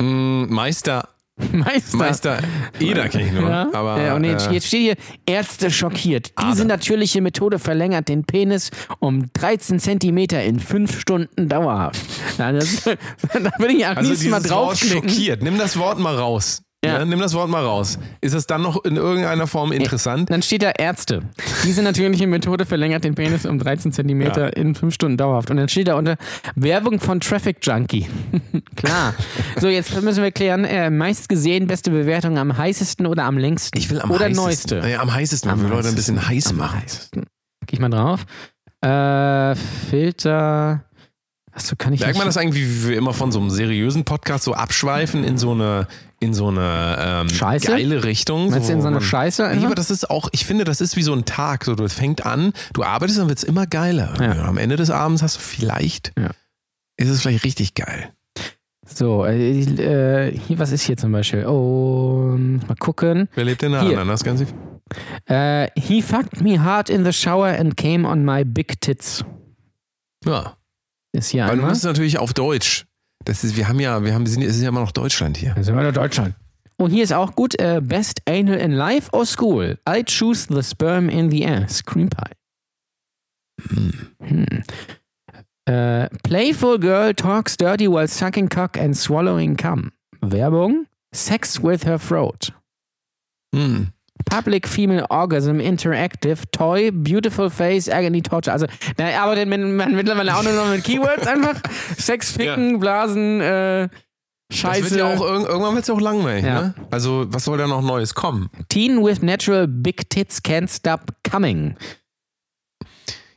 Mm, 0.00 0.44
Meister, 0.52 1.08
Meister. 1.52 1.96
Meister 1.96 2.38
Eder 2.78 3.08
kenne 3.08 3.26
ich 3.26 3.32
nur. 3.32 3.48
Ja, 3.48 3.68
Aber, 3.72 4.00
ja, 4.00 4.14
und 4.14 4.24
jetzt, 4.24 4.48
äh, 4.48 4.52
jetzt 4.52 4.68
steht 4.68 4.80
hier, 4.80 4.96
Ärzte 5.26 5.70
schockiert. 5.70 6.32
Ader. 6.36 6.50
Diese 6.50 6.64
natürliche 6.64 7.20
Methode 7.20 7.58
verlängert 7.58 8.08
den 8.08 8.24
Penis 8.24 8.70
um 9.00 9.32
13 9.32 9.80
Zentimeter 9.80 10.42
in 10.44 10.60
5 10.60 11.00
Stunden 11.00 11.48
dauerhaft. 11.48 12.00
Na, 12.38 12.52
das, 12.52 12.84
da 12.84 13.50
würde 13.58 13.74
ich 13.74 13.86
am 13.86 13.96
also 13.96 14.10
liebsten 14.10 14.30
mal 14.30 14.38
dieses 14.38 14.52
Wort 14.52 14.70
draufklicken. 14.70 15.08
schockiert. 15.08 15.42
Nimm 15.42 15.58
das 15.58 15.76
Wort 15.76 15.98
mal 15.98 16.14
raus. 16.14 16.62
Ja. 16.84 16.98
Ja. 16.98 17.04
nimm 17.04 17.18
das 17.20 17.34
Wort 17.34 17.48
mal 17.48 17.64
raus. 17.64 17.98
Ist 18.20 18.34
das 18.34 18.46
dann 18.46 18.62
noch 18.62 18.84
in 18.84 18.96
irgendeiner 18.96 19.46
Form 19.46 19.72
interessant? 19.72 20.30
Dann 20.30 20.42
steht 20.42 20.62
da 20.62 20.70
Ärzte. 20.76 21.22
Diese 21.64 21.82
natürliche 21.82 22.26
Methode 22.26 22.66
verlängert 22.66 23.04
den 23.04 23.14
Penis 23.14 23.46
um 23.46 23.58
13 23.58 23.92
Zentimeter 23.92 24.42
Ja. 24.46 24.48
in 24.62 24.74
5 24.74 24.94
Stunden 24.94 25.16
dauerhaft. 25.16 25.50
Und 25.50 25.56
dann 25.56 25.68
steht 25.68 25.88
da 25.88 25.94
unter 25.96 26.16
Werbung 26.54 27.00
von 27.00 27.20
Traffic 27.20 27.58
Junkie. 27.62 28.06
Klar. 28.76 29.14
So, 29.60 29.68
jetzt 29.68 30.00
müssen 30.02 30.22
wir 30.22 30.30
klären, 30.32 30.64
äh, 30.64 30.90
meist 30.90 31.28
gesehen, 31.28 31.66
beste 31.66 31.90
Bewertung 31.90 32.38
am 32.38 32.56
heißesten 32.56 33.06
oder 33.06 33.24
am 33.24 33.38
längsten? 33.38 33.76
Ich 33.78 33.90
will 33.90 34.00
am 34.00 34.10
oder 34.10 34.26
heißesten. 34.26 34.44
neueste? 34.44 34.88
Ja, 34.88 35.00
am 35.00 35.12
heißesten, 35.14 35.50
Am 35.50 35.62
wir 35.62 35.68
Leute 35.68 35.88
ein 35.88 35.94
bisschen 35.94 36.26
heiß 36.28 36.50
Am 36.50 36.56
machen. 36.56 36.82
Geh 37.66 37.74
ich 37.74 37.80
mal 37.80 37.88
drauf. 37.90 38.24
Äh, 38.82 39.54
Filter. 39.90 40.84
Achso, 41.54 41.76
kann 41.76 41.92
ich 41.92 42.00
Merkt 42.00 42.18
man 42.18 42.26
das 42.26 42.36
eigentlich, 42.36 42.60
wie 42.84 42.88
wir 42.88 42.96
immer 42.98 43.12
von 43.12 43.30
so 43.30 43.38
einem 43.38 43.48
seriösen 43.50 44.04
Podcast 44.04 44.42
so 44.44 44.54
abschweifen 44.54 45.22
in 45.22 45.38
so 45.38 45.52
eine, 45.52 45.86
in 46.18 46.34
so 46.34 46.48
eine 46.48 46.96
ähm, 46.98 47.28
Scheiße? 47.28 47.68
geile 47.68 48.02
Richtung? 48.02 48.50
Meinst 48.50 48.68
du 48.68 48.72
in 48.72 48.82
so 48.82 48.88
eine 48.88 49.00
Scheiße 49.00 49.46
einfach? 49.46 49.66
aber 49.66 49.74
das 49.76 49.90
ist 49.90 50.10
auch, 50.10 50.28
ich 50.32 50.44
finde, 50.44 50.64
das 50.64 50.80
ist 50.80 50.96
wie 50.96 51.02
so 51.04 51.12
ein 51.12 51.24
Tag. 51.26 51.64
So, 51.64 51.76
du 51.76 51.88
fängt 51.88 52.26
an, 52.26 52.52
du 52.72 52.82
arbeitest, 52.82 53.20
dann 53.20 53.28
wird 53.28 53.38
es 53.38 53.44
immer 53.44 53.66
geiler. 53.68 54.14
Ja. 54.20 54.32
Und 54.32 54.40
Am 54.40 54.58
Ende 54.58 54.74
des 54.74 54.90
Abends 54.90 55.22
hast 55.22 55.36
du 55.36 55.40
vielleicht, 55.40 56.12
Ja. 56.18 56.30
ist 56.96 57.08
es 57.08 57.22
vielleicht 57.22 57.44
richtig 57.44 57.74
geil. 57.74 58.10
So, 58.86 59.24
äh, 59.24 59.60
äh, 59.60 60.36
hier, 60.36 60.58
was 60.58 60.72
ist 60.72 60.82
hier 60.82 60.96
zum 60.96 61.12
Beispiel? 61.12 61.46
Oh, 61.46 62.36
mal 62.36 62.76
gucken. 62.80 63.28
Wer 63.34 63.44
lebt 63.44 63.62
denn 63.62 63.72
da 63.72 63.82
Hier. 63.82 64.00
an? 64.00 64.08
Das 64.08 64.24
Ganze? 64.24 64.46
Äh, 65.26 65.68
he 65.80 66.02
fucked 66.02 66.42
me 66.42 66.62
hard 66.62 66.90
in 66.90 67.04
the 67.04 67.12
shower 67.12 67.46
and 67.58 67.76
came 67.76 68.06
on 68.06 68.24
my 68.24 68.44
big 68.44 68.80
tits. 68.80 69.24
Ja. 70.24 70.56
Ist 71.14 71.30
hier 71.30 71.46
Weil 71.46 71.58
du 71.58 71.62
musst 71.62 71.84
natürlich 71.84 72.18
auf 72.18 72.34
Deutsch. 72.34 72.86
Das 73.24 73.44
ist, 73.44 73.56
wir 73.56 73.68
haben 73.68 73.78
ja, 73.78 74.02
wir 74.02 74.12
haben, 74.12 74.26
wir 74.26 74.32
sind, 74.32 74.42
es 74.42 74.56
ist 74.56 74.62
ja 74.62 74.68
immer 74.68 74.80
noch 74.80 74.90
Deutschland 74.90 75.36
hier. 75.36 75.50
Das 75.50 75.60
ist 75.60 75.68
immer 75.68 75.92
Deutschland. 75.92 76.34
Und 76.76 76.90
hier 76.90 77.04
ist 77.04 77.12
auch 77.12 77.36
gut, 77.36 77.58
äh, 77.60 77.80
best 77.80 78.20
anal 78.28 78.58
in 78.58 78.72
life 78.72 79.08
or 79.12 79.24
school. 79.24 79.78
I 79.88 80.02
choose 80.02 80.52
the 80.52 80.62
sperm 80.62 81.08
in 81.08 81.30
the 81.30 81.46
ass. 81.46 81.84
Cream 81.84 82.10
pie. 82.10 82.32
Hm. 84.20 84.64
Äh, 85.66 86.08
Playful 86.24 86.80
girl 86.80 87.14
talks 87.14 87.56
dirty 87.56 87.86
while 87.86 88.08
sucking 88.08 88.48
cock 88.48 88.76
and 88.76 88.96
swallowing 88.96 89.56
cum. 89.56 89.92
Werbung. 90.20 90.86
Sex 91.14 91.62
with 91.62 91.84
her 91.84 91.96
throat. 91.96 92.50
Hm. 93.54 93.92
Public 94.30 94.66
Female 94.68 95.04
Orgasm 95.10 95.60
Interactive 95.60 96.38
Toy 96.52 96.90
Beautiful 96.90 97.50
Face 97.50 97.88
Agony 97.88 98.22
Torture. 98.22 98.52
Also, 98.52 98.66
da 98.96 99.06
arbeitet 99.20 99.48
man, 99.48 99.76
man 99.76 99.94
mittlerweile 99.94 100.36
auch 100.36 100.42
nur 100.42 100.52
noch 100.52 100.68
mit 100.70 100.84
Keywords 100.84 101.26
einfach. 101.26 101.60
Sex, 101.98 102.32
Ficken, 102.32 102.78
Blasen, 102.80 103.40
äh, 103.40 103.88
Das 104.48 104.58
Scheiße. 104.58 104.90
wird 104.90 105.00
ja 105.00 105.06
auch, 105.14 105.20
irg- 105.20 105.46
irgendwann 105.46 105.74
wird 105.74 105.82
es 105.82 105.88
ja 105.88 105.94
auch 105.94 106.00
langweilig, 106.00 106.44
Ja. 106.44 106.62
ne? 106.62 106.74
Also, 106.90 107.26
was 107.28 107.44
soll 107.44 107.58
da 107.58 107.66
noch 107.66 107.82
Neues 107.82 108.14
kommen? 108.14 108.48
Teen 108.68 109.04
with 109.04 109.20
natural 109.22 109.66
big 109.68 110.08
tits 110.10 110.42
can't 110.42 110.70
stop 110.74 111.00
coming. 111.28 111.76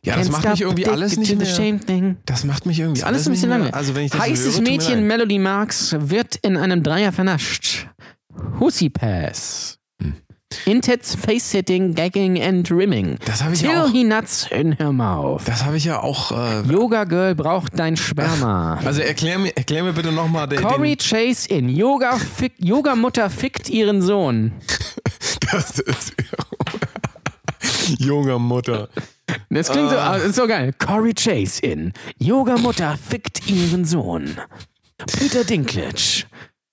Ja, 0.03 0.15
das 0.15 0.29
macht 0.31 0.47
mich 0.47 0.61
irgendwie 0.61 0.87
alles 0.87 1.17
nicht 1.17 1.35
mehr. 1.37 2.15
Das 2.25 2.43
macht 2.45 2.65
mich 2.65 2.79
irgendwie 2.79 3.03
Alles 3.03 3.27
ein 3.27 3.31
bisschen 3.33 3.49
lange. 3.49 3.73
Also, 3.73 3.93
wenn 3.93 4.05
ich 4.05 4.11
das 4.11 4.21
so 4.21 4.25
Heißes 4.27 4.55
höre, 4.55 4.61
Mädchen. 4.63 5.07
Melody 5.07 5.37
Marks 5.39 5.95
wird 5.99 6.35
in 6.37 6.55
einem 6.55 6.81
Dreier 6.81 7.11
vernascht. 7.11 7.87
Hussy 8.59 8.89
Pass. 8.89 9.76
Hm. 10.63 10.71
Intits, 10.73 11.15
Face-Sitting, 11.15 11.93
Gagging 11.93 12.41
and 12.41 12.69
Rimming. 12.71 13.17
Das 13.25 13.43
habe 13.43 13.53
ich 13.53 13.59
Till 13.59 13.69
ja 13.69 13.83
auch. 13.83 13.91
he 13.91 14.03
nuts 14.03 14.47
in 14.49 14.73
her 14.73 14.91
mouth. 14.93 15.41
Das 15.45 15.65
habe 15.65 15.75
ich 15.77 15.83
ja 15.85 16.01
auch. 16.01 16.31
Äh, 16.31 16.61
Yoga 16.61 17.03
Girl 17.03 17.35
braucht 17.35 17.77
dein 17.77 17.97
Sperma. 17.97 18.79
also 18.83 19.01
erklär 19.01 19.39
mir, 19.39 19.55
erklär 19.57 19.83
mir 19.83 19.93
bitte 19.93 20.11
nochmal 20.11 20.47
den. 20.47 20.61
Corey 20.61 20.95
den 20.95 21.05
Chase 21.05 21.49
in 21.49 21.67
Yoga, 21.69 22.17
fick, 22.17 22.53
Yoga 22.59 22.95
Mutter 22.95 23.29
fickt 23.29 23.69
ihren 23.69 24.01
Sohn. 24.01 24.53
das 25.51 25.79
ist, 25.79 26.13
Junger 27.99 28.39
Mutter. 28.39 28.89
Das 29.49 29.69
klingt 29.69 29.87
Ah. 29.91 29.91
so, 29.91 29.97
ah, 29.97 30.15
ist 30.27 30.35
so 30.35 30.47
geil. 30.47 30.73
Corey 30.77 31.13
Chase 31.13 31.61
in 31.61 31.91
Yoga 32.19 32.57
Mutter 32.57 32.97
fickt 32.97 33.49
ihren 33.49 33.83
Sohn. 33.85 34.37
Peter 35.17 35.43
Dinklage. 35.43 36.25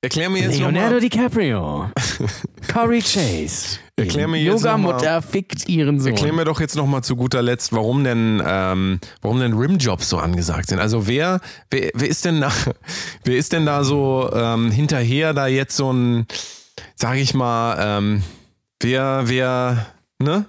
Erklär 0.05 0.31
mir 0.31 0.43
jetzt 0.43 0.59
Leonardo. 0.59 1.01
DiCaprio. 1.01 1.91
Corey 2.73 3.01
Chase. 3.01 3.79
Erklär 3.97 4.29
mir 4.29 4.39
jetzt 4.39 4.63
Yoga 4.63 4.77
noch 4.77 4.85
mal- 4.85 4.93
Mutter 4.95 5.23
fickt 5.23 5.69
ihren 5.69 5.99
Sohn. 6.01 6.13
Erklär 6.13 6.33
mir 6.33 6.45
doch 6.45 6.61
jetzt 6.61 6.77
nochmal 6.77 7.03
zu 7.03 7.17
guter 7.17 7.43
Letzt, 7.43 7.73
warum 7.73 8.05
denn, 8.05 8.43
ähm, 8.47 9.01
warum 9.23 9.41
denn 9.41 9.55
Rimjobs 9.55 10.09
so 10.09 10.19
angesagt 10.19 10.69
sind. 10.69 10.79
Also 10.81 11.07
wer, 11.07 11.41
wer, 11.71 11.91
wer 11.95 12.09
ist 12.09 12.25
denn 12.25 12.41
da, 12.41 12.53
wer 13.25 13.37
ist 13.37 13.53
denn 13.53 13.67
da 13.67 13.83
so 13.85 14.31
ähm, 14.35 14.71
hinterher, 14.71 15.33
da 15.33 15.47
jetzt 15.47 15.77
so 15.77 15.93
ein, 15.93 16.27
sag 16.97 17.17
ich 17.17 17.35
mal, 17.35 17.77
ähm, 17.81 18.23
wer, 18.81 19.23
wer, 19.27 19.87
ne? 20.19 20.47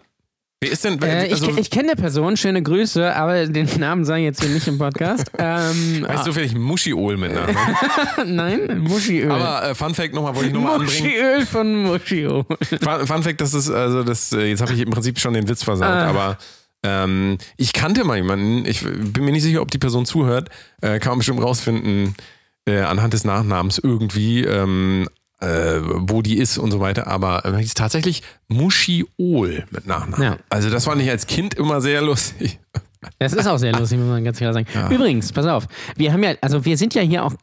Wer 0.66 0.72
ist 0.72 0.84
denn, 0.84 1.01
Äh, 1.01 1.28
ich 1.28 1.34
also, 1.34 1.57
ich 1.57 1.70
kenne 1.70 1.91
eine 1.91 1.95
Person, 2.01 2.38
schöne 2.38 2.61
Grüße, 2.63 3.16
aber 3.16 3.45
den 3.47 3.70
Namen 3.80 4.03
sage 4.05 4.22
ich 4.22 4.26
jetzt 4.26 4.41
hier 4.43 4.49
nicht 4.53 4.68
im 4.68 4.78
Podcast. 4.78 5.32
ähm, 5.38 6.05
weißt 6.07 6.26
du 6.28 6.34
vielleicht 6.34 6.57
Muschiol 6.57 7.18
mit 7.18 7.34
Namen? 7.34 7.55
nein, 8.36 8.80
Muschiöl. 8.80 9.32
Aber 9.32 9.70
äh, 9.70 9.76
Fun 9.76 9.93
Fact 9.93 10.13
nochmal, 10.13 10.36
wollte 10.36 10.47
ich 10.49 10.53
nochmal 10.53 10.80
anbringen. 10.80 11.03
Muschiöl 11.05 11.45
von 11.45 11.84
Muschio. 11.84 12.45
Fun, 12.82 13.07
Fun 13.07 13.24
Fact, 13.24 13.41
das 13.41 13.53
ist, 13.53 13.70
also 13.70 14.03
das, 14.03 14.34
äh, 14.34 14.45
jetzt 14.47 14.61
habe 14.61 14.74
ich 14.74 14.80
im 14.80 14.89
Prinzip 14.89 15.20
schon 15.20 15.34
den 15.34 15.47
Witz 15.47 15.63
versaut, 15.63 15.88
Ah. 15.88 16.07
aber 16.09 16.38
ähm, 16.84 17.38
ich 17.57 17.74
kannte 17.74 18.03
mal 18.03 18.18
jemanden, 18.18 18.66
ich 18.66 18.82
bin 18.84 19.26
mir 19.26 19.32
nicht 19.32 19.43
sicher, 19.43 19.61
ob 19.61 19.72
die 19.72 19.78
Person 19.78 20.05
zuhört, 20.05 20.49
äh, 20.82 20.99
kann 20.99 21.11
man 21.11 21.20
bestimmt 21.20 21.41
rausfinden, 21.41 22.16
äh, 22.68 22.80
anhand 22.82 23.13
des 23.13 23.24
Nachnamens 23.24 23.78
irgendwie, 23.80 24.43
ähm, 24.43 25.07
äh, 25.41 25.79
wo 25.81 26.21
die 26.21 26.38
ist 26.38 26.57
und 26.57 26.71
so 26.71 26.79
weiter, 26.79 27.07
aber 27.07 27.45
äh, 27.45 27.63
ist 27.63 27.77
tatsächlich 27.77 28.21
Muschiol 28.47 29.65
mit 29.71 29.86
Nachnamen. 29.88 30.23
Ja. 30.23 30.38
Also 30.49 30.69
das 30.69 30.86
fand 30.86 31.01
ich 31.01 31.09
als 31.09 31.27
Kind 31.27 31.53
immer 31.55 31.81
sehr 31.81 32.01
lustig. 32.01 32.59
Das 33.19 33.33
ist 33.33 33.47
auch 33.47 33.57
sehr 33.57 33.73
lustig, 33.73 33.97
muss 33.99 34.07
man 34.07 34.23
ganz 34.23 34.38
klar 34.38 34.53
sagen. 34.53 34.67
Übrigens, 34.89 35.31
pass 35.31 35.45
auf, 35.45 35.67
wir 35.95 36.11
haben 36.11 36.23
ja, 36.23 36.33
also 36.41 36.65
wir 36.65 36.77
sind 36.77 36.93
ja 36.95 37.01
hier 37.01 37.23
auch 37.23 37.36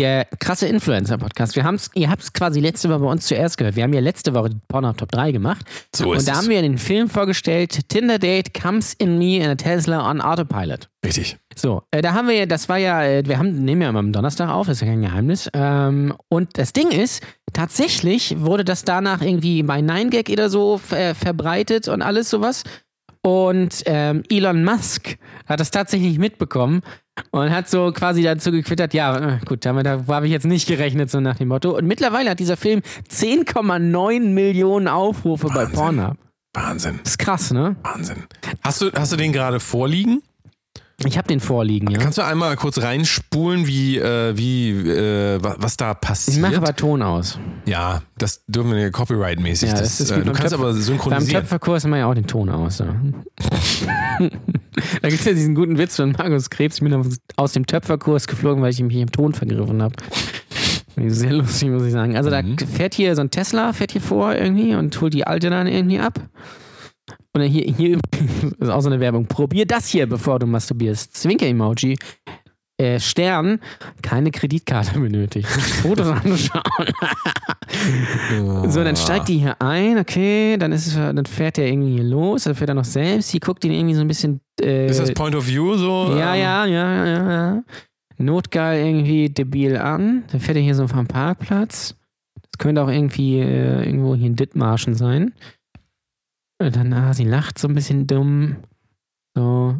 der 0.00 0.24
krasse 0.38 0.66
Influencer-Podcast. 0.66 1.56
Wir 1.56 1.64
haben's, 1.64 1.90
ihr 1.94 2.08
habt 2.08 2.22
es 2.22 2.32
quasi 2.32 2.58
letzte 2.58 2.88
Woche 2.88 3.00
bei 3.00 3.10
uns 3.10 3.26
zuerst 3.26 3.58
gehört. 3.58 3.76
Wir 3.76 3.82
haben 3.82 3.92
ja 3.92 4.00
letzte 4.00 4.32
Woche 4.32 4.50
Pornhub 4.68 4.96
Top 4.96 5.12
3 5.12 5.30
gemacht. 5.30 5.66
So 5.94 6.14
ist 6.14 6.20
Und 6.20 6.28
da 6.28 6.32
es. 6.32 6.38
haben 6.38 6.48
wir 6.48 6.62
den 6.62 6.78
Film 6.78 7.10
vorgestellt, 7.10 7.88
Tinder 7.88 8.18
Date 8.18 8.54
Comes 8.54 8.94
in 8.94 9.18
Me 9.18 9.36
in 9.36 9.50
a 9.50 9.56
Tesla 9.56 10.10
on 10.10 10.22
Autopilot. 10.22 10.88
Richtig. 11.04 11.36
So, 11.54 11.82
äh, 11.90 12.00
da 12.00 12.14
haben 12.14 12.28
wir 12.28 12.34
ja, 12.34 12.46
das 12.46 12.68
war 12.70 12.78
ja, 12.78 13.04
äh, 13.04 13.26
wir 13.26 13.38
haben, 13.38 13.62
nehmen 13.64 13.82
ja 13.82 13.90
immer 13.90 13.98
am 13.98 14.12
Donnerstag 14.12 14.48
auf, 14.48 14.68
ist 14.68 14.80
ja 14.80 14.86
kein 14.86 15.02
Geheimnis. 15.02 15.50
Ähm, 15.52 16.14
und 16.28 16.56
das 16.56 16.72
Ding 16.72 16.88
ist, 16.88 17.22
tatsächlich 17.52 18.40
wurde 18.40 18.64
das 18.64 18.84
danach 18.84 19.20
irgendwie 19.20 19.62
bei 19.62 19.80
9gag 19.80 20.32
oder 20.32 20.48
so 20.48 20.78
ver 20.78 21.14
verbreitet 21.14 21.88
und 21.88 22.00
alles 22.00 22.30
sowas. 22.30 22.64
Und 23.22 23.82
ähm, 23.84 24.22
Elon 24.30 24.64
Musk 24.64 25.18
hat 25.46 25.60
das 25.60 25.70
tatsächlich 25.70 26.18
mitbekommen 26.18 26.80
und 27.30 27.50
hat 27.50 27.68
so 27.68 27.92
quasi 27.92 28.22
dazu 28.22 28.50
gequittert, 28.52 28.94
ja, 28.94 29.16
äh, 29.36 29.38
gut, 29.46 29.64
damit 29.64 29.86
da 29.86 30.04
habe 30.08 30.26
ich 30.26 30.32
jetzt 30.32 30.46
nicht 30.46 30.66
gerechnet, 30.68 31.10
so 31.10 31.20
nach 31.20 31.36
dem 31.36 31.48
Motto. 31.48 31.76
Und 31.76 31.86
mittlerweile 31.86 32.30
hat 32.30 32.40
dieser 32.40 32.56
Film 32.56 32.80
10,9 33.10 34.20
Millionen 34.32 34.88
Aufrufe 34.88 35.46
bei 35.48 35.54
Wahnsinn. 35.64 35.74
Pornhub. 35.74 36.16
Wahnsinn. 36.54 36.98
Das 37.04 37.12
ist 37.12 37.18
krass, 37.18 37.50
ne? 37.52 37.76
Wahnsinn. 37.82 38.24
Hast 38.62 38.80
du, 38.82 38.90
hast 38.92 39.12
du 39.12 39.16
den 39.16 39.32
gerade 39.32 39.60
vorliegen? 39.60 40.22
Ich 41.06 41.16
habe 41.16 41.28
den 41.28 41.40
vorliegen, 41.40 41.90
ja. 41.90 41.98
Kannst 41.98 42.18
du 42.18 42.22
einmal 42.22 42.56
kurz 42.56 42.76
reinspulen, 42.82 43.66
wie, 43.66 43.96
äh, 43.96 44.36
wie, 44.36 44.70
äh, 44.70 45.42
wa- 45.42 45.56
was 45.58 45.78
da 45.78 45.94
passiert? 45.94 46.36
Ich 46.36 46.42
mache 46.42 46.56
aber 46.58 46.76
Ton 46.76 47.00
aus. 47.00 47.38
Ja, 47.64 48.02
das 48.18 48.44
dürfen 48.48 48.72
wir 48.72 48.80
ja 48.80 48.88
copyright-mäßig. 48.90 49.70
Ja, 49.70 49.78
das, 49.78 49.96
das 49.96 50.00
ist 50.00 50.10
äh, 50.10 50.16
wie 50.16 50.18
du 50.20 50.24
beim 50.26 50.34
kannst 50.34 50.52
Töpfer- 50.52 50.62
aber 50.64 50.72
Beim 50.74 50.82
synchronisieren. 50.82 51.40
Töpferkurs 51.42 51.84
immer 51.86 51.96
ja 51.96 52.06
auch 52.06 52.12
den 52.14 52.26
Ton 52.26 52.50
aus. 52.50 52.76
So. 52.76 52.84
da 55.02 55.08
gibt 55.08 55.20
es 55.20 55.24
ja 55.26 55.32
diesen 55.32 55.54
guten 55.54 55.78
Witz 55.78 55.96
von 55.96 56.12
Markus 56.12 56.50
Krebs. 56.50 56.76
Ich 56.76 56.82
bin 56.82 57.18
aus 57.36 57.52
dem 57.52 57.66
Töpferkurs 57.66 58.26
geflogen, 58.26 58.62
weil 58.62 58.70
ich 58.70 58.80
mich 58.82 58.96
im 58.96 59.10
Ton 59.12 59.32
vergriffen 59.34 59.82
habe. 59.82 59.94
Sehr 61.06 61.32
lustig, 61.32 61.68
muss 61.70 61.84
ich 61.84 61.92
sagen. 61.92 62.16
Also 62.16 62.30
Mhm. 62.30 62.56
da 62.56 62.66
fährt 62.66 62.94
hier 62.94 63.14
so 63.14 63.22
ein 63.22 63.30
Tesla, 63.30 63.72
fährt 63.72 63.92
hier 63.92 64.00
vor 64.00 64.34
irgendwie 64.34 64.74
und 64.74 65.00
holt 65.00 65.14
die 65.14 65.26
alte 65.26 65.48
dann 65.50 65.66
irgendwie 65.66 65.98
ab. 65.98 66.20
Und 67.32 67.42
dann 67.42 67.48
hier, 67.50 67.62
hier 67.72 67.98
ist 68.58 68.68
auch 68.68 68.80
so 68.80 68.90
eine 68.90 69.00
Werbung. 69.00 69.26
Probier 69.26 69.66
das 69.66 69.88
hier, 69.88 70.06
bevor 70.08 70.38
du 70.38 70.46
masturbierst. 70.46 71.16
Zwinker-Emoji. 71.16 71.96
Äh, 72.80 72.98
Stern, 72.98 73.60
keine 74.00 74.30
Kreditkarte 74.30 74.98
benötigt. 74.98 75.46
Fotos 75.46 76.08
anschauen. 76.08 76.62
So, 78.70 78.82
dann 78.82 78.96
steigt 78.96 79.28
die 79.28 79.38
hier 79.38 79.60
ein, 79.60 79.98
okay, 79.98 80.56
dann, 80.56 80.72
ist 80.72 80.86
es, 80.86 80.94
dann 80.94 81.26
fährt 81.26 81.58
er 81.58 81.66
irgendwie 81.66 81.94
hier 81.94 82.04
los, 82.04 82.44
dann 82.44 82.54
fährt 82.54 82.70
er 82.70 82.74
noch 82.74 82.84
selbst, 82.84 83.30
hier 83.30 83.40
guckt 83.40 83.64
ihn 83.66 83.72
irgendwie 83.72 83.94
so 83.94 84.00
ein 84.00 84.08
bisschen. 84.08 84.40
Äh, 84.60 84.86
Ist 84.86 84.98
das 84.98 85.12
Point 85.12 85.34
of 85.34 85.46
View 85.46 85.76
so? 85.76 86.16
ja, 86.16 86.34
ähm, 86.34 86.40
ja, 86.40 86.64
ja, 86.66 87.06
ja, 87.06 87.30
ja. 87.30 87.62
Notgeil 88.16 88.86
irgendwie 88.86 89.28
debil 89.28 89.76
an. 89.76 90.24
Dann 90.30 90.40
fährt 90.40 90.56
er 90.56 90.62
hier 90.62 90.74
so 90.74 90.88
vom 90.88 91.06
Parkplatz. 91.06 91.96
Das 92.34 92.58
könnte 92.58 92.82
auch 92.82 92.88
irgendwie 92.88 93.40
äh, 93.40 93.84
irgendwo 93.84 94.14
hier 94.14 94.26
in 94.26 94.36
Dithmarschen 94.36 94.94
sein. 94.94 95.34
Und 96.58 96.76
dann, 96.76 96.92
ah, 96.94 97.12
sie 97.12 97.24
lacht 97.24 97.58
so 97.58 97.68
ein 97.68 97.74
bisschen 97.74 98.06
dumm. 98.06 98.56
So. 99.34 99.76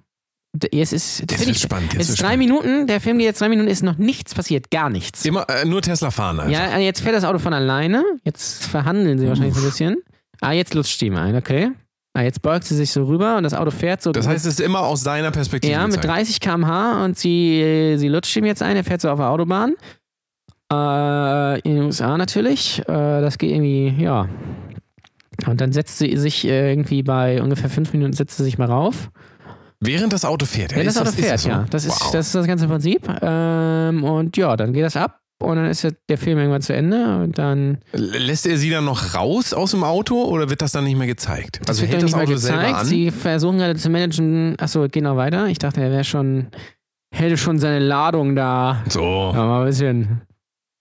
Es 0.73 0.93
ist, 0.93 1.23
Das 1.31 1.37
find 1.37 1.47
wird 1.47 1.57
ich- 1.57 1.63
spannend. 1.63 1.95
ist 1.95 2.09
wird 2.09 2.21
drei 2.21 2.33
spannend. 2.35 2.39
Minuten, 2.41 2.87
der 2.89 3.01
Film 3.01 3.19
geht 3.19 3.27
jetzt 3.27 3.41
drei 3.41 3.49
Minuten, 3.49 3.69
ist 3.69 3.83
noch 3.85 3.99
nichts 3.99 4.35
passiert, 4.35 4.71
gar 4.71 4.91
nichts. 4.91 5.25
Immer, 5.25 5.49
äh, 5.49 5.65
nur 5.65 5.81
Tesla 5.81 6.11
fahren 6.11 6.41
einfach. 6.41 6.53
Ja, 6.53 6.77
äh, 6.77 6.85
jetzt 6.85 7.01
fährt 7.03 7.15
das 7.15 7.23
Auto 7.25 7.39
von 7.39 7.53
alleine. 7.55 8.03
Jetzt 8.25 8.65
verhandeln 8.67 9.19
sie 9.19 9.29
wahrscheinlich 9.29 9.55
so 9.55 9.61
ein 9.61 9.67
bisschen. 9.67 9.97
Ah, 10.41 10.53
jetzt 10.53 10.75
lutscht 10.75 11.01
die 11.01 11.07
ihm 11.07 11.17
ein, 11.17 11.37
okay. 11.37 11.71
Ah, 12.15 12.23
jetzt 12.23 12.43
beugt 12.43 12.65
sie 12.65 12.75
sich 12.75 12.91
so 12.91 13.05
rüber 13.05 13.37
und 13.37 13.45
das 13.45 13.55
Auto 13.55 13.71
fährt 13.71 14.03
so. 14.03 14.11
Das 14.11 14.27
heißt, 14.27 14.45
es 14.45 14.55
ist 14.55 14.61
immer 14.61 14.81
aus 14.81 15.05
deiner 15.05 15.31
Perspektive. 15.31 15.73
ja, 15.73 15.83
mit 15.87 15.93
gezeigt. 16.01 16.13
30 16.13 16.41
km/h 16.41 17.05
und 17.05 17.17
sie, 17.17 17.95
sie 17.99 18.09
lutscht 18.09 18.35
ihm 18.37 18.45
jetzt 18.45 18.63
ein. 18.63 18.75
Er 18.75 18.83
fährt 18.83 19.01
so 19.01 19.09
auf 19.11 19.19
der 19.21 19.29
Autobahn. 19.31 19.75
Äh, 20.73 21.61
in 21.61 21.77
den 21.77 21.85
USA 21.85 22.17
natürlich. 22.19 22.81
Äh, 22.81 22.85
das 22.87 23.39
geht 23.39 23.51
irgendwie, 23.53 23.95
ja. 24.03 24.29
Und 25.47 25.61
dann 25.61 25.73
setzt 25.73 25.99
sie 25.99 26.17
sich 26.17 26.45
äh, 26.47 26.71
irgendwie 26.73 27.03
bei 27.03 27.41
ungefähr 27.43 27.71
fünf 27.71 27.93
Minuten 27.93 28.13
setzt 28.13 28.37
sie 28.37 28.45
sich 28.45 28.59
mal 28.59 28.67
rauf. 28.69 29.11
Während 29.83 30.13
das 30.13 30.25
Auto 30.25 30.45
fährt. 30.47 30.75
Wenn 30.77 30.87
ist 30.87 30.97
das 30.97 31.07
Auto 31.09 31.17
ist 31.17 31.25
fährt, 31.25 31.41
so? 31.41 31.49
ja. 31.49 31.65
Das 31.71 31.85
ist, 31.85 32.01
wow. 32.01 32.11
das 32.13 32.27
ist 32.27 32.35
das 32.35 32.47
ganze 32.47 32.69
Prinzip. 32.69 33.09
Ähm, 33.23 34.05
und 34.05 34.37
ja, 34.37 34.57
dann 34.57 34.73
geht 34.75 34.85
das 34.85 34.97
ab 34.97 35.21
und 35.43 35.57
dann 35.57 35.67
ist 35.67 35.87
der- 36.09 36.19
Film 36.19 36.37
irgendwann 36.39 36.61
zu 36.61 36.75
Ende 36.75 37.17
und 37.23 37.39
dann 37.39 37.79
Lässt 37.93 38.47
er 38.47 38.59
sie 38.59 38.69
dann 38.69 38.85
noch 38.85 39.15
raus 39.15 39.55
aus 39.55 39.71
dem 39.71 39.83
Auto 39.85 40.23
oder 40.25 40.51
wird 40.51 40.61
das 40.61 40.73
dann 40.73 40.85
nicht 40.85 40.99
mehr 40.99 41.07
gezeigt? 41.07 41.61
Das 41.63 41.71
also 41.79 41.83
wird 41.83 41.93
hält 41.93 42.03
das 42.03 42.11
nicht 42.13 42.21
Auto 42.21 42.29
mehr 42.31 42.39
selber 42.39 42.59
gezeigt. 42.63 42.79
an? 42.81 42.87
Sie 42.87 43.11
versuchen 43.11 43.57
gerade 43.59 43.77
zu 43.77 43.89
managen. 43.89 44.55
Achso, 44.61 44.87
geht 44.89 45.03
noch 45.03 45.17
weiter. 45.17 45.47
Ich 45.47 45.59
dachte, 45.59 45.81
er 45.81 45.91
wäre 45.91 46.05
schon, 46.05 46.49
hätte 47.15 47.39
schon 47.39 47.59
seine 47.59 47.79
Ladung 47.79 48.37
da. 48.37 48.83
so. 48.89 49.01
Ja, 49.35 49.47
mal 49.47 49.61
ein 49.63 49.67
bisschen. 49.67 50.21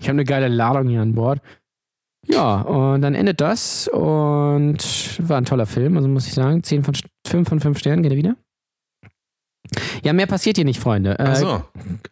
Ich 0.01 0.07
habe 0.09 0.15
eine 0.15 0.25
geile 0.25 0.49
Ladung 0.49 0.89
hier 0.89 1.01
an 1.01 1.13
Bord. 1.15 1.39
Ja, 2.27 2.61
und 2.61 3.01
dann 3.01 3.15
endet 3.15 3.39
das 3.39 3.87
und 3.87 4.77
war 5.29 5.37
ein 5.37 5.45
toller 5.45 5.65
Film, 5.65 5.95
also 5.95 6.09
muss 6.09 6.27
ich 6.27 6.33
sagen. 6.33 6.63
10 6.63 6.83
von, 6.83 6.93
5 7.25 7.47
von 7.47 7.59
5 7.61 7.79
Sternen, 7.79 8.03
geht 8.03 8.11
er 8.11 8.17
wieder. 8.17 8.35
Ja, 10.03 10.13
mehr 10.13 10.25
passiert 10.27 10.55
hier 10.57 10.65
nicht, 10.65 10.79
Freunde. 10.79 11.17
Äh, 11.19 11.23
Ach 11.27 11.35
so. 11.35 11.63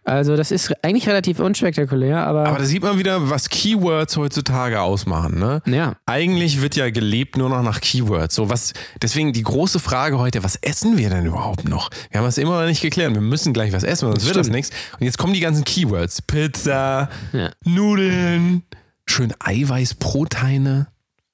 Also 0.03 0.35
das 0.35 0.51
ist 0.51 0.73
eigentlich 0.83 1.07
relativ 1.07 1.39
unspektakulär, 1.39 2.25
aber, 2.25 2.45
Aber 2.47 2.59
da 2.59 2.65
sieht 2.65 2.83
man 2.83 2.97
wieder, 2.99 3.29
was 3.29 3.49
Keywords 3.49 4.17
heutzutage 4.17 4.79
ausmachen, 4.81 5.39
ne? 5.39 5.61
ja. 5.65 5.95
Eigentlich 6.05 6.61
wird 6.61 6.75
ja 6.75 6.89
gelebt 6.89 7.37
nur 7.37 7.49
noch 7.49 7.63
nach 7.63 7.81
Keywords. 7.81 8.35
So 8.35 8.49
was, 8.49 8.73
deswegen 9.01 9.33
die 9.33 9.43
große 9.43 9.79
Frage 9.79 10.19
heute, 10.19 10.43
was 10.43 10.55
essen 10.57 10.97
wir 10.97 11.09
denn 11.09 11.25
überhaupt 11.25 11.67
noch? 11.67 11.89
Wir 12.11 12.19
haben 12.19 12.25
das 12.25 12.37
immer 12.37 12.59
noch 12.61 12.67
nicht 12.67 12.81
geklärt. 12.81 13.13
Wir 13.13 13.21
müssen 13.21 13.53
gleich 13.53 13.73
was 13.73 13.83
essen, 13.83 14.07
sonst 14.09 14.25
wird 14.25 14.35
das 14.35 14.49
nichts. 14.49 14.71
Und 14.99 15.05
jetzt 15.05 15.17
kommen 15.17 15.33
die 15.33 15.39
ganzen 15.39 15.63
Keywords. 15.63 16.21
Pizza, 16.21 17.09
Ja. 17.33 17.49
Nudeln, 17.65 18.63
schön 19.07 19.33
Eiweißproteine. 19.39 20.87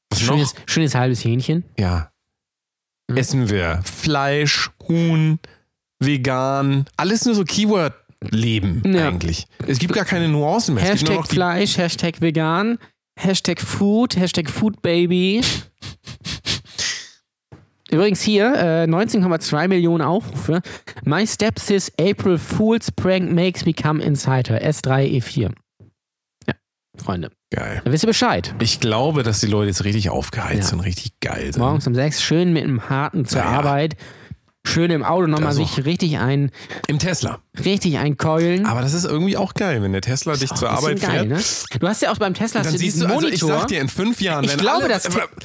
Was 0.10 0.20
Schönes, 0.22 0.54
noch? 0.54 0.62
schönes 0.68 0.96
halbes 0.96 1.24
Hähnchen. 1.26 1.64
Ja. 1.78 2.10
Essen 3.14 3.50
wir 3.50 3.82
Fleisch, 3.84 4.70
Huhn, 4.88 5.40
vegan, 6.06 6.86
alles 6.98 7.26
nur 7.26 7.36
so 7.36 7.44
Keyword-Leben 7.44 8.82
Ja. 8.86 9.08
eigentlich. 9.10 9.48
Es 9.68 9.80
gibt 9.80 9.94
gar 9.94 10.06
keine 10.06 10.28
Nuancen 10.28 10.76
mehr. 10.76 10.84
Hashtag 10.84 11.28
Fleisch, 11.28 11.78
Hashtag 11.78 12.22
vegan, 12.22 12.78
Hashtag 13.20 13.62
Food, 13.62 14.16
Hashtag 14.18 14.50
Foodbaby. 14.50 15.42
Übrigens 17.92 18.22
hier 18.22 18.54
äh, 18.56 18.84
19,2 18.86 19.68
Millionen 19.68 20.02
Aufrufe. 20.04 20.62
My 21.06 21.28
Stepsis 21.28 21.92
April 22.00 22.40
Fool's 22.40 22.92
Prank 22.92 23.32
makes 23.32 23.66
me 23.66 23.74
come 23.74 24.02
inside 24.02 24.50
her. 24.52 24.68
S3 24.68 25.20
E4. 25.22 25.52
Ja, 26.48 26.54
Freunde. 26.98 27.30
Geil. 27.52 27.82
Da 27.86 27.92
wisst 27.92 28.04
ihr 28.04 28.08
Bescheid. 28.08 28.56
Ich 28.60 28.80
glaube, 28.80 29.22
dass 29.22 29.42
die 29.42 29.46
Leute 29.48 29.68
jetzt 29.68 29.84
richtig 29.84 30.10
aufgeheizt 30.10 30.72
Ja. 30.72 30.78
und 30.78 30.84
richtig 30.84 31.20
geil 31.20 31.54
sind. 31.54 31.62
Morgens 31.62 31.86
um 31.86 31.94
6 31.94 32.24
schön 32.24 32.52
mit 32.52 32.64
einem 32.64 32.90
harten 32.90 33.26
zur 33.26 33.42
ja. 33.42 33.46
Arbeit. 33.46 33.96
Schön 34.66 34.92
im 34.92 35.04
Auto 35.04 35.28
nochmal 35.28 35.50
Das 35.50 35.58
sich 35.58 35.86
richtig 35.86 36.18
ein, 36.20 36.50
Im 36.88 36.98
Tesla. 36.98 37.40
richtig 37.64 37.98
einkeulen. 37.98 38.66
Aber 38.66 38.82
das 38.82 38.94
ist 38.94 39.04
irgendwie 39.06 39.36
auch 39.36 39.54
geil, 39.56 39.84
wenn 39.84 39.92
der 39.92 40.02
Tesla 40.02 40.36
dich 40.36 40.52
zur 40.54 40.70
Arbeit 40.70 41.02
geil, 41.02 41.12
fährt. 41.12 41.28
ne? 41.28 41.80
Du 41.80 41.88
hast 41.88 42.02
ja 42.02 42.12
auch 42.12 42.18
beim 42.18 42.34
Tesla 42.34 42.62
Dann 42.64 42.76
siehst 42.78 43.02
du, 43.02 43.06
also 43.06 43.28
ich 43.28 43.42
Monitor. 43.42 43.60
sag 43.60 43.68
dir, 43.68 43.82
in 43.82 43.90
fünf 43.90 44.22
Jahren, 44.22 44.46
Ich 44.46 44.52
wenn, 44.52 44.60
glaube, 44.60 44.86
alle, 44.86 45.02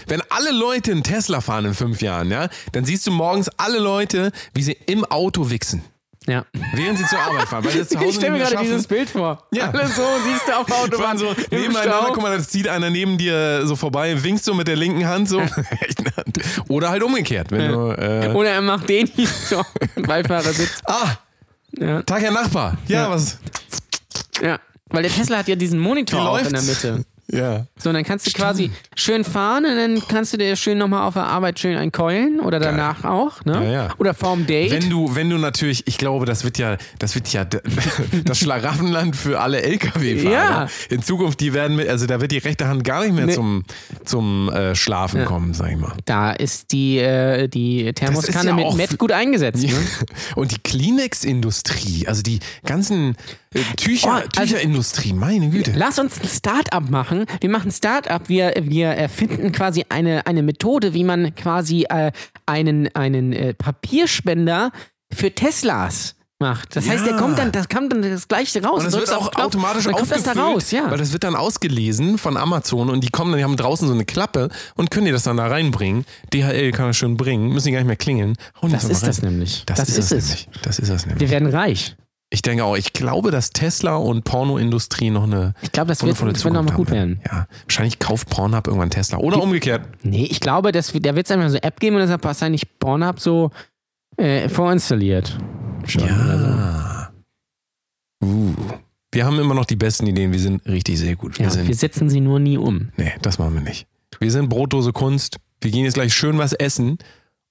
wenn 0.07 0.23
alle 0.31 0.53
Leute 0.53 0.93
einen 0.93 1.03
Tesla 1.03 1.41
fahren 1.41 1.65
in 1.67 1.75
fünf 1.75 2.01
Jahren, 2.01 2.31
ja, 2.31 2.49
dann 2.73 2.85
siehst 2.85 3.07
du 3.07 3.11
morgens 3.11 3.49
alle 3.57 3.81
Leute, 3.81 4.31
wie 4.55 4.63
sie 4.63 4.77
im 4.87 5.05
Auto 5.05 5.51
wichsen, 5.51 5.83
ja. 6.29 6.45
während 6.75 6.99
sie 6.99 7.05
zur 7.07 7.19
Arbeit 7.19 7.49
fahren, 7.49 7.65
weil 7.65 7.73
sie 7.73 7.87
zu 7.89 7.97
Hause 7.99 8.09
Ich 8.11 8.15
stelle 8.17 8.33
mir 8.33 8.39
gerade 8.39 8.53
schaffen. 8.53 8.65
dieses 8.67 8.87
Bild 8.87 9.11
vor. 9.11 9.45
Ja. 9.51 9.71
Alle 9.71 9.89
so, 9.89 10.03
siehst 10.25 10.47
du 10.47 10.53
auf 10.57 10.67
der 10.67 10.77
Autobahn 10.77 11.19
so 11.19 11.35
nebeneinander, 11.51 12.11
guck 12.13 12.23
mal, 12.23 12.37
das 12.37 12.49
zieht 12.49 12.69
einer 12.69 12.91
neben 12.91 13.19
dir 13.19 13.67
so 13.67 13.75
vorbei, 13.75 14.23
winkst 14.23 14.47
du 14.47 14.55
mit 14.55 14.69
der 14.69 14.77
linken 14.77 15.07
Hand 15.07 15.29
so. 15.29 15.39
Rechten 15.39 16.05
Hand. 16.17 16.39
Oder 16.69 16.91
halt 16.91 17.03
umgekehrt, 17.03 17.51
wenn 17.51 17.73
du. 17.73 17.91
Äh, 17.93 18.33
Oder 18.35 18.51
er 18.51 18.61
macht 18.63 18.89
den 18.89 19.07
hier 19.09 19.27
so 19.27 19.63
Beifahrersitz. 20.03 20.81
ah, 20.85 21.17
Ja, 21.73 22.03
Tag, 22.03 22.23
Herr 22.23 22.31
Nachbar. 22.31 22.77
Ja, 22.87 23.03
Ja. 23.05 23.11
was? 23.11 23.39
ja. 24.41 24.59
Weil 24.91 25.03
der 25.03 25.13
Tesla 25.13 25.39
hat 25.39 25.49
ja 25.49 25.55
diesen 25.57 25.79
Monitor 25.79 26.29
auch 26.31 26.39
in 26.39 26.53
der? 26.53 26.63
Mitte. 26.63 27.05
Ja. 27.31 27.67
So, 27.79 27.91
und 27.91 27.95
dann 27.95 28.05
kannst 28.05 28.27
du 28.27 28.31
quasi 28.31 28.71
schön 28.97 29.23
fahren 29.23 29.67
und 29.67 29.77
dann 29.77 30.03
kannst 30.09 30.33
du 30.33 30.39
dir 30.39 30.57
schön 30.57 30.79
nochmal 30.79 31.07
auf 31.07 31.15
der 31.15 31.25
Arbeit 31.27 31.59
schön 31.59 31.77
einkeulen 31.77 32.41
oder 32.41 32.59
danach 32.59 33.05
auch, 33.05 33.45
ne? 33.45 33.65
Ja, 33.65 33.71
ja. 33.71 33.89
Oder 33.99 34.15
vorm 34.15 34.47
Date. 34.47 34.71
Wenn 34.71 34.89
du, 34.89 35.15
wenn 35.15 35.29
du 35.29 35.37
natürlich, 35.37 35.87
ich 35.87 35.99
glaube, 35.99 36.25
das 36.25 36.43
wird 36.45 36.57
ja, 36.57 36.79
das 36.99 37.15
wird 37.15 37.31
ja 37.33 37.45
das 38.25 38.39
Schlaraffenland 38.39 39.15
für 39.15 39.41
alle 39.41 39.61
LKW-Fahrer. 39.63 40.33
Ja. 40.33 40.69
In 40.89 41.03
Zukunft, 41.03 41.41
die 41.41 41.53
werden 41.53 41.77
mit, 41.77 41.89
also 41.89 42.07
da 42.07 42.21
wird 42.23 42.33
die 42.33 42.39
rechte 42.39 42.67
Hand 42.67 42.83
gar 42.85 43.03
nicht 43.05 43.15
mehr 43.15 43.27
Nee. 43.27 43.35
zum, 43.35 43.65
zum 44.07 44.49
äh, 44.51 44.75
Schlafen 44.75 45.21
Ja. 45.21 45.27
kommen, 45.27 45.53
sag 45.53 45.71
ich 45.71 45.77
mal. 45.77 45.93
da 46.07 46.33
ist 46.33 46.73
die, 46.73 46.97
äh, 46.99 47.47
die 47.49 47.93
Thermoskanne 47.93 48.55
mit 48.55 48.75
Met 48.75 48.99
gut 48.99 49.13
eingesetzt. 49.13 49.63
Ne? 49.69 49.75
Und 50.35 50.53
die 50.53 50.59
Kleenex-Industrie, 50.63 52.07
also 52.09 52.23
die 52.23 52.39
ganzen 52.65 53.17
Tücher, 53.77 54.09
Oh, 54.09 54.11
also- 54.13 54.29
Tücherindustrie, 54.55 55.13
meine 55.13 55.49
Güte. 55.51 55.73
Lass 55.75 55.99
uns 55.99 56.21
ein 56.21 56.29
Start-up 56.29 56.91
machen. 56.91 57.25
Wir 57.41 57.51
machen 57.51 57.69
ein 57.69 57.73
Start-up. 57.73 58.29
Wir, 58.29 58.53
wir 58.61 58.89
erfinden 58.89 59.53
quasi 59.53 59.85
eine, 59.89 60.27
eine 60.27 60.43
Methode, 60.43 60.93
wie 60.95 61.05
man 61.05 61.35
quasi 61.35 61.85
äh, 61.89 62.13
einen, 62.47 62.95
einen 62.95 63.33
äh, 63.33 63.55
Papierspender 63.55 64.71
für 65.13 65.35
Teslas 65.35 66.15
macht. 66.41 66.77
Das 66.77 66.89
heißt, 66.89 67.05
der 67.05 67.15
Ja. 67.15 67.19
kommt 67.19 67.39
dann, 67.39 67.51
das 67.51 67.69
kommt 67.69 67.93
dann 67.93 68.03
das 68.03 68.29
gleiche 68.29 68.63
raus. 68.63 68.85
Und 68.85 68.93
Drückst 68.95 69.09
wird 69.09 69.19
auch 69.19 69.31
Knopf, 69.33 69.45
automatisch 69.47 69.85
dann 69.85 69.95
kommt 69.95 70.11
das 70.11 70.19
aufgefüllt, 70.19 70.37
da 70.37 70.43
raus, 70.43 70.71
ja. 70.71 70.91
weil 70.91 70.99
das 70.99 71.13
wird 71.13 71.25
dann 71.25 71.35
ausgelesen 71.35 72.17
von 72.19 72.37
Amazon 72.37 72.91
und 72.91 73.03
die 73.03 73.09
kommen 73.09 73.33
dann, 73.33 73.39
die 73.39 73.45
haben 73.45 73.57
draußen 73.57 73.89
so 73.89 73.95
eine 73.95 74.05
Klappe 74.05 74.49
und 74.77 74.91
können 74.93 75.07
dir 75.07 75.13
das 75.13 75.25
dann 75.25 75.37
da 75.39 75.49
reinbringen. 75.49 76.05
DHL 76.33 76.71
kann 76.71 76.87
das 76.87 76.97
schön 76.97 77.17
bringen, 77.17 77.49
müssen 77.49 77.67
die 77.67 77.73
gar 77.73 77.81
nicht 77.81 77.89
mehr 77.89 77.97
klingeln. 77.97 78.37
Hauen 78.63 78.71
Das 78.71 78.85
mal 78.85 78.91
ist 78.93 79.03
rein. 79.03 79.09
das 79.09 79.23
nämlich. 79.23 79.63
Das, 79.67 79.79
Das 79.79 79.89
ist, 79.89 79.99
ist 79.99 80.13
es 80.13 80.13
es. 80.13 80.29
nämlich. 80.29 80.49
Das 80.63 80.79
ist 80.79 80.89
es 80.91 81.07
nämlich. 81.07 81.21
Wir 81.21 81.31
werden 81.31 81.49
reich. 81.49 81.97
Ich 82.31 82.43
denke 82.43 82.65
auch, 82.65 82.77
ich 82.77 82.93
glaube, 82.93 83.31
dass 83.31 83.51
Tesla 83.51 83.97
und 83.97 84.25
Pornoindustrie 84.25 85.09
noch 85.09 85.23
eine 85.23 85.55
Ich 85.63 85.73
glaube, 85.73 85.89
das 85.89 86.03
wird, 86.03 86.11
wundervolle 86.21 86.33
das 86.35 86.45
wird 86.45 86.53
noch 86.55 86.63
mal 86.63 86.75
gut 86.75 86.91
werden. 86.91 87.21
Ja, 87.25 87.47
wahrscheinlich 87.65 87.99
kauft 87.99 88.29
Pornhub 88.29 88.67
irgendwann 88.67 88.91
Tesla. 88.91 89.17
Oder 89.19 89.43
umgekehrt. 89.43 89.89
Nee, 90.03 90.27
ich 90.31 90.41
glaube, 90.41 90.71
dass, 90.73 90.93
da 90.93 91.15
wird 91.17 91.27
es 91.27 91.31
einfach 91.31 91.49
so 91.49 91.57
eine 91.57 91.63
App 91.63 91.81
geben 91.81 91.97
und 91.97 92.03
deshalb 92.03 92.23
wahrscheinlich 92.25 92.79
Pornhub 92.79 93.19
so 93.19 93.51
äh, 94.19 94.49
vorinstalliert. 94.51 95.39
Schon 95.87 96.03
oder 96.03 96.39
so. 96.39 96.47
Ja. 96.47 97.11
Uh. 98.23 98.55
Wir 99.11 99.25
haben 99.25 99.39
immer 99.39 99.55
noch 99.55 99.65
die 99.65 99.77
besten 99.77 100.07
Ideen. 100.07 100.33
Wir 100.33 100.41
sind 100.41 100.67
richtig 100.67 100.99
sehr 100.99 101.17
gut. 101.17 101.39
Wir 101.39 101.47
Ja, 101.47 101.51
sind, 101.51 101.67
wir 101.67 101.75
setzen 101.75 102.11
sie 102.11 102.21
nur 102.21 102.39
nie 102.39 102.59
um. 102.59 102.91
nee, 102.99 103.13
das 103.23 103.39
machen 103.39 103.55
wir 103.55 103.63
nicht. 103.63 103.87
Wir 104.21 104.31
sind 104.31 104.51
Brotdose 104.51 104.93
Kunst. 104.93 105.39
Wir 105.63 105.71
gehen 105.71 105.85
jetzt 105.85 105.95
gleich 105.95 106.13
schön 106.13 106.37
was 106.37 106.53
essen. 106.53 106.99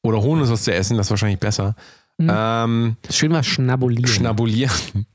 Oder 0.03 0.21
holen 0.21 0.41
uns 0.41 0.51
was 0.51 0.63
zu 0.65 0.73
essen. 0.73 0.97
Das 0.97 1.07
ist 1.07 1.11
wahrscheinlich 1.11 1.39
besser. 1.39 1.75
Mhm. 2.17 2.31
Ähm, 2.33 2.97
Schön 3.09 3.31
was 3.31 3.45
schnabulieren. 3.45 4.07
schnabulieren. 4.07 5.05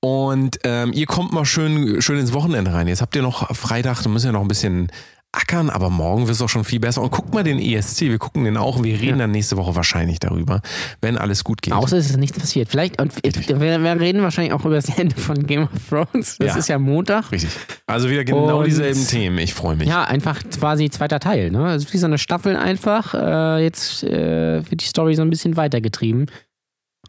Und 0.00 0.58
ähm, 0.64 0.92
ihr 0.92 1.06
kommt 1.06 1.32
mal 1.32 1.44
schön, 1.46 2.02
schön 2.02 2.18
ins 2.18 2.32
Wochenende 2.32 2.72
rein. 2.74 2.88
Jetzt 2.88 3.00
habt 3.00 3.16
ihr 3.16 3.22
noch 3.22 3.54
Freitag, 3.56 4.02
da 4.02 4.08
müssen 4.10 4.26
ja 4.26 4.32
noch 4.32 4.42
ein 4.42 4.48
bisschen 4.48 4.88
ackern, 5.34 5.70
aber 5.70 5.90
morgen 5.90 6.22
wird 6.22 6.34
es 6.36 6.42
auch 6.42 6.48
schon 6.48 6.64
viel 6.64 6.80
besser. 6.80 7.02
Und 7.02 7.10
guckt 7.10 7.34
mal 7.34 7.42
den 7.44 7.58
ESC, 7.58 8.02
wir 8.02 8.18
gucken 8.18 8.44
den 8.44 8.56
auch. 8.56 8.82
Wir 8.82 8.94
reden 8.94 9.06
Ja. 9.18 9.24
dann 9.24 9.30
nächste 9.32 9.56
Woche 9.56 9.74
wahrscheinlich 9.76 10.18
darüber, 10.20 10.60
wenn 11.00 11.18
alles 11.18 11.44
gut 11.44 11.62
geht. 11.62 11.72
Außer 11.74 11.96
es 11.98 12.10
ist 12.10 12.16
nichts 12.16 12.38
passiert. 12.38 12.68
Vielleicht, 12.68 13.00
und 13.00 13.12
wir, 13.22 13.60
wir 13.60 14.00
reden 14.00 14.22
wahrscheinlich 14.22 14.52
auch 14.52 14.64
über 14.64 14.74
das 14.76 14.88
Ende 14.98 15.16
von 15.16 15.46
Game 15.46 15.64
of 15.64 15.70
Thrones. 15.88 16.36
Das 16.38 16.46
Ja. 16.48 16.56
ist 16.56 16.68
ja 16.68 16.78
Montag. 16.78 17.32
Richtig. 17.32 17.50
Also 17.86 18.08
wieder 18.10 18.24
genau 18.24 18.58
Und- 18.58 18.66
dieselben 18.66 19.06
Themen. 19.06 19.38
Ich 19.38 19.54
freue 19.54 19.76
mich. 19.76 19.88
Ja, 19.88 20.04
einfach 20.04 20.40
quasi 20.58 20.88
zweiter 20.90 21.20
Teil. 21.20 21.50
Ne? 21.50 21.64
Also 21.64 21.92
wie 21.92 21.98
so 21.98 22.06
eine 22.06 22.18
Staffel 22.18 22.56
einfach. 22.56 23.14
Äh, 23.14 23.62
jetzt 23.64 24.04
äh, 24.04 24.62
wird 24.70 24.80
die 24.82 24.86
Story 24.86 25.14
so 25.14 25.22
ein 25.22 25.30
bisschen 25.30 25.56
weitergetrieben. 25.56 26.26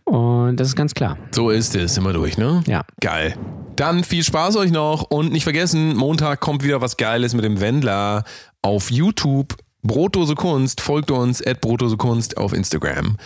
Und 0.03 0.57
das 0.59 0.67
ist 0.69 0.75
ganz 0.75 0.93
klar. 0.93 1.17
So 1.31 1.49
ist 1.49 1.75
es, 1.75 1.99
wir 1.99 2.13
durch, 2.13 2.37
ne? 2.37 2.63
Ja. 2.67 2.83
Geil. 3.01 3.35
Dann 3.75 4.03
viel 4.03 4.23
Spaß 4.23 4.55
euch 4.57 4.71
noch 4.71 5.03
und 5.03 5.31
nicht 5.31 5.43
vergessen, 5.43 5.95
Montag 5.95 6.39
kommt 6.39 6.63
wieder 6.63 6.81
was 6.81 6.97
Geiles 6.97 7.33
mit 7.33 7.43
dem 7.43 7.59
Wendler 7.59 8.23
auf 8.61 8.91
YouTube. 8.91 9.55
Brotdose 9.83 10.35
Kunst, 10.35 10.81
folgt 10.81 11.11
uns 11.11 11.45
at 11.45 11.61
Brotdose 11.61 11.97
Kunst 11.97 12.37
auf 12.37 12.53
Instagram 12.53 13.17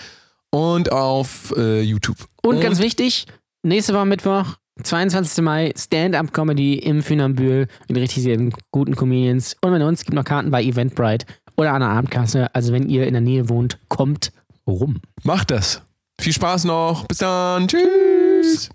und 0.52 0.92
auf 0.92 1.54
äh, 1.56 1.82
YouTube. 1.82 2.18
Und, 2.42 2.60
ganz 2.62 2.80
wichtig, 2.80 3.28
nächste 3.64 3.94
Woche 3.94 4.06
Mittwoch, 4.06 4.58
22. 4.84 5.44
Mai, 5.44 5.74
Stand-Up-Comedy 5.78 6.76
im 6.76 7.04
Funambül 7.04 7.68
mit 7.88 7.98
richtig 7.98 8.24
sehr 8.24 8.38
guten 8.72 8.96
Comedians. 8.96 9.56
Und 9.62 9.72
bei 9.72 9.86
uns 9.86 10.04
gibt 10.04 10.16
noch 10.16 10.24
Karten 10.24 10.52
bei 10.52 10.64
Eventbrite 10.64 11.26
oder 11.58 11.74
an 11.74 11.82
der 11.82 11.90
Abendkasse. 11.90 12.54
Also 12.56 12.74
wenn 12.74 12.88
ihr 12.90 13.06
in 13.06 13.14
der 13.14 13.22
Nähe 13.22 13.50
wohnt, 13.50 13.80
kommt 13.90 14.32
rum. 14.66 15.02
Macht 15.24 15.52
das. 15.52 15.82
Viel 16.20 16.34
Spaß 16.34 16.66
noch. 16.66 17.06
Bis 17.08 17.20
dann. 17.20 17.68
Tschüss. 17.68 18.70